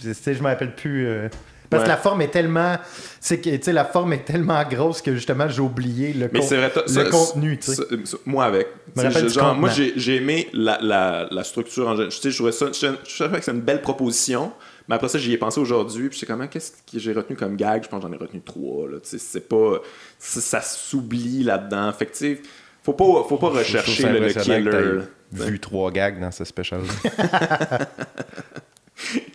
Je, 0.04 0.14
je 0.14 0.42
me 0.42 0.48
rappelle 0.48 0.74
plus. 0.74 1.08
Euh, 1.08 1.28
parce 1.70 1.84
que 1.84 1.90
la 1.90 1.98
forme 1.98 2.24
est 2.24 2.30
tellement. 2.30 2.78
C'est 3.20 3.40
que, 3.40 3.70
la 3.70 3.86
forme 3.86 4.14
est 4.14 4.26
tellement 4.26 4.64
grosse 4.68 5.04
que 5.04 5.14
justement 5.14 5.48
j'ai 5.48 5.62
oublié 5.62 6.14
le, 6.14 6.28
le 6.34 7.12
contenu. 7.12 7.60
moi 8.26 8.46
avec. 8.46 8.66
genre, 9.28 9.54
moi 9.54 9.70
j'ai 9.70 10.16
aimé 10.16 10.50
la, 10.54 10.80
la, 10.82 11.28
la, 11.30 11.44
structure 11.44 11.88
en 11.88 11.92
général. 11.92 12.10
Je, 12.10 12.30
je, 12.32 12.32
je, 12.32 12.88
je, 13.08 13.24
trouvais 13.24 13.38
que 13.38 13.46
c'est 13.46 13.52
une 13.52 13.62
belle 13.62 13.84
proposition. 13.84 14.54
Mais 14.90 14.96
après 14.96 15.08
ça, 15.08 15.20
j'y 15.20 15.32
ai 15.34 15.38
pensé 15.38 15.60
aujourd'hui, 15.60 16.10
puis 16.10 16.16
je 16.16 16.22
sais 16.22 16.26
comment, 16.26 16.48
qu'est-ce 16.48 16.72
que 16.72 16.98
j'ai 16.98 17.14
retenu 17.14 17.36
comme 17.36 17.56
gag? 17.56 17.84
Je 17.84 17.90
pense 17.90 18.02
que 18.02 18.08
j'en 18.08 18.14
ai 18.14 18.18
retenu 18.18 18.42
trois, 18.42 18.90
là. 18.90 18.98
C'est 19.04 19.48
pas. 19.48 19.80
Ça 20.18 20.62
s'oublie 20.62 21.44
là-dedans. 21.44 21.94
Fait 21.94 22.08
que, 22.08 22.12
tu 22.12 22.18
sais, 22.18 22.42
faut 22.82 22.94
pas, 22.94 23.24
faut 23.30 23.38
pas 23.38 23.50
rechercher 23.50 24.10
le, 24.10 24.34
killer. 24.34 25.02
Vu 25.32 25.60
trois 25.60 25.92
gags 25.92 26.20
dans 26.20 26.32
ce 26.32 26.44
special. 26.44 26.82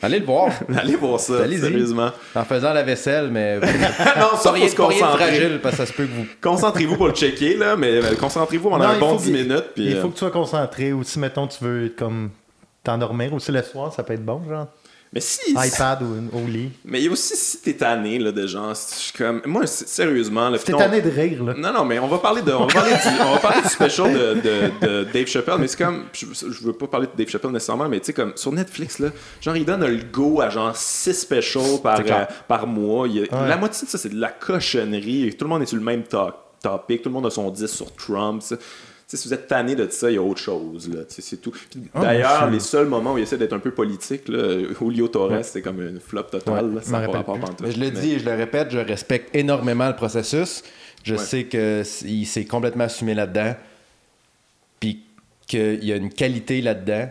Allez 0.03 0.19
le 0.19 0.27
voir. 0.27 0.51
Allez 0.77 0.97
voir 0.97 1.21
ça, 1.21 1.49
sérieusement. 1.49 2.11
En 2.35 2.45
faisant 2.45 2.73
la 2.73 2.83
vaisselle, 2.83 3.31
mais... 3.31 3.61
non, 3.61 4.37
ça, 4.37 4.51
rien, 4.51 4.67
faut 4.69 4.91
se 4.91 4.99
fragile, 4.99 5.61
parce 5.63 5.77
que 5.77 5.85
ça 5.85 5.87
se 5.87 5.93
peut 5.93 6.05
que 6.05 6.13
vous... 6.13 6.27
Concentrez-vous 6.43 6.97
pour 6.97 7.07
le 7.07 7.15
checker, 7.15 7.57
là, 7.57 7.77
mais 7.77 8.01
concentrez-vous 8.21 8.71
pendant 8.71 8.85
un 8.85 8.99
bon 8.99 9.15
10 9.15 9.31
minutes. 9.31 9.71
Puis, 9.75 9.87
il 9.87 9.97
faut 9.97 10.09
euh, 10.09 10.11
que 10.11 10.15
tu 10.15 10.19
sois 10.19 10.31
concentré, 10.31 10.93
ou 10.93 11.03
si, 11.03 11.19
mettons, 11.19 11.47
tu 11.47 11.65
veux, 11.65 11.95
comme, 11.97 12.31
t'endormir, 12.83 13.33
aussi 13.33 13.53
le 13.53 13.63
soir, 13.63 13.93
ça 13.93 14.03
peut 14.03 14.13
être 14.13 14.25
bon, 14.25 14.43
genre. 14.49 14.67
Mais 15.15 15.21
si. 15.21 15.53
iPad 15.53 16.03
ou 16.03 16.37
au 16.37 16.47
lit. 16.47 16.71
Mais 16.85 17.01
il 17.01 17.05
y 17.05 17.09
a 17.09 17.13
aussi 17.13 17.37
si 17.37 17.59
t'es 17.59 17.75
tanné 17.75 18.19
là, 18.19 18.33
de 18.33 18.47
gens. 18.49 18.71
Je 18.75 18.95
suis 18.97 19.13
comme. 19.13 19.41
Moi, 19.47 19.65
sérieusement. 19.67 20.51
Là, 20.51 20.59
si 20.59 20.65
t'es 20.65 20.73
tanné 20.73 21.01
de 21.01 21.09
rire, 21.09 21.45
là. 21.45 21.55
Non, 21.57 21.73
non, 21.73 21.85
mais 21.85 22.01
on 22.01 22.09
va 22.09 22.19
parler 22.19 22.43
de. 22.43 22.51
On 22.51 22.67
va 22.67 22.75
parler 22.75 22.91
du, 22.91 23.23
on 23.23 23.35
va 23.35 23.39
parler 23.39 23.63
du 23.63 23.69
special 23.69 24.13
de, 24.13 24.35
de, 24.35 24.87
de, 24.87 25.05
Dave 25.13 25.27
Chappelle, 25.27 25.59
mais 25.61 25.69
c'est 25.69 25.79
comme. 25.79 26.07
Je, 26.13 26.27
je, 26.33 26.65
veux 26.65 26.73
pas 26.73 26.89
parler 26.89 27.07
de 27.07 27.13
Dave 27.17 27.29
Chappelle 27.29 27.53
nécessairement, 27.53 27.89
mais 27.89 28.01
tu 28.01 28.07
sais, 28.07 28.13
comme 28.13 28.33
sur 28.35 28.51
Netflix, 28.51 28.99
là, 28.99 29.11
genre, 29.41 29.57
il 29.57 29.65
donne 29.65 29.87
le 29.87 30.03
go 30.13 30.41
à 30.41 30.51
genre 30.51 30.75
6 30.75 31.15
specials 31.15 31.81
par, 31.81 32.01
euh, 32.01 32.25
par 32.49 32.67
mois. 32.67 33.07
La 33.31 33.57
moitié 33.57 33.87
de 33.87 33.91
ça, 33.91 33.99
c'est 33.99 34.09
de 34.09 34.21
la 34.21 34.31
cochonnerie. 34.31 35.33
Tout 35.39 35.45
le 35.45 35.51
monde 35.51 35.63
est 35.63 35.67
sur 35.67 35.79
le 35.79 35.85
même 35.85 36.03
topic. 36.03 37.03
Tout 37.03 37.09
le 37.09 37.15
monde 37.15 37.27
a 37.27 37.31
son 37.31 37.51
10 37.51 37.67
sur 37.69 37.95
Trump 37.95 38.43
si 39.15 39.29
vous 39.29 39.35
êtes 39.35 39.47
tanné 39.47 39.75
de 39.75 39.89
ça, 39.91 40.11
il 40.11 40.15
y 40.15 40.19
a 40.19 40.23
autre 40.23 40.41
chose. 40.41 40.91
C'est 41.09 41.41
tout. 41.41 41.53
Ah, 41.95 42.01
d'ailleurs, 42.01 42.51
les 42.51 42.61
seuls 42.61 42.87
moments 42.87 43.15
où 43.15 43.19
il 43.19 43.23
essaie 43.23 43.39
d'être 43.39 43.53
un 43.53 43.59
peu 43.59 43.71
politique, 43.71 44.29
là, 44.29 44.59
Julio 44.79 45.09
Torres, 45.09 45.45
c'est 45.45 45.63
comme 45.63 45.81
une 45.81 46.01
flop 46.01 46.25
totale. 46.25 46.81
je 46.85 47.81
le 47.81 47.91
dis 47.91 48.13
et 48.13 48.19
je 48.19 48.25
le 48.25 48.35
répète, 48.35 48.71
je 48.71 48.79
respecte 48.79 49.35
énormément 49.35 49.89
le 49.89 49.97
processus. 49.97 50.63
Je 51.03 51.17
sais 51.17 51.45
qu'il 51.45 52.27
s'est 52.27 52.45
complètement 52.45 52.85
assumé 52.85 53.15
là-dedans. 53.15 53.55
Puis 54.81 55.03
qu'il 55.47 55.85
y 55.85 55.93
a 55.93 55.97
une 55.97 56.11
qualité 56.11 56.61
là-dedans. 56.61 57.09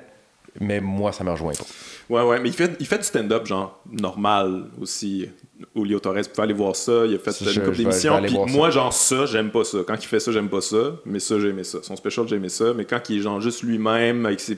Mais 0.60 0.80
moi, 0.80 1.12
ça 1.12 1.24
me 1.24 1.32
rejoint 1.32 1.54
pas. 1.54 1.66
Ouais, 2.10 2.22
ouais, 2.22 2.40
mais 2.40 2.50
il 2.50 2.54
fait, 2.54 2.76
il 2.80 2.86
fait 2.86 3.00
du 3.00 3.04
stand-up, 3.04 3.48
genre, 3.48 3.80
normal 3.92 4.66
aussi. 4.80 5.28
Julio 5.76 6.00
Torres, 6.00 6.16
vous 6.16 6.30
pouvez 6.30 6.44
aller 6.44 6.54
voir 6.54 6.76
ça. 6.76 7.06
Il 7.06 7.16
a 7.16 7.20
fait 7.20 7.42
une 7.42 7.62
couple 7.62 7.78
d'émissions. 7.78 8.22
Puis 8.22 8.38
moi, 8.50 8.70
genre, 8.70 8.94
ça, 8.94 9.26
j'aime 9.26 9.52
pas 9.52 9.64
ça. 9.64 9.80
Quand 9.86 9.96
il 9.96 10.08
fait 10.08 10.20
ça, 10.20 10.32
j'aime 10.32 10.50
pas 10.50 10.62
ça. 10.62 10.96
Mais 11.06 11.20
ça, 11.20 11.40
j'ai 11.40 11.50
aimé 11.50 11.64
ça. 11.64 11.80
Son 11.82 11.96
special, 11.96 12.28
j'ai 12.28 12.36
aimé 12.36 12.50
ça. 12.50 12.74
Mais 12.74 12.86
quand 12.86 13.10
il 13.10 13.20
est 13.20 13.22
genre 13.22 13.42
juste 13.42 13.64
lui-même, 13.64 14.26
avec 14.26 14.40
ses. 14.40 14.58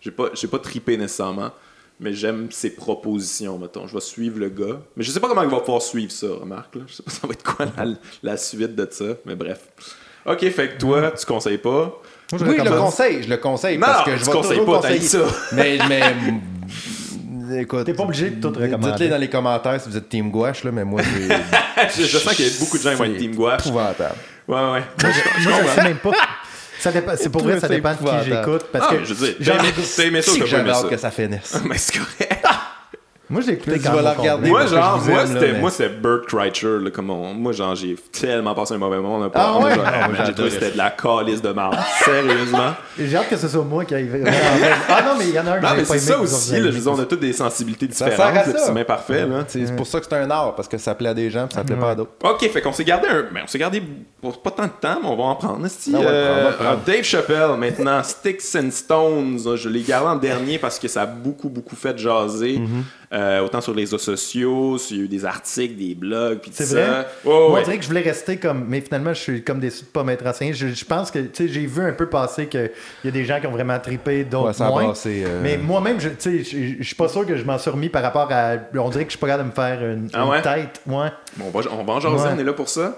J'ai 0.00 0.10
pas, 0.10 0.30
pas 0.30 0.58
trippé 0.58 0.96
nécessairement. 0.96 1.52
Mais 2.00 2.12
j'aime 2.12 2.48
ses 2.50 2.74
propositions, 2.74 3.58
mettons. 3.58 3.86
Je 3.86 3.94
vais 3.94 4.00
suivre 4.00 4.40
le 4.40 4.48
gars. 4.48 4.80
Mais 4.96 5.04
je 5.04 5.10
sais 5.10 5.20
pas 5.20 5.28
comment 5.28 5.42
il 5.42 5.50
va 5.50 5.60
pouvoir 5.60 5.82
suivre 5.82 6.10
ça, 6.10 6.26
remarque. 6.40 6.74
Là. 6.74 6.82
Je 6.86 6.94
sais 6.94 7.02
pas 7.02 7.10
ça 7.12 7.26
va 7.26 7.32
être 7.32 7.44
quoi 7.44 7.66
la, 8.22 8.36
suite 8.36 8.74
de 8.74 8.88
ça. 8.90 9.04
Mais 9.24 9.36
bref. 9.36 9.60
Ok, 10.26 10.40
fait 10.50 10.70
que 10.70 10.78
toi, 10.78 11.10
tu 11.12 11.26
conseilles 11.26 11.58
pas? 11.58 12.00
oui, 12.32 12.38
je 12.40 12.64
le 12.64 12.78
conseille, 12.78 13.22
je 13.22 13.28
le 13.28 13.36
conseille. 13.36 13.78
Non, 13.78 13.86
parce 13.86 14.04
que 14.04 14.16
je 14.16 14.24
tu 14.24 14.30
conseilles 14.30 14.64
pas, 14.64 14.80
t'as 14.80 14.98
ça. 15.00 15.26
mais, 15.52 15.78
mais 15.88 16.02
écoute. 17.58 17.84
T'es 17.84 17.94
pas 17.94 18.04
obligé 18.04 18.30
de 18.30 18.40
tout 18.40 18.48
recommander. 18.48 18.90
Dites-les 18.92 19.08
dans 19.08 19.18
les 19.18 19.30
commentaires 19.30 19.80
si 19.80 19.88
vous 19.88 19.96
êtes 19.96 20.08
Team 20.08 20.30
Gouache, 20.30 20.64
là, 20.64 20.72
mais 20.72 20.84
moi, 20.84 21.02
je, 21.02 22.02
je 22.02 22.18
sens 22.18 22.34
qu'il 22.34 22.46
y 22.46 22.48
a 22.48 22.52
beaucoup 22.60 22.78
de 22.78 22.82
gens 22.82 22.90
qui 22.90 22.96
vont 22.96 23.04
être 23.04 23.18
Team 23.18 23.34
Gouache. 23.34 23.66
épouvantable. 23.66 24.16
Ouais, 24.48 24.56
ouais. 24.56 24.62
Moi, 24.70 24.82
je, 25.00 25.48
moi, 25.48 25.58
je 25.62 25.68
sais 25.68 25.82
même 25.82 25.98
pas. 25.98 26.12
C'est 27.16 27.30
pour 27.30 27.42
vrai, 27.42 27.60
ça 27.60 27.68
dépend 27.68 27.92
de 27.92 27.98
qui 27.98 28.30
j'écoute. 28.30 28.66
Parce 28.72 28.86
ah, 28.88 28.94
que. 28.94 29.04
Je 29.04 29.14
veux 29.14 29.26
dire, 29.26 29.36
j'ai 29.40 30.06
aimé 30.06 30.22
ça 30.22 30.32
ou 30.32 30.38
t'as 30.38 30.64
pas 30.64 30.74
ça? 30.74 30.88
que 30.88 30.96
ça 30.96 31.10
finisse. 31.10 31.60
Mais 31.68 31.78
c'est 31.78 31.98
correct. 31.98 32.31
Moi, 33.32 33.40
j'ai 33.40 33.52
écouté 33.54 33.78
quand 33.78 33.98
la 33.98 34.12
regarder. 34.12 34.50
Moi, 34.50 34.66
genre, 34.66 35.02
moi, 35.08 35.26
c'était, 35.26 35.52
moi, 35.54 35.70
c'était 35.70 35.88
Burt 35.88 36.26
Kreischer, 36.26 36.78
là, 36.82 36.90
comme 36.90 37.08
on, 37.08 37.32
moi, 37.32 37.52
genre, 37.52 37.74
j'ai 37.74 37.96
tellement 38.12 38.54
passé 38.54 38.74
un 38.74 38.78
mauvais 38.78 38.98
moment. 38.98 39.30
ah 39.34 39.58
ouais? 39.58 39.70
Ah, 39.82 40.08
j'ai 40.26 40.34
trouvé 40.34 40.50
que 40.50 40.54
c'était 40.54 40.72
de 40.72 40.76
la 40.76 40.90
calice 40.90 41.40
de 41.40 41.50
marde. 41.50 41.78
Sérieusement. 42.04 42.72
J'ai 42.98 43.16
hâte 43.16 43.30
que 43.30 43.36
ce 43.36 43.48
soit 43.48 43.64
moi 43.64 43.86
qui 43.86 43.94
aille 43.94 44.10
Ah 44.86 45.02
non, 45.02 45.12
mais 45.18 45.28
il 45.28 45.34
y 45.34 45.40
en 45.40 45.46
a 45.46 45.52
un 45.52 45.60
que 45.60 45.62
Non, 45.62 45.70
mais 45.78 45.84
c'est 45.86 45.98
ça 45.98 46.18
aussi, 46.18 46.60
là, 46.60 46.70
on 46.86 47.00
a 47.00 47.06
toutes 47.06 47.20
des 47.20 47.32
sensibilités 47.32 47.86
différentes, 47.86 48.44
c'est 48.54 48.74
bien 48.74 48.84
parfait, 48.84 49.26
là. 49.26 49.44
C'est 49.48 49.74
pour 49.74 49.86
ça 49.86 49.98
que 49.98 50.06
c'est 50.08 50.16
un 50.16 50.30
art, 50.30 50.54
parce 50.54 50.68
que 50.68 50.76
ça 50.76 50.94
plaît 50.94 51.08
à 51.08 51.14
des 51.14 51.30
gens, 51.30 51.46
puis 51.46 51.54
ça 51.54 51.64
plaît 51.64 51.76
pas 51.76 51.92
à 51.92 51.94
d'autres. 51.94 52.12
Ok, 52.22 52.50
fait 52.50 52.60
qu'on 52.60 52.72
s'est 52.72 52.84
gardé 52.84 53.08
un, 53.08 53.22
ben, 53.32 53.42
on 53.44 53.46
s'est 53.46 53.58
gardé 53.58 53.82
pas 54.44 54.50
tant 54.50 54.64
de 54.64 54.68
temps, 54.68 54.98
mais 55.02 55.08
on 55.08 55.16
va 55.16 55.24
en 55.24 55.36
prendre. 55.36 55.66
Ah 55.66 55.96
euh, 55.96 56.76
Dave 56.84 57.02
Chappelle, 57.02 57.56
maintenant, 57.58 58.02
Sticks 58.02 58.54
and 58.56 58.70
Stones, 58.70 59.56
je 59.56 59.68
l'ai 59.68 59.80
gardé 59.80 60.08
en 60.08 60.16
dernier 60.16 60.58
parce 60.58 60.78
que 60.78 60.88
ça 60.88 61.02
a 61.02 61.06
beaucoup, 61.06 61.48
beaucoup 61.48 61.76
fait 61.76 61.96
jaser. 61.96 62.60
Euh, 63.12 63.40
autant 63.40 63.60
sur 63.60 63.74
les 63.74 63.82
réseaux 63.82 63.98
sociaux, 63.98 64.78
il 64.90 64.96
y 64.96 65.00
a 65.00 65.02
eu 65.04 65.08
des 65.08 65.24
articles, 65.26 65.76
des 65.76 65.94
blogs, 65.94 66.38
puis 66.38 66.50
C'est 66.54 66.64
vrai? 66.64 67.06
Moi, 67.24 67.58
on 67.58 67.62
dirait 67.62 67.76
que 67.76 67.82
je 67.82 67.88
voulais 67.88 68.00
rester 68.00 68.38
comme... 68.38 68.64
Mais 68.66 68.80
finalement, 68.80 69.12
je 69.12 69.20
suis 69.20 69.44
comme 69.44 69.60
déçu 69.60 69.82
de 69.82 69.88
pas 69.88 70.02
m'être 70.02 70.24
renseigné. 70.24 70.54
Je, 70.54 70.84
pense 70.86 71.10
que, 71.10 71.18
tu 71.18 71.46
sais, 71.46 71.48
j'ai 71.48 71.66
vu 71.66 71.84
un 71.84 71.92
peu 71.92 72.08
passer 72.08 72.46
qu'il 72.46 72.70
y 73.04 73.08
a 73.08 73.10
des 73.10 73.24
gens 73.26 73.38
qui 73.38 73.46
ont 73.46 73.52
vraiment 73.52 73.78
trippé, 73.78 74.24
d'autres 74.24 74.64
moins. 74.64 74.94
Euh, 75.06 75.40
mais 75.42 75.58
moi-même, 75.58 75.98
tu 75.98 76.08
sais, 76.18 76.42
je 76.42 76.82
suis 76.82 76.94
pas 76.94 77.08
sûr 77.08 77.26
que 77.26 77.36
je 77.36 77.44
m'en 77.44 77.58
suis 77.58 77.70
remis 77.70 77.90
par 77.90 78.02
rapport 78.02 78.28
à... 78.30 78.54
On 78.74 78.88
dirait 78.88 79.04
que 79.04 79.10
je 79.10 79.16
suis 79.16 79.20
pas 79.20 79.26
capable 79.26 79.50
de 79.50 79.54
me 79.54 79.54
faire 79.54 79.82
une, 79.84 80.08
ah 80.14 80.40
tête. 80.40 80.80
Ouais. 80.86 81.08
Bon, 81.36 81.52
on 81.52 81.58
va, 81.58 81.70
on 81.70 81.84
va 81.84 81.92
en 81.92 82.00
jaser, 82.00 82.28
on 82.34 82.38
est 82.38 82.44
là 82.44 82.54
pour 82.54 82.70
ça. 82.70 82.96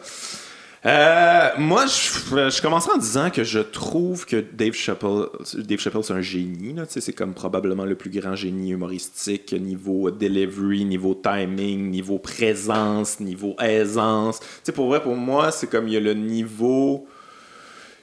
Euh, 0.87 1.49
moi, 1.57 1.87
je, 1.87 2.51
je 2.51 2.61
commencerai 2.61 2.93
en 2.93 2.99
disant 2.99 3.31
que 3.31 3.43
je 3.43 3.61
trouve 3.61 4.27
que 4.27 4.37
Dave 4.37 4.75
Chappelle, 4.75 5.27
Dave 5.55 5.79
Chappelle 5.79 6.05
c'est 6.05 6.13
un 6.13 6.21
génie. 6.21 6.75
C'est 6.89 7.13
comme 7.15 7.33
probablement 7.33 7.87
le 7.87 7.95
plus 7.95 8.11
grand 8.11 8.35
génie 8.35 8.73
humoristique 8.73 9.55
niveau 9.55 10.11
delivery, 10.11 10.85
niveau 10.85 11.15
timing, 11.15 11.91
niveau 11.91 12.19
présence, 12.19 13.19
niveau 13.21 13.57
aisance. 13.61 14.41
pour 14.75 14.89
vrai, 14.89 15.03
pour 15.03 15.17
moi, 15.17 15.53
c'est 15.53 15.69
comme 15.69 15.89
il 15.89 15.95
y 15.95 15.97
a 15.97 16.01
le 16.01 16.15
niveau. 16.15 17.07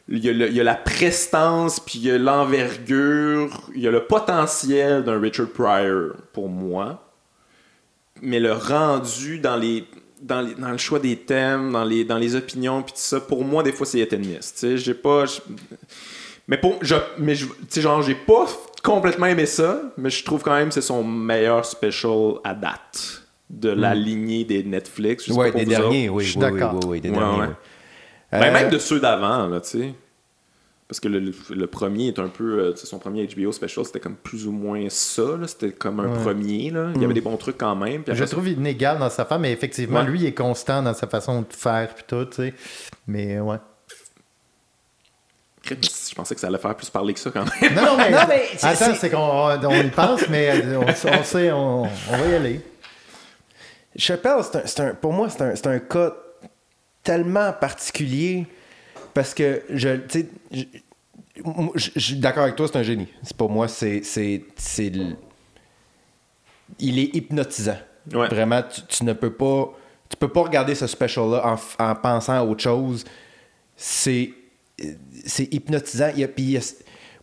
Il 0.07 0.25
y 0.25 0.59
a 0.59 0.63
la 0.63 0.75
prestance, 0.75 1.79
puis 1.79 1.99
il 1.99 2.05
y 2.05 2.11
a 2.11 2.17
l'envergure, 2.17 3.69
il 3.75 3.81
y 3.81 3.87
a 3.87 3.91
le 3.91 4.03
potentiel 4.03 5.03
d'un 5.03 5.19
Richard 5.19 5.49
Pryor 5.49 6.15
pour 6.33 6.49
moi. 6.49 7.07
Mais 8.21 8.39
le 8.39 8.51
rendu 8.51 9.39
dans 9.39 9.55
les 9.55 9.85
dans, 10.21 10.47
dans, 10.57 10.71
le 10.71 10.77
choix 10.77 10.99
des 10.99 11.15
thèmes, 11.17 11.71
dans 11.71 11.83
les, 11.83 12.03
dans 12.03 12.17
les 12.17 12.35
opinions, 12.35 12.81
puis 12.81 12.93
tout 12.93 12.99
ça, 12.99 13.19
pour 13.19 13.43
moi, 13.43 13.63
des 13.63 13.71
fois, 13.71 13.85
c'est 13.85 13.99
éterniste. 13.99 14.57
Tu 14.59 14.59
sais, 14.59 14.77
j'ai 14.77 14.93
pas. 14.93 15.25
Mais 16.47 16.57
pour. 16.57 16.77
Je, 16.81 16.95
mais 17.17 17.35
tu 17.35 17.47
sais, 17.69 17.81
genre, 17.81 18.01
j'ai 18.01 18.15
pas 18.15 18.45
complètement 18.83 19.27
aimé 19.27 19.45
ça, 19.45 19.81
mais 19.97 20.09
je 20.09 20.23
trouve 20.23 20.41
quand 20.41 20.53
même 20.53 20.69
que 20.69 20.73
c'est 20.73 20.81
son 20.81 21.03
meilleur 21.03 21.65
special 21.65 22.35
à 22.43 22.53
date 22.53 23.23
de 23.49 23.69
la 23.69 23.93
hmm. 23.95 23.99
lignée 23.99 24.45
des 24.45 24.63
Netflix. 24.63 25.27
ouais, 25.27 25.51
des 25.51 25.65
derniers, 25.65 26.09
oui. 26.09 26.23
Je 26.23 26.31
suis 26.31 26.39
d'accord. 26.39 26.75
Oui, 26.75 26.81
oui, 26.87 27.01
des 27.01 27.09
derniers, 27.09 27.53
ben, 28.31 28.53
même 28.53 28.69
de 28.69 28.77
ceux 28.77 28.99
d'avant, 28.99 29.47
là, 29.47 29.59
tu 29.59 29.69
sais. 29.69 29.93
Parce 30.91 30.99
que 30.99 31.07
le, 31.07 31.67
premier 31.67 32.07
est 32.09 32.19
un 32.19 32.27
peu. 32.27 32.59
Euh, 32.59 32.75
son 32.75 32.99
premier 32.99 33.25
HBO 33.25 33.53
special, 33.53 33.85
c'était 33.85 34.01
comme 34.01 34.17
plus 34.17 34.45
ou 34.45 34.51
moins 34.51 34.89
ça. 34.89 35.23
C'était 35.47 35.71
comme 35.71 36.01
un 36.01 36.09
premier. 36.09 36.69
Là. 36.69 36.91
Il 36.93 36.99
y 36.99 37.05
avait 37.05 37.13
mm. 37.13 37.13
des 37.13 37.21
bons 37.21 37.37
trucs 37.37 37.57
quand 37.57 37.77
même. 37.77 38.03
Je 38.05 38.23
trouve 38.25 38.49
inégal 38.49 38.99
dans 38.99 39.09
sa 39.09 39.23
femme, 39.23 39.43
mais 39.43 39.53
effectivement, 39.53 40.01
lui, 40.01 40.19
il 40.19 40.25
est 40.25 40.33
constant 40.33 40.83
dans 40.83 40.93
sa 40.93 41.07
façon 41.07 41.43
de 41.43 41.47
faire. 41.49 41.95
Puis 41.95 42.03
tout, 42.05 42.25
tu 42.25 42.35
sais. 42.35 42.53
Mais 43.07 43.39
ouais. 43.39 43.55
Je 45.63 46.13
pensais 46.13 46.35
que 46.35 46.41
ça 46.41 46.47
allait 46.47 46.57
faire 46.57 46.75
plus 46.75 46.89
parler 46.89 47.13
que 47.13 47.21
ça 47.21 47.31
quand 47.31 47.45
même. 47.45 47.73
Non, 47.73 47.83
non, 47.85 47.97
mais, 47.97 48.11
non, 48.11 48.19
mais 48.27 48.49
attends, 48.61 48.93
c'est 48.93 49.09
qu'on 49.09 49.17
on 49.17 49.73
y 49.73 49.89
pense, 49.91 50.27
mais 50.27 50.61
on, 50.75 50.81
on 50.89 51.23
sait, 51.23 51.53
on, 51.53 51.83
on, 51.83 52.17
va 52.17 52.27
y 52.27 52.35
aller. 52.35 52.59
Chappelle, 53.95 54.41
c'est 54.65 54.81
un, 54.81 54.87
un, 54.87 54.93
pour 54.95 55.13
moi, 55.13 55.29
c'est 55.29 55.67
un, 55.67 55.71
un 55.71 55.79
cas 55.79 56.13
tellement 57.01 57.53
particulier 57.53 58.45
parce 59.13 59.33
que 59.33 59.61
je, 59.69 59.97
je 60.53 61.99
suis 61.99 62.15
d'accord 62.15 62.43
avec 62.43 62.55
toi, 62.55 62.67
c'est 62.67 62.77
un 62.77 62.83
génie. 62.83 63.07
C'est 63.23 63.35
pas 63.35 63.47
moi, 63.47 63.67
c'est, 63.67 64.01
c'est, 64.03 64.91
il 66.79 66.99
est 66.99 67.15
hypnotisant. 67.15 67.77
Vraiment, 68.05 68.61
tu, 68.87 69.05
ne 69.05 69.13
peux 69.13 69.33
pas, 69.33 69.73
tu 70.09 70.17
peux 70.17 70.27
pas 70.27 70.41
regarder 70.41 70.75
ce 70.75 70.87
special-là 70.87 71.57
en, 71.79 71.95
pensant 71.95 72.33
à 72.33 72.43
autre 72.43 72.61
chose. 72.61 73.05
C'est, 73.75 74.31
c'est 75.25 75.53
hypnotisant. 75.53 76.09
Il 76.13 76.19
y 76.19 76.23
a, 76.23 76.27
puis 76.27 76.57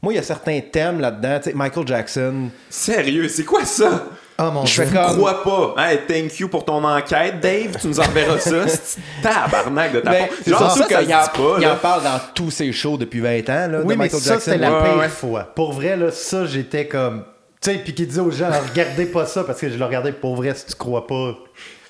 moi, 0.03 0.13
il 0.13 0.17
y 0.17 0.21
a 0.21 0.23
certains 0.23 0.61
thèmes 0.61 1.01
là-dedans. 1.01 1.41
Michael 1.55 1.87
Jackson. 1.87 2.51
Sérieux, 2.71 3.29
c'est 3.29 3.45
quoi 3.45 3.65
ça? 3.65 4.07
Oh 4.41 4.51
mon 4.53 4.65
je 4.65 4.83
ne 4.83 4.89
crois 4.89 5.43
pas. 5.43 5.75
Hey, 5.77 5.99
thank 6.07 6.39
you 6.39 6.49
pour 6.49 6.65
ton 6.65 6.85
enquête, 6.85 7.41
Dave. 7.41 7.77
Tu 7.81 7.89
nous 7.89 7.99
enverras 7.99 8.39
ça. 8.39 8.65
tabarnak 9.23 9.93
de 9.93 10.01
ta 10.01 10.11
ben, 10.11 10.29
C'est 10.45 10.51
Genre, 10.51 10.71
ça, 10.71 10.87
qu'il 10.87 10.97
en, 10.97 11.59
il 11.59 11.67
en 11.67 11.77
parle 11.77 12.05
dans 12.05 12.21
tous 12.35 12.53
ses 12.53 12.71
shows 12.71 12.97
depuis 12.97 13.19
20 13.19 13.39
ans, 13.49 13.69
là, 13.69 13.81
oui, 13.85 13.95
de 13.95 13.99
Michael 13.99 14.21
mais 14.25 14.29
ça, 14.29 14.39
c'était 14.39 14.59
la 14.59 14.83
pire 14.83 15.11
fois. 15.11 15.43
Pour 15.43 15.73
vrai, 15.73 15.97
là, 15.97 16.13
ça, 16.13 16.47
j'étais 16.47 16.87
comme... 16.87 17.25
Tu 17.61 17.73
sais, 17.73 17.79
puis 17.79 17.93
qui 17.93 18.07
dit 18.07 18.21
aux 18.21 18.31
gens, 18.31 18.49
regardez 18.71 19.07
pas 19.07 19.27
ça 19.27 19.43
parce 19.43 19.61
que 19.61 19.69
je 19.69 19.77
le 19.77 19.85
regardais 19.85 20.13
pour 20.13 20.37
vrai 20.37 20.55
si 20.55 20.67
tu 20.67 20.75
crois 20.75 21.09
pas. 21.09 21.35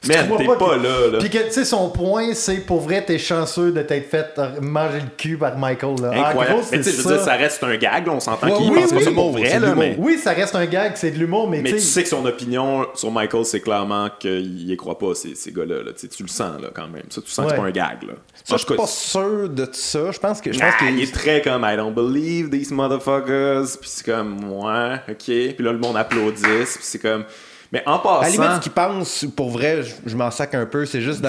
Mais 0.07 0.15
t'es 0.15 0.45
pas, 0.45 0.77
là, 0.77 1.11
là. 1.13 1.19
Puis 1.19 1.29
que, 1.29 1.39
tu 1.39 1.53
sais, 1.53 1.65
son 1.65 1.91
point, 1.91 2.33
c'est 2.35 2.59
pour 2.59 2.81
vrai, 2.81 3.05
t'es 3.05 3.19
chanceux 3.19 3.73
de 3.73 3.83
t'être 3.83 4.09
fait 4.09 4.39
manger 4.61 5.01
le 5.01 5.11
cul 5.17 5.37
par 5.37 5.59
Michael. 5.59 5.97
Là. 6.01 6.29
Incroyable. 6.29 6.61
mais 6.71 6.79
tu 6.79 6.85
sais, 6.85 6.93
je 6.93 7.03
veux 7.03 7.15
dire, 7.15 7.25
ça 7.25 7.35
reste 7.35 7.63
un 7.65 7.77
gag, 7.77 8.09
on 8.09 8.21
s'entend 8.21 8.57
qu'il 8.57 8.71
oui, 8.71 8.81
pense 8.81 8.93
pas 8.93 9.01
ça 9.01 9.11
pour 9.11 9.33
vrai, 9.33 9.59
là. 9.59 9.75
Mais... 9.75 9.97
Oui, 9.99 10.19
ça 10.19 10.33
reste 10.33 10.55
un 10.55 10.67
gag, 10.67 10.93
c'est 10.95 11.11
de 11.11 11.19
l'humour, 11.19 11.49
mais 11.49 11.61
Mais 11.63 11.73
tu 11.73 11.81
sais 11.81 12.03
que 12.03 12.09
son 12.09 12.25
opinion 12.25 12.87
sur 12.95 13.11
Michael, 13.11 13.45
c'est 13.45 13.61
clairement 13.61 14.09
qu'il 14.19 14.71
y 14.71 14.77
croit 14.77 14.99
pas, 14.99 15.15
ces, 15.15 15.35
ces 15.35 15.53
gars-là. 15.53 15.83
Là. 15.83 15.93
Tu 15.93 16.23
le 16.23 16.29
sens, 16.29 16.61
là, 16.61 16.69
quand 16.73 16.89
même. 16.89 17.05
Ça, 17.11 17.21
tu 17.21 17.31
sens 17.31 17.47
que 17.47 17.51
c'est 17.53 17.57
pas 17.57 17.67
un 17.67 17.71
gag, 17.71 18.03
là. 18.07 18.15
Ça, 18.45 18.57
je 18.57 18.65
suis 18.65 18.77
pas 18.77 18.87
sûr 18.87 19.49
de 19.49 19.69
ça. 19.73 20.11
Je 20.11 20.19
pense 20.19 20.41
que. 20.41 20.53
Je 20.53 20.59
pense 20.59 20.77
qu'il 20.77 21.03
est 21.03 21.13
très 21.13 21.43
comme 21.43 21.67
I 21.67 21.77
don't 21.77 21.93
believe 21.93 22.51
these 22.51 22.71
motherfuckers. 22.71 23.77
Puis 23.81 23.91
c'est 23.91 24.07
comme, 24.07 24.51
ouais, 24.51 24.95
ok. 25.09 25.25
Puis 25.25 25.57
là, 25.59 25.73
le 25.73 25.79
monde 25.79 25.97
applaudit. 25.97 26.43
Puis 26.43 26.79
c'est 26.81 26.99
comme. 26.99 27.25
Mais 27.73 27.83
en 27.87 27.99
passant. 27.99 28.21
À 28.21 28.25
la 28.25 28.31
limite, 28.31 28.51
ce 28.57 28.61
qu'ils 28.61 28.73
pensent, 28.73 29.27
pour 29.37 29.51
vrai, 29.51 29.83
je, 30.07 30.17
m'en 30.17 30.31
sac 30.31 30.55
un 30.55 30.67
peu, 30.67 30.87
c'est 30.87 31.01
juste. 31.01 31.27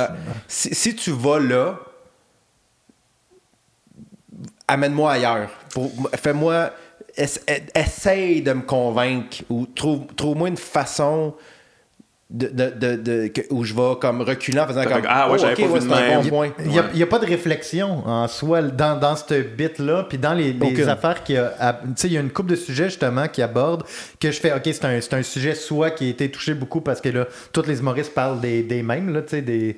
Si, 0.47 0.95
tu 0.95 1.11
vas 1.11 1.39
là, 1.39 1.79
amène-moi 4.67 5.11
ailleurs. 5.11 5.49
Fais-moi. 6.15 6.71
essaye 7.75 8.41
de 8.41 8.53
me 8.53 8.61
convaincre 8.61 9.37
ou 9.49 9.65
trouve, 9.65 10.05
trouve-moi 10.15 10.47
une 10.47 10.57
façon 10.57 11.33
de, 12.29 12.47
de, 12.47 12.95
de, 12.95 13.31
où 13.49 13.63
je 13.63 13.73
vais 13.73 13.97
comme 13.99 14.21
reculer 14.21 14.59
en 14.59 14.67
faisant 14.67 14.83
comme 14.83 15.01
ah 15.07 15.31
ouais, 15.31 15.39
oh, 15.41 15.45
okay, 15.45 15.67
ouais, 15.67 15.81
c'est 15.81 15.91
un 15.91 16.21
bon 16.21 16.29
point. 16.29 16.51
Il 16.63 16.69
n'y 16.69 16.77
a, 16.77 16.83
a, 16.83 17.07
pas 17.07 17.17
de 17.17 17.25
réflexion 17.25 18.07
en 18.07 18.27
soi 18.27 18.61
dans, 18.61 18.99
dans 18.99 19.15
ce 19.15 19.41
bit-là, 19.41 20.05
puis 20.07 20.19
dans 20.19 20.33
les, 20.33 20.53
les 20.53 20.87
affaires 20.87 21.23
qui 21.23 21.35
a. 21.37 21.73
Tu 21.73 21.89
sais, 21.95 22.07
il 22.07 22.13
y 22.13 22.17
a 22.17 22.21
une 22.21 22.29
coupe 22.29 22.45
de 22.45 22.55
sujets 22.55 22.85
justement 22.85 23.27
qui 23.27 23.41
abordent 23.41 23.83
que 24.19 24.31
je 24.31 24.39
fais, 24.39 24.53
ok, 24.53 24.61
c'est 24.65 24.85
un, 24.85 25.17
un, 25.17 25.23
sujet 25.23 25.55
soit 25.55 25.89
qui 25.89 26.05
a 26.05 26.09
été 26.09 26.29
touché 26.29 26.53
beaucoup 26.53 26.81
parce 26.81 27.01
que 27.01 27.09
là, 27.09 27.27
tous 27.51 27.65
les 27.65 27.79
humoristes 27.79 28.13
parlent 28.13 28.39
des, 28.39 28.61
des 28.61 28.83
mêmes, 28.83 29.11
là, 29.11 29.23
tu 29.23 29.29
sais, 29.29 29.41
des, 29.41 29.77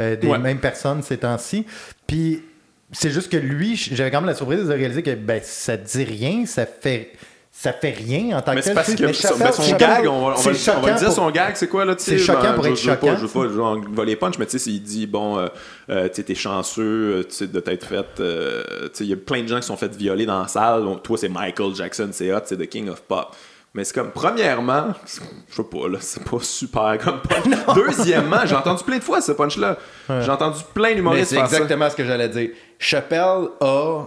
euh, 0.00 0.16
des 0.16 0.38
mêmes 0.38 0.58
personnes 0.58 1.02
ces 1.02 1.18
temps-ci. 1.18 1.66
Puis 2.08 2.42
c'est 2.90 3.10
juste 3.10 3.30
que 3.30 3.36
lui, 3.36 3.76
j'avais 3.76 4.10
quand 4.10 4.20
même 4.20 4.28
la 4.28 4.34
surprise 4.34 4.64
de 4.64 4.72
réaliser 4.72 5.04
que 5.04 5.14
ben, 5.14 5.40
ça 5.42 5.76
dit 5.76 6.04
rien, 6.04 6.46
ça 6.46 6.66
fait 6.66 7.12
ça 7.54 7.74
fait 7.74 7.90
rien 7.90 8.38
en 8.38 8.40
tant 8.40 8.54
mais 8.54 8.62
que 8.62 8.64
tel. 8.64 8.74
Parce 8.74 8.94
que 8.94 9.12
son, 9.12 9.36
ben 9.36 9.52
son 9.52 9.76
gag, 9.76 10.06
on 10.08 10.26
va, 10.28 10.34
on 10.38 10.40
va, 10.40 10.76
on 10.78 10.80
va 10.80 10.92
dire 10.94 11.12
son 11.12 11.30
gag, 11.30 11.54
c'est 11.54 11.68
quoi 11.68 11.84
là 11.84 11.94
C'est 11.98 12.18
choquant 12.18 12.40
ben, 12.40 12.54
pour 12.54 12.66
être 12.66 12.76
choquant. 12.76 13.08
Pas, 13.08 13.16
je 13.16 13.26
veux 13.26 13.28
pas 13.28 13.54
genre, 13.54 13.78
voler 13.90 14.16
punch, 14.16 14.38
mais 14.38 14.46
tu 14.46 14.58
sais, 14.58 14.70
il 14.70 14.82
dit 14.82 15.06
bon, 15.06 15.38
euh, 15.38 15.48
euh, 15.90 16.08
tu 16.08 16.24
t'es 16.24 16.34
chanceux 16.34 17.26
euh, 17.40 17.46
de 17.46 17.60
t'être 17.60 17.86
fait. 17.86 18.20
Euh, 18.20 18.64
tu 18.84 18.90
sais, 18.94 19.04
il 19.04 19.10
y 19.10 19.12
a 19.12 19.16
plein 19.16 19.42
de 19.42 19.48
gens 19.48 19.60
qui 19.60 19.66
sont 19.66 19.76
fait 19.76 19.94
violer 19.94 20.24
dans 20.24 20.40
la 20.40 20.48
salle. 20.48 20.82
Donc, 20.82 21.02
toi, 21.02 21.18
c'est 21.18 21.28
Michael 21.28 21.74
Jackson, 21.74 22.08
c'est 22.10 22.32
hot, 22.32 22.40
c'est 22.46 22.56
The 22.56 22.66
King 22.66 22.88
of 22.88 23.02
Pop. 23.02 23.36
Mais 23.74 23.84
c'est 23.84 23.94
comme, 23.94 24.12
premièrement, 24.12 24.86
je 25.06 25.54
sais 25.54 25.62
pas, 25.62 25.88
là, 25.88 25.98
c'est 26.00 26.24
pas 26.24 26.38
super 26.40 26.98
comme 26.98 27.20
punch. 27.20 27.54
Deuxièmement, 27.74 28.46
j'ai 28.46 28.54
entendu 28.54 28.82
plein 28.82 28.98
de 28.98 29.04
fois 29.04 29.20
ce 29.20 29.32
punch-là. 29.32 29.76
J'ai 30.08 30.30
entendu 30.30 30.60
plein 30.72 30.94
d'humoristes 30.94 31.30
C'est 31.30 31.38
exactement 31.38 31.90
ce 31.90 31.96
que 31.96 32.04
j'allais 32.04 32.30
dire. 32.30 32.50
Chappelle 32.78 33.48
a. 33.60 34.04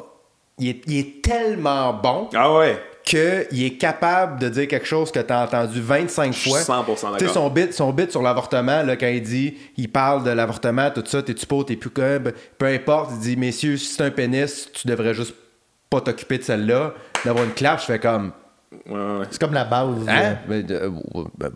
Il 0.57 0.69
est, 0.69 0.81
il 0.87 0.97
est 0.97 1.21
tellement 1.21 1.93
bon. 1.93 2.29
Ah 2.33 2.51
ouais 2.53 2.81
qu'il 3.05 3.63
est 3.63 3.77
capable 3.77 4.39
de 4.39 4.49
dire 4.49 4.67
quelque 4.67 4.87
chose 4.87 5.11
que 5.11 5.19
tu 5.19 5.31
as 5.31 5.43
entendu 5.43 5.79
25 5.79 6.33
fois. 6.33 6.59
100% 6.59 7.11
d'accord. 7.11 7.33
Son 7.33 7.49
bit, 7.49 7.71
son 7.71 7.93
bit 7.93 8.09
sur 8.09 8.23
l'avortement, 8.23 8.83
quand 8.99 9.07
il 9.07 9.21
dit, 9.21 9.55
il 9.77 9.89
parle 9.91 10.23
de 10.23 10.31
l'avortement, 10.31 10.89
tout 10.89 11.03
ça, 11.05 11.21
t'es-tu 11.21 11.45
pas, 11.45 11.63
t'es 11.63 11.75
plus 11.75 11.91
comme, 11.91 12.31
peu 12.57 12.65
importe, 12.65 13.11
il 13.13 13.19
dit, 13.19 13.37
messieurs, 13.37 13.77
si 13.77 13.93
c'est 13.93 14.03
un 14.03 14.11
pénis, 14.11 14.69
tu 14.73 14.87
devrais 14.87 15.13
juste 15.13 15.35
pas 15.89 16.01
t'occuper 16.01 16.39
de 16.39 16.43
celle-là. 16.43 16.95
D'avoir 17.23 17.45
une 17.45 17.53
clap, 17.53 17.79
je 17.79 17.85
fais 17.85 17.99
comme. 17.99 18.31
C'est 19.29 19.39
comme 19.39 19.53
la 19.53 19.65
base. 19.65 20.07
Hein? 20.07 20.37
Euh, 20.49 20.89
ben, 21.37 21.51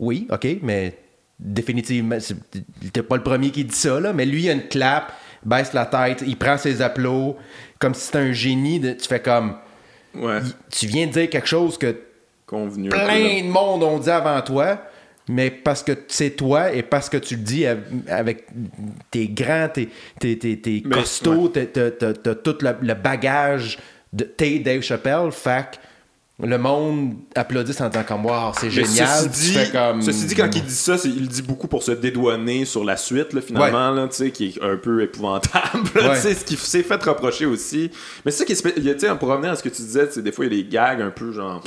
oui, 0.00 0.26
ok, 0.30 0.48
mais 0.62 0.98
définitivement, 1.38 2.18
t'es 2.92 3.02
pas 3.02 3.16
le 3.16 3.22
premier 3.22 3.50
qui 3.50 3.64
dit 3.64 3.74
ça, 3.74 4.00
là, 4.00 4.12
mais 4.12 4.26
lui, 4.26 4.42
il 4.42 4.50
a 4.50 4.52
une 4.52 4.66
clap, 4.66 5.12
baisse 5.44 5.72
la 5.72 5.86
tête, 5.86 6.24
il 6.26 6.36
prend 6.36 6.58
ses 6.58 6.82
applaudissements, 6.82 7.36
comme 7.78 7.94
si 7.94 8.06
c'était 8.06 8.18
un 8.18 8.32
génie, 8.32 8.80
tu 8.80 9.06
fais 9.08 9.20
comme 9.20 9.54
tu 10.70 10.86
viens 10.86 11.06
de 11.06 11.12
dire 11.12 11.30
quelque 11.30 11.48
chose 11.48 11.78
que 11.78 11.96
Convenu 12.48 12.88
plein 12.88 13.42
de 13.42 13.50
monde 13.50 13.82
ont 13.82 13.98
dit 13.98 14.08
avant 14.08 14.40
toi, 14.40 14.80
mais 15.28 15.50
parce 15.50 15.82
que 15.82 15.92
c'est 16.08 16.30
toi 16.30 16.72
et 16.72 16.82
parce 16.82 17.10
que 17.10 17.18
tu 17.18 17.36
le 17.36 17.42
dis 17.42 17.66
avec 17.66 18.46
tes 19.10 19.28
grands, 19.28 19.68
tes, 19.68 19.90
tes, 20.18 20.38
tes, 20.58 20.80
costauds, 20.80 21.48
t'as 21.48 22.34
tout 22.36 22.56
le, 22.62 22.94
bagage 22.94 23.78
de 24.14 24.24
t'es 24.24 24.60
Dave 24.60 24.80
Chappelle, 24.80 25.30
fac 25.30 25.78
le 26.40 26.56
monde 26.56 27.14
applaudit 27.34 27.74
en 27.80 27.88
disant 27.88 28.04
comme 28.06 28.26
wow 28.26 28.52
c'est 28.58 28.70
génial. 28.70 29.08
Ceci 29.08 29.52
dit, 29.52 29.70
comme... 29.72 30.02
ceci 30.02 30.26
dit 30.26 30.34
quand 30.36 30.48
il 30.54 30.62
dit 30.62 30.74
ça 30.74 30.94
il 31.04 31.22
le 31.22 31.26
dit 31.26 31.42
beaucoup 31.42 31.66
pour 31.66 31.82
se 31.82 31.90
dédouaner 31.90 32.64
sur 32.64 32.84
la 32.84 32.96
suite 32.96 33.32
là, 33.32 33.40
finalement 33.40 33.90
là, 33.90 34.08
qui 34.08 34.46
est 34.46 34.62
un 34.62 34.76
peu 34.76 35.02
épouvantable 35.02 35.88
ce 36.14 36.44
qui 36.44 36.56
s'est 36.56 36.84
fait 36.84 37.02
reprocher 37.02 37.46
aussi. 37.46 37.90
Mais 38.24 38.30
c'est 38.30 38.38
ça 38.38 38.44
qui 38.44 38.52
est 38.52 39.14
pour 39.18 39.28
revenir 39.28 39.50
à 39.50 39.56
ce 39.56 39.62
que 39.62 39.68
tu 39.68 39.82
disais 39.82 40.08
des 40.18 40.30
fois 40.30 40.46
il 40.46 40.54
y 40.54 40.60
a 40.60 40.62
des 40.62 40.68
gags 40.68 41.02
un 41.02 41.10
peu 41.10 41.32
genre 41.32 41.62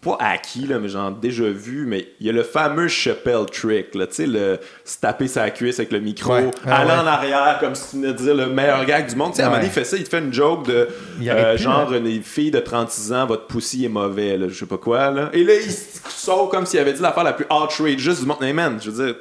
pas 0.00 0.16
acquis, 0.20 0.66
là, 0.66 0.78
mais 0.78 0.88
genre 0.88 1.10
déjà 1.10 1.44
vu, 1.44 1.86
mais 1.86 2.08
il 2.20 2.26
y 2.26 2.30
a 2.30 2.32
le 2.32 2.42
fameux 2.42 2.88
Chappelle 2.88 3.46
trick, 3.50 3.90
tu 3.90 4.00
sais, 4.10 4.26
le 4.26 4.58
se 4.84 4.98
taper 4.98 5.28
sa 5.28 5.50
cuisse 5.50 5.78
avec 5.78 5.92
le 5.92 6.00
micro, 6.00 6.34
ah 6.66 6.76
aller 6.76 6.92
en 6.92 7.06
arrière 7.06 7.58
comme 7.60 7.74
si 7.74 7.90
tu 7.90 7.96
venais 7.96 8.12
de 8.12 8.18
dire 8.18 8.34
le 8.34 8.46
meilleur 8.46 8.84
gag 8.84 9.08
du 9.08 9.16
monde. 9.16 9.32
Tu 9.32 9.36
sais, 9.36 9.42
à 9.42 9.46
un 9.46 9.50
moment 9.50 9.62
il 9.62 9.70
fait 9.70 9.84
ça, 9.84 9.96
il 9.96 10.04
te 10.04 10.08
fait 10.08 10.18
une 10.18 10.32
joke 10.32 10.66
de 10.66 10.88
euh, 11.22 11.56
genre, 11.56 11.92
une 11.92 12.22
fille 12.22 12.50
de 12.50 12.60
36 12.60 13.12
ans, 13.12 13.26
votre 13.26 13.46
poussi 13.46 13.84
est 13.84 13.88
mauvais, 13.88 14.36
là, 14.36 14.46
je 14.48 14.54
sais 14.54 14.66
pas 14.66 14.78
quoi, 14.78 15.10
là. 15.10 15.30
Et 15.32 15.44
là, 15.44 15.54
il 15.54 15.72
sort 16.08 16.48
comme 16.48 16.66
s'il 16.66 16.80
avait 16.80 16.92
dit 16.92 17.02
l'affaire 17.02 17.24
la 17.24 17.32
plus 17.32 17.46
outrageous 17.50 18.20
du 18.20 18.26
monde. 18.26 18.42
Hey 18.42 18.52
man, 18.52 18.78
je 18.82 18.90
veux 18.90 19.06
dire. 19.06 19.16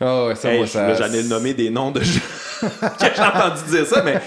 Oh, 0.00 0.26
ouais, 0.28 0.36
ça, 0.36 0.54
hey, 0.54 0.66
ça... 0.68 0.94
J'en 0.94 1.12
ai 1.12 1.24
nommé 1.24 1.54
des 1.54 1.70
noms 1.70 1.90
de 1.90 2.00
gens 2.00 2.20
que 2.60 3.06
j'ai 3.16 3.22
entendu 3.22 3.62
dire 3.68 3.84
ça, 3.84 4.02
mais 4.02 4.20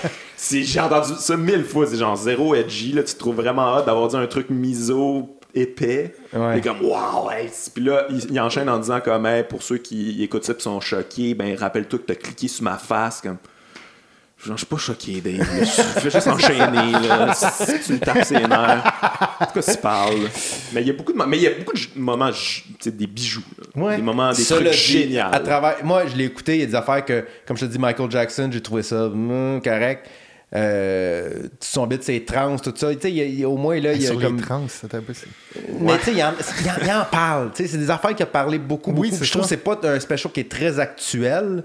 j'ai 0.52 0.80
entendu 0.80 1.14
ça 1.18 1.38
mille 1.38 1.64
fois. 1.64 1.86
C'est 1.88 1.98
genre 1.98 2.16
zéro 2.16 2.54
edgy, 2.56 2.92
là. 2.92 3.04
Tu 3.04 3.14
te 3.14 3.20
trouves 3.20 3.36
vraiment 3.36 3.78
hâte 3.78 3.86
d'avoir 3.86 4.10
dit 4.10 4.18
un 4.18 4.28
truc 4.28 4.50
miso 4.50 5.38
épais. 5.54 6.16
Et 6.56 6.62
comme, 6.62 6.82
waouh, 6.84 7.30
Puis 7.74 7.84
là, 7.84 8.08
il, 8.10 8.40
enchaîne 8.40 8.70
en 8.70 8.80
disant, 8.80 9.02
comme, 9.02 9.28
pour 9.50 9.64
ceux 9.64 9.78
qui 9.78 10.24
écoutent 10.24 10.46
ça 10.46 10.54
et 10.58 10.62
sont 10.62 10.80
choqués, 10.82 11.34
ben, 11.34 11.56
rappelle-toi 11.56 12.00
que 12.00 12.06
t'as 12.06 12.16
cliqué 12.16 12.48
sur 12.48 12.64
ma 12.64 12.78
face. 12.78 13.22
Comme, 13.22 13.38
Genre, 14.46 14.58
je 14.58 14.62
suis 14.62 14.66
pas 14.66 14.78
choqué, 14.78 15.22
Dave. 15.22 15.48
Je 15.60 16.00
fais 16.00 16.10
juste 16.10 16.28
enchaîner, 16.28 16.92
là. 17.08 17.32
Tu 17.86 17.94
me 17.94 18.00
tapes 18.00 18.24
ses 18.24 18.40
nerfs. 18.40 18.84
En 19.40 19.46
tout 19.46 19.54
cas, 19.54 19.62
tu 19.62 19.78
parles. 19.78 20.30
Mais 20.74 20.82
il 20.82 20.88
y 20.88 20.90
a 20.90 20.94
beaucoup 20.94 21.14
de, 21.14 21.24
mais 21.24 21.38
il 21.38 21.44
y 21.44 21.48
a 21.48 21.52
beaucoup 21.52 21.74
de 21.74 22.00
moments, 22.00 22.32
des 22.84 23.08
bijoux. 23.08 23.44
Des 23.76 24.02
moments, 24.02 24.32
des 24.32 24.44
trucs 24.44 24.72
géniaux. 24.72 25.26
À 25.32 25.40
travers... 25.40 25.86
Moi, 25.86 26.08
je 26.08 26.16
l'ai 26.16 26.26
écouté. 26.26 26.56
Il 26.56 26.62
y 26.62 26.64
a 26.64 26.66
des 26.66 26.76
affaires 26.76 27.06
que, 27.06 27.24
comme 27.46 27.56
je 27.56 27.68
te 27.68 27.72
dis, 27.72 27.78
Michael 27.78 28.10
Jackson, 28.10 28.50
j'ai 28.52 28.62
trouvé 28.62 28.82
ça 28.82 29.10
hmm, 29.10 29.62
correct. 29.62 30.10
Euh, 30.54 31.48
son 31.62 31.88
bit 31.88 32.04
c'est 32.04 32.26
trans 32.26 32.58
tout 32.58 32.74
ça. 32.76 32.94
Tu 32.94 33.02
sais 33.02 33.12
il 33.12 33.40
y, 33.40 33.44
a 33.44 33.50
au 33.50 33.56
moins 33.56 33.80
là 33.80 33.94
il 33.94 34.02
y 34.02 34.08
a 34.08 34.16
comme 34.16 34.42
trans 34.42 34.66
c'est 34.68 34.94
impossible 34.94 35.32
mais 35.80 35.98
tu 36.00 36.06
sais 36.06 36.14
il, 36.14 36.92
en 36.92 37.06
parle. 37.10 37.52
Tu 37.56 37.64
sais 37.64 37.70
c'est 37.70 37.78
des 37.78 37.90
affaires 37.90 38.14
qui 38.14 38.24
a 38.24 38.26
parlé 38.26 38.60
beaucoup, 38.60 38.92
beaucoup. 38.92 39.08
je 39.10 39.32
trouve 39.32 39.44
que 39.44 39.48
c'est 39.48 39.56
pas 39.56 39.80
un 39.84 40.00
special 40.00 40.32
qui 40.34 40.42
est 40.42 40.52
très 40.52 40.78
actuel. 40.78 41.64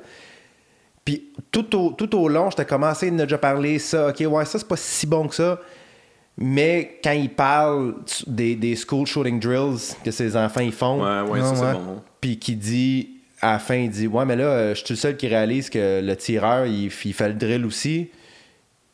Puis 1.05 1.33
tout 1.51 1.75
au, 1.77 1.91
tout 1.91 2.17
au 2.17 2.29
long 2.29 2.49
j'étais 2.51 2.65
commencé 2.65 3.09
à 3.09 3.11
déjà 3.11 3.39
parler 3.39 3.81
ça 3.81 4.09
ok 4.09 4.21
ouais 4.21 4.45
ça 4.45 4.61
c'est 4.61 4.69
pas 4.69 4.77
si 4.77 5.07
bon 5.07 5.27
que 5.27 5.35
ça. 5.35 5.61
Mais 6.39 7.01
quand 7.03 7.13
il 7.13 7.31
parle 7.31 7.95
des, 8.29 8.55
des 8.55 8.77
school 8.77 9.05
shooting 9.05 9.41
drills 9.41 9.97
que 10.05 10.13
ses 10.13 10.37
enfants 10.37 10.61
ils 10.61 10.71
font 10.71 11.03
ouais 11.03 11.29
ouais, 11.29 11.41
ça, 11.41 11.57
c'est 11.57 11.73
bon. 11.73 12.03
puis 12.21 12.39
qui 12.39 12.55
dit 12.55 13.09
à 13.41 13.55
la 13.55 13.59
fin 13.59 13.75
il 13.75 13.91
dit 13.91 14.07
ouais 14.07 14.25
mais 14.25 14.37
là 14.37 14.75
je 14.75 14.85
suis 14.85 14.95
le 14.95 14.97
seul 14.97 15.17
qui 15.17 15.27
réalise 15.27 15.71
que 15.71 16.01
le 16.01 16.15
tireur 16.15 16.67
il, 16.67 16.85
il 16.85 17.15
fait 17.15 17.29
le 17.29 17.35
drill 17.35 17.67
aussi 17.67 18.11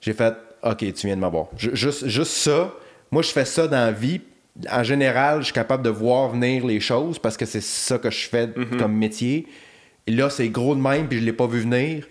j'ai 0.03 0.13
fait 0.13 0.35
OK, 0.63 0.79
tu 0.79 1.07
viens 1.07 1.17
de 1.17 1.21
m'avoir. 1.21 1.47
Juste, 1.57 2.07
juste 2.07 2.33
ça, 2.33 2.73
moi, 3.11 3.23
je 3.23 3.31
fais 3.31 3.45
ça 3.45 3.67
dans 3.67 3.87
la 3.87 3.93
vie. 3.93 4.21
En 4.71 4.85
général, 4.85 5.41
je 5.41 5.45
suis 5.47 5.53
capable 5.53 5.83
de 5.83 5.91
voir 5.91 6.31
venir 6.31 6.67
les 6.67 6.79
choses 6.79 7.19
parce 7.19 7.37
que 7.37 7.47
c'est 7.47 7.63
ça 7.63 7.99
que 7.99 8.11
je 8.11 8.29
fais 8.29 8.49
mhm. 8.49 8.77
comme 8.79 8.95
métier. 8.95 9.47
Et 10.07 10.13
là, 10.13 10.31
c'est 10.31 10.49
gros 10.49 10.75
de 10.75 10.81
même, 10.81 11.09
puis 11.09 11.21
je 11.21 11.25
l'ai 11.25 11.33
pas 11.33 11.47
vu 11.47 11.61
venir. 11.61 12.05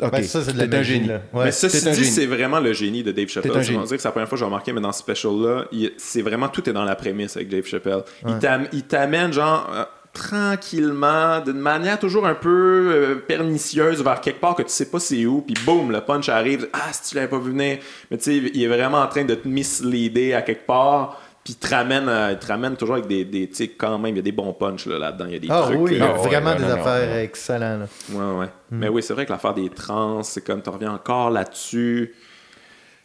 OK, 0.00 0.12
ben, 0.12 0.22
ça, 0.22 0.42
c'est 0.44 0.52
de 0.52 0.76
un 0.76 0.82
génie. 0.82 1.10
Mais 1.34 1.50
ça, 1.50 1.66
dit, 1.66 2.04
c'est 2.04 2.26
vraiment 2.26 2.60
le 2.60 2.72
génie 2.72 3.02
de 3.02 3.10
Dave 3.10 3.28
Chappelle. 3.28 3.60
Je 3.62 3.72
dire 3.72 3.82
que 3.82 3.96
c'est 3.96 4.04
la 4.04 4.12
première 4.12 4.28
fois 4.28 4.36
que 4.36 4.40
j'ai 4.40 4.44
remarqué, 4.44 4.72
mais 4.72 4.80
dans 4.80 4.92
ce 4.92 5.00
special-là, 5.00 5.64
c'est 5.96 6.22
vraiment 6.22 6.48
tout 6.48 6.68
est 6.70 6.72
dans 6.72 6.84
la 6.84 6.94
prémisse 6.94 7.36
avec 7.36 7.48
Dave 7.48 7.66
Chappelle. 7.66 8.02
Il 8.72 8.82
t'amène, 8.84 9.32
genre, 9.32 9.68
euh, 9.74 9.84
tranquillement, 10.18 11.40
d'une 11.40 11.60
manière 11.60 11.98
toujours 11.98 12.26
un 12.26 12.34
peu 12.34 12.90
euh, 12.92 13.14
pernicieuse 13.14 14.02
vers 14.02 14.20
quelque 14.20 14.40
part 14.40 14.56
que 14.56 14.62
tu 14.62 14.70
sais 14.70 14.90
pas 14.90 14.98
c'est 14.98 15.24
où, 15.26 15.42
puis 15.42 15.54
boum, 15.64 15.92
le 15.92 16.00
punch 16.00 16.28
arrive, 16.28 16.68
ah, 16.72 16.92
si 16.92 17.10
tu 17.10 17.14
l'avais 17.14 17.28
pas 17.28 17.38
vu 17.38 17.52
venir, 17.52 17.78
mais 18.10 18.18
tu 18.18 18.24
sais, 18.24 18.36
il 18.36 18.62
est 18.62 18.66
vraiment 18.66 18.98
en 18.98 19.06
train 19.06 19.24
de 19.24 19.36
te 19.36 19.46
misleader 19.46 20.34
à 20.34 20.42
quelque 20.42 20.66
part, 20.66 21.20
puis 21.44 21.52
il 21.52 21.56
te 21.56 21.72
ramène, 21.72 22.08
euh, 22.08 22.34
te 22.34 22.46
ramène 22.48 22.74
toujours 22.74 22.96
avec 22.96 23.06
des, 23.06 23.24
des 23.24 23.48
tu 23.48 23.54
sais, 23.54 23.68
quand 23.68 23.96
même, 23.98 24.14
il 24.14 24.16
y 24.16 24.18
a 24.18 24.22
des 24.22 24.32
bons 24.32 24.52
punchs 24.52 24.86
là-dedans, 24.86 25.26
il 25.28 25.32
y 25.34 25.36
a 25.36 25.38
des 25.38 25.48
ah, 25.50 25.62
trucs. 25.62 25.78
oui, 25.78 25.92
il 25.92 25.98
y 25.98 26.02
a 26.02 26.12
vraiment 26.12 26.56
des 26.56 26.64
affaires 26.64 27.16
excellentes. 27.18 27.88
Ouais, 28.10 28.38
ouais. 28.40 28.46
Mm. 28.70 28.78
Mais 28.78 28.88
oui, 28.88 29.02
c'est 29.04 29.14
vrai 29.14 29.24
que 29.24 29.30
l'affaire 29.30 29.54
des 29.54 29.70
trans, 29.70 30.24
c'est 30.24 30.44
comme, 30.44 30.62
tu 30.62 30.70
reviens 30.70 30.92
encore 30.92 31.30
là-dessus 31.30 32.12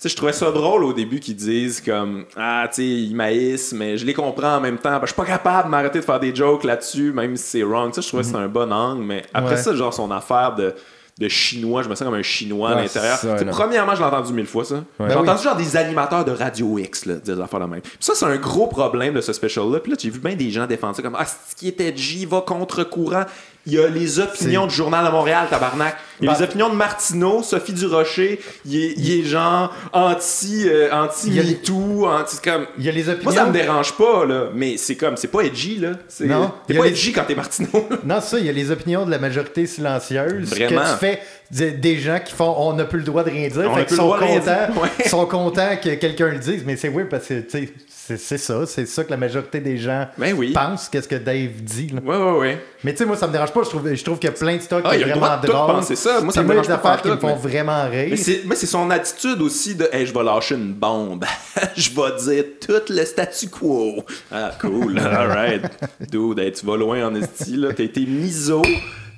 je 0.09 0.15
trouvais 0.15 0.33
ça 0.33 0.51
drôle 0.51 0.83
au 0.83 0.93
début 0.93 1.19
qu'ils 1.19 1.35
disent 1.35 1.81
comme 1.81 2.25
Ah, 2.35 2.65
tu 2.69 2.75
sais, 2.75 2.87
ils 2.87 3.15
maïssent, 3.15 3.73
mais 3.73 3.97
je 3.97 4.05
les 4.05 4.13
comprends 4.13 4.57
en 4.57 4.61
même 4.61 4.77
temps. 4.77 4.99
je 5.01 5.07
suis 5.07 5.15
pas 5.15 5.25
capable 5.25 5.65
de 5.65 5.69
m'arrêter 5.69 5.99
de 5.99 6.03
faire 6.03 6.19
des 6.19 6.35
jokes 6.35 6.63
là-dessus, 6.63 7.11
même 7.13 7.35
si 7.35 7.43
c'est 7.43 7.63
wrong. 7.63 7.91
Tu 7.91 8.01
je 8.01 8.07
trouvais 8.07 8.23
que 8.23 8.27
c'était 8.27 8.39
un 8.39 8.47
bon 8.47 8.71
angle, 8.71 9.03
mais 9.03 9.23
après 9.33 9.57
ça, 9.57 9.73
genre, 9.75 9.93
son 9.93 10.11
affaire 10.11 10.55
de 10.55 10.73
de 11.19 11.27
chinois, 11.29 11.83
je 11.83 11.89
me 11.89 11.95
sens 11.95 12.05
comme 12.05 12.15
un 12.17 12.23
chinois 12.23 12.71
à 12.71 12.75
l'intérieur. 12.75 13.19
premièrement, 13.51 13.93
je 13.93 13.99
l'ai 13.99 14.05
entendu 14.05 14.33
mille 14.33 14.47
fois, 14.47 14.65
ça. 14.65 14.83
J'ai 14.99 15.07
ben 15.07 15.17
entendu 15.17 15.43
genre 15.43 15.55
des 15.55 15.77
animateurs 15.77 16.25
de 16.25 16.31
Radio 16.31 16.77
X, 16.79 17.05
là, 17.05 17.15
dire 17.15 17.35
des 17.35 17.41
affaires 17.41 17.59
de 17.59 17.65
même. 17.65 17.81
ça, 17.99 18.13
c'est 18.15 18.25
un 18.25 18.37
gros 18.37 18.67
problème 18.67 19.13
de 19.13 19.21
ce 19.21 19.31
special-là. 19.31 19.79
Puis 19.79 19.91
là, 19.91 19.97
j'ai 19.99 20.09
vu 20.09 20.19
bien 20.19 20.35
des 20.35 20.49
gens 20.49 20.65
défendre 20.65 20.95
ça 20.95 21.01
comme 21.01 21.15
Ah, 21.17 21.25
ce 21.25 21.55
qui 21.55 21.67
était 21.67 21.95
J 21.95 22.25
va 22.25 22.41
contre-courant. 22.41 23.25
Il 23.65 23.73
y 23.73 23.79
a 23.79 23.87
les 23.87 24.19
opinions 24.19 24.67
du 24.67 24.75
Journal 24.75 25.05
de 25.05 25.09
Montréal, 25.11 25.47
tabarnak. 25.49 25.95
Il 26.19 26.25
y 26.25 26.29
a 26.29 26.33
les 26.37 26.43
opinions 26.43 26.69
de 26.69 26.75
Martineau, 26.75 27.41
Sophie 27.43 27.71
Durocher, 27.73 28.39
il 28.65 28.75
est, 28.75 28.93
il 28.97 29.19
est 29.19 29.23
genre 29.23 29.73
anti, 29.93 30.63
euh, 30.67 30.89
anti 30.93 31.27
Il 31.27 31.35
y 31.35 31.39
a 31.39 31.43
les- 31.43 31.51
MeToo, 31.51 32.05
anti 32.07 32.37
comme. 32.43 32.65
Il 32.77 32.83
y 32.83 32.89
a 32.89 32.91
les 32.91 33.07
opinions. 33.07 33.23
Moi, 33.23 33.33
ça 33.33 33.45
me 33.45 33.53
dérange 33.53 33.93
pas, 33.93 34.25
là, 34.25 34.49
mais 34.53 34.75
c'est 34.77 34.95
comme, 34.95 35.15
c'est 35.15 35.29
pas 35.29 35.41
edgy, 35.41 35.77
là. 35.79 35.91
C'est- 36.09 36.25
Non, 36.25 36.51
T'es 36.67 36.73
pas 36.73 36.83
les- 36.83 36.89
edgy 36.89 37.13
quand 37.13 37.23
t'es 37.25 37.35
Martineau. 37.35 37.87
Non, 38.05 38.19
ça, 38.21 38.37
il 38.37 38.45
y 38.45 38.49
a 38.49 38.51
les 38.51 38.69
opinions 38.69 39.05
de 39.05 39.11
la 39.11 39.17
majorité 39.19 39.65
silencieuse. 39.65 40.49
Vraiment. 40.49 40.81
Que 40.81 40.91
tu 40.91 40.97
fais 40.99 41.21
des- 41.51 41.71
des 41.71 41.97
gens 41.99 42.19
qui 42.23 42.33
font 42.33 42.53
on 42.57 42.73
n'a 42.73 42.83
plus 42.85 42.99
le 42.99 43.05
droit 43.05 43.23
de 43.23 43.29
rien 43.29 43.47
dire. 43.47 43.69
On 43.71 43.75
fait 43.75 43.85
qu'ils 43.85 43.95
sont 43.97 44.09
contents, 44.11 44.81
ouais. 44.99 45.07
sont 45.09 45.25
contents 45.25 45.75
que 45.81 45.95
quelqu'un 45.95 46.27
le 46.29 46.37
dise. 46.39 46.63
Mais 46.65 46.75
c'est 46.75 46.89
oui, 46.89 47.03
parce 47.09 47.27
que 47.27 47.39
tu 47.39 47.49
sais, 47.49 47.73
c'est 48.05 48.17
c'est 48.17 48.37
ça. 48.37 48.65
C'est 48.65 48.85
ça 48.85 49.03
que 49.03 49.11
la 49.11 49.17
majorité 49.17 49.59
des 49.61 49.77
gens 49.77 50.07
Ben 50.17 50.33
oui. 50.37 50.51
pensent, 50.51 50.89
qu'est-ce 50.89 51.07
que 51.07 51.15
Dave 51.15 51.51
dit. 51.61 51.87
là. 51.87 52.01
Ouais, 52.03 52.17
ouais, 52.17 52.37
ouais. 52.39 52.65
Mais 52.83 52.91
tu 52.91 52.97
sais, 52.97 53.05
moi, 53.05 53.15
ça 53.15 53.27
me 53.27 53.31
dérange 53.31 53.51
pas. 53.53 53.63
Je 53.63 53.69
trouve, 53.69 53.93
je 53.93 54.03
trouve 54.03 54.19
qu'il 54.19 54.29
y 54.29 54.33
a 54.33 54.35
plein 54.35 54.57
de 54.57 54.61
stocks 54.61 54.83
Ah, 54.85 54.91
qui 54.91 54.97
le 54.97 55.03
vraiment 55.05 55.21
droit 55.25 55.37
de 55.37 55.47
tout 55.47 55.53
drôle. 55.53 55.67
penser 55.75 55.95
ça. 55.95 56.19
Moi, 56.21 56.33
ça 56.33 56.43
me 56.43 56.49
dérange 56.49 56.67
pas 56.67 56.73
affaires 56.75 57.01
qui 57.01 57.07
me 57.09 57.17
font 57.17 57.27
mais- 57.27 57.35
vraiment 57.49 57.83
rire. 57.89 58.07
Mais 58.09 58.17
c'est, 58.17 58.43
c'est 58.55 58.65
son 58.65 58.89
attitude 58.89 59.41
aussi 59.41 59.75
de 59.75 59.87
hey, 59.91 60.05
je 60.05 60.13
vais 60.13 60.23
lâcher 60.23 60.55
une 60.55 60.73
bombe. 60.73 61.23
je 61.77 61.89
vais 61.89 62.23
dire 62.25 62.43
tout 62.59 62.81
le 62.93 63.05
statu 63.05 63.47
quo. 63.49 64.03
Ah, 64.31 64.51
cool. 64.59 64.99
Alright. 64.99 65.63
Dude, 66.11 66.39
hey, 66.39 66.51
tu 66.51 66.65
vas 66.65 66.75
loin 66.77 67.07
en 67.07 67.15
esti, 67.15 67.55
là. 67.55 67.71
T'as 67.73 67.83
été 67.83 68.05
miso, 68.05 68.61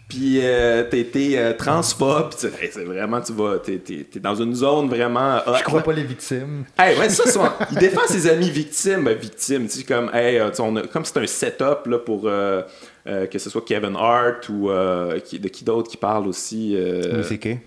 puis 0.07 0.39
euh, 0.43 0.87
été 0.91 1.37
euh, 1.39 1.53
transphobe. 1.53 2.29
pis 2.35 2.45
hey, 2.45 2.69
c'est 2.71 2.83
vraiment, 2.83 3.19
tu 3.21 3.33
vas. 3.33 3.57
T'es, 3.59 3.77
t'es- 3.77 4.05
t'es 4.11 4.19
dans 4.19 4.35
une 4.35 4.53
zone 4.53 4.87
vraiment. 4.87 5.37
hot, 5.47 5.55
Je 5.57 5.63
crois 5.63 5.79
là. 5.79 5.85
pas 5.85 5.93
les 5.93 6.03
victimes. 6.03 6.63
Hey, 6.77 6.97
ouais, 6.99 7.09
ça, 7.09 7.29
son- 7.29 7.49
il 7.71 7.77
défend 7.77 8.05
ses 8.07 8.27
amis 8.29 8.49
victimes, 8.49 9.03
ben, 9.03 9.17
victimes, 9.17 9.67
tu 9.67 9.79
sais, 9.79 9.83
comme, 9.83 10.09
hey, 10.13 10.37
euh, 10.37 10.49
on 10.59 10.75
a- 10.75 10.87
comme 10.87 11.05
c'est 11.05 11.17
un 11.17 11.27
setup, 11.27 11.87
là, 11.87 11.97
pour 11.99 12.23
euh, 12.25 12.61
euh, 13.07 13.25
que 13.27 13.39
ce 13.39 13.49
soit 13.49 13.63
Kevin 13.65 13.95
Hart 13.95 14.47
ou 14.49 14.69
euh, 14.69 15.19
qui, 15.19 15.39
de 15.39 15.47
qui 15.47 15.63
d'autre 15.63 15.89
qui 15.89 15.97
parle 15.97 16.27
aussi. 16.27 16.75
euh, 16.75 17.13
Louis 17.15 17.23
C.K. 17.23 17.57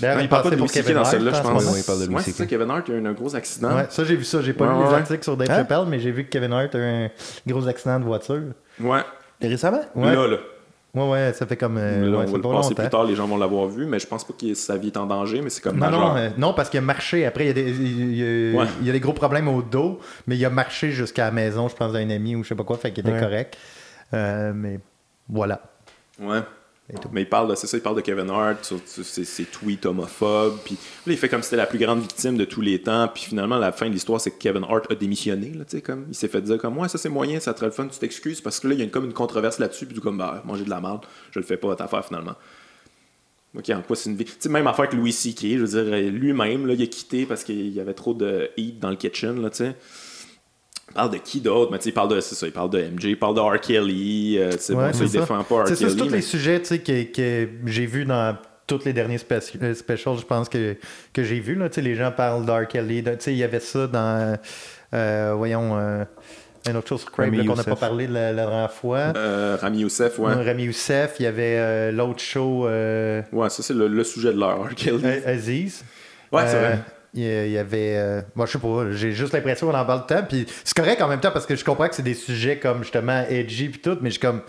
D'ailleurs, 0.00 0.16
non, 0.16 0.22
il 0.22 0.24
il 0.24 0.28
parle 0.30 0.42
pas 0.44 0.50
de 0.50 0.56
Louis 0.56 0.68
C.K. 0.68 0.82
Kevin 0.84 0.94
dans 0.98 1.04
celle-là, 1.04 1.32
je 1.32 1.42
pense. 1.42 1.64
Ouais, 1.66 1.78
il 1.80 1.84
parle 1.84 2.00
de 2.00 2.06
Louis 2.06 2.14
Ouais, 2.16 2.22
c'est 2.24 2.32
ça, 2.32 2.46
Kevin 2.46 2.70
Hart 2.70 2.88
a 2.88 2.92
eu 2.92 3.06
un 3.06 3.12
gros 3.12 3.34
accident. 3.36 3.76
Ouais, 3.76 3.86
ça, 3.90 4.04
j'ai 4.04 4.16
vu 4.16 4.24
ça. 4.24 4.40
J'ai 4.42 4.52
pas 4.52 4.66
Ouais, 4.66 4.82
lu 4.82 4.88
les 4.88 4.94
articles 4.94 5.22
sur 5.24 5.36
Dave 5.36 5.50
Hein? 5.50 5.56
Chappelle, 5.58 5.84
mais 5.88 6.00
j'ai 6.00 6.10
vu 6.10 6.24
que 6.24 6.30
Kevin 6.30 6.52
Hart 6.52 6.74
a 6.74 6.78
eu 6.78 6.82
un 7.04 7.10
gros 7.46 7.66
accident 7.68 7.98
de 8.00 8.04
voiture. 8.04 8.42
Ouais. 8.80 9.00
Récemment? 9.40 9.82
Ouais. 9.94 10.14
Là, 10.14 10.26
là. 10.26 10.36
Ouais, 10.94 11.08
ouais, 11.10 11.32
ça 11.34 11.46
fait 11.46 11.56
comme. 11.56 11.76
euh, 11.76 12.00
Là, 12.10 12.18
ouais, 12.18 12.24
on 12.28 12.30
va 12.32 12.36
le 12.38 12.42
longtemps. 12.42 12.66
plus 12.74 12.88
tard, 12.88 13.04
les 13.04 13.14
gens 13.14 13.26
vont 13.26 13.36
l'avoir 13.36 13.66
vu, 13.68 13.84
mais 13.86 13.98
je 13.98 14.06
pense 14.06 14.24
pas 14.24 14.32
que 14.32 14.54
sa 14.54 14.76
vie 14.78 14.88
est 14.88 14.96
en 14.96 15.06
danger, 15.06 15.42
mais 15.42 15.50
c'est 15.50 15.60
comme 15.60 15.76
Non, 15.76 15.90
majeur. 15.90 16.00
non, 16.00 16.16
euh, 16.16 16.28
non, 16.38 16.54
parce 16.54 16.70
qu'il 16.70 16.78
a 16.78 16.82
marché. 16.82 17.26
Après, 17.26 17.44
il 17.44 17.46
y 17.48 17.50
a 17.50 17.52
des, 17.52 17.70
il 17.70 18.16
y 18.16 18.22
a, 18.22 18.58
Ouais. 18.58 18.66
il 18.80 18.86
y 18.86 18.90
a 18.90 18.92
des 18.94 19.00
gros 19.00 19.12
problèmes 19.12 19.48
au 19.48 19.60
dos, 19.62 20.00
mais 20.26 20.36
il 20.36 20.44
a 20.44 20.50
marché 20.50 20.90
jusqu'à 20.90 21.26
la 21.26 21.30
maison, 21.30 21.68
je 21.68 21.76
pense, 21.76 21.92
d'un 21.92 22.08
ami 22.08 22.34
ou 22.36 22.42
je 22.42 22.48
sais 22.48 22.54
pas 22.54 22.64
quoi, 22.64 22.78
fait 22.78 22.90
qu'il 22.92 23.06
était 23.06 23.12
Ouais. 23.16 23.20
correct. 23.20 23.56
Euh, 24.14 24.52
mais 24.54 24.80
voilà. 25.28 25.60
Ouais. 26.20 26.40
Tout. 26.96 27.10
Mais 27.12 27.22
il 27.22 27.28
parle 27.28 27.50
de, 27.50 27.54
c'est 27.54 27.66
ça, 27.66 27.76
il 27.76 27.82
parle 27.82 27.96
de 27.96 28.00
Kevin 28.00 28.30
Hart 28.30 28.72
ses, 28.86 29.44
tweets 29.44 29.84
homophobes. 29.84 30.58
Puis 30.64 30.78
il 31.06 31.18
fait 31.18 31.28
comme 31.28 31.42
si 31.42 31.50
c'était 31.50 31.58
la 31.58 31.66
plus 31.66 31.78
grande 31.78 32.00
victime 32.00 32.38
de 32.38 32.46
tous 32.46 32.62
les 32.62 32.80
temps. 32.80 33.08
Puis 33.08 33.24
finalement, 33.24 33.58
la 33.58 33.72
fin 33.72 33.88
de 33.88 33.92
l'histoire, 33.92 34.18
c'est 34.22 34.30
que 34.30 34.38
Kevin 34.38 34.64
Hart 34.64 34.90
a 34.90 34.94
démissionné. 34.94 35.52
Là, 35.52 35.64
comme, 35.82 36.06
il 36.08 36.14
s'est 36.14 36.28
fait 36.28 36.40
dire 36.40 36.56
comme, 36.56 36.78
ouais, 36.78 36.88
ça 36.88 36.96
c'est 36.96 37.10
moyen, 37.10 37.40
ça 37.40 37.52
te 37.52 37.62
le 37.62 37.70
fun, 37.70 37.86
tu 37.88 37.98
t'excuses. 37.98 38.40
Parce 38.40 38.58
que 38.58 38.68
là, 38.68 38.74
il 38.74 38.78
y 38.78 38.80
a 38.80 38.84
une, 38.84 38.90
comme 38.90 39.04
une 39.04 39.12
controverse 39.12 39.58
là-dessus. 39.58 39.84
Puis 39.84 39.94
du 39.94 40.00
comme, 40.00 40.16
bah, 40.16 40.42
manger 40.46 40.64
de 40.64 40.70
la 40.70 40.80
merde, 40.80 41.04
je 41.30 41.38
le 41.38 41.44
fais 41.44 41.58
pas, 41.58 41.68
votre 41.68 41.82
affaire 41.82 42.06
finalement. 42.06 42.36
Ok, 43.54 43.68
en 43.68 43.82
quoi 43.82 43.94
c'est 43.94 44.08
une 44.08 44.16
vie? 44.16 44.24
Tu 44.24 44.32
sais, 44.38 44.48
même 44.48 44.66
affaire 44.66 44.88
que 44.88 44.96
Louis 44.96 45.12
C.K., 45.12 45.40
je 45.42 45.64
veux 45.64 45.82
dire, 45.82 46.10
lui-même, 46.10 46.66
là, 46.66 46.72
il 46.72 46.82
a 46.82 46.86
quitté 46.86 47.26
parce 47.26 47.44
qu'il 47.44 47.68
y 47.68 47.80
avait 47.80 47.94
trop 47.94 48.14
de 48.14 48.50
heat 48.56 48.78
dans 48.78 48.90
le 48.90 48.96
kitchen, 48.96 49.42
là, 49.42 49.50
tu 49.50 49.56
sais. 49.58 49.76
Il 50.90 50.94
parle 50.94 51.10
de 51.10 51.16
qui 51.18 51.40
d'autre, 51.40 51.70
mais 51.70 51.78
tu 51.78 51.84
sais, 51.84 51.90
il 51.90 51.92
parle 51.94 52.08
de, 52.08 52.20
c'est 52.20 52.34
ça, 52.34 52.46
il 52.46 52.52
parle 52.52 52.70
de 52.70 52.78
MJ, 52.80 53.04
il 53.04 53.18
parle 53.18 53.34
de 53.34 53.40
R. 53.40 53.60
Kelly, 53.60 54.38
euh, 54.38 54.50
Ouais, 54.50 54.74
bon, 54.74 54.80
ça, 54.80 54.92
c'est 54.92 55.04
il 55.04 55.10
défend 55.12 55.42
pas 55.44 55.62
R. 55.62 55.64
Kelly. 55.64 55.76
c'est 55.76 55.96
tous 55.96 56.04
mais- 56.06 56.16
les 56.16 56.22
sujets 56.22 56.60
tu 56.60 56.66
sais, 56.66 56.78
que, 56.78 57.04
que 57.04 57.48
j'ai 57.66 57.86
vus 57.86 58.04
dans 58.04 58.36
tous 58.66 58.84
les 58.84 58.92
derniers 58.92 59.18
euh, 59.30 59.74
specials, 59.74 60.18
je 60.18 60.24
pense, 60.24 60.48
que, 60.48 60.76
que 61.12 61.22
j'ai 61.24 61.40
vus. 61.40 61.54
là. 61.54 61.68
Tu 61.68 61.76
sais, 61.76 61.80
Les 61.82 61.94
gens 61.94 62.10
parlent 62.10 62.44
d'R. 62.44 62.66
Kelly. 62.68 63.02
de- 63.02 63.10
tu 63.12 63.16
sais, 63.20 63.32
Il 63.32 63.38
y 63.38 63.44
avait 63.44 63.60
ça 63.60 63.86
dans. 63.86 64.36
euh, 64.94 65.32
voyons. 65.36 65.78
euh, 65.78 66.04
une 66.68 66.76
autre 66.76 66.88
chose 66.88 67.00
sur 67.02 67.12
Crave 67.12 67.30
qu'on 67.46 67.54
n'a 67.54 67.64
pas 67.64 67.76
parlé 67.76 68.06
la, 68.06 68.30
la 68.32 68.44
dernière 68.44 68.72
fois. 68.72 69.12
Euh, 69.16 69.56
Rami 69.58 69.78
Youssef, 69.80 70.18
ouais. 70.18 70.34
Rami 70.34 70.64
Youssef, 70.64 71.14
il 71.18 71.22
y 71.22 71.26
avait 71.26 71.56
euh, 71.56 71.92
l'autre 71.92 72.20
show 72.20 72.64
Ouais, 72.66 73.48
ça 73.48 73.62
c'est 73.62 73.72
le, 73.72 73.88
le 73.88 74.04
sujet 74.04 74.32
de 74.34 74.38
l'heure, 74.38 74.64
R. 74.64 74.74
Kelly. 74.74 75.06
Aziz. 75.24 75.82
Ouais, 76.32 76.42
c'est 76.46 76.58
vrai. 76.58 76.78
Il 77.14 77.50
y 77.50 77.58
avait. 77.58 77.96
euh, 77.96 78.20
moi, 78.34 78.46
je 78.46 78.52
sais 78.52 78.58
pas, 78.58 78.90
j'ai 78.92 79.12
juste 79.12 79.32
l'impression 79.32 79.66
qu'on 79.66 79.76
en 79.76 79.84
parle 79.84 80.06
tout 80.06 80.14
le 80.14 80.20
temps. 80.20 80.26
Puis 80.28 80.46
c'est 80.64 80.76
correct 80.76 81.00
en 81.00 81.08
même 81.08 81.20
temps 81.20 81.30
parce 81.30 81.46
que 81.46 81.56
je 81.56 81.64
comprends 81.64 81.88
que 81.88 81.94
c'est 81.94 82.02
des 82.02 82.14
sujets 82.14 82.58
comme 82.58 82.82
justement 82.82 83.24
edgy 83.28 83.68
puis 83.68 83.80
tout, 83.80 83.98
mais 84.00 84.10
je 84.10 84.20
comme. 84.20 84.42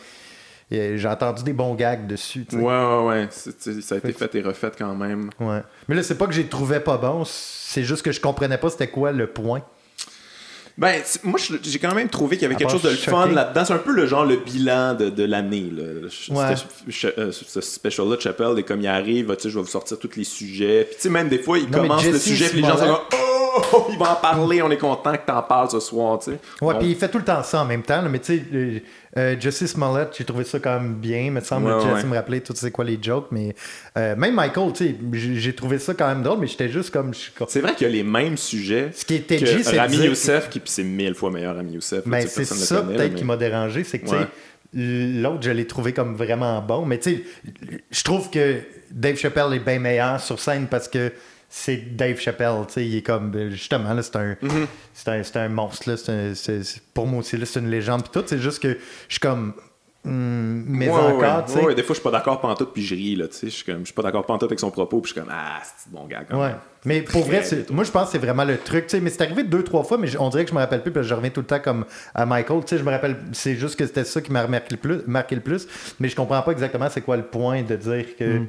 J'ai 0.72 1.08
entendu 1.08 1.44
des 1.44 1.54
bons 1.54 1.74
gags 1.74 2.06
dessus. 2.06 2.46
Ouais, 2.54 2.60
ouais, 2.62 3.06
ouais. 3.08 3.28
Ça 3.32 3.96
a 3.96 3.98
été 3.98 4.12
fait 4.12 4.36
et 4.36 4.42
refait 4.44 4.70
quand 4.78 4.94
même. 4.94 5.32
Ouais. 5.40 5.64
Mais 5.88 5.96
là, 5.96 6.04
c'est 6.04 6.16
pas 6.16 6.28
que 6.28 6.34
j'ai 6.34 6.46
trouvé 6.46 6.80
pas 6.80 6.98
bon, 6.98 7.24
c'est 7.26 7.82
juste 7.84 8.04
que 8.04 8.12
je 8.12 8.22
comprenais 8.22 8.60
pas 8.60 8.70
c'était 8.70 8.88
quoi 8.88 9.12
le 9.12 9.26
point. 9.26 9.64
Ben, 10.80 11.02
moi, 11.24 11.38
j'ai 11.62 11.78
quand 11.78 11.94
même 11.94 12.08
trouvé 12.10 12.38
qu'il 12.38 12.44
y 12.44 12.46
avait 12.46 12.56
À 12.56 12.58
quelque 12.58 12.72
chose 12.72 12.82
de 12.84 12.90
fun 12.90 13.28
là-dedans. 13.28 13.66
C'est 13.66 13.74
un 13.74 13.78
peu 13.80 13.92
le 13.92 14.08
genre 14.08 14.26
le 14.26 14.38
bilan 14.38 14.94
de, 14.96 15.10
de 15.10 15.24
l'année. 15.26 15.72
Ouais. 16.30 16.56
euh, 17.18 17.32
Ce 17.32 17.62
special-là 17.62 18.16
de 18.16 18.22
Chappelle, 18.22 18.58
et 18.58 18.64
comme 18.64 18.80
il 18.80 18.88
arrive, 18.88 19.28
tu 19.36 19.44
sais, 19.44 19.50
je 19.50 19.56
vais 19.56 19.62
vous 19.62 19.68
sortir 19.70 20.00
tous 20.00 20.16
les 20.16 20.24
sujets. 20.24 20.86
Puis, 20.86 20.96
tu 20.96 21.02
sais, 21.04 21.10
même 21.10 21.28
des 21.28 21.40
fois, 21.40 21.58
il 21.60 21.70
Non, 21.70 21.80
commence 21.82 22.06
le 22.06 22.18
sujet, 22.18 22.48
puis 22.50 22.62
les 22.62 22.68
gens 22.68 22.78
sont 22.78 22.86
comme 22.86 23.20
Oh, 23.74 23.88
il 23.92 23.98
va 23.98 24.14
en 24.14 24.16
parler, 24.16 24.62
on 24.62 24.72
est 24.72 24.78
content 24.78 25.12
que 25.14 25.26
t'en 25.26 25.42
parles 25.42 25.70
ce 25.70 25.80
soir, 25.80 26.20
tu 26.20 26.32
sais. 26.32 26.40
Ouais, 26.62 26.76
puis 26.80 26.90
il 26.92 26.96
fait 26.96 27.10
tout 27.10 27.18
le 27.18 27.24
temps 27.26 27.44
ça 27.44 27.62
en 27.62 27.66
même 27.66 27.82
temps. 27.84 28.02
là, 28.02 28.08
mais 28.08 28.20
tu 28.20 28.38
sais, 28.38 28.84
euh, 29.18 29.36
Justice 29.40 29.72
Smollett, 29.72 30.10
j'ai 30.18 30.24
trouvé 30.24 30.44
ça 30.44 30.60
quand 30.60 30.80
même 30.80 30.96
bien. 30.96 31.32
Me 31.32 31.40
semble, 31.42 31.68
Ouais, 31.72 31.82
Jesse 31.82 32.04
ouais. 32.04 32.10
me 32.10 32.16
rappelait 32.16 32.42
tout 32.42 32.54
c'est 32.56 32.72
quoi 32.72 32.86
les 32.86 33.00
jokes. 33.02 33.28
Mais 33.32 33.56
euh, 33.98 34.16
même 34.16 34.36
Michael, 34.36 34.72
tu 34.74 34.86
sais, 34.86 34.96
j'ai 35.14 35.54
trouvé 35.56 35.80
ça 35.80 35.94
quand 35.94 36.08
même 36.08 36.22
drôle, 36.22 36.40
mais 36.40 36.48
j'étais 36.48 36.70
juste 36.70 36.92
comme. 36.92 37.12
C'est 37.48 37.62
vrai 37.62 37.74
qu'il 37.76 37.88
y 37.88 37.90
a 37.90 37.94
les 37.94 38.04
mêmes 38.04 38.38
sujets. 38.38 38.92
Ce 38.94 39.04
qui 39.06 39.16
est 39.16 39.32
edgy, 39.32 39.58
que 39.58 39.64
c'est 39.64 39.80
Rami 39.80 39.98
Youssef, 39.98 40.50
qui 40.50 40.62
c'est 40.66 40.84
mille 40.84 41.16
fois 41.16 41.32
meilleur 41.32 41.56
Rami 41.56 41.74
Youssef. 41.74 42.04
Ben, 42.06 42.26
c'est 42.28 42.46
ça 42.46 42.84
peut-être 42.84 43.14
mais- 43.14 43.18
qui 43.20 43.24
m'a 43.26 43.38
dérangé, 43.38 43.84
c'est 43.84 44.00
que 44.00 44.10
Ouais. 44.10 44.28
l'autre, 44.74 45.42
je 45.42 45.52
l'ai 45.52 45.66
trouvé 45.66 45.94
comme 45.94 46.16
vraiment 46.16 46.62
bon. 46.62 46.86
Mais 46.86 47.00
tu 47.00 47.16
sais, 47.16 47.24
je 47.92 48.04
trouve 48.04 48.30
que 48.30 48.58
Dave 48.92 49.16
Chappelle 49.18 49.54
est 49.54 49.60
bien 49.60 49.80
meilleur 49.80 50.20
sur 50.20 50.40
scène 50.40 50.68
parce 50.70 50.88
que 50.88 51.12
c'est 51.50 51.96
Dave 51.96 52.20
Chappelle. 52.20 52.54
Tu 52.68 52.74
sais, 52.74 52.86
il 52.86 52.96
est 52.98 53.02
comme, 53.02 53.32
ben, 53.32 53.50
justement, 53.50 53.94
là, 53.94 54.02
c'est 54.04 54.16
un, 54.16 54.34
Mm-hmm. 54.34 54.68
c'est 54.94 55.10
un, 55.10 55.24
c'est 55.24 55.38
un 55.38 55.50
monstre. 55.50 55.90
Là, 55.90 55.98
c'est 55.98 56.12
un- 56.12 56.36
c'est- 56.36 56.64
c'est- 56.64 56.82
pour 56.94 57.08
moi 57.08 57.20
aussi, 57.20 57.38
là, 57.38 57.46
c'est 57.46 57.60
une 57.60 57.70
légende. 57.70 58.04
Puis 58.04 58.12
tout, 58.14 58.24
c'est 58.28 58.40
juste 58.40 58.62
que 58.62 58.70
je 59.08 59.14
suis 59.14 59.20
comme, 59.20 59.54
hmm, 60.04 60.64
mais 60.68 60.88
Ouais, 60.88 60.94
encore, 60.94 61.38
ouais, 61.40 61.44
tu 61.48 61.52
sais. 61.54 61.62
ouais, 61.66 61.76
des 61.76 61.84
fois, 61.84 61.94
je 61.96 62.00
suis 62.00 62.04
pas 62.04 62.12
d'accord 62.12 62.40
pantoute, 62.40 62.72
puis 62.74 62.84
je 62.86 62.96
ris, 62.96 63.16
là, 63.16 63.28
tu 63.28 63.36
sais. 63.36 63.48
Je 63.48 63.52
suis 63.56 63.66
comme, 63.66 63.80
je 63.80 63.86
suis 63.86 63.94
pas 63.94 64.04
d'accord 64.04 64.26
pantoute 64.26 64.50
avec 64.50 64.60
son 64.60 64.72
propos, 64.72 65.02
puis 65.02 65.10
je 65.10 65.14
suis 65.14 65.22
comme, 65.22 65.32
ah, 65.34 65.60
c'est 65.64 65.92
bon 65.92 66.06
gars, 66.06 66.24
quand 66.30 66.40
Ouais. 66.40 66.48
même. 66.50 66.58
Mais 66.86 67.02
pour 67.02 67.24
vrai, 67.26 67.44
c'est- 67.44 67.70
moi 67.72 67.84
je 67.84 67.92
pense 67.92 68.06
que 68.06 68.12
c'est 68.14 68.18
vraiment 68.26 68.46
le 68.46 68.58
truc. 68.58 68.86
tu 68.88 68.92
sais, 68.92 69.02
Mais 69.02 69.10
c'est 69.10 69.22
arrivé 69.24 69.44
deux, 69.44 69.64
trois 69.64 69.84
fois, 69.84 69.98
mais 69.98 70.16
on 70.18 70.30
dirait 70.30 70.46
que 70.46 70.52
je 70.52 70.56
me 70.56 70.60
rappelle 70.62 70.82
plus 70.82 70.92
parce 70.94 71.06
que 71.06 71.10
je 71.10 71.14
reviens 71.16 71.30
tout 71.30 71.42
le 71.42 71.46
temps 71.48 71.60
comme 71.60 71.84
à 72.16 72.26
Michael. 72.26 72.62
Tu 72.62 72.68
sais, 72.70 72.78
je 72.78 72.84
me 72.84 72.92
rappelle, 72.92 73.18
c'est 73.34 73.56
juste 73.56 73.76
que 73.78 73.86
c'était 73.86 74.06
ça 74.06 74.22
qui 74.22 74.32
m'a 74.32 74.48
marqué 74.48 74.68
le 74.72 74.78
plus, 74.78 75.00
marqué 75.06 75.36
le 75.36 75.42
plus. 75.42 75.68
Mais 76.00 76.08
je 76.08 76.16
comprends 76.16 76.42
pas 76.42 76.52
exactement 76.54 76.88
c'est 76.90 77.02
quoi 77.02 77.18
le 77.18 77.24
point 77.24 77.64
de 77.64 77.76
dire 77.76 78.16
que 78.18 78.44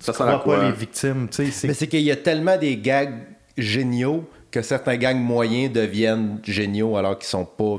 Ça 0.00 0.12
sert 0.12 0.26
à 0.26 0.38
crois 0.38 0.54
pas 0.54 0.60
quoi? 0.60 0.64
les 0.70 0.72
victimes. 0.76 1.28
Tu 1.30 1.46
sais, 1.46 1.50
c'est- 1.50 1.68
Mais 1.68 1.74
c'est 1.74 1.86
qu'il 1.88 2.00
y 2.02 2.10
a 2.10 2.16
tellement 2.16 2.56
des 2.56 2.76
gags 2.76 3.14
géniaux 3.56 4.28
que 4.50 4.62
certains 4.62 4.96
gags 4.96 5.16
moyens 5.16 5.72
deviennent 5.72 6.38
géniaux 6.44 6.96
alors 6.96 7.18
qu'ils 7.18 7.28
sont 7.28 7.44
pas. 7.44 7.76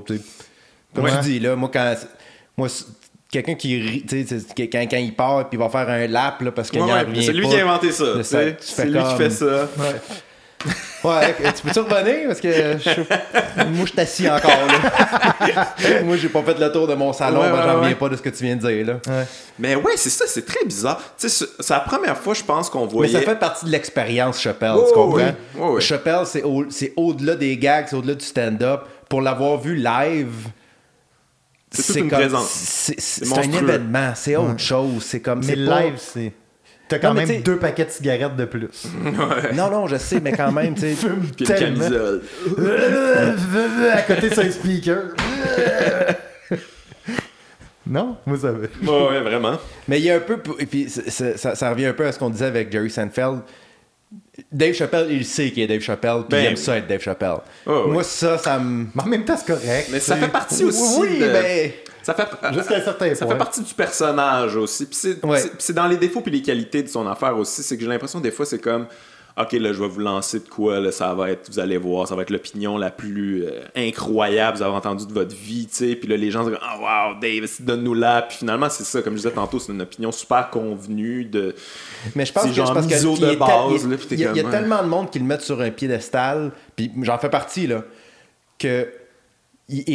Comme 0.93 1.05
Ouais. 1.05 1.11
tu 1.21 1.29
dis, 1.29 1.39
là, 1.39 1.55
moi, 1.55 1.69
quand. 1.71 1.95
Moi, 2.57 2.67
quelqu'un 3.31 3.55
qui 3.55 3.79
rit, 3.79 4.03
tu 4.07 4.25
sais, 4.27 4.39
c'est- 4.39 4.69
quand, 4.69 4.87
quand 4.89 4.97
il 4.97 5.15
part 5.15 5.47
puis 5.49 5.57
il 5.57 5.59
va 5.59 5.69
faire 5.69 5.87
un 5.89 6.07
lap 6.07 6.41
là, 6.41 6.51
parce 6.51 6.69
qu'il 6.71 6.81
Ouais, 6.81 6.87
n'y 6.87 6.91
ouais, 7.17 7.21
c'est 7.23 7.31
lui 7.33 7.43
pas. 7.43 7.49
qui 7.49 7.55
a 7.59 7.63
inventé 7.63 7.91
ça. 7.91 8.23
C'est 8.23 8.85
lui 8.85 8.99
qui 9.03 9.15
fait 9.17 9.29
ça. 9.29 9.69
Ouais, 11.03 11.35
tu 11.55 11.61
peux-tu 11.63 11.79
revenir? 11.79 12.27
Parce 12.27 12.41
que 12.41 12.51
je- 12.51 13.65
moi, 13.69 13.85
je 13.85 13.91
suis 13.91 13.99
assis 13.99 14.29
encore. 14.29 14.49
Là. 14.51 15.75
moi, 16.03 16.17
j'ai 16.17 16.27
pas 16.29 16.43
fait 16.43 16.59
le 16.59 16.71
tour 16.71 16.87
de 16.87 16.93
mon 16.93 17.13
salon, 17.13 17.39
Ouais, 17.41 17.49
ben, 17.49 17.55
ouais, 17.55 17.61
j'en 17.63 17.75
reviens 17.75 17.89
ouais. 17.89 17.95
pas 17.95 18.09
de 18.09 18.15
ce 18.17 18.21
que 18.21 18.29
tu 18.29 18.43
viens 18.43 18.55
de 18.57 18.67
dire. 18.67 18.85
Là. 18.85 18.93
Ouais. 19.07 19.25
Mais 19.59 19.75
ouais, 19.75 19.93
c'est 19.95 20.09
ça, 20.09 20.25
c'est 20.27 20.45
très 20.45 20.65
bizarre. 20.65 20.99
Tu 21.17 21.29
sais, 21.29 21.45
c'est- 21.59 21.69
la 21.73 21.79
première 21.79 22.17
fois, 22.17 22.33
je 22.33 22.43
pense, 22.43 22.69
qu'on 22.69 22.85
Mais 22.85 22.91
voyait. 22.91 23.13
ça 23.13 23.21
fait 23.21 23.39
partie 23.39 23.65
de 23.65 23.71
l'expérience, 23.71 24.41
Chappelle, 24.41 24.73
Oh, 24.75 24.85
tu 24.87 24.93
comprends? 24.93 25.17
oui. 25.17 25.23
Oh, 25.59 25.69
oui. 25.75 25.81
Chappelle, 25.81 26.25
c'est 26.25 26.43
au- 26.43 26.69
c'est 26.69 26.91
au-delà 26.97 27.35
des 27.35 27.55
gags, 27.57 27.85
c'est 27.89 27.95
au-delà 27.95 28.15
du 28.15 28.25
stand-up. 28.25 28.81
Pour 29.07 29.21
l'avoir 29.21 29.57
vu 29.59 29.75
live, 29.75 30.49
C'est 31.71 32.03
présence. 32.03 32.49
C'est 32.49 33.37
un 33.37 33.41
événement, 33.51 34.11
c'est 34.15 34.35
autre 34.35 34.59
chose. 34.59 35.03
C'est 35.05 35.19
comme. 35.21 35.41
mais 35.45 35.55
live, 35.55 35.93
c'est. 35.97 36.33
T'as 36.89 36.97
quand 36.99 37.09
Non, 37.09 37.13
même 37.13 37.25
t'sais- 37.25 37.39
deux 37.39 37.57
paquets 37.57 37.85
de 37.85 37.91
cigarettes 37.91 38.35
de 38.35 38.45
plus. 38.45 38.87
Non, 39.55 39.69
non, 39.71 39.87
je 39.87 39.95
sais, 39.97 40.19
mais 40.19 40.31
quand 40.33 40.51
même, 40.51 40.73
tu 40.73 40.81
sais. 40.81 40.89
Fume 40.95 41.21
tellement. 41.37 41.79
camisole. 41.85 42.21
à 43.93 44.01
côté 44.01 44.29
sur 44.33 44.43
un 44.43 44.51
speaker. 44.51 45.03
non? 47.87 48.17
Vous 48.25 48.37
savez. 48.37 48.69
Ouais, 48.83 49.07
ouais, 49.09 49.21
vraiment. 49.21 49.57
Mais 49.87 49.99
il 49.99 50.05
y 50.05 50.11
a 50.11 50.15
un 50.17 50.19
peu. 50.19 50.37
Et 50.59 50.65
puis 50.65 50.89
c'est- 50.89 51.37
ça, 51.37 51.55
ça 51.55 51.69
revient 51.69 51.85
un 51.87 51.93
peu 51.93 52.05
à 52.05 52.11
ce 52.11 52.19
qu'on 52.19 52.29
disait 52.29 52.45
avec 52.45 52.71
Jerry 52.71 52.89
Seinfeld. 52.89 53.39
Dave 54.51 54.73
Chappelle, 54.73 55.07
il 55.11 55.25
sait 55.25 55.51
qu'il 55.51 55.61
est 55.63 55.67
Dave 55.67 55.81
Chappelle, 55.81 56.21
puis 56.21 56.29
Ben 56.31 56.39
il 56.41 56.45
aime 56.47 56.53
oui. 56.53 56.57
ça 56.59 56.77
être 56.77 56.87
Dave 56.87 57.01
Chappelle. 57.01 57.35
Oh, 57.67 57.83
oui. 57.85 57.91
Moi, 57.91 58.03
ça, 58.03 58.37
ça 58.37 58.57
me. 58.57 58.87
Mais 58.95 59.03
en 59.03 59.05
même 59.05 59.25
temps, 59.25 59.37
c'est 59.37 59.45
correct. 59.53 59.89
Mais 59.91 59.99
ça 59.99 60.15
fait 60.15 60.27
partie 60.29 60.63
aussi. 60.63 60.99
Oui, 60.99 61.19
de- 61.19 61.25
ben. 61.27 61.71
Ça 62.01 62.13
fait, 62.15 62.27
Jusqu'à 62.53 62.77
un 62.77 62.81
certain 62.81 63.13
ça 63.13 63.25
point. 63.25 63.35
fait 63.35 63.37
partie 63.39 63.61
du 63.61 63.73
personnage 63.73 64.55
aussi. 64.55 64.85
Puis 64.85 64.95
c'est 64.95 65.23
Ouais. 65.25 65.39
c'est- 65.39 65.51
c'est 65.59 65.73
dans 65.73 65.85
les 65.87 65.97
défauts 65.97 66.21
puis 66.21 66.31
les 66.31 66.41
qualités 66.41 66.81
de 66.81 66.87
son 66.87 67.05
affaire 67.07 67.37
aussi. 67.37 67.61
C'est 67.61 67.75
que 67.77 67.83
j'ai 67.83 67.89
l'impression 67.89 68.19
des 68.19 68.31
fois, 68.31 68.45
c'est 68.45 68.59
comme. 68.59 68.87
OK, 69.39 69.53
là, 69.53 69.71
je 69.71 69.79
vais 69.81 69.87
vous 69.87 70.01
lancer 70.01 70.39
de 70.39 70.49
quoi, 70.49 70.79
là, 70.81 70.91
ça 70.91 71.13
va 71.13 71.31
être, 71.31 71.49
vous 71.49 71.59
allez 71.59 71.77
voir, 71.77 72.07
ça 72.07 72.15
va 72.15 72.23
être 72.23 72.29
l'opinion 72.29 72.77
la 72.77 72.91
plus 72.91 73.45
euh, 73.45 73.61
incroyable 73.75 74.53
que 74.53 74.57
vous 74.57 74.63
avez 74.63 74.75
entendue 74.75 75.05
de 75.07 75.13
votre 75.13 75.33
vie, 75.35 75.65
tu 75.67 75.75
sais. 75.75 75.95
Puis 75.95 76.09
là, 76.09 76.17
les 76.17 76.29
gens 76.29 76.43
disent, 76.43 76.57
oh 76.61 76.79
wow, 76.81 77.19
Dave, 77.21 77.47
donne-nous 77.61 77.93
là. 77.93 78.23
Puis 78.23 78.37
finalement, 78.39 78.69
c'est 78.69 78.83
ça, 78.83 79.01
comme 79.01 79.13
je 79.13 79.19
disais 79.19 79.31
tantôt, 79.31 79.57
c'est 79.59 79.71
une 79.71 79.81
opinion 79.81 80.11
super 80.11 80.49
convenue 80.49 81.23
de. 81.25 81.55
Mais 82.15 82.25
je 82.25 82.33
pense 82.33 82.43
que 82.47 82.53
genre 82.53 82.67
c'est 82.67 82.73
parce 82.73 82.87
que 82.87 82.93
de 83.31 83.35
base, 83.37 83.87
il- 84.11 84.19
y 84.19 84.25
a, 84.25 84.33
y 84.33 84.39
a 84.39 84.43
tellement 84.51 84.83
de 84.83 84.87
monde 84.87 85.09
qui 85.09 85.19
le 85.19 85.25
mettent 85.25 85.41
sur 85.41 85.61
un 85.61 85.69
piédestal, 85.71 86.51
puis 86.75 86.91
j'en 87.03 87.17
fais 87.17 87.29
partie 87.29 87.67
là, 87.67 87.83
que 88.57 88.89
il, 89.69 89.87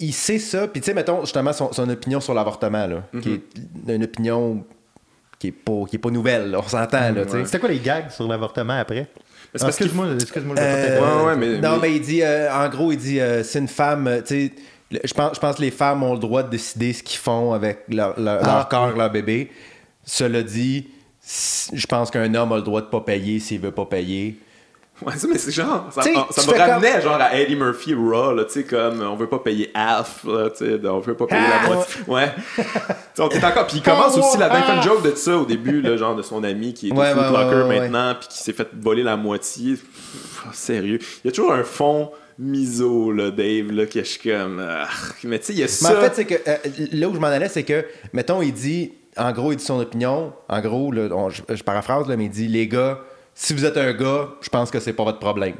il 0.00 0.12
sait 0.12 0.38
ça, 0.38 0.68
puis 0.68 0.80
tu 0.80 0.86
sais 0.86 0.94
mettons 0.94 1.20
justement 1.22 1.52
son, 1.52 1.72
son 1.72 1.88
opinion 1.90 2.20
sur 2.20 2.32
l'avortement 2.32 2.86
là, 2.86 3.02
qui 3.20 3.28
Mm-hmm. 3.28 3.90
est 3.90 3.94
une 3.96 4.04
opinion 4.04 4.64
qui 5.38 5.48
est 5.48 5.52
pas 5.52 5.84
qui 5.88 5.96
est 5.96 5.98
pas 5.98 6.10
nouvelle, 6.10 6.50
là, 6.50 6.58
on 6.64 6.68
s'entend 6.68 7.12
là. 7.12 7.22
C'était 7.44 7.58
quoi 7.58 7.68
les 7.68 7.78
gags 7.80 8.10
sur 8.10 8.26
l'avortement 8.28 8.78
après? 8.78 9.06
Ah, 9.60 9.68
excuse-moi, 9.68 10.06
excuse-moi, 10.20 10.54
je 10.56 10.60
vais 10.62 10.98
pas 10.98 11.04
Euh. 11.06 11.22
Ouais, 11.22 11.26
ouais, 11.26 11.36
mais- 11.36 11.58
non, 11.60 11.76
mais- 11.76 11.88
mais 11.88 11.96
il 11.96 12.00
dit, 12.02 12.22
euh, 12.22 12.52
en 12.52 12.68
gros, 12.68 12.92
il 12.92 12.98
dit, 12.98 13.20
euh, 13.20 13.42
c'est 13.42 13.58
une 13.60 13.68
femme, 13.68 14.06
euh, 14.06 14.20
tu 14.20 14.48
sais, 14.48 14.98
je 15.04 15.14
pense, 15.14 15.34
je 15.34 15.40
pense 15.40 15.56
que 15.56 15.62
les 15.62 15.70
femmes 15.70 16.02
ont 16.02 16.12
le 16.12 16.18
droit 16.18 16.42
de 16.42 16.50
décider 16.50 16.92
ce 16.92 17.02
qu'ils 17.02 17.18
font 17.18 17.52
avec 17.52 17.80
leur, 17.88 18.18
leur, 18.20 18.40
Ah, 18.42 18.46
leur 18.56 18.68
corps, 18.68 18.90
leur 18.96 19.10
bébé. 19.10 19.50
Cela 20.04 20.42
dit, 20.42 20.88
je 21.72 21.86
pense 21.86 22.10
qu'un 22.10 22.34
homme 22.34 22.52
a 22.52 22.56
le 22.56 22.62
droit 22.62 22.80
de 22.82 22.86
pas 22.86 23.00
payer 23.00 23.38
s'il 23.40 23.60
veut 23.60 23.72
pas 23.72 23.86
payer. 23.86 24.38
Ouais, 25.04 25.12
ça, 25.16 25.26
mais 25.30 25.36
c'est 25.36 25.50
genre. 25.50 25.88
Ça, 25.90 26.02
me 26.02 26.56
ramenait 26.58 27.02
genre 27.02 27.20
à 27.20 27.38
Eddie 27.38 27.54
Murphy 27.56 27.92
Raw, 27.94 28.32
là, 28.34 28.44
tu 28.44 28.52
sais, 28.52 28.64
comme 28.64 29.02
on 29.02 29.14
veut 29.14 29.28
pas 29.28 29.40
payer 29.40 29.70
half, 29.74 30.24
là, 30.24 30.48
tu 30.50 30.64
sais, 30.64 30.80
on 30.88 31.00
veut 31.00 31.14
pas 31.14 31.26
payer 31.26 31.42
Ah, 31.44 31.68
la 31.68 31.74
moitié. 31.74 31.94
Ouais. 32.06 32.32
T'sais, 33.12 33.22
on 33.22 33.28
est 33.28 33.44
encore. 33.44 33.66
Puis 33.66 33.76
il 33.76 33.82
commence 33.82 34.14
Ah, 34.16 34.20
aussi 34.20 34.38
fait 34.38 34.44
ah. 34.50 34.80
joke 34.82 35.02
de 35.02 35.14
ça 35.14 35.36
au 35.36 35.44
début, 35.44 35.82
là, 35.82 35.96
genre 35.98 36.16
de 36.16 36.22
son 36.22 36.42
ami 36.44 36.72
qui 36.72 36.88
est 36.88 36.92
Ouais, 36.92 37.12
au 37.12 37.16
ouais, 37.18 37.24
Locker 37.30 37.56
ouais, 37.56 37.62
ouais, 37.64 37.80
maintenant, 37.90 38.14
puis 38.18 38.28
qui 38.28 38.38
s'est 38.38 38.54
fait 38.54 38.68
voler 38.80 39.02
la 39.02 39.16
moitié. 39.18 39.74
Pff, 39.74 40.44
sérieux. 40.54 40.98
Il 41.24 41.26
y 41.26 41.28
a 41.28 41.32
toujours 41.32 41.52
un 41.52 41.64
fond 41.64 42.10
miso, 42.38 43.12
là, 43.12 43.30
Dave, 43.30 43.72
là, 43.72 43.84
que 43.86 44.00
je 44.00 44.04
suis 44.04 44.30
comme. 44.30 44.64
ah, 44.66 44.86
mais 45.24 45.38
tu 45.40 45.46
sais, 45.46 45.52
il 45.52 45.58
y 45.58 45.62
a 45.62 45.66
Mais 45.66 45.68
ça. 45.68 45.98
en 45.98 46.00
fait, 46.00 46.12
c'est 46.14 46.24
que 46.24 46.34
euh, 46.48 46.56
là 46.92 47.08
où 47.08 47.14
je 47.14 47.20
m'en 47.20 47.26
allais, 47.26 47.48
c'est 47.50 47.64
que, 47.64 47.84
mettons, 48.14 48.40
il 48.40 48.52
dit, 48.52 48.92
en 49.18 49.32
gros, 49.32 49.52
il 49.52 49.56
dit 49.56 49.64
son 49.64 49.78
opinion. 49.80 50.32
En 50.48 50.60
gros, 50.62 50.90
là, 50.92 51.08
on- 51.14 51.28
je, 51.30 51.42
je 51.50 51.62
paraphrase, 51.62 52.08
là, 52.08 52.16
mais 52.16 52.24
il 52.24 52.30
dit, 52.30 52.48
les 52.48 52.66
gars, 52.66 52.98
si 53.38 53.52
vous 53.52 53.64
êtes 53.66 53.76
un 53.76 53.92
gars, 53.92 54.28
je 54.40 54.48
pense 54.48 54.70
que 54.70 54.80
c'est 54.80 54.94
pas 54.94 55.04
votre 55.04 55.18
problème. 55.18 55.54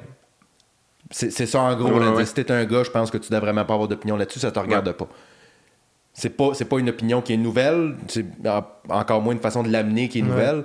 C'est 1.10 1.30
ça, 1.46 1.60
en 1.60 1.76
gros. 1.76 1.90
Ouais, 1.92 2.00
là, 2.04 2.10
ouais. 2.12 2.24
Si 2.26 2.34
t'es 2.34 2.50
un 2.50 2.64
gars, 2.64 2.82
je 2.82 2.90
pense 2.90 3.10
que 3.12 3.18
tu 3.18 3.26
devrais 3.30 3.40
vraiment 3.52 3.64
pas 3.64 3.74
avoir 3.74 3.86
d'opinion 3.88 4.16
là-dessus, 4.16 4.40
ça 4.40 4.50
te 4.50 4.58
regarde 4.58 4.88
Ouais. 4.88 4.94
pas. 4.94 5.06
C'est 6.14 6.30
pas, 6.30 6.50
pas 6.68 6.78
une 6.78 6.88
opinion 6.88 7.20
qui 7.20 7.34
est 7.34 7.36
nouvelle, 7.36 7.94
c'est 8.08 8.24
en- 8.46 8.64
encore 8.88 9.20
moins 9.20 9.34
une 9.34 9.40
façon 9.40 9.62
de 9.62 9.68
l'amener 9.68 10.08
qui 10.08 10.18
est 10.20 10.22
nouvelle. 10.22 10.64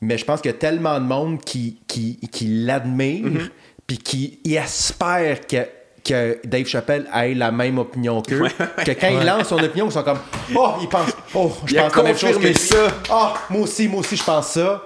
Mais 0.00 0.16
je 0.16 0.24
pense 0.24 0.40
qu'il 0.40 0.50
y 0.52 0.54
a 0.54 0.56
tellement 0.56 0.98
de 1.00 1.04
monde 1.04 1.40
qui, 1.44 1.80
qui, 1.88 2.16
qui 2.30 2.46
l'admire, 2.64 3.26
Mm-hmm. 3.26 3.50
puis 3.88 3.98
qui 3.98 4.38
y 4.44 4.54
espère 4.54 5.46
que, 5.46 5.66
que 6.04 6.38
Dave 6.46 6.66
Chappelle 6.66 7.06
ait 7.12 7.34
la 7.34 7.50
même 7.50 7.78
opinion 7.78 8.22
qu'eux. 8.22 8.46
Que 8.86 8.92
quand 8.92 9.08
il 9.08 9.26
lance 9.26 9.48
son 9.48 9.58
opinion, 9.58 9.86
ils 9.86 9.92
sont 9.92 10.04
comme 10.04 10.20
Oh, 10.54 10.74
il 10.80 10.88
pense, 10.88 11.10
oh, 11.34 11.52
je 11.66 11.74
pense 11.74 11.94
la 11.96 12.02
même 12.04 12.16
chose 12.16 12.38
que 12.38 12.46
lui. 12.46 12.54
ça. 12.54 12.86
Ah, 13.10 13.34
moi 13.50 13.62
aussi, 13.62 13.88
moi 13.88 14.00
aussi, 14.00 14.16
je 14.16 14.24
pense 14.24 14.46
ça. 14.52 14.82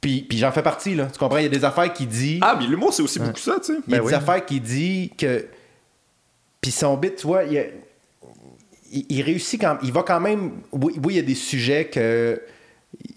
Puis, 0.00 0.22
puis 0.22 0.38
j'en 0.38 0.52
fais 0.52 0.62
partie, 0.62 0.94
là. 0.94 1.06
Tu 1.12 1.18
comprends? 1.18 1.38
Il 1.38 1.42
y 1.44 1.46
a 1.46 1.50
des 1.50 1.64
affaires 1.64 1.92
qui 1.92 2.06
dit. 2.06 2.38
Ah, 2.42 2.56
mais 2.58 2.66
l'humour, 2.66 2.92
c'est 2.92 3.02
aussi 3.02 3.18
beaucoup 3.18 3.38
ça, 3.40 3.56
tu 3.60 3.72
sais. 3.74 3.78
Il 3.88 3.92
y 3.92 3.96
a 3.96 3.98
Ben 3.98 4.04
des 4.04 4.08
oui. 4.10 4.14
affaires 4.14 4.44
qui 4.46 4.60
dit 4.60 5.12
que. 5.18 5.46
Puis 6.60 6.70
son 6.70 6.96
bit, 6.96 7.16
tu 7.16 7.26
vois, 7.26 7.44
il, 7.44 7.58
a- 7.58 7.64
il- 8.92 9.06
il 9.08 9.22
réussit 9.22 9.60
quand 9.60 9.78
Il 9.82 9.92
va 9.92 10.02
quand 10.02 10.20
même. 10.20 10.52
Oui, 10.72 10.94
oui, 11.04 11.14
il 11.14 11.16
y 11.16 11.18
a 11.20 11.22
des 11.22 11.34
sujets 11.34 11.86
que 11.86 12.40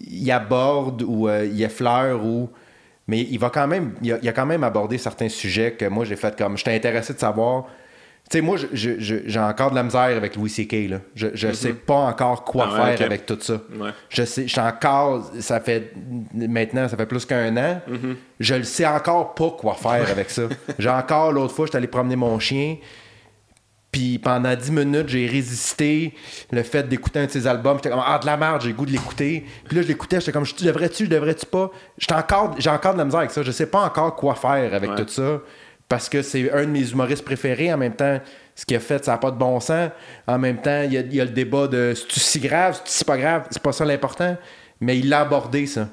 il 0.00 0.30
aborde 0.30 1.02
ou 1.02 1.28
euh, 1.28 1.44
il 1.46 1.62
effleure 1.62 2.24
ou. 2.24 2.50
Mais 3.08 3.20
il 3.20 3.38
va 3.38 3.50
quand 3.50 3.66
même. 3.66 3.94
Il 4.02 4.12
a, 4.12 4.18
il 4.22 4.28
a 4.28 4.32
quand 4.32 4.46
même 4.46 4.64
abordé 4.64 4.98
certains 4.98 5.28
sujets 5.28 5.72
que 5.74 5.84
moi 5.86 6.04
j'ai 6.04 6.16
fait 6.16 6.36
comme. 6.36 6.56
J'étais 6.56 6.74
intéressé 6.74 7.14
de 7.14 7.18
savoir. 7.18 7.66
Tu 8.30 8.38
sais, 8.38 8.40
moi, 8.42 8.56
je- 8.56 8.66
je- 8.72 8.98
je- 8.98 9.16
j'ai 9.26 9.38
encore 9.40 9.70
de 9.72 9.74
la 9.76 9.82
misère 9.82 10.00
avec 10.00 10.36
Louis 10.36 10.48
C.K. 10.48 10.88
Là. 10.88 10.98
Je, 11.14 11.28
je 11.34 11.52
sais 11.52 11.74
pas 11.74 11.94
encore 11.96 12.44
quoi 12.44 12.66
Ah 12.72 12.94
faire 12.96 13.06
avec 13.06 13.26
tout 13.26 13.36
ça. 13.40 13.54
Ouais. 13.78 13.90
Je 14.08 14.24
sais, 14.24 14.48
je 14.48 14.58
encore, 14.60 15.30
ça 15.40 15.60
fait 15.60 15.92
maintenant, 16.34 16.88
ça 16.88 16.96
fait 16.96 17.04
plus 17.04 17.26
qu'un 17.26 17.54
an. 17.58 17.80
Mm-hmm. 17.90 18.14
Je 18.40 18.54
le 18.54 18.64
sais 18.64 18.86
encore 18.86 19.34
pas 19.34 19.50
quoi 19.50 19.74
faire 19.74 20.08
avec 20.10 20.30
ça. 20.30 20.44
J'ai 20.78 20.88
encore 20.88 21.30
l'autre 21.32 21.54
fois, 21.54 21.66
j'étais 21.66 21.76
allé 21.76 21.88
promener 21.88 22.16
mon 22.16 22.38
chien. 22.38 22.76
Puis 23.90 24.18
pendant 24.18 24.54
10 24.54 24.70
minutes, 24.72 25.08
j'ai 25.08 25.26
résisté 25.26 26.14
le 26.50 26.62
fait 26.62 26.88
d'écouter 26.88 27.18
un 27.18 27.26
de 27.26 27.30
ses 27.30 27.46
albums. 27.46 27.76
J'étais 27.76 27.90
comme, 27.90 28.02
ah, 28.02 28.18
de 28.18 28.24
la 28.24 28.38
merde, 28.38 28.62
j'ai 28.62 28.68
le 28.68 28.74
goût 28.74 28.86
de 28.86 28.90
l'écouter. 28.90 29.44
Puis 29.66 29.76
là, 29.76 29.82
je 29.82 29.88
l'écoutais, 29.88 30.18
j'étais 30.18 30.32
comme, 30.32 30.46
je 30.46 30.54
devrais-tu, 30.64 31.04
je 31.04 31.10
devrais-tu 31.10 31.44
pas? 31.44 31.70
J'étais 31.98 32.14
encore, 32.14 32.54
j'ai 32.58 32.70
encore 32.70 32.94
de 32.94 32.98
la 32.98 33.04
misère 33.04 33.18
avec 33.20 33.32
ça. 33.32 33.42
Je 33.42 33.50
sais 33.50 33.66
pas 33.66 33.80
encore 33.84 34.16
quoi 34.16 34.34
faire 34.34 34.72
avec 34.72 34.92
Ouais. 34.92 34.96
tout 34.96 35.08
ça. 35.08 35.40
Parce 35.92 36.08
que 36.08 36.22
c'est 36.22 36.50
un 36.50 36.62
de 36.64 36.70
mes 36.70 36.90
humoristes 36.90 37.22
préférés. 37.22 37.70
En 37.70 37.76
même 37.76 37.94
temps, 37.94 38.18
ce 38.54 38.64
qu'il 38.64 38.78
a 38.78 38.80
fait, 38.80 39.04
ça 39.04 39.12
n'a 39.12 39.18
pas 39.18 39.30
de 39.30 39.36
bon 39.36 39.60
sens. 39.60 39.90
En 40.26 40.38
même 40.38 40.58
temps, 40.62 40.80
il 40.86 40.94
y 40.94 40.96
a, 40.96 41.00
il 41.00 41.14
y 41.14 41.20
a 41.20 41.24
le 41.26 41.30
débat 41.32 41.66
de 41.68 41.92
c'est-tu 41.94 42.18
si 42.18 42.40
grave, 42.40 42.80
c'est-tu 42.86 43.04
pas 43.04 43.18
grave? 43.18 43.46
C'est 43.50 43.60
pas 43.60 43.72
ça 43.72 43.84
l'important. 43.84 44.38
Mais 44.80 44.98
il 44.98 45.10
l'a 45.10 45.20
abordé, 45.20 45.66
ça. 45.66 45.90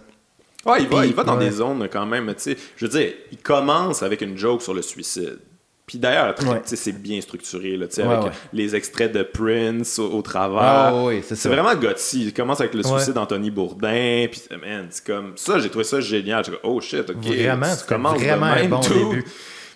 Ouais, 0.65 0.83
il 0.83 0.87
va, 0.87 1.05
il 1.05 1.13
va 1.13 1.25
dans 1.25 1.37
ouais. 1.37 1.43
des 1.49 1.51
zones 1.51 1.89
quand 1.91 2.05
même. 2.05 2.33
Je 2.45 2.85
veux 2.85 2.89
dire, 2.89 3.11
il 3.29 3.39
commence 3.39 4.01
avec 4.01 4.21
une 4.21 4.37
joke 4.37 4.61
sur 4.61 4.73
le 4.73 4.81
suicide. 4.81 5.39
Puis 5.85 5.97
d'ailleurs, 5.97 6.33
Ouais. 6.47 6.61
c'est 6.63 6.93
bien 6.93 7.19
structuré, 7.19 7.75
là, 7.75 7.87
Ouais, 7.97 8.03
avec 8.03 8.23
ouais. 8.23 8.31
les 8.53 8.77
extraits 8.77 9.11
de 9.11 9.23
Prince 9.23 9.99
au, 9.99 10.13
au 10.13 10.21
travers. 10.21 10.61
Ah, 10.61 10.93
oui, 11.03 11.21
c'est 11.27 11.35
c'est 11.35 11.49
vraiment 11.49 11.75
gutsy. 11.75 12.27
Il 12.27 12.33
commence 12.33 12.61
avec 12.61 12.73
le 12.73 12.83
suicide 12.83 13.15
d'Anthony 13.15 13.51
Bourdin, 13.51 14.27
puis 14.31 14.41
man, 14.61 14.87
c'est 14.91 15.05
comme 15.05 15.33
ça, 15.35 15.59
j'ai 15.59 15.67
trouvé 15.69 15.83
ça 15.83 15.99
génial. 15.99 16.43
Dit, 16.45 16.51
oh 16.63 16.79
shit, 16.79 17.09
ok. 17.09 17.17
Vraiment, 17.17 17.67
de 17.67 18.17
vraiment 18.17 18.45
un 18.45 18.65
bon 18.69 18.79
tout. 18.79 18.93
début. 18.93 19.25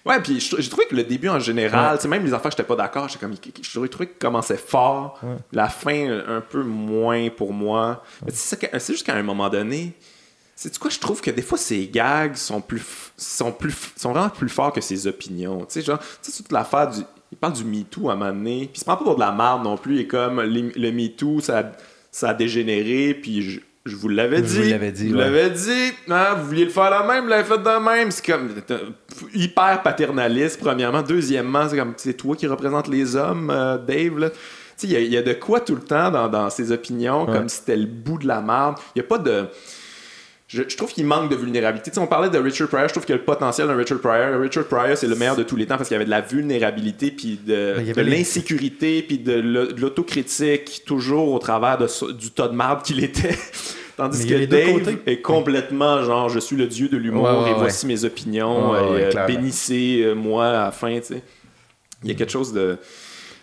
Ouais, 0.05 0.19
puis 0.21 0.39
je- 0.41 0.59
j'ai 0.59 0.69
trouvé 0.69 0.85
que 0.85 0.95
le 0.95 1.03
début 1.03 1.29
en 1.29 1.39
général, 1.39 1.95
tu 1.97 2.01
sais, 2.03 2.07
même 2.09 2.25
les 2.25 2.33
affaires 2.33 2.51
j'étais 2.51 2.63
pas 2.63 2.75
d'accord, 2.75 3.07
j'étais 3.07 3.19
comme, 3.25 3.35
j'ai 3.41 3.69
trouvé 3.71 3.87
trouvé 3.89 4.07
qu'il 4.07 4.17
commençait 4.17 4.57
fort, 4.57 5.19
la 5.53 5.69
fin 5.69 6.21
un 6.27 6.41
peu 6.41 6.61
moins 6.63 7.29
pour 7.29 7.53
moi. 7.53 8.03
Mais 8.25 8.31
c'est 8.31 8.55
ça 8.55 8.57
que- 8.57 8.79
c'est 8.79 8.93
juste 8.93 9.05
qu'à 9.05 9.15
un 9.15 9.23
moment 9.23 9.49
donné, 9.49 9.93
c'est 10.55 10.77
quoi, 10.77 10.89
je 10.91 10.99
trouve 10.99 11.21
que 11.21 11.31
des 11.31 11.41
fois 11.41 11.57
ses 11.57 11.87
gags 11.87 12.35
sont 12.35 12.59
plus, 12.59 12.81
sont 13.17 13.51
plus, 13.53 13.73
sont 13.95 14.11
vraiment 14.11 14.29
plus 14.29 14.49
forts 14.49 14.73
que 14.73 14.81
ses 14.81 15.07
opinions. 15.07 15.59
Tu 15.59 15.65
sais, 15.69 15.81
genre, 15.81 15.99
tu 16.21 16.31
sais, 16.31 16.43
toute 16.43 16.51
l'affaire 16.51 16.89
du, 16.89 16.99
il 17.31 17.37
parle 17.37 17.53
du 17.53 17.63
MeToo 17.63 18.09
à 18.09 18.13
un 18.13 18.15
moment 18.17 18.31
donné, 18.33 18.59
puis 18.65 18.71
il 18.75 18.79
se 18.79 18.83
prend 18.85 18.97
pas 18.97 19.03
pour 19.05 19.15
de 19.15 19.19
la 19.21 19.31
merde 19.31 19.63
non 19.63 19.77
plus, 19.77 19.95
il 19.95 20.01
est 20.01 20.07
comme, 20.07 20.41
les- 20.41 20.71
le 20.75 20.91
MeToo, 20.91 21.39
ça, 21.39 21.71
ça 22.11 22.29
a 22.29 22.33
dégénéré, 22.33 23.13
puis 23.13 23.61
je, 23.85 23.91
je 23.91 23.95
vous 23.95 24.09
l'avais 24.09 24.37
Je 24.37 24.43
dit. 24.43 24.63
vous 24.63 24.69
l'avais 24.69 24.91
dit, 24.91 25.07
Je 25.09 25.13
vous 25.13 25.19
ouais. 25.19 25.25
l'avais 25.25 25.49
dit. 25.49 25.91
Hein, 26.09 26.33
vous 26.37 26.45
vouliez 26.47 26.65
le 26.65 26.71
faire 26.71 26.89
la 26.89 27.03
même, 27.05 27.23
vous 27.23 27.29
l'avez 27.29 27.43
fait 27.43 27.57
de 27.57 27.83
même. 27.83 28.11
C'est 28.11 28.25
comme 28.25 28.49
t'es 28.65 28.75
hyper 29.33 29.81
paternaliste, 29.83 30.59
premièrement. 30.59 31.01
Deuxièmement, 31.01 31.67
c'est 31.69 31.77
comme 31.77 31.93
c'est 31.97 32.13
toi 32.13 32.35
qui 32.35 32.47
représente 32.47 32.87
les 32.87 33.15
hommes, 33.15 33.49
euh, 33.49 33.77
Dave. 33.77 34.17
là. 34.19 34.29
Tu 34.29 34.35
sais, 34.77 34.87
il 34.87 34.93
y 34.93 34.95
a- 34.95 34.99
il 35.01 35.11
y, 35.13 35.17
a 35.17 35.21
de 35.21 35.33
quoi 35.33 35.59
tout 35.59 35.75
le 35.75 35.81
temps 35.81 36.09
dans, 36.09 36.27
dans 36.27 36.49
ses 36.49 36.71
opinions, 36.71 37.25
Ouais. 37.27 37.33
comme 37.37 37.47
si 37.47 37.57
c'était 37.57 37.77
le 37.77 37.85
bout 37.85 38.17
de 38.17 38.27
la 38.27 38.41
merde. 38.41 38.75
Il 38.95 38.99
n'y 39.01 39.05
a 39.05 39.07
pas 39.07 39.19
de. 39.19 39.45
Je, 40.53 40.63
je 40.67 40.77
trouve 40.77 40.91
qu'il 40.93 41.05
manque 41.05 41.31
de 41.31 41.35
vulnérabilité. 41.35 41.91
On 41.99 42.05
parlait 42.07 42.29
de 42.29 42.37
Richard 42.37 42.67
Pryor, 42.67 42.87
je 42.87 42.93
trouve 42.93 43.05
que 43.05 43.13
le 43.13 43.21
potentiel 43.23 43.67
de 43.67 43.73
Richard 43.73 43.99
Pryor, 43.99 44.39
Richard 44.39 44.65
Pryor, 44.65 44.95
c'est 44.95 45.07
le 45.07 45.15
meilleur 45.15 45.35
de 45.35 45.43
tous 45.43 45.55
les 45.55 45.65
temps 45.65 45.77
parce 45.77 45.87
qu'il 45.89 45.95
y 45.95 45.97
avait 45.97 46.05
de 46.05 46.09
la 46.11 46.21
vulnérabilité, 46.21 47.09
puis 47.11 47.39
de, 47.45 47.73
Ben, 47.77 47.87
y 47.87 47.91
de 47.93 48.01
les- 48.01 48.17
l'insécurité, 48.19 49.01
puis 49.01 49.17
de 49.17 49.33
l'au- 49.33 49.71
de 49.71 49.81
l'autocritique, 49.81 50.83
toujours 50.85 51.33
au 51.33 51.39
travers 51.39 51.77
de, 51.77 51.87
du 52.13 52.29
tas 52.31 52.47
de 52.47 52.53
marde 52.55 52.83
qu'il 52.83 53.03
était. 53.03 53.35
Tandis 53.97 54.23
y 54.25 54.27
que 54.29 54.33
a 54.43 54.45
Dave 54.47 54.97
est 55.05 55.21
complètement 55.21 56.03
genre, 56.03 56.27
je 56.29 56.39
suis 56.39 56.55
le 56.55 56.65
dieu 56.67 56.87
de 56.87 56.97
l'humour 56.97 57.23
Ouais, 57.25 57.29
ouais, 57.43 57.49
et 57.49 57.53
ouais. 57.53 57.59
voici 57.59 57.85
mes 57.85 58.05
opinions, 58.05 58.75
et, 58.75 59.05
euh, 59.15 59.25
bénissez-moi 59.27 60.47
à 60.47 60.63
la 60.65 60.71
fin, 60.71 60.99
tu 60.99 61.05
sais. 61.13 61.23
Il 62.03 62.09
y 62.09 62.11
a 62.11 62.15
quelque 62.15 62.31
chose 62.31 62.53
de. 62.53 62.77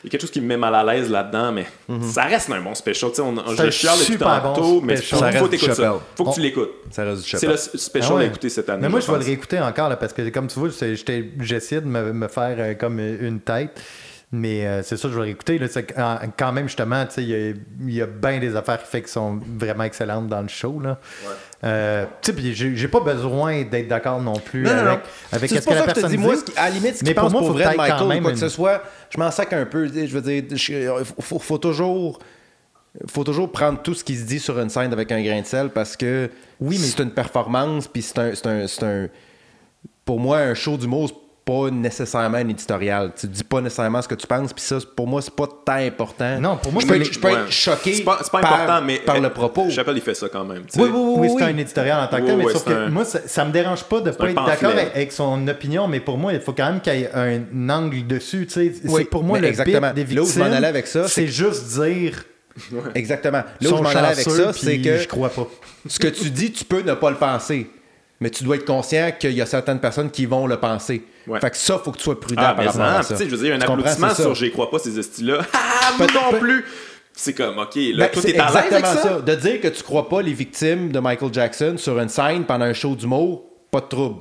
Il 0.03 0.07
y 0.07 0.09
a 0.09 0.11
quelque 0.13 0.23
chose 0.23 0.31
qui 0.31 0.41
me 0.41 0.47
met 0.47 0.57
mal 0.57 0.75
à 0.75 0.83
l'aise 0.83 1.11
là-dedans, 1.11 1.53
mais 1.53 1.67
ça 2.11 2.23
reste 2.23 2.51
un 2.51 2.61
bon 2.63 2.75
special. 2.75 3.11
tu 3.11 3.17
sais, 3.17 3.23
On, 3.23 3.35
C'est 3.55 3.67
je 3.67 3.71
chiale 3.71 3.99
depuis 3.99 4.13
super 4.13 4.43
bon 4.43 4.53
tantôt, 4.55 4.81
mais 4.81 4.97
faut, 4.97 5.17
faut 5.17 5.21
ça. 5.75 6.01
Faut 6.17 6.25
que 6.25 6.33
tu 6.35 6.41
On- 6.41 6.43
l'écoutes. 6.43 6.71
Ça 6.91 7.05
reste 7.05 7.23
du 7.23 7.29
C'est 7.37 7.47
le 7.47 7.57
special 7.57 8.13
Ah 8.13 8.17
ouais. 8.17 8.25
à 8.25 8.27
écouter 8.29 8.49
cette 8.49 8.69
année. 8.71 8.81
Mais 8.83 8.89
moi, 8.89 9.01
je 9.01 9.07
vais 9.13 9.19
le 9.19 9.25
réécouter 9.25 9.61
encore, 9.61 9.91
là, 9.91 9.97
parce 9.97 10.15
que 10.15 10.27
comme 10.31 10.47
tu 10.47 10.59
vois, 10.59 10.71
j'essayais 10.71 11.81
de 11.83 11.87
me, 11.87 12.13
me 12.15 12.29
faire 12.29 12.57
euh, 12.59 12.75
comme 12.75 12.99
une 12.99 13.41
tête. 13.41 13.79
Mais 14.33 14.65
euh, 14.65 14.83
c'est 14.85 14.97
ça, 14.97 15.09
je 15.09 15.15
vais 15.17 15.23
réécouter. 15.23 15.59
Là, 15.59 15.67
quand 16.39 16.53
même, 16.53 16.69
justement, 16.69 17.05
il 17.17 17.25
y 17.29 17.35
a- 17.35 17.49
il 17.81 17.95
y 17.95 18.01
a, 18.01 18.07
bien 18.07 18.39
des 18.39 18.55
affaires 18.55 18.81
qui, 18.81 18.89
fait 18.89 19.03
qui 19.03 19.11
sont 19.11 19.41
vraiment 19.59 19.83
excellentes 19.83 20.29
dans 20.29 20.41
le 20.41 20.47
show. 20.47 20.79
Là. 20.79 20.99
Euh, 21.65 22.07
sais, 22.23 22.33
puis 22.33 22.55
j'ai 22.55 22.89
pas 22.89 23.01
besoin 23.01 23.65
d'être 23.65 23.89
d'accord 23.89 24.21
non 24.23 24.35
plus 24.35 24.63
Non, 24.63 24.71
avec, 24.71 24.85
non. 24.85 24.99
avec 25.33 25.51
C'est 25.51 25.61
ce 25.61 25.67
que 25.67 25.75
la 25.75 25.81
que 25.81 25.87
personne 25.87 26.17
moi, 26.21 26.35
dit. 26.35 26.41
ce 26.41 26.45
qui- 26.45 26.57
à 26.59 26.65
la 26.69 26.71
limite, 26.71 26.97
ce 26.97 27.05
Mais 27.05 27.09
qu'il 27.09 27.15
pour 27.17 27.25
pense 27.25 27.33
moi, 27.33 27.41
pour 27.41 27.51
vrai 27.53 27.73
de 27.73 27.77
Michael 27.77 28.19
ou 28.19 28.23
quoi 28.23 28.31
que 28.33 28.39
ce 28.39 28.49
soit, 28.49 28.83
je 29.11 29.19
m'en 29.19 29.31
sac 29.33 29.53
un 29.53 29.67
peu. 29.67 29.87
Je 29.89 29.93
veux 29.93 30.23
dire, 30.23 30.95
veux 30.95 31.05
faut, 31.21 31.39
faut 31.41 31.59
toujours 31.59 32.21
faut 33.09 33.25
toujours 33.25 33.51
prendre 33.51 33.81
tout 33.83 33.95
ce 33.95 34.03
qui 34.05 34.17
se 34.17 34.25
dit 34.25 34.39
sur 34.41 34.59
une 34.61 34.69
scène 34.71 34.93
avec 34.93 35.11
un 35.13 35.23
grain 35.23 35.41
de 35.41 35.47
sel 35.47 35.71
parce 35.71 35.97
que 35.97 36.29
oui, 36.61 36.77
mais 36.81 36.87
c'est 36.87 37.03
une 37.03 37.13
performance, 37.13 37.87
puis 37.89 38.03
c'est 38.03 38.19
un, 38.19 38.33
un, 38.47 38.67
un, 38.87 39.09
Pour 40.05 40.19
moi, 40.19 40.39
un 40.39 40.55
show 40.55 40.77
d'humour, 40.77 41.11
pas 41.51 41.71
nécessairement 41.71 42.39
un 42.39 42.49
éditorial. 42.49 43.11
Tu 43.19 43.27
dis 43.27 43.43
pas 43.43 43.61
nécessairement 43.61 44.01
ce 44.01 44.07
que 44.07 44.15
tu 44.15 44.27
penses, 44.27 44.53
puis 44.53 44.63
ça, 44.63 44.79
pour 44.95 45.09
moi, 45.09 45.21
c'est 45.21 45.35
pas 45.35 45.49
tant 45.65 45.73
important. 45.73 46.39
Non, 46.41 46.57
pour 46.57 46.73
moi, 46.73 46.81
je 46.81 46.87
peux, 46.87 46.95
être, 46.95 47.13
je 47.13 47.19
peux 47.19 47.29
être 47.29 47.51
choqué 47.51 47.95
c'est 47.95 48.05
pas, 48.05 48.19
pas 48.19 48.41
par, 48.41 48.55
important, 48.55 48.87
mais 48.87 48.99
par 48.99 49.21
le 49.21 49.31
propos. 49.31 49.69
Chappelle, 49.69 49.97
il 49.97 50.03
fait 50.03 50.15
ça 50.15 50.29
quand 50.29 50.45
même. 50.45 50.63
Oui, 50.77 50.83
oui, 50.85 50.91
oui, 50.93 51.15
oui, 51.19 51.31
c'est 51.37 51.45
un 51.45 51.57
éditorial 51.57 52.05
en 52.05 52.07
tant 52.07 52.19
que 52.19 52.27
tel, 52.27 52.37
mais 52.37 52.45
oui, 52.45 52.53
sauf 52.53 52.65
que 52.65 52.73
un... 52.73 52.89
moi, 52.89 53.05
ça, 53.05 53.19
ça, 53.27 53.45
me 53.45 53.51
dérange 53.51 53.83
pas 53.83 54.01
de 54.01 54.13
pas 54.13 54.31
être 54.31 54.47
d'accord 54.47 54.71
avec, 54.71 54.95
avec, 54.95 55.13
son 55.13 55.49
opinion, 55.49 55.89
mais 55.89 55.99
pour 55.99 56.19
moi, 56.19 56.33
il 56.33 56.41
faut 56.41 56.53
quand 56.53 56.71
même 56.71 56.81
qu'il 56.81 56.95
y 56.95 57.03
ait 57.03 57.11
un 57.13 57.69
angle 57.69 58.07
dessus. 58.07 58.47
Oui, 58.57 58.73
c'est 58.85 59.05
pour 59.07 59.25
moi 59.25 59.41
le 59.41 59.49
exactement. 59.49 59.93
des 59.93 60.05
victimes. 60.05 60.19
Là 60.19 60.23
où 60.23 60.33
je 60.33 60.39
m'en 60.39 60.57
allais 60.57 60.69
avec 60.69 60.87
ça, 60.87 61.09
c'est 61.09 61.27
juste 61.27 61.81
dire. 61.81 62.23
Exactement. 62.95 63.43
Là 63.61 63.71
où 63.71 63.77
je 63.77 63.83
m'en 63.83 63.89
allais 63.89 64.13
avec 64.13 64.31
ça, 64.31 64.53
c'est 64.53 64.79
que 64.79 64.99
je 64.99 65.09
crois 65.09 65.31
pas. 65.31 65.49
ce 65.89 65.99
que 65.99 66.09
tu 66.09 66.31
dis, 66.31 66.53
tu 66.53 66.65
peux 66.65 66.83
ne 66.83 66.95
pas 66.95 67.11
le 67.11 67.17
penser 67.17 67.69
mais 68.21 68.29
tu 68.29 68.45
dois 68.45 68.57
être 68.57 68.67
conscient 68.67 69.11
qu'il 69.19 69.33
y 69.33 69.41
a 69.41 69.47
certaines 69.47 69.81
personnes 69.81 70.11
qui 70.11 70.27
vont 70.27 70.47
le 70.47 70.59
penser. 70.59 71.03
Ouais. 71.27 71.41
Fait 71.41 71.51
que 71.51 71.57
ça, 71.57 71.79
faut 71.79 71.91
que 71.91 71.97
tu 71.97 72.05
sois 72.05 72.21
prudent 72.21 72.43
ah, 72.45 72.55
par 72.55 72.67
rapport 72.67 72.83
à 72.83 73.03
ça. 73.03 73.17
Je 73.19 73.25
veux 73.25 73.45
dire, 73.45 73.55
un 73.55 73.59
tu 73.59 73.65
applaudissement 73.65 74.15
sur 74.15 74.35
J'y 74.35 74.53
crois 74.53 74.71
pas 74.71 74.79
ces 74.79 75.03
styles-là. 75.03 75.41
Ah, 75.83 75.95
moi 75.99 76.07
non 76.15 76.39
plus! 76.39 76.65
C'est 77.13 77.35
comme, 77.35 77.59
OK, 77.59 77.75
là, 77.75 78.07
ben, 78.07 78.11
toi, 78.11 78.23
t'es 78.23 78.39
à 78.39 78.47
l'aise 78.47 78.73
avec 78.73 78.87
ça? 78.87 79.03
ça? 79.03 79.21
De 79.21 79.35
dire 79.35 79.61
que 79.61 79.69
tu 79.69 79.83
crois 79.83 80.09
pas 80.09 80.23
les 80.23 80.33
victimes 80.33 80.93
de 80.93 81.01
Michael 81.01 81.33
Jackson 81.33 81.75
sur 81.77 81.99
une 81.99 82.09
scène 82.09 82.45
pendant 82.45 82.67
un 82.67 82.73
show 82.73 82.95
d'humour, 82.95 83.45
pas 83.71 83.81
de 83.81 83.87
trouble. 83.87 84.21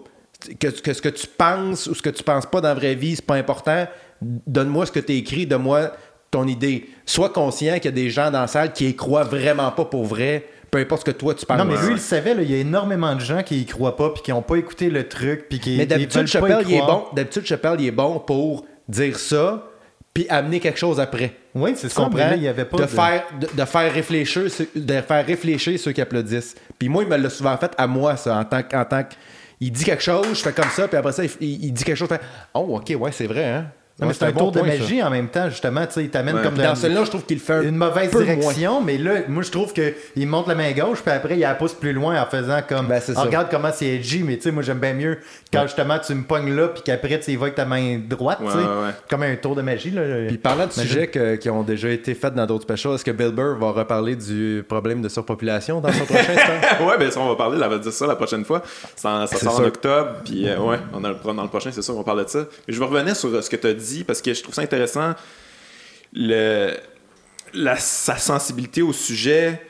Que, 0.60 0.68
que, 0.68 0.94
ce 0.94 1.02
que 1.02 1.10
tu 1.10 1.28
penses 1.28 1.88
ou 1.88 1.94
ce 1.94 2.02
que 2.02 2.10
tu 2.10 2.24
penses 2.24 2.46
pas 2.46 2.62
dans 2.62 2.70
la 2.70 2.74
vraie 2.74 2.96
vie, 2.96 3.16
c'est 3.16 3.26
pas 3.26 3.36
important. 3.36 3.88
Donne-moi 4.22 4.86
ce 4.86 4.92
que 4.92 5.00
tu 5.00 5.14
écrit, 5.14 5.46
donne-moi 5.46 5.92
ton 6.32 6.48
idée. 6.48 6.90
Sois 7.06 7.30
conscient 7.30 7.76
qu'il 7.76 7.86
y 7.86 7.88
a 7.90 7.92
des 7.92 8.10
gens 8.10 8.32
dans 8.32 8.42
la 8.42 8.48
salle 8.48 8.74
qui 8.74 8.90
y 8.90 8.96
croient 8.96 9.24
vraiment 9.24 9.72
pas 9.72 9.86
pour 9.86 10.06
vrai 10.06 10.48
peu 10.72 10.78
importe 10.80 11.02
ce 11.06 11.12
que 11.12 11.18
toi 11.18 11.34
tu 11.34 11.46
penses. 11.46 11.58
Non, 11.58 11.66
mais 11.66 11.78
lui, 11.78 11.94
il 11.94 12.00
savait, 12.00 12.36
il 12.42 12.52
y 12.52 12.54
a 12.54 12.58
énormément 12.58 13.16
de 13.16 13.22
gens 13.22 13.44
qui 13.44 13.62
y 13.62 13.66
croient 13.66 13.96
pas, 13.96 14.10
puis 14.12 14.22
qui 14.22 14.32
n'ont 14.32 14.42
pas 14.42 14.56
écouté 14.56 14.90
le 14.90 15.08
truc, 15.08 15.48
puis 15.50 15.60
qui 15.60 15.78
Mais 15.78 15.86
d'habitude, 15.86 16.28
Chappelle, 16.28 16.66
il 16.68 16.76
est 16.76 16.86
bon. 16.86 17.06
D'habitude, 17.14 17.46
Chappelle, 17.46 17.76
il 17.80 17.88
est 17.88 17.92
bon 17.92 18.20
pour 18.20 18.66
dire 18.88 19.18
ça, 19.18 19.68
puis 20.14 20.26
amener 20.30 20.60
quelque 20.60 20.80
chose 20.80 21.00
après. 21.00 21.34
Oui, 21.56 21.74
c'est 21.76 21.90
ça. 21.90 22.10
Là, 22.14 22.36
il 22.36 22.44
y 22.44 22.48
avait 22.48 22.66
pas 22.66 22.78
de, 22.78 22.86
faire 22.86 23.24
de, 23.40 23.66
faire 23.66 23.94
réfléchir 23.94 24.44
de 24.76 25.02
faire 25.02 25.26
réfléchir 25.26 25.80
ceux 25.80 25.92
qui 25.92 26.02
applaudissent. 26.02 26.56
Puis 26.78 26.90
moi, 26.90 27.04
il 27.04 27.10
me 27.10 27.18
l'a 27.18 27.30
souvent 27.30 27.58
fait 27.58 27.72
à 27.78 27.88
moi 27.88 28.16
ça 28.18 28.38
en 28.38 28.46
tant 28.46 28.62
en 28.74 28.86
tant 28.86 29.04
il 29.62 29.72
dit 29.72 29.84
quelque 29.84 30.04
chose, 30.04 30.28
je 30.30 30.42
fais 30.42 30.54
comme 30.54 30.70
ça, 30.70 30.88
puis 30.88 30.98
après 30.98 31.12
ça, 31.12 31.24
il, 31.26 31.66
il 31.66 31.74
dit 31.74 31.84
quelque 31.84 31.98
chose, 31.98 32.08
je 32.10 32.16
fais 32.16 32.22
Oh, 32.54 32.78
ok, 32.78 32.96
ouais, 32.98 33.12
c'est 33.12 33.28
vrai, 33.28 33.46
hein. 33.46 33.66
Non, 34.00 34.08
mais 34.08 34.14
c'est 34.14 34.26
un, 34.26 34.32
tour 34.32 34.52
de 34.52 34.62
magie 34.62 35.04
en 35.04 35.10
même 35.10 35.28
temps, 35.28 35.50
justement. 35.50 35.86
Tu 35.86 35.94
sais, 35.94 36.04
il 36.04 36.10
t'amène 36.10 36.42
comme 36.42 36.56
dans 36.56 36.76
celui-là, 36.76 37.04
je 37.04 37.10
trouve 37.10 37.26
qu'il 37.26 37.40
fait 37.40 37.66
une 37.66 37.76
mauvaise 37.76 38.12
direction, 38.12 38.82
mais 38.82 38.98
là, 38.98 39.22
moi, 39.28 39.44
je 39.44 39.52
trouve 39.52 39.74
qu'il 39.74 40.28
monte 40.28 40.48
la 40.48 40.56
main 40.56 40.72
gauche, 40.72 41.02
puis 41.02 41.12
après, 41.12 41.36
il 41.36 41.42
la 41.42 41.56
pousse 41.56 41.74
plus 41.74 41.94
loin 41.94 42.22
en 42.22 42.26
faisant 42.26 42.60
comme. 42.68 42.88
Ben, 42.88 43.02
oh, 43.10 43.22
regarde 43.22 43.48
comment 43.52 43.70
c'est 43.74 43.88
edgy, 43.88 44.24
mais 44.24 44.38
tu 44.38 44.44
sais, 44.44 44.52
moi, 44.52 44.64
j'aime 44.64 44.80
bien 44.80 44.94
mieux 44.94 45.18
quand 45.52 45.64
justement 45.64 46.00
tu 46.00 46.14
me 46.14 46.24
pognes 46.24 46.56
là, 46.56 46.70
puis 46.70 46.82
qu'après, 46.84 47.20
tu 47.20 47.32
y 47.32 47.36
vas 47.36 47.44
avec 47.44 47.56
ta 47.56 47.66
main 47.66 48.00
droite, 48.00 48.40
tu 48.42 48.52
sais. 48.52 48.66
Comme 49.10 49.24
un 49.24 49.36
tour 49.36 49.56
de 49.56 49.62
magie. 49.62 49.92
Là, 49.92 50.28
puis 50.28 50.38
parlant 50.38 50.68
de 50.68 50.72
sujets 50.72 51.10
qui 51.40 51.50
ont 51.50 51.64
déjà 51.64 51.90
été 51.90 52.14
faits 52.14 52.34
dans 52.34 52.46
d'autres 52.46 52.64
specials, 52.64 52.96
est-ce 52.96 53.06
que 53.06 53.12
Bill 53.12 53.32
Burr 53.32 53.58
va 53.60 53.72
reparler 53.72 54.16
du 54.16 54.64
problème 54.68 55.02
de 55.02 55.10
surpopulation 55.10 55.82
dans 55.82 55.92
son 55.92 56.06
prochain 56.06 56.36
temps? 56.78 56.88
ouais, 56.88 56.98
ben 56.98 57.12
ça, 57.12 57.20
on 57.20 57.30
va 57.30 57.36
parler, 57.36 57.60
on 57.64 57.70
va 57.70 57.78
dire 57.78 57.92
ça 57.92 58.08
la 58.08 58.16
prochaine 58.16 58.46
fois. 58.46 58.62
Ça, 58.96 59.28
ça 59.28 59.38
sort 59.38 59.60
en 59.60 59.64
octobre, 59.64 60.10
puis 60.24 60.48
euh, 60.48 60.60
ouais, 60.60 60.78
on 60.94 61.04
a, 61.04 61.14
dans 61.14 61.44
le 61.44 61.50
prochain, 61.50 61.72
c'est 61.72 61.82
sûr, 61.82 61.96
on 61.96 62.00
va 62.00 62.04
parler 62.04 62.24
de 62.24 62.30
ça. 62.30 62.46
Mais 62.68 62.74
je 62.74 62.80
vais 62.80 62.86
revenir 62.86 63.16
sur 63.16 63.30
euh, 63.30 63.42
ce 63.42 63.50
que 63.50 63.56
tu 63.56 63.68
as 63.68 63.74
dit, 63.74 63.89
parce 64.06 64.22
que 64.22 64.34
je 64.34 64.42
trouve 64.42 64.56
ça 64.56 64.62
intéressant 64.62 65.14
le, 66.14 66.76
la, 67.54 67.78
sa 67.78 68.18
sensibilité 68.18 68.82
au 68.82 68.94
sujet, 68.94 69.62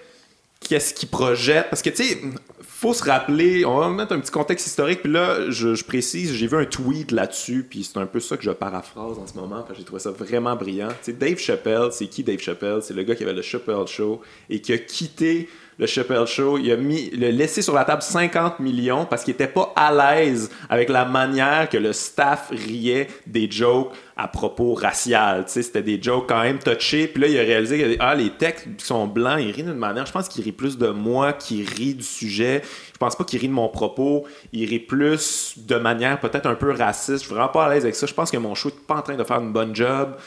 qu'est-ce 0.60 0.94
qu'il 0.94 1.10
projette. 1.10 1.70
Parce 1.70 1.82
que, 1.82 1.90
tu 1.90 2.04
sais, 2.04 2.22
faut 2.62 2.94
se 2.94 3.04
rappeler, 3.04 3.66
on 3.66 3.78
va 3.78 3.90
mettre 3.90 4.14
un 4.14 4.20
petit 4.20 4.32
contexte 4.32 4.68
historique, 4.68 5.02
puis 5.02 5.12
là, 5.12 5.50
je, 5.50 5.84
précise, 5.84 6.34
j'ai 6.34 6.48
vu 6.48 6.58
un 6.58 6.66
tweet 6.66 7.12
là-dessus, 7.12 7.66
puis 7.70 7.84
c'est 7.84 8.00
un 8.00 8.06
peu 8.06 8.20
ça 8.20 8.38
que 8.38 8.44
je 8.44 8.52
paraphrase 8.52 9.18
en 9.18 9.28
ce 9.28 9.34
moment, 9.34 9.66
j'ai 9.78 9.84
trouvé 9.84 10.00
ça 10.00 10.12
vraiment 10.12 10.56
brillant. 10.56 10.90
Tu 11.04 11.12
sais, 11.12 11.14
Dave 11.14 11.38
Chappelle, 11.38 11.90
c'est 11.92 12.08
qui 12.08 12.24
Dave 12.24 12.40
Chappelle? 12.40 12.80
C'est 12.82 12.94
le 12.94 13.04
gars 13.04 13.16
qui 13.16 13.24
avait 13.24 13.34
le 13.34 13.42
Chappelle 13.42 13.86
Show 13.88 14.22
et 14.50 14.62
qui 14.62 14.72
a 14.72 14.78
quitté 14.78 15.50
le 15.80 15.88
Chappelle 15.88 16.26
Show, 16.28 16.58
il 16.58 16.70
a 16.74 16.76
mis, 16.76 17.10
il 17.14 17.24
a 17.24 17.32
laissé 17.32 17.62
sur 17.62 17.74
la 17.74 17.86
table 17.86 18.02
50 18.02 18.60
millions 18.60 19.06
parce 19.06 19.24
qu'il 19.24 19.34
était 19.34 19.48
pas 19.48 19.72
à 19.78 19.94
l'aise 19.94 20.50
avec 20.70 20.90
la 20.90 21.06
manière 21.06 21.70
que 21.70 21.78
le 21.78 21.94
staff 21.94 22.50
riait 22.52 23.08
des 23.26 23.50
jokes 23.50 23.94
à 24.20 24.28
propos 24.28 24.74
racial. 24.74 25.46
C'était 25.48 25.82
des 25.82 26.02
jokes 26.02 26.28
quand 26.28 26.42
même 26.42 26.60
touchés. 26.60 27.08
Puis 27.08 27.22
là, 27.22 27.28
il 27.30 27.40
a 27.40 27.42
réalisé 27.42 27.80
que 27.80 27.96
ah, 28.00 28.16
les 28.16 28.32
textes 28.32 28.68
sont 28.80 29.08
blancs, 29.08 29.40
ils 29.40 29.52
rient 29.52 29.64
d'une 29.64 29.74
manière. 29.74 30.06
Je 30.06 30.12
pense 30.12 30.28
qu'il 30.28 30.44
rit 30.44 30.52
plus 30.52 30.78
de 30.78 30.90
moi 30.90 31.32
qu'il 31.32 31.66
rit 31.66 31.94
du 31.94 32.04
sujet. 32.04 32.62
Je 32.92 32.98
pense 32.98 33.16
pas 33.16 33.24
qu'il 33.24 33.40
rit 33.40 33.48
de 33.48 33.54
mon 33.54 33.70
propos. 33.70 34.26
Il 34.52 34.68
rit 34.68 34.80
plus 34.80 35.54
de 35.58 35.76
manière 35.76 36.20
peut-être 36.20 36.48
un 36.48 36.56
peu 36.56 36.72
raciste. 36.72 37.20
Je 37.20 37.28
suis 37.28 37.34
vraiment 37.34 37.48
pas 37.48 37.68
à 37.68 37.74
l'aise 37.74 37.84
avec 37.84 37.96
ça. 37.96 38.08
Je 38.08 38.14
pense 38.14 38.30
que 38.30 38.36
mon 38.36 38.56
show 38.56 38.68
n'est 38.68 38.86
pas 38.88 38.96
en 38.96 39.02
train 39.02 39.16
de 39.16 39.24
faire 39.24 39.40
une 39.40 39.54
bonne 39.54 39.74
job. 39.74 40.18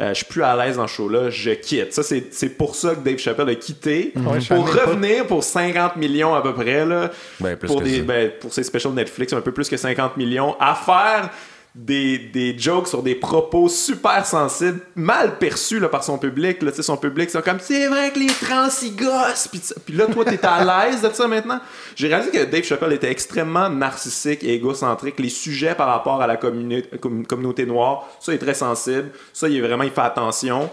Euh, 0.00 0.08
je 0.08 0.14
suis 0.14 0.24
plus 0.24 0.42
à 0.42 0.56
l'aise 0.56 0.78
dans 0.78 0.86
ce 0.86 0.94
show-là. 0.94 1.28
Je 1.28 1.50
quitte. 1.50 1.92
Ça, 1.92 2.02
c'est 2.02 2.48
pour 2.56 2.74
ça 2.74 2.94
que 2.94 3.00
Dave 3.00 3.18
Chappelle 3.18 3.50
a 3.50 3.54
quitté. 3.54 4.14
pour 4.48 4.66
revenir 4.66 5.26
pour 5.26 5.44
50 5.44 5.96
millions 5.96 6.34
à 6.34 6.40
peu 6.40 6.54
près. 6.54 6.86
Là, 6.86 7.10
ben, 7.38 7.58
pour, 7.58 7.82
des, 7.82 8.00
ben, 8.00 8.32
pour 8.40 8.50
ses 8.50 8.62
specials 8.62 8.94
Netflix, 8.94 9.34
un 9.34 9.42
peu 9.42 9.52
plus 9.52 9.68
que 9.68 9.76
50 9.76 10.16
millions. 10.16 10.56
À 10.58 10.74
faire 10.74 11.28
des, 11.74 12.18
des, 12.18 12.58
jokes 12.58 12.88
sur 12.88 13.02
des 13.02 13.14
propos 13.14 13.66
super 13.68 14.26
sensibles, 14.26 14.80
mal 14.94 15.38
perçus 15.38 15.80
là, 15.80 15.88
par 15.88 16.04
son 16.04 16.18
public. 16.18 16.60
Là, 16.62 16.70
son 16.78 16.98
public, 16.98 17.30
c'est 17.30 17.42
comme 17.42 17.60
c'est 17.60 17.86
vrai 17.88 18.10
que 18.12 18.18
les 18.18 18.26
trans 18.26 18.68
ils 18.82 18.94
gossent. 18.94 19.48
Puis, 19.48 19.94
là, 19.94 20.06
toi, 20.06 20.24
t'es 20.24 20.44
à 20.44 20.64
l'aise 20.64 21.00
de 21.00 21.08
ça 21.14 21.26
maintenant? 21.26 21.60
J'ai 21.96 22.08
réalisé 22.08 22.30
que 22.30 22.44
Dave 22.44 22.64
Chappelle 22.64 22.92
était 22.92 23.10
extrêmement 23.10 23.70
narcissique 23.70 24.44
et 24.44 24.52
égocentrique. 24.54 25.18
Les 25.18 25.30
sujets 25.30 25.74
par 25.74 25.88
rapport 25.88 26.20
à 26.20 26.26
la 26.26 26.36
communauté 26.36 27.64
noire, 27.64 28.06
ça, 28.20 28.32
il 28.32 28.34
est 28.34 28.38
très 28.38 28.54
sensible. 28.54 29.10
Ça, 29.32 29.48
il 29.48 29.56
est 29.56 29.60
vraiment, 29.60 29.84
il 29.84 29.90
fait 29.90 30.00
attention. 30.02 30.70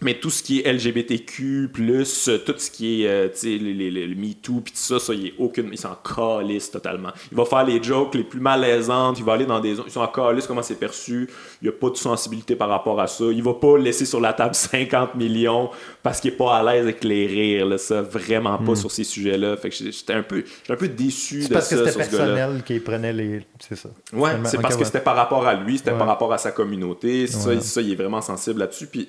Mais 0.00 0.14
tout 0.14 0.30
ce 0.30 0.44
qui 0.44 0.60
est 0.60 0.72
LGBTQ, 0.72 1.70
plus 1.72 2.30
tout 2.46 2.54
ce 2.56 2.70
qui 2.70 3.02
est 3.02 3.08
euh, 3.08 3.28
les, 3.42 4.14
MeToo, 4.14 4.60
puis 4.60 4.72
tout 4.72 4.78
ça, 4.78 5.00
ça, 5.00 5.12
il 5.12 5.26
est 5.26 5.34
aucune. 5.38 5.70
Il 5.72 5.78
s'en 5.78 5.96
calisse 5.96 6.70
totalement. 6.70 7.10
Il 7.32 7.36
va 7.36 7.44
faire 7.44 7.64
les 7.64 7.82
jokes 7.82 8.14
les 8.14 8.22
plus 8.22 8.38
malaisantes, 8.38 9.18
il 9.18 9.24
va 9.24 9.32
aller 9.32 9.46
dans 9.46 9.58
des. 9.58 9.70
Ils 9.70 9.90
sont 9.90 10.00
en 10.00 10.06
calisse, 10.06 10.46
comment 10.46 10.62
c'est 10.62 10.78
perçu. 10.78 11.28
Il 11.60 11.64
n'y 11.64 11.68
a 11.68 11.72
pas 11.72 11.90
de 11.90 11.96
sensibilité 11.96 12.54
par 12.54 12.68
rapport 12.68 13.00
à 13.00 13.08
ça. 13.08 13.24
Il 13.24 13.42
va 13.42 13.54
pas 13.54 13.76
laisser 13.76 14.04
sur 14.04 14.20
la 14.20 14.32
table 14.32 14.54
50 14.68 15.16
millions 15.16 15.70
parce 16.04 16.20
qu'il 16.20 16.32
est 16.32 16.36
pas 16.36 16.56
à 16.56 16.62
l'aise 16.62 16.84
avec 16.84 17.02
les 17.02 17.26
rires, 17.26 17.66
là, 17.66 17.76
ça, 17.76 18.00
vraiment 18.00 18.56
pas 18.58 18.72
hmm. 18.72 18.76
sur 18.76 18.92
ces 18.92 19.04
sujets-là. 19.04 19.56
Fait 19.56 19.70
que 19.70 19.74
j'étais 19.74 20.12
un 20.12 20.22
peu, 20.22 20.44
un 20.68 20.76
peu 20.76 20.88
déçu 20.88 21.38
de 21.38 21.42
ça. 21.42 21.54
parce 21.54 21.68
que 21.68 21.76
c'était 21.76 21.92
personnel 21.92 22.62
qu'il 22.64 22.84
prenait 22.84 23.12
les. 23.12 23.40
C'est 23.58 23.76
ça. 23.76 23.88
Ouais, 24.12 24.30
c'est 24.44 24.62
parce 24.62 24.76
que 24.76 24.84
c'était 24.84 25.00
par 25.00 25.16
rapport 25.16 25.44
à 25.44 25.54
lui, 25.54 25.78
c'était 25.78 25.90
par 25.90 26.06
rapport 26.06 26.32
à 26.32 26.38
sa 26.38 26.52
communauté. 26.52 27.26
Ça, 27.26 27.60
ça, 27.60 27.80
il 27.80 27.90
est 27.90 27.96
vraiment 27.96 28.20
sensible 28.20 28.60
là-dessus. 28.60 28.86
Puis. 28.86 29.08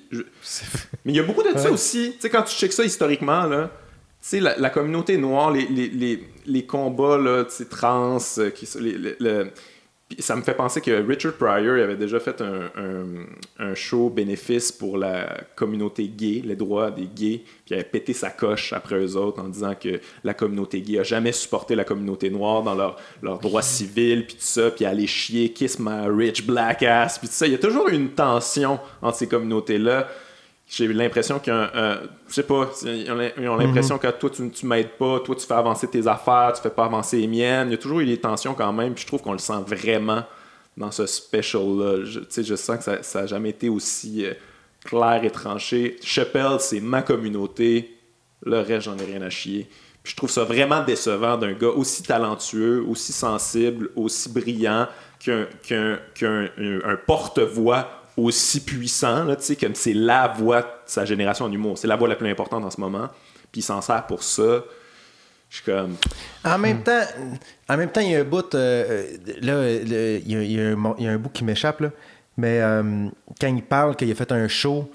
Mais 1.06 1.14
il 1.14 1.16
y 1.16 1.20
a 1.20 1.24
beaucoup 1.24 1.44
de 1.44 1.58
ça 1.58 1.72
aussi. 1.72 2.14
Tu 2.14 2.22
sais, 2.22 2.30
quand 2.30 2.44
tu 2.44 2.56
checkes 2.56 2.74
ça 2.74 2.84
historiquement, 2.84 3.44
là, 3.44 3.70
sais, 4.22 4.40
la, 4.40 4.70
communauté 4.70 5.18
noire, 5.18 5.52
les, 5.52 5.66
les, 5.68 5.88
les, 5.88 6.24
les 6.46 6.66
combats 6.66 7.18
là, 7.18 7.46
trans, 7.70 8.18
euh, 8.38 8.50
qui, 8.50 8.68
ça 10.18 10.36
me 10.36 10.42
fait 10.42 10.56
penser 10.56 10.82
que 10.82 11.06
Richard 11.06 11.34
Pryor 11.34 11.84
avait 11.84 11.96
déjà 11.96 12.20
fait 12.20 12.42
un, 12.42 12.72
un, 13.60 13.76
show 13.76 14.10
bénéfice 14.10 14.72
pour 14.72 14.98
la 14.98 15.40
communauté 15.56 16.08
gay, 16.08 16.42
les 16.44 16.56
droits 16.56 16.90
des 16.90 17.04
gays, 17.04 17.44
puis 17.44 17.70
il 17.70 17.74
avait 17.76 17.84
pété 17.84 18.14
sa 18.14 18.32
coche 18.32 18.74
après 18.74 18.96
eux 18.96 19.16
autres 19.16 19.40
en 19.40 19.48
disant 19.48 19.76
que 19.76 20.00
la 20.24 20.34
communauté 20.34 20.82
gay 20.82 20.98
a 20.98 21.04
jamais 21.04 21.32
supporté 21.32 21.76
la 21.76 21.84
communauté 21.84 22.32
noire 22.32 22.64
dans 22.64 22.74
leurs 22.74 22.98
leur 23.22 23.38
droits 23.38 23.62
civils, 23.62 24.26
puis 24.26 24.36
tout 24.36 24.42
ça, 24.42 24.72
puis 24.72 24.84
aller 24.86 25.06
chier, 25.06 25.54
kiss 25.54 25.78
my 25.78 26.08
rich 26.08 26.44
black 26.44 26.82
ass, 26.82 27.20
puis 27.20 27.28
tout 27.28 27.36
ça. 27.36 27.46
Il 27.46 27.52
y 27.52 27.56
a 27.56 27.60
toujours 27.60 27.88
une 27.90 28.10
tension 28.10 28.80
entre 29.04 29.18
ces 29.18 29.28
communautés-là 29.28 30.08
j'ai 30.70 30.88
l'impression 30.88 31.40
qu'un. 31.40 31.70
je 32.28 32.34
sais 32.34 32.44
pas, 32.44 32.70
ils 32.86 33.12
ont 33.50 33.56
l'impression 33.56 33.96
mhm. 33.96 34.02
que 34.02 34.08
toi, 34.12 34.30
tu, 34.30 34.50
tu 34.52 34.66
m'aides 34.68 34.92
pas, 34.92 35.20
toi, 35.20 35.36
tu 35.36 35.46
fais 35.46 35.56
avancer 35.56 35.88
tes 35.88 36.06
affaires, 36.06 36.54
tu 36.56 36.62
fais 36.62 36.70
pas 36.70 36.86
avancer 36.86 37.18
les 37.18 37.28
miennes. 37.28 37.70
Il 37.70 37.72
y 37.72 37.74
a 37.74 37.78
toujours 37.78 38.02
eu 38.02 38.06
des 38.06 38.20
tensions 38.20 38.54
quand 38.54 38.72
même, 38.72 38.94
puis 38.94 39.02
je 39.02 39.08
trouve 39.08 39.22
qu'on 39.22 39.34
le 39.34 39.40
sent 39.40 39.62
vraiment 39.66 40.24
dans 40.78 40.92
ce 40.92 41.08
special-là. 41.08 42.06
Je, 42.06 42.20
je 42.44 42.56
sens 42.56 42.78
que 42.78 42.84
ça, 42.84 43.02
ça 43.02 43.20
a 43.22 43.26
jamais 43.26 43.50
été 43.50 43.68
aussi 43.68 44.26
euh, 44.26 44.34
clair 44.86 45.22
et 45.24 45.32
tranché. 45.32 45.98
Chappelle, 46.04 46.58
c'est 46.60 46.80
ma 46.80 47.02
communauté, 47.02 47.98
le 48.44 48.60
reste, 48.60 48.86
j'en 48.86 48.98
ai 48.98 49.06
rien 49.06 49.24
à 49.24 49.32
chier. 49.32 49.68
Puis 50.04 50.12
je 50.12 50.16
trouve 50.16 50.30
ça 50.30 50.44
vraiment 50.44 50.84
décevant 50.84 51.36
d'un 51.36 51.54
gars 51.54 51.70
aussi 51.70 52.04
talentueux, 52.04 52.86
aussi 52.88 53.12
sensible, 53.12 53.90
aussi 53.96 54.30
brillant, 54.30 54.88
qu'un 55.20 55.48
un 56.22 56.96
porte-voix 57.08 57.99
aussi 58.24 58.64
puissant, 58.64 59.26
là, 59.26 59.36
comme 59.60 59.76
c'est 59.76 59.94
la 59.94 60.28
voix 60.28 60.62
de 60.62 60.68
sa 60.86 61.06
génération 61.06 61.46
en 61.46 61.52
humour. 61.52 61.78
C'est 61.78 61.88
la 61.88 61.96
voix 61.96 62.08
la 62.08 62.16
plus 62.16 62.30
importante 62.30 62.64
en 62.64 62.70
ce 62.70 62.80
moment. 62.80 63.08
Puis 63.52 63.62
il 63.62 63.64
s'en 63.64 63.82
sert 63.82 64.06
pour 64.08 64.24
ça. 64.24 64.64
Je 65.50 65.56
suis 65.56 65.66
comme. 65.66 65.96
En 66.44 66.58
même 66.58 66.84
temps, 66.84 67.02
en 67.68 67.78
même 67.78 67.90
temps, 67.90 68.02
il 68.02 68.12
y 68.12 68.16
a 68.16 68.20
un 68.20 68.24
bout. 68.24 68.54
Euh, 68.54 69.08
là, 69.42 69.70
il 69.70 70.32
y, 70.32 71.08
a 71.08 71.12
un 71.12 71.18
bout 71.18 71.30
qui 71.30 71.44
m'échappe, 71.44 71.80
là. 71.82 71.92
Mais 72.38 72.62
euh, 72.62 73.08
quand 73.42 73.48
il 73.48 73.64
parle 73.64 73.96
qu'il 73.96 74.12
a 74.12 74.16
fait 74.16 74.32
un 74.32 74.48
show, 74.48 74.90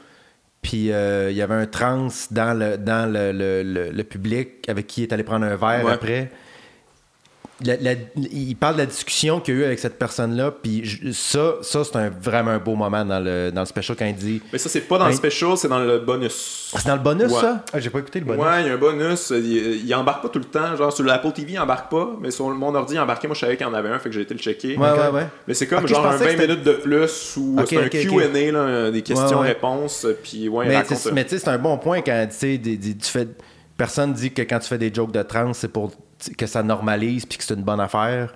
Puis 0.63 0.91
euh, 0.91 1.31
il 1.31 1.37
y 1.37 1.43
avait 1.43 1.55
un 1.55 1.67
trans 1.67 2.09
dans 2.31 2.59
le, 2.59 2.79
dans 2.79 3.11
le, 3.13 3.33
le, 3.33 3.91
le, 3.91 4.05
public 4.05 4.67
avec 4.67 4.87
qui 4.87 5.03
il 5.03 5.05
est 5.05 5.13
allé 5.13 5.23
prendre 5.23 5.45
un 5.45 5.57
verre 5.57 5.87
après 5.89 6.31
il 7.63 8.57
parle 8.57 8.75
de 8.75 8.81
la 8.81 8.87
discussion 8.87 9.41
qu'il 9.41 9.55
y 9.55 9.57
a 9.57 9.61
eu 9.61 9.65
avec 9.65 9.79
cette 9.79 9.99
personne-là, 9.99 10.51
puis 10.51 11.13
ça, 11.13 11.55
ça 11.63 11.85
c'est 11.85 11.97
un, 11.97 12.11
vraiment 12.11 12.51
un 12.51 12.59
beau 12.59 12.75
moment 12.75 13.05
dans 13.05 13.21
le, 13.21 13.51
dans 13.53 13.61
le 13.61 13.67
special 13.67 13.97
quand 13.97 14.07
il 14.07 14.15
dit. 14.15 14.43
Mais 14.53 14.59
ça, 14.59 14.69
c'est 14.69 14.81
pas 14.81 14.99
dans 14.99 15.07
le 15.07 15.13
special, 15.13 15.57
c'est 15.57 15.69
dans 15.69 15.79
le 15.79 16.01
bonus. 16.01 16.73
C'est 16.77 16.87
dans 16.87 16.97
le 16.97 17.03
bonus, 17.03 17.31
ça? 17.33 17.65
Ah, 17.73 17.79
J'ai 17.79 17.91
pas 17.91 18.01
écouté 18.01 18.19
le 18.19 18.27
bonus. 18.27 18.43
Ouais, 18.43 18.63
il 18.63 18.67
y 18.67 18.71
a 18.71 18.75
un 18.75 18.79
bonus. 18.79 19.31
Il, 19.31 19.95
embarque 19.95 20.23
pas 20.23 20.29
tout 20.29 20.41
le 20.41 20.45
temps. 20.47 20.75
Genre, 20.77 20.93
sur 20.93 21.05
l'Apple 21.05 21.31
TV, 21.33 21.53
il 21.53 21.59
embarque 21.61 21.91
pas, 21.91 22.17
mais 22.21 22.33
sur 22.33 22.49
mon 22.49 22.75
ordi, 22.75 22.95
il 22.95 22.99
embarqué. 22.99 23.29
Moi, 23.29 23.35
je 23.35 23.41
savais 23.41 23.57
qu'il 23.57 23.67
y 23.67 23.71
en 23.71 23.75
avait 23.75 23.91
un, 23.91 23.99
fait 24.01 24.09
que 24.09 24.15
j'ai 24.15 24.23
été 24.23 24.35
le 24.35 24.41
checker. 24.41 24.77
Ouais, 24.77 24.91
ouais, 24.91 25.09
ouais. 25.13 25.27
Mais 25.47 25.55
c'est 25.55 25.69
comme 25.69 25.87
genre 25.87 26.07
un 26.07 26.17
20 26.17 26.37
minutes 26.37 26.65
de 26.65 26.73
plus 26.73 27.37
ou 27.37 27.57
c'est 27.67 27.77
un 27.77 27.89
QA, 27.89 28.53
là, 28.53 28.91
des 28.91 29.03
questions-réponses. 29.03 30.07
Puis, 30.23 30.49
ouais, 30.49 30.67
mais 30.67 30.83
tu 30.85 30.97
sais, 30.97 31.39
c'est 31.39 31.49
un 31.49 31.59
bon 31.59 31.79
point 31.79 32.01
quand 32.03 32.27
tu 32.29 32.61
fais. 33.01 33.29
Personne 33.77 34.13
dit 34.13 34.33
que 34.33 34.43
quand 34.43 34.61
tu 34.61 34.69
fais 34.69 34.79
des 34.79 34.93
jokes 34.95 35.11
de 35.11 35.23
trans, 35.23 35.53
c'est 35.53 35.67
pour 35.67 35.91
que 36.37 36.47
ça 36.47 36.63
normalise 36.63 37.27
puis 37.27 37.39
que 37.39 37.45
c'est 37.45 37.55
une 37.55 37.63
bonne 37.63 37.81
affaire. 37.81 38.35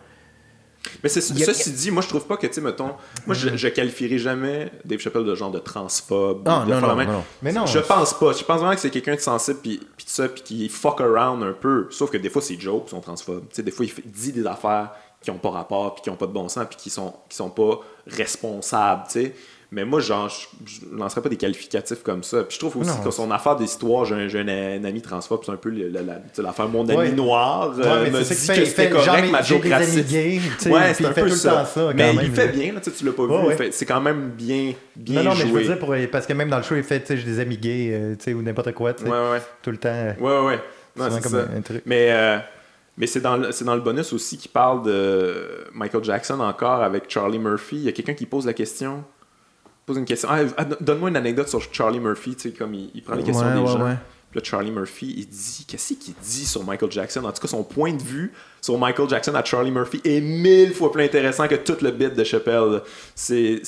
Mais 1.02 1.08
c'est 1.08 1.20
ceci 1.20 1.72
dit, 1.72 1.90
moi 1.90 2.02
je 2.02 2.08
trouve 2.08 2.26
pas 2.26 2.36
que, 2.36 2.46
tu 2.46 2.54
sais, 2.54 2.60
mettons, 2.60 2.92
moi 3.26 3.34
je, 3.34 3.56
je, 3.56 3.68
qualifierais 3.68 4.18
jamais 4.18 4.70
Dave 4.84 5.00
Chappelle 5.00 5.24
de 5.24 5.34
genre 5.34 5.50
de 5.50 5.58
transphobe. 5.58 6.42
Ah, 6.46 6.64
non, 6.66 6.80
non, 6.80 6.96
non, 6.96 7.24
Mais 7.42 7.52
non. 7.52 7.66
Je 7.66 7.80
pense 7.80 8.14
pas. 8.14 8.32
Je 8.32 8.44
pense 8.44 8.58
vraiment 8.60 8.74
que 8.74 8.80
c'est 8.80 8.90
quelqu'un 8.90 9.14
de 9.14 9.20
sensible 9.20 9.58
puis, 9.62 9.80
puis 9.96 10.06
ça, 10.08 10.28
puis 10.28 10.42
qui 10.42 10.68
fuck 10.68 11.00
around 11.00 11.42
un 11.42 11.52
peu. 11.52 11.88
Sauf 11.90 12.10
que 12.10 12.16
des 12.16 12.30
fois, 12.30 12.42
ses 12.42 12.58
jokes 12.58 12.88
sont 12.88 13.00
transphobes. 13.00 13.48
Tu 13.50 13.56
sais, 13.56 13.62
des 13.62 13.70
fois, 13.70 13.86
il 13.86 14.10
dit 14.10 14.32
des 14.32 14.46
affaires 14.46 14.92
qui 15.20 15.30
ont 15.30 15.38
pas 15.38 15.50
rapport 15.50 15.94
puis 15.94 16.02
qui 16.02 16.10
ont 16.10 16.16
pas 16.16 16.26
de 16.26 16.32
bon 16.32 16.48
sens 16.48 16.66
puis 16.68 16.78
qui 16.78 16.90
sont, 16.90 17.12
qui 17.28 17.36
sont 17.36 17.50
pas 17.50 17.80
responsables, 18.06 19.04
tu 19.10 19.20
sais. 19.20 19.34
Mais 19.70 19.84
moi, 19.84 20.00
genre, 20.00 20.30
je, 20.30 20.86
ne 20.90 20.98
lancerais 20.98 21.20
pas 21.20 21.28
des 21.28 21.36
qualificatifs 21.36 22.02
comme 22.02 22.22
ça. 22.22 22.42
Puis 22.44 22.54
je 22.54 22.58
trouve 22.58 22.78
aussi 22.78 22.98
que 23.04 23.10
son 23.10 23.30
affaire 23.30 23.54
d'histoire, 23.54 24.06
j'ai 24.06 24.14
un, 24.14 24.48
un, 24.48 24.84
ami 24.84 25.02
transphobe, 25.02 25.42
c'est 25.44 25.52
un 25.52 25.56
peu 25.56 25.70
l'affaire 26.38 26.68
mon 26.68 26.88
ami 26.88 27.12
noir 27.12 27.74
euh, 27.78 28.10
me 28.10 28.22
dit 28.22 28.28
que 28.28 28.64
c'était 28.64 28.88
correct 28.88 29.30
ma 29.30 29.38
raciste. 29.38 30.66
ouais, 30.66 30.94
c'est 30.94 31.04
un 31.04 31.12
peu 31.12 31.28
ça. 31.28 31.68
mais 31.94 32.14
il 32.22 32.32
fait 32.32 32.48
bien, 32.48 32.72
là, 32.72 32.80
tu 32.80 33.04
l'as 33.04 33.12
pas 33.12 33.26
vu. 33.26 33.68
C'est 33.72 33.84
quand 33.84 34.00
même 34.00 34.30
bien, 34.30 34.72
bien 34.96 35.22
non, 35.22 35.30
non, 35.30 35.36
mais 35.36 35.46
je 35.46 35.52
veux 35.52 35.62
dire, 35.62 35.78
pour, 35.78 35.94
parce 36.10 36.26
que 36.26 36.32
même 36.32 36.48
dans 36.48 36.58
le 36.58 36.62
show, 36.62 36.74
il 36.74 36.82
fait, 36.82 37.04
j'ai 37.06 37.22
des 37.22 37.38
amis 37.38 37.58
gays, 37.58 37.90
euh, 37.92 38.14
sais 38.18 38.32
ou 38.32 38.40
n'importe 38.40 38.72
quoi, 38.72 38.92
ouais, 38.92 39.10
ouais. 39.10 39.42
tout 39.62 39.70
le 39.70 39.76
temps. 39.76 40.14
Ouais, 40.18 40.40
ouais. 40.46 40.60
c'est 41.10 41.22
comme 41.22 41.46
un 41.56 41.60
truc. 41.60 41.82
Mais... 41.84 42.08
Euh, 42.10 42.38
mais 43.00 43.06
c'est 43.06 43.20
dans, 43.20 43.36
le, 43.36 43.50
dans 43.64 43.76
le 43.76 43.80
bonus 43.80 44.12
aussi 44.12 44.36
qui 44.36 44.48
parle 44.48 44.82
de 44.82 45.68
Michael 45.72 46.02
Jackson 46.02 46.40
encore 46.40 46.82
avec 46.82 47.04
Charlie 47.08 47.38
Murphy. 47.38 47.76
Il 47.76 47.82
y 47.82 47.88
a 47.88 47.92
quelqu'un 47.92 48.14
qui 48.14 48.26
pose 48.26 48.44
la 48.44 48.54
question 48.54 49.04
pose 49.88 49.98
une 49.98 50.04
question. 50.04 50.28
Ah, 50.30 50.42
ah, 50.56 50.64
donne-moi 50.64 51.08
une 51.08 51.16
anecdote 51.16 51.48
sur 51.48 51.60
Charlie 51.72 51.98
Murphy, 51.98 52.36
tu 52.36 52.50
sais, 52.50 52.54
comme 52.54 52.74
il, 52.74 53.02
prend 53.02 53.16
les 53.16 53.24
questions 53.24 53.50
des 53.50 53.66
gens. 53.66 53.96
Puis 54.30 54.40
là, 54.40 54.44
Charlie 54.44 54.70
Murphy, 54.70 55.14
il 55.16 55.26
dit, 55.26 55.64
qu'est-ce 55.66 55.94
qu'il 55.94 56.12
dit 56.22 56.44
sur 56.44 56.62
Michael 56.62 56.92
Jackson? 56.92 57.24
En 57.24 57.32
tout 57.32 57.40
cas, 57.40 57.48
son 57.48 57.64
point 57.64 57.94
de 57.94 58.02
vue 58.02 58.30
sur 58.60 58.76
Michael 58.76 59.08
Jackson 59.08 59.34
à 59.34 59.42
Charlie 59.42 59.70
Murphy 59.70 60.02
est 60.04 60.20
mille 60.20 60.74
fois 60.74 60.92
plus 60.92 61.02
intéressant 61.02 61.48
que 61.48 61.54
tout 61.54 61.78
le 61.80 61.90
bit 61.90 62.12
de 62.12 62.24
Chappelle. 62.24 62.82
C'est, 63.14 63.62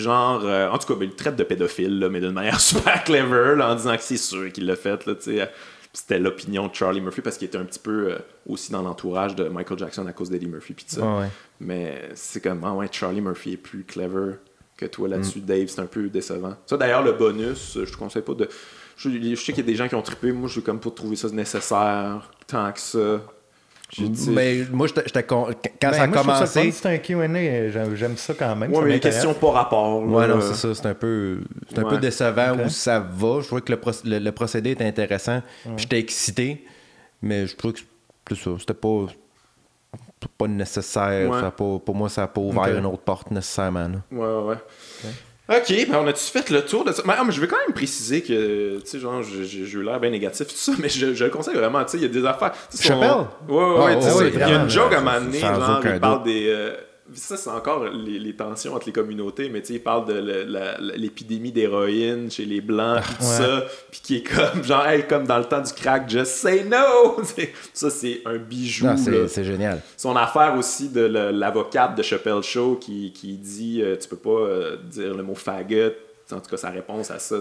genre, 0.00 0.40
euh, 0.46 0.70
en 0.70 0.78
tout 0.78 0.86
cas, 0.86 0.98
ben, 0.98 1.10
il 1.10 1.14
traite 1.14 1.36
de 1.36 1.44
pédophile, 1.44 1.98
là, 1.98 2.08
mais 2.08 2.20
d'une 2.20 2.32
manière 2.32 2.58
super 2.60 3.04
clever, 3.04 3.62
en 3.62 3.74
disant 3.74 3.94
que 3.94 4.02
c'est 4.02 4.16
sûr 4.16 4.50
qu'il 4.50 4.64
l'a 4.64 4.76
fait, 4.76 5.04
là, 5.04 5.14
tu 5.14 5.36
sais. 5.36 5.50
C'était 5.94 6.18
l'opinion 6.18 6.68
de 6.68 6.74
Charlie 6.74 7.02
Murphy 7.02 7.20
parce 7.20 7.36
qu'il 7.36 7.48
était 7.48 7.58
un 7.58 7.66
petit 7.66 7.78
peu 7.78 8.12
euh, 8.12 8.18
aussi 8.46 8.72
dans 8.72 8.80
l'entourage 8.80 9.36
de 9.36 9.44
Michael 9.44 9.78
Jackson 9.78 10.06
à 10.06 10.14
cause 10.14 10.30
d'Eddie 10.30 10.46
Murphy. 10.46 10.72
Pis 10.72 10.86
ça. 10.88 11.28
Mais 11.60 12.08
c'est 12.14 12.42
comme, 12.42 12.64
ah 12.64 12.72
ouais, 12.72 12.88
Charlie 12.90 13.20
Murphy 13.20 13.52
est 13.52 13.56
plus 13.58 13.84
clever 13.84 14.36
que 14.82 14.90
toi 14.90 15.08
là-dessus, 15.08 15.40
mm. 15.40 15.44
Dave. 15.44 15.68
C'est 15.68 15.80
un 15.80 15.86
peu 15.86 16.08
décevant. 16.08 16.54
Ça, 16.66 16.76
d'ailleurs, 16.76 17.02
le 17.02 17.12
bonus, 17.12 17.78
je 17.84 17.90
te 17.90 17.96
conseille 17.96 18.22
pas 18.22 18.34
de. 18.34 18.48
Je, 18.96 19.08
sais 19.34 19.52
qu'il 19.52 19.58
y 19.58 19.60
a 19.60 19.70
des 19.70 19.74
gens 19.74 19.88
qui 19.88 19.94
ont 19.94 20.02
trippé. 20.02 20.32
Moi, 20.32 20.48
je 20.48 20.54
suis 20.54 20.62
comme 20.62 20.78
pas 20.78 20.90
trouvé 20.90 21.16
ça 21.16 21.28
nécessaire 21.28 22.30
tant 22.46 22.70
que 22.72 22.80
ça. 22.80 23.20
Mais 24.28 24.62
moi, 24.70 24.86
j'étais 24.86 25.22
quand 25.22 25.48
ben, 25.48 25.92
ça 25.92 26.02
a 26.02 26.08
commencé. 26.08 26.70
C'est 26.70 26.86
un 26.86 26.98
QA, 26.98 27.94
j'aime 27.94 28.16
ça 28.16 28.34
quand 28.34 28.56
même. 28.56 28.72
Ouais, 28.72 28.84
mais 28.84 28.92
les 28.92 29.00
questions 29.00 29.34
pas 29.34 29.50
rapport. 29.50 30.02
Ouais, 30.02 30.26
non, 30.26 30.40
c'est 30.40 30.54
ça. 30.54 30.74
C'est 30.74 30.86
un 30.86 30.94
peu, 30.94 31.40
un 31.76 31.84
peu 31.84 31.98
décevant 31.98 32.56
où 32.64 32.68
ça 32.68 33.00
va. 33.00 33.40
Je 33.40 33.46
trouvais 33.46 33.62
que 33.62 33.72
le, 33.72 34.30
procédé 34.32 34.70
était 34.70 34.84
intéressant. 34.84 35.42
J'étais 35.76 35.98
excité, 35.98 36.64
mais 37.20 37.46
je 37.46 37.56
trouvais 37.56 37.74
que 38.24 38.34
c'était 38.34 38.74
pas 38.74 39.06
pas 40.28 40.46
nécessaire. 40.46 41.52
pour 41.54 41.94
moi, 41.94 42.08
ça 42.08 42.22
n'a 42.22 42.26
pas 42.28 42.40
ouvert 42.40 42.76
une 42.76 42.86
autre 42.86 43.02
porte 43.02 43.30
nécessairement. 43.30 43.90
Ouais, 44.10 44.18
ouais, 44.18 44.44
ouais. 44.46 45.10
Ok, 45.48 45.74
ben 45.90 45.98
on 46.02 46.06
a-tu 46.06 46.22
fait 46.24 46.48
le 46.50 46.64
tour 46.64 46.84
de 46.84 46.92
ça? 46.92 47.02
Mais, 47.04 47.14
ah, 47.18 47.24
je 47.28 47.40
vais 47.40 47.48
quand 47.48 47.58
même 47.66 47.74
préciser 47.74 48.22
que, 48.22 48.78
tu 48.78 48.86
sais, 48.86 48.98
genre, 49.00 49.22
j'ai 49.22 49.58
eu 49.58 49.82
l'air 49.82 49.98
bien 49.98 50.10
négatif, 50.10 50.46
tout 50.46 50.54
ça, 50.54 50.72
mais 50.78 50.88
je, 50.88 51.14
je 51.14 51.24
le 51.24 51.30
conseille 51.30 51.56
vraiment, 51.56 51.84
tu 51.84 51.90
sais, 51.90 51.96
il 51.98 52.02
y 52.02 52.06
a 52.06 52.08
des 52.08 52.24
affaires. 52.24 52.52
Chappelle? 52.78 53.10
Ouais, 53.48 53.56
ouais, 53.56 53.96
ouais, 53.96 54.30
il 54.32 54.38
y 54.38 54.42
a 54.42 54.62
une 54.62 54.70
joke 54.70 54.92
à 54.94 55.00
m'amener, 55.00 55.40
genre, 55.40 55.80
il 55.84 56.00
parle 56.00 56.22
des. 56.22 56.46
Euh, 56.48 56.74
ça, 57.14 57.36
c'est 57.36 57.50
encore 57.50 57.84
les, 57.84 58.34
tensions 58.34 58.74
entre 58.74 58.86
les 58.86 58.92
communautés, 58.92 59.48
mais 59.48 59.60
tu 59.60 59.68
sais, 59.68 59.74
il 59.74 59.82
parle 59.82 60.06
de 60.06 60.96
l'épidémie 60.96 61.52
d'héroïne 61.52 62.30
chez 62.30 62.44
les 62.44 62.60
Blancs, 62.60 63.02
puis 63.02 63.14
tout 63.16 63.24
ça, 63.24 63.64
puis 63.90 64.00
qui 64.02 64.16
est 64.16 64.22
comme, 64.22 64.62
genre, 64.64 64.86
hey, 64.86 65.06
comme 65.06 65.26
dans 65.26 65.38
le 65.38 65.44
temps 65.44 65.60
du 65.60 65.72
crack, 65.72 66.08
just 66.08 66.32
say 66.32 66.64
no! 66.64 67.22
ça, 67.72 67.90
c'est 67.90 68.22
un 68.24 68.38
bijou. 68.38 68.86
C'est 69.28 69.44
génial. 69.44 69.80
Son 69.96 70.16
affaire 70.16 70.54
aussi 70.56 70.88
de 70.88 71.00
l'avocate 71.02 71.96
de 71.96 72.02
Chappelle 72.02 72.42
Show 72.42 72.76
qui, 72.76 73.12
qui 73.12 73.36
dit, 73.36 73.82
euh, 73.82 73.96
tu 73.96 74.08
peux 74.08 74.16
pas 74.16 74.30
euh, 74.30 74.76
dire 74.90 75.14
le 75.14 75.22
mot 75.22 75.34
faggot, 75.34 75.92
en 76.30 76.40
tout 76.40 76.50
cas, 76.50 76.56
sa 76.56 76.70
réponse 76.70 77.10
à 77.10 77.18
ça, 77.18 77.36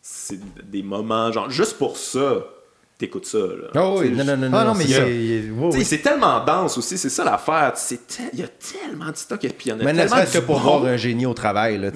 c'est 0.00 0.40
des 0.64 0.82
moments, 0.82 1.30
genre, 1.32 1.50
juste 1.50 1.76
pour 1.76 1.96
ça 1.96 2.46
t'écoutes 2.98 3.26
ça. 3.26 3.38
Là. 3.38 3.80
Oh 3.80 3.98
oui, 4.00 4.10
non, 4.10 4.24
non, 4.24 4.36
non, 4.36 4.50
ah, 4.52 4.64
non, 4.64 4.74
mais 4.74 5.84
c'est 5.84 5.98
tellement 5.98 6.44
dense 6.44 6.76
aussi, 6.76 6.98
c'est 6.98 7.08
ça 7.08 7.24
l'affaire. 7.24 7.72
Il 8.32 8.40
y 8.40 8.42
a 8.42 8.48
tellement 8.48 9.10
de 9.10 9.16
stock, 9.16 9.42
et 9.44 9.48
puis 9.50 9.66
il 9.66 9.68
y 9.70 9.72
en 9.72 9.76
a 9.76 9.84
mais 9.84 9.84
tellement. 9.84 9.98
Mais 9.98 10.04
ne 10.04 10.08
serait-ce 10.08 10.38
que 10.38 10.44
pour 10.44 10.58
voir 10.58 10.84
un 10.84 10.96
génie 10.96 11.24
au 11.24 11.34
travail. 11.34 11.78
Là, 11.78 11.90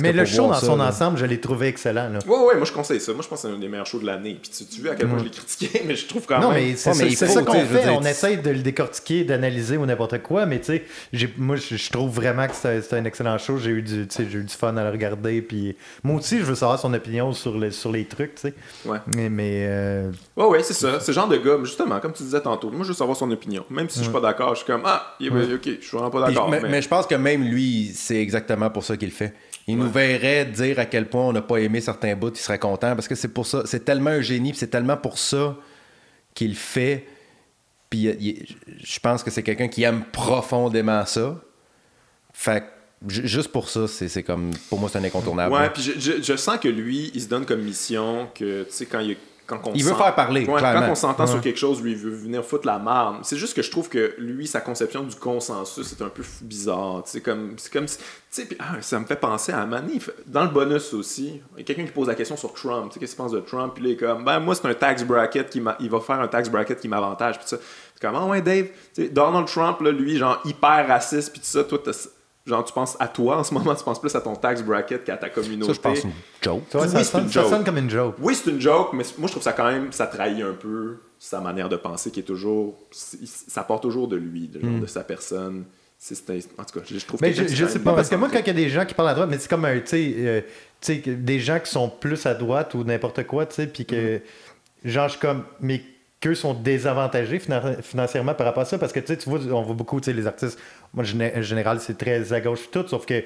mais 0.00 0.12
le 0.12 0.24
show 0.24 0.48
dans 0.48 0.54
son 0.54 0.80
ensemble, 0.80 1.18
je 1.18 1.24
l'ai 1.24 1.40
trouvé 1.40 1.68
excellent. 1.68 2.10
Oui, 2.26 2.36
oui, 2.48 2.54
moi 2.56 2.64
je 2.64 2.72
conseille 2.72 3.00
ça. 3.00 3.12
Moi 3.12 3.22
je 3.22 3.28
pense 3.28 3.42
que 3.42 3.48
c'est 3.48 3.54
un 3.54 3.58
des 3.58 3.68
meilleurs 3.68 3.86
shows 3.86 4.00
de 4.00 4.06
l'année. 4.06 4.36
Puis 4.40 4.50
tu, 4.50 4.64
tu 4.64 4.82
vois 4.82 4.92
à 4.92 4.94
quel 4.96 5.08
point 5.08 5.18
je 5.18 5.24
l'ai 5.24 5.30
critiqué, 5.30 5.82
mais 5.86 5.94
je 5.94 6.06
trouve 6.06 6.26
quand 6.26 6.40
même. 6.40 6.48
Non, 6.48 6.54
mais 6.54 6.74
c'est 6.76 7.14
ça 7.14 7.42
qu'on 7.42 7.52
fait. 7.52 7.88
On 7.90 8.02
essaye 8.02 8.38
de 8.38 8.50
le 8.50 8.60
décortiquer, 8.60 9.24
d'analyser 9.24 9.76
ou 9.76 9.86
n'importe 9.86 10.20
quoi, 10.22 10.46
mais 10.46 10.58
tu 10.60 10.80
sais, 11.12 11.30
moi 11.38 11.56
je 11.56 11.90
trouve 11.90 12.10
vraiment 12.10 12.46
que 12.48 12.54
c'est 12.54 12.92
un 12.92 13.04
excellent 13.04 13.38
show. 13.38 13.56
J'ai 13.58 13.70
eu, 13.70 13.82
du, 13.82 14.02
eu 14.02 14.44
du 14.44 14.54
fun 14.54 14.76
à 14.76 14.84
le 14.84 14.90
regarder. 14.90 15.42
Puis 15.42 15.76
moi 16.02 16.16
aussi, 16.16 16.38
je 16.38 16.44
veux 16.44 16.54
savoir 16.56 16.78
son 16.78 16.92
opinion 16.92 17.32
sur, 17.32 17.72
sur 17.72 17.92
les 17.92 18.04
trucs. 18.04 18.34
tu 18.34 18.42
sais. 18.42 18.54
Ouais. 18.84 18.98
Mais. 19.06 19.68
Ouais, 20.40 20.46
ouais, 20.46 20.62
c'est 20.62 20.72
ça. 20.72 20.98
C'est 21.00 21.08
le 21.08 21.12
genre 21.12 21.28
de 21.28 21.36
gars, 21.36 21.58
justement, 21.62 22.00
comme 22.00 22.14
tu 22.14 22.22
disais 22.22 22.40
tantôt. 22.40 22.70
Moi, 22.70 22.82
je 22.84 22.88
veux 22.88 22.94
savoir 22.94 23.14
son 23.14 23.30
opinion. 23.30 23.62
Même 23.68 23.90
si 23.90 23.98
je 23.98 24.04
suis 24.04 24.12
pas 24.12 24.20
d'accord, 24.20 24.54
je 24.54 24.62
suis 24.62 24.66
comme, 24.66 24.82
ah, 24.86 25.14
ok, 25.20 25.28
je 25.30 25.86
suis 25.86 25.90
vraiment 25.92 26.10
pas 26.10 26.26
d'accord. 26.26 26.48
Mais, 26.48 26.80
je 26.80 26.88
pense 26.88 27.06
que 27.06 27.14
même 27.14 27.44
lui, 27.44 27.90
c'est 27.94 28.20
exactement 28.20 28.70
pour 28.70 28.82
ça 28.82 28.96
qu'il 28.96 29.08
le 29.08 29.14
fait. 29.14 29.34
Il 29.66 29.76
nous 29.76 29.90
verrait 29.90 30.46
dire 30.46 30.78
à 30.78 30.86
quel 30.86 31.08
point 31.08 31.22
on 31.22 31.32
n'a 31.32 31.42
pas 31.42 31.58
aimé 31.58 31.80
certains 31.82 32.16
bouts, 32.16 32.30
il 32.30 32.38
serait 32.38 32.58
content 32.58 32.94
parce 32.96 33.06
que 33.06 33.14
c'est 33.14 33.28
pour 33.28 33.46
ça, 33.46 33.62
c'est 33.66 33.84
tellement 33.84 34.10
un 34.10 34.22
génie, 34.22 34.52
c'est 34.54 34.68
tellement 34.68 34.96
pour 34.96 35.18
ça 35.18 35.54
qu'il 36.34 36.56
fait. 36.56 37.06
Puis 37.90 38.48
je 38.82 38.98
pense 38.98 39.22
que 39.22 39.30
c'est 39.30 39.42
quelqu'un 39.42 39.68
qui 39.68 39.82
aime 39.82 40.02
profondément 40.10 41.04
ça. 41.04 41.36
Fait 42.32 42.64
juste 43.06 43.48
pour 43.48 43.68
ça, 43.68 43.86
c'est 43.86 44.22
comme. 44.22 44.52
Pour 44.70 44.80
moi, 44.80 44.88
c'est 44.90 44.98
un 44.98 45.04
incontournable. 45.04 45.54
Ouais, 45.54 45.70
puis 45.70 45.82
je, 45.82 46.22
je, 46.22 46.36
sens 46.36 46.58
que 46.58 46.68
lui, 46.68 47.10
il 47.14 47.20
se 47.22 47.28
donne 47.28 47.44
comme 47.44 47.60
mission 47.60 48.28
que, 48.34 48.64
tu 48.64 48.72
sais, 48.72 48.86
quand 48.86 49.00
il 49.00 49.16
il 49.74 49.84
veut 49.84 49.94
faire 49.94 50.14
parler. 50.14 50.46
quand 50.46 50.88
on 50.88 50.94
s'entend 50.94 51.26
sur 51.26 51.40
quelque 51.40 51.58
chose, 51.58 51.82
lui, 51.82 51.92
il 51.92 51.98
veut 51.98 52.10
venir 52.10 52.44
foutre 52.44 52.66
la 52.66 52.78
marde. 52.78 53.18
C'est 53.22 53.36
juste 53.36 53.54
que 53.54 53.62
je 53.62 53.70
trouve 53.70 53.88
que 53.88 54.14
lui, 54.18 54.46
sa 54.46 54.60
conception 54.60 55.02
du 55.02 55.16
consensus 55.16 55.86
c'est 55.86 56.02
un 56.02 56.08
peu 56.08 56.22
bizarre. 56.42 57.02
C'est 57.04 57.20
comme, 57.20 57.56
comme 57.72 57.86
ah, 58.58 58.76
ça 58.80 58.98
me 58.98 59.04
fait 59.04 59.16
penser 59.16 59.52
à 59.52 59.64
Manif. 59.66 60.10
Dans 60.26 60.44
le 60.44 60.50
bonus 60.50 60.92
aussi, 60.94 61.40
il 61.56 61.58
y 61.58 61.60
a 61.62 61.64
quelqu'un 61.64 61.84
qui 61.84 61.92
pose 61.92 62.08
la 62.08 62.14
question 62.14 62.36
sur 62.36 62.52
Trump. 62.52 62.92
Qu'est-ce 62.92 63.14
qu'il 63.14 63.16
pense 63.16 63.32
de 63.32 63.40
Trump? 63.40 63.72
Puis 63.74 63.84
là, 63.84 63.90
il 63.90 63.92
est 63.92 63.96
comme, 63.96 64.24
ben, 64.24 64.40
moi, 64.40 64.54
c'est 64.54 64.66
un 64.66 64.74
tax 64.74 65.04
bracket 65.04 65.50
qui 65.50 65.62
il 65.80 65.90
va 65.90 66.00
faire 66.00 66.20
un 66.20 66.28
tax 66.28 66.48
bracket 66.48 66.80
qui 66.80 66.88
m'avantage. 66.88 67.38
Puis 67.38 67.48
ça. 67.48 67.56
Comment, 68.00 68.24
ah 68.24 68.30
ouais, 68.30 68.40
Dave? 68.40 68.68
Donald 69.10 69.46
Trump, 69.46 69.80
là, 69.82 69.90
lui, 69.90 70.16
genre, 70.16 70.40
hyper 70.44 70.86
raciste. 70.88 71.32
Puis 71.32 71.40
tout 71.40 71.46
ça, 71.46 71.64
toi, 71.64 71.78
Genre, 72.46 72.64
tu 72.64 72.72
penses 72.72 72.96
à 72.98 73.06
toi 73.06 73.38
en 73.38 73.44
ce 73.44 73.52
moment, 73.52 73.74
tu 73.74 73.84
penses 73.84 74.00
plus 74.00 74.14
à 74.14 74.20
ton 74.20 74.34
tax 74.34 74.62
bracket 74.62 75.04
qu'à 75.04 75.16
ta 75.16 75.28
communauté. 75.28 75.74
Ça, 75.74 75.76
je 75.76 75.80
pense 75.80 76.04
une 76.04 76.12
joke. 76.42 76.62
oui, 76.74 76.88
ça, 76.88 77.04
sonne, 77.04 77.24
une 77.24 77.32
joke. 77.32 77.44
ça 77.44 77.50
sonne 77.50 77.64
comme 77.64 77.78
une 77.78 77.90
joke. 77.90 78.14
Oui, 78.18 78.34
c'est 78.34 78.50
une 78.50 78.60
joke, 78.60 78.94
mais 78.94 79.04
moi, 79.18 79.26
je 79.26 79.32
trouve 79.32 79.42
ça 79.42 79.52
quand 79.52 79.70
même, 79.70 79.92
ça 79.92 80.06
trahit 80.06 80.42
un 80.42 80.54
peu 80.54 80.96
sa 81.18 81.40
manière 81.40 81.68
de 81.68 81.76
penser 81.76 82.10
qui 82.10 82.20
est 82.20 82.24
toujours. 82.24 82.78
Ça 82.90 83.62
part 83.62 83.80
toujours 83.80 84.08
de 84.08 84.16
lui, 84.16 84.48
de, 84.48 84.58
genre, 84.58 84.70
hmm. 84.70 84.80
de 84.80 84.86
sa 84.86 85.04
personne. 85.04 85.64
en 86.10 86.64
tout 86.64 86.80
cas, 86.80 86.86
je 86.90 87.04
trouve 87.04 87.20
mais 87.20 87.34
je, 87.34 87.46
je 87.46 87.66
sais 87.66 87.78
pas, 87.78 87.92
parce 87.92 88.08
que 88.08 88.16
moi, 88.16 88.30
quand 88.32 88.40
il 88.40 88.46
y 88.46 88.50
a 88.50 88.54
des 88.54 88.70
gens 88.70 88.86
qui 88.86 88.94
parlent 88.94 89.10
à 89.10 89.14
droite, 89.14 89.28
mais 89.30 89.38
c'est 89.38 89.50
comme, 89.50 89.66
tu 89.66 89.82
sais, 89.84 90.14
euh, 90.16 90.40
tu 90.80 90.94
sais, 90.94 91.14
des 91.14 91.40
gens 91.40 91.60
qui 91.60 91.70
sont 91.70 91.90
plus 91.90 92.24
à 92.24 92.32
droite 92.32 92.72
ou 92.72 92.84
n'importe 92.84 93.26
quoi, 93.26 93.44
tu 93.44 93.56
sais, 93.56 93.66
puis 93.66 93.84
que, 93.84 94.16
hmm. 94.16 94.88
genre, 94.88 95.08
je 95.08 95.12
suis 95.12 95.20
comme, 95.20 95.44
mais 95.60 95.82
qu'eux 96.20 96.34
sont 96.34 96.54
désavantagés 96.54 97.40
financièrement 97.82 98.34
par 98.34 98.46
rapport 98.46 98.62
à 98.62 98.66
ça, 98.66 98.78
parce 98.78 98.92
que, 98.92 99.00
tu 99.00 99.08
sais, 99.08 99.16
tu 99.18 99.28
vois, 99.28 99.40
on 99.52 99.62
voit 99.62 99.74
beaucoup, 99.74 100.00
tu 100.00 100.06
sais, 100.06 100.12
les 100.12 100.26
artistes 100.26 100.58
moi, 100.92 101.04
en 101.04 101.42
général, 101.42 101.80
c'est 101.80 101.96
très 101.96 102.32
à 102.32 102.40
gauche 102.40 102.70
tout, 102.70 102.86
sauf 102.88 103.06
que 103.06 103.24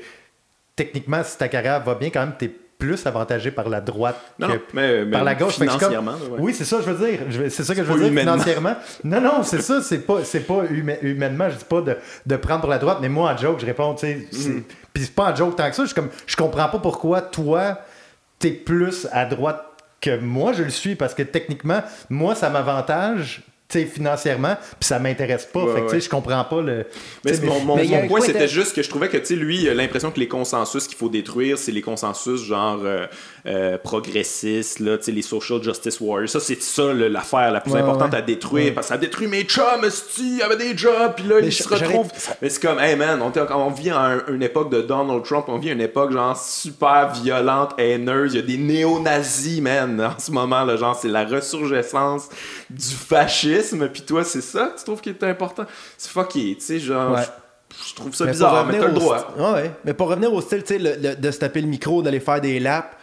techniquement, 0.76 1.22
si 1.24 1.38
ta 1.38 1.48
carrière 1.48 1.82
va 1.82 1.94
bien, 1.94 2.10
quand 2.10 2.20
même, 2.20 2.34
t'es 2.38 2.50
plus 2.78 3.06
avantagé 3.06 3.50
par 3.50 3.68
la 3.68 3.80
droite 3.80 4.20
non, 4.38 4.48
que 4.48 4.60
mais, 4.72 5.06
par 5.06 5.24
la 5.24 5.34
gauche. 5.34 5.54
Financièrement, 5.54 6.12
comme... 6.12 6.40
Oui, 6.40 6.52
c'est 6.52 6.64
ça, 6.64 6.78
je 6.84 6.90
veux 6.90 7.06
dire. 7.06 7.20
C'est 7.50 7.64
ça 7.64 7.74
que 7.74 7.82
je 7.82 7.90
veux 7.90 7.98
dire, 7.98 8.08
humainement. 8.08 8.32
financièrement. 8.32 8.74
Non, 9.04 9.20
non, 9.20 9.42
c'est 9.42 9.62
ça, 9.62 9.80
c'est 9.82 10.00
pas, 10.00 10.20
pas 10.46 10.64
humainement, 10.70 11.48
je 11.48 11.56
dis 11.56 11.64
pas 11.64 11.80
de, 11.80 11.96
de, 12.26 12.36
prendre 12.36 12.60
pour 12.60 12.70
la 12.70 12.78
droite, 12.78 12.98
mais 13.00 13.08
moi, 13.08 13.32
en 13.32 13.36
joke, 13.36 13.60
je 13.60 13.66
réponds, 13.66 13.94
tu 13.94 14.06
sais, 14.06 14.48
mm. 14.50 14.62
puis 14.92 15.04
c'est 15.04 15.14
pas 15.14 15.32
en 15.32 15.36
joke 15.36 15.56
tant 15.56 15.68
que 15.68 15.76
ça, 15.76 15.84
je, 15.84 15.94
comme, 15.94 16.08
je 16.26 16.36
comprends 16.36 16.68
pas 16.68 16.78
pourquoi 16.78 17.22
toi, 17.22 17.78
t'es 18.38 18.50
plus 18.50 19.06
à 19.12 19.24
droite 19.24 19.64
que 20.00 20.18
moi, 20.18 20.52
je 20.52 20.64
le 20.64 20.70
suis, 20.70 20.96
parce 20.96 21.14
que 21.14 21.22
techniquement, 21.22 21.82
moi, 22.10 22.34
ça 22.34 22.50
m'avantage 22.50 23.42
financièrement, 23.70 24.56
puis 24.78 24.86
ça 24.86 24.98
m'intéresse 24.98 25.46
pas. 25.46 25.66
fait 25.74 25.82
que 25.86 26.00
je 26.00 26.08
comprends 26.08 26.44
pas 26.44 26.62
le. 26.62 26.86
Mais, 27.24 27.32
mon, 27.42 27.76
point, 28.06 28.20
c'était 28.20 28.46
juste 28.46 28.74
que 28.74 28.82
je 28.82 28.88
trouvais 28.88 29.08
que 29.08 29.34
lui, 29.34 29.64
l'impression 29.74 30.10
que 30.10 30.20
les 30.20 30.28
consensus 30.28 30.86
qu'il 30.86 30.96
faut 30.96 31.08
détruire, 31.08 31.58
c'est 31.58 31.72
les 31.72 31.82
consensus 31.82 32.42
genre 32.44 32.80
euh, 32.84 33.06
euh, 33.46 33.78
progressistes, 33.78 34.78
là, 34.80 34.96
les 35.06 35.22
social 35.22 35.62
justice 35.62 36.00
warriors. 36.00 36.28
Ça, 36.28 36.40
c'est 36.40 36.60
ça 36.62 36.92
l'affaire 36.92 37.50
la 37.50 37.60
plus 37.60 37.74
importante 37.74 38.14
à 38.14 38.22
détruire, 38.22 38.74
parce 38.74 38.88
que 38.88 38.94
ça 38.94 38.98
détruit 38.98 39.26
mes 39.26 39.42
chums, 39.42 39.64
il 40.18 40.38
y 40.38 40.42
avait 40.42 40.56
des 40.56 40.76
jobs, 40.76 41.14
puis 41.16 41.26
là, 41.26 41.40
ils 41.40 41.52
se 41.52 41.66
retrouvent. 41.66 42.10
Mais 42.42 42.50
c'est 42.50 42.62
comme, 42.62 42.78
hey 42.78 42.96
man, 42.96 43.20
on, 43.22 43.32
on 43.56 43.70
vit 43.70 43.90
à 43.90 44.18
une 44.28 44.42
époque 44.42 44.70
de 44.70 44.82
Donald 44.82 45.24
Trump, 45.24 45.46
on 45.48 45.58
vit 45.58 45.70
à 45.70 45.72
une 45.72 45.80
époque 45.80 46.12
genre 46.12 46.36
super 46.36 47.12
violente, 47.12 47.74
haineuse. 47.78 48.34
Il 48.34 48.36
y 48.36 48.42
a 48.42 48.46
des 48.46 48.58
néo-nazis, 48.58 49.60
man, 49.60 50.00
en 50.00 50.18
ce 50.18 50.30
moment, 50.30 50.64
là, 50.64 50.76
genre, 50.76 50.96
c'est 50.96 51.08
la 51.08 51.24
ressurgescence 51.24 52.28
du 52.70 52.94
fascisme 52.94 53.53
puis 53.92 54.02
toi, 54.02 54.24
c'est 54.24 54.40
ça 54.40 54.72
que 54.74 54.78
tu 54.78 54.84
trouves 54.84 55.00
qui 55.00 55.10
est 55.10 55.22
important? 55.24 55.64
C'est 55.96 56.10
fucky, 56.10 56.56
tu 56.56 56.64
sais, 56.64 56.78
genre. 56.78 57.18
Je, 57.88 57.94
trouve 57.94 58.14
ça 58.14 58.26
bizarre, 58.26 58.66
mais 58.66 58.78
t'as 58.78 58.86
le 58.86 58.94
droit. 58.94 59.34
Ouais, 59.36 59.70
mais 59.84 59.94
pour 59.94 60.08
revenir 60.08 60.32
au 60.32 60.40
style, 60.40 60.62
tu 60.62 60.78
sais, 60.78 61.16
de 61.16 61.30
se 61.30 61.38
taper 61.38 61.60
le 61.60 61.66
micro, 61.66 62.02
d'aller 62.02 62.20
faire 62.20 62.40
des 62.40 62.60
laps, 62.60 62.96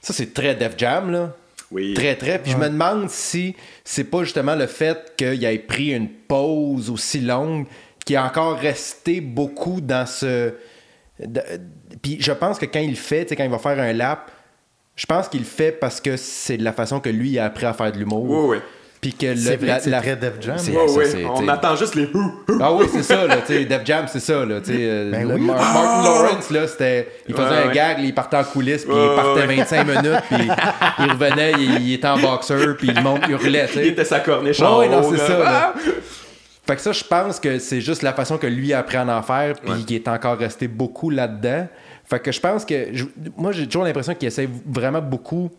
ça, 0.00 0.12
c'est 0.12 0.32
très 0.32 0.54
Def 0.54 0.74
Jam, 0.76 1.10
là. 1.10 1.34
Oui. 1.70 1.94
Très, 1.94 2.16
très. 2.16 2.38
Puis 2.40 2.52
je 2.52 2.56
me 2.56 2.68
demande 2.68 3.08
si 3.10 3.54
c'est 3.84 4.04
pas 4.04 4.24
justement 4.24 4.56
le 4.56 4.66
fait 4.66 5.12
qu'il 5.16 5.44
ait 5.44 5.58
pris 5.58 5.94
une 5.94 6.08
pause 6.08 6.90
aussi 6.90 7.20
longue 7.20 7.66
qui 8.04 8.14
est 8.14 8.18
encore 8.18 8.56
resté 8.58 9.20
beaucoup 9.20 9.80
dans 9.80 10.06
ce. 10.06 10.54
Puis 12.02 12.16
je 12.20 12.32
pense 12.32 12.58
que 12.58 12.66
quand 12.66 12.80
il 12.80 12.96
fait, 12.96 13.24
tu 13.24 13.28
sais, 13.30 13.36
quand 13.36 13.44
il 13.44 13.50
va 13.50 13.58
faire 13.58 13.78
un 13.78 13.92
lap, 13.92 14.30
je 14.96 15.06
pense 15.06 15.28
qu'il 15.28 15.40
le 15.40 15.46
fait 15.46 15.72
parce 15.72 16.00
que 16.00 16.16
c'est 16.16 16.56
de 16.56 16.64
la 16.64 16.72
façon 16.72 16.98
que 16.98 17.08
lui 17.08 17.38
a 17.38 17.44
appris 17.44 17.66
à 17.66 17.72
faire 17.72 17.92
de 17.92 17.98
l'humour. 17.98 18.24
Oui, 18.28 18.56
oui. 18.56 18.62
Puis 19.00 19.14
que 19.14 19.26
le, 19.26 19.66
la, 19.66 19.78
la... 19.86 20.00
très 20.00 20.16
Def 20.16 20.34
Jam. 20.42 20.56
on 21.34 21.48
attend 21.48 21.74
juste 21.74 21.94
les 21.94 22.06
Ah 22.60 22.74
oui, 22.74 22.84
c'est 22.92 23.02
ça, 23.02 23.26
là, 23.26 23.38
Def 23.48 23.80
Jam, 23.84 24.04
c'est 24.08 24.20
ça, 24.20 24.44
là, 24.44 24.60
euh, 24.68 25.10
ben 25.10 25.32
oui. 25.32 25.40
Martin 25.40 25.64
ah! 25.64 26.02
Lawrence, 26.04 26.50
là, 26.50 26.68
c'était, 26.68 27.08
il 27.26 27.34
faisait 27.34 27.46
un 27.46 27.72
gag, 27.72 27.98
il 28.00 28.14
partait 28.14 28.36
en 28.36 28.44
coulisses, 28.44 28.84
puis 28.84 28.94
il 28.94 29.16
partait 29.16 29.46
25 29.46 29.86
minutes, 29.86 30.22
puis 30.30 30.48
il 30.98 31.10
revenait, 31.12 31.52
il, 31.52 31.94
était 31.94 32.08
en 32.08 32.18
boxeur, 32.18 32.76
puis 32.76 32.88
le 32.88 33.00
monde 33.00 33.20
hurlait, 33.26 33.68
tu. 33.68 33.78
Il 33.78 33.86
était 33.86 34.04
sa 34.04 34.20
corniche 34.20 34.60
en 34.60 34.80
Oui, 34.80 34.88
non, 34.90 35.02
c'est 35.10 35.18
ça, 35.18 35.38
là. 35.38 35.74
Fait 36.66 36.76
que 36.76 36.82
ça, 36.82 36.92
je 36.92 37.02
pense 37.02 37.40
que 37.40 37.58
c'est 37.58 37.80
juste 37.80 38.02
la 38.02 38.12
façon 38.12 38.36
que 38.36 38.46
lui 38.46 38.72
a 38.74 38.80
appris 38.80 38.98
à 38.98 39.06
en 39.06 39.22
faire, 39.22 39.54
puis 39.54 39.84
qu'il 39.86 39.96
est 39.96 40.08
encore 40.08 40.36
resté 40.36 40.68
beaucoup 40.68 41.08
là-dedans. 41.08 41.66
Fait 42.04 42.20
que 42.20 42.30
je 42.30 42.40
pense 42.40 42.66
que, 42.66 42.86
moi, 43.36 43.52
j'ai 43.52 43.66
toujours 43.66 43.84
l'impression 43.84 44.14
qu'il 44.14 44.28
essaie 44.28 44.48
vraiment 44.66 45.00
beaucoup 45.00 45.50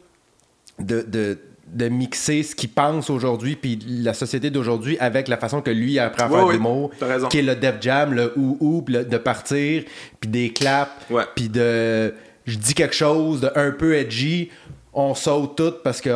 de, 0.80 1.02
de 1.02 1.38
de 1.72 1.88
mixer 1.88 2.44
ce 2.44 2.56
qu'il 2.56 2.70
pense 2.70 3.10
aujourd'hui 3.10 3.56
puis 3.56 3.80
la 3.88 4.14
société 4.14 4.50
d'aujourd'hui 4.50 4.98
avec 5.00 5.28
la 5.28 5.38
façon 5.38 5.62
que 5.62 5.72
lui 5.72 6.00
apprend 6.00 6.26
à 6.26 6.30
faire 6.30 6.48
de 6.48 6.52
l'humour 6.52 6.92
qui 7.30 7.40
est 7.40 7.44
le 7.44 7.56
Def 7.56 7.76
Jam 7.82 8.14
le 8.14 8.34
ou 8.36 8.58
ou 8.60 8.82
de 8.82 9.18
partir 9.18 9.84
puis 10.20 10.30
des 10.30 10.52
claps 10.52 10.92
puis 11.36 11.50
de 11.50 12.14
je 12.46 12.58
dis 12.58 12.74
quelque 12.74 12.96
chose 12.96 13.42
de 13.42 13.52
un 13.56 13.72
peu 13.72 13.96
edgy 13.96 14.50
on 14.94 15.16
saute 15.16 15.56
tout 15.56 15.74
parce 15.84 16.02
que 16.02 16.10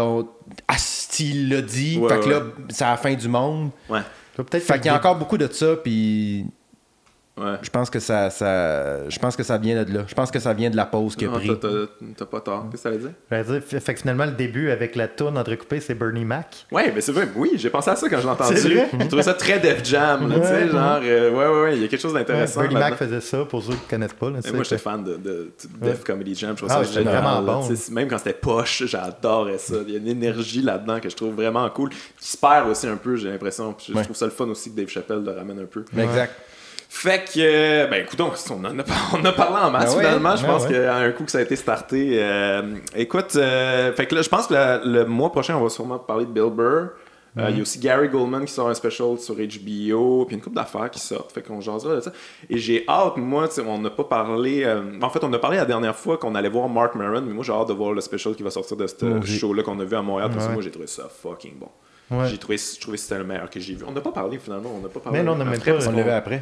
il 1.19 1.49
l'a 1.49 1.61
dit 1.61 1.99
fait 2.07 2.19
que 2.19 2.30
là 2.30 2.41
c'est 2.69 2.84
la 2.84 2.98
fin 2.98 3.14
du 3.14 3.27
monde. 3.27 3.72
Ouais. 3.90 4.02
Fait 4.52 4.76
qu'il 4.80 4.86
y 4.86 4.90
a 4.90 4.95
encore 4.95 5.15
beaucoup 5.15 5.38
de 5.38 5.48
ça 5.52 5.76
puis 5.82 6.45
je 7.38 7.70
pense 7.70 7.90
que 7.90 7.99
ça, 7.99 8.30
ça, 8.30 9.10
je 9.10 9.20
pense 9.20 9.36
que 9.36 9.44
ça 9.44 9.57
vient 9.57 9.84
de 9.84 9.94
là. 9.94 10.06
Je 10.07 10.14
pense 10.14 10.32
que 10.32 10.40
ça 10.40 10.53
vient 10.53 10.70
de 10.70 10.78
la 10.78 10.86
pause 10.86 11.16
qu'il 11.18 11.28
a 11.28 11.32
pris. 11.32 11.52
T'as 12.16 12.26
pas 12.26 12.40
tort. 12.40 12.68
Qu'est-ce 12.72 12.84
que 12.84 12.90
ça 12.90 12.91
veut 12.91 12.98
dire? 12.98 13.60
dire? 13.60 13.82
Fait 13.82 13.94
que 13.94 13.99
finalement, 13.99 14.26
le 14.26 14.32
début 14.32 14.70
avec 14.70 14.95
la 14.95 15.10
tourne 15.10 15.38
entrecoupée, 15.38 15.82
c'est 15.82 15.95
Bernie 15.95 16.24
Mac. 16.24 16.66
Ouais, 16.72 16.91
mais 16.95 17.02
c'est 17.02 17.12
vrai. 17.12 17.28
Oui, 17.36 17.52
j'ai 17.56 17.70
pensé 17.70 17.90
à 17.90 17.95
ça 17.95 18.07
quand 18.07 18.22
j'ai 18.22 18.28
entendu. 18.28 18.57
J'ai 18.57 19.07
trouvé 19.07 19.24
ça 19.24 19.34
très 19.34 19.60
Def 19.60 19.84
Jam. 19.84 20.32
tu 20.34 20.48
sais, 20.48 20.70
genre, 20.70 20.99
euh, 21.03 21.32
ouais, 21.32 21.48
ouais, 21.48 21.62
ouais, 21.64 21.76
il 21.76 21.82
y 21.82 21.86
a 21.86 21.88
quelque 21.90 22.02
chose 22.02 22.14
d'intéressant. 22.14 22.62
Bernie 22.62 22.76
Mac 22.76 22.95
faisait 22.95 23.22
ça 23.22 23.44
pour 23.44 23.62
ceux 23.62 23.74
qui 23.74 23.84
ne 23.86 23.90
connaissent 23.90 24.14
pas. 24.14 24.30
Là, 24.30 24.40
moi, 24.53 24.64
j'étais 24.64 24.78
fan 24.78 25.03
de, 25.03 25.18
de, 25.18 25.52
Def 25.82 26.03
Comedy 26.03 26.36
Jam. 26.36 26.52
Je 26.52 26.66
trouve 26.66 26.72
ah, 26.72 26.86
ça 26.86 27.02
vraiment 27.02 27.41
bon. 27.41 27.68
Même 27.91 28.07
quand 28.07 28.18
c'était 28.18 28.34
poche, 28.34 28.84
j'adorais 28.86 29.57
ça. 29.57 29.76
Il 29.86 29.94
y 29.94 29.95
a 29.95 29.99
une 29.99 30.07
énergie 30.07 30.62
là-dedans 30.62 30.99
que 31.02 31.10
je 31.10 31.16
trouve 31.16 31.36
vraiment 31.36 31.70
cool. 31.70 31.90
Qui 31.90 32.30
se 32.30 32.38
perd 32.38 32.70
aussi 32.70 32.88
un 32.88 32.95
peu, 32.95 33.18
j'ai 33.18 33.30
l'impression. 33.30 33.76
Je 33.78 33.91
trouve 34.03 34.16
ça 34.16 34.26
le 34.26 34.32
fun 34.32 34.48
aussi 34.48 34.72
que 34.72 34.78
Dave 34.78 34.90
Chappelle 34.90 35.24
le 35.24 35.32
ramène 35.32 35.60
un 35.60 35.66
peu. 35.66 35.84
Exact. 35.98 36.34
Fait 36.98 37.26
que, 37.26 37.40
euh, 37.40 37.88
ben 37.88 38.06
écoute, 38.06 38.22
on, 38.22 38.30
a, 38.64 38.70
on 39.14 39.26
a 39.26 39.32
parlé 39.34 39.66
en 39.66 39.70
masse 39.70 39.94
ben 39.96 40.00
finalement. 40.00 40.38
je 40.38 40.44
ben 40.44 40.48
pense 40.48 40.66
qu'à 40.66 40.96
un 40.96 41.12
coup 41.12 41.26
que 41.26 41.32
ça 41.32 41.40
a 41.40 41.42
été 41.42 41.58
starté. 41.58 42.12
Euh, 42.14 42.78
écoute, 42.96 43.36
euh, 43.36 43.92
fait 43.92 44.06
que 44.06 44.16
là, 44.16 44.22
je 44.22 44.30
pense 44.30 44.48
que 44.48 44.54
le 44.54 45.04
mois 45.04 45.30
prochain, 45.30 45.58
on 45.58 45.64
va 45.64 45.70
sûrement 45.70 46.00
parler 46.00 46.26
de 46.26 46.32
Bill 46.32 46.50
Burr. 46.56 46.92
Il 47.36 47.42
y 47.42 47.46
a 47.46 47.52
mhm. 47.52 47.62
aussi 47.62 47.80
Gary 47.80 48.08
Goldman 48.08 48.46
qui 48.46 48.54
sort 48.54 48.70
un 48.70 48.74
special 48.74 49.20
sur 49.20 49.36
HBO, 49.36 50.24
puis 50.26 50.38
une 50.38 50.42
couple 50.42 50.56
d'affaires 50.56 50.90
qui 50.90 51.00
sortent. 51.02 51.34
Fait 51.34 51.42
qu'on 51.42 51.60
jasera 51.60 51.96
de 51.96 52.00
ça. 52.00 52.14
Et 52.50 52.58
j'ai 52.58 52.86
hâte, 52.88 53.18
moi, 53.18 53.50
on 53.68 53.78
n'a 53.78 53.90
pas 53.90 54.06
parlé. 54.06 54.66
en 55.02 55.10
fait, 55.10 55.22
on 55.22 55.34
a 55.34 55.38
parlé 55.38 55.58
la 55.58 55.66
dernière 55.66 55.98
fois 55.98 56.18
qu'on 56.18 56.34
allait 56.34 56.48
voir 56.48 56.70
Mark 56.70 56.96
Maron, 56.96 57.24
mais 57.24 57.34
moi, 57.34 57.44
j'ai 57.44 57.52
hâte 57.52 57.68
de 57.68 57.74
voir 57.74 57.92
le 57.92 58.00
special 58.00 58.36
qui 58.36 58.44
va 58.44 58.52
sortir 58.52 58.78
de 58.78 58.88
ce 58.88 59.22
show-là 59.26 59.64
qu'on 59.64 59.78
a 59.82 59.84
vu 59.84 59.98
à 59.98 60.02
Montréal. 60.02 60.30
Parce 60.34 60.48
que 60.48 60.54
moi, 60.54 60.64
j'ai 60.64 60.72
trouvé 60.72 60.88
ça 60.88 61.10
fucking 61.10 61.60
bon. 61.60 61.68
J'ai 62.26 62.38
trouvé, 62.38 62.56
trouvé 62.80 62.96
que 62.96 63.04
c'était 63.04 63.18
le 63.18 63.26
meilleur 63.26 63.50
que 63.50 63.60
j'ai 63.60 63.74
vu. 63.74 63.84
On 63.86 63.92
n'a 63.92 64.00
pas 64.00 64.14
parlé 64.14 64.38
finalement, 64.38 64.72
on 64.74 64.80
n'a 64.80 64.88
pas 64.88 65.02
parlé. 65.02 65.20
Mais 65.20 65.26
non, 65.26 65.34
on 65.34 65.36
n'a 65.36 65.44
même 65.44 65.60
pas. 65.60 65.90
On 65.90 65.92
l'a 65.92 66.04
vu 66.04 66.10
après. 66.10 66.42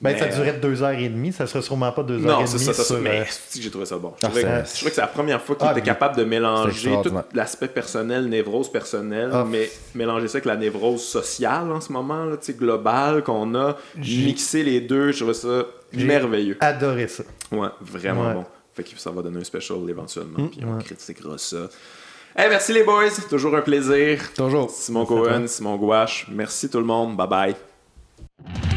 Ben, 0.00 0.18
ça 0.18 0.26
durait 0.26 0.54
deux 0.54 0.82
heures 0.82 0.98
et 0.98 1.08
demie, 1.08 1.32
ça 1.32 1.46
serait 1.46 1.62
sûrement 1.62 1.90
pas 1.92 2.02
deux 2.02 2.14
heures 2.26 2.40
et 2.40 2.44
demie. 2.44 2.52
Non, 2.52 2.58
c'est 2.58 2.72
ça, 2.72 2.94
mais 3.00 3.26
j'ai 3.58 3.70
trouvé 3.70 3.86
ça 3.86 3.96
bon. 3.96 4.12
Je, 4.20 4.26
trouvais, 4.26 4.42
que 4.42 4.66
c'est 4.66 4.96
la 4.98 5.06
première 5.06 5.40
fois 5.40 5.56
qu'il 5.56 5.66
ah, 5.66 5.72
était 5.72 5.82
capable 5.82 6.16
de 6.16 6.24
mélanger 6.24 6.92
tout 7.02 7.12
l'aspect 7.32 7.68
personnel, 7.68 8.28
névrose 8.28 8.70
personnelle, 8.70 9.30
ah. 9.32 9.46
mais 9.48 9.70
mélanger 9.94 10.28
ça 10.28 10.36
avec 10.36 10.46
la 10.46 10.56
névrose 10.56 11.02
sociale 11.02 11.70
en 11.72 11.80
ce 11.80 11.92
moment, 11.92 12.24
là, 12.24 12.36
globale 12.50 13.22
qu'on 13.22 13.54
a, 13.54 13.76
mixer 13.96 14.62
les 14.62 14.80
deux, 14.80 15.12
je 15.12 15.18
trouvais 15.18 15.34
ça 15.34 15.64
merveilleux. 15.92 16.56
adoré 16.60 17.08
ça. 17.08 17.24
Ouais, 17.52 17.68
vraiment 17.80 18.32
bon. 18.32 18.44
Fait 18.74 18.82
que 18.82 18.98
ça 18.98 19.10
va 19.10 19.22
donner 19.22 19.40
un 19.40 19.44
special 19.44 19.78
éventuellement, 19.88 20.40
hum, 20.40 20.50
puis 20.50 20.60
on 20.64 20.78
critiquera 20.78 21.38
ça. 21.38 21.68
Hey, 22.36 22.48
merci 22.48 22.72
les 22.72 22.82
boys, 22.82 23.10
toujours 23.30 23.54
un 23.54 23.60
plaisir. 23.60 24.32
Toujours. 24.34 24.68
Simon 24.68 25.06
Cohen, 25.06 25.44
Simon 25.46 25.76
Gouache, 25.76 26.26
merci 26.28 26.68
tout 26.68 26.78
le 26.78 26.84
monde, 26.84 27.16
bye 27.16 27.28
bye. 27.28 28.73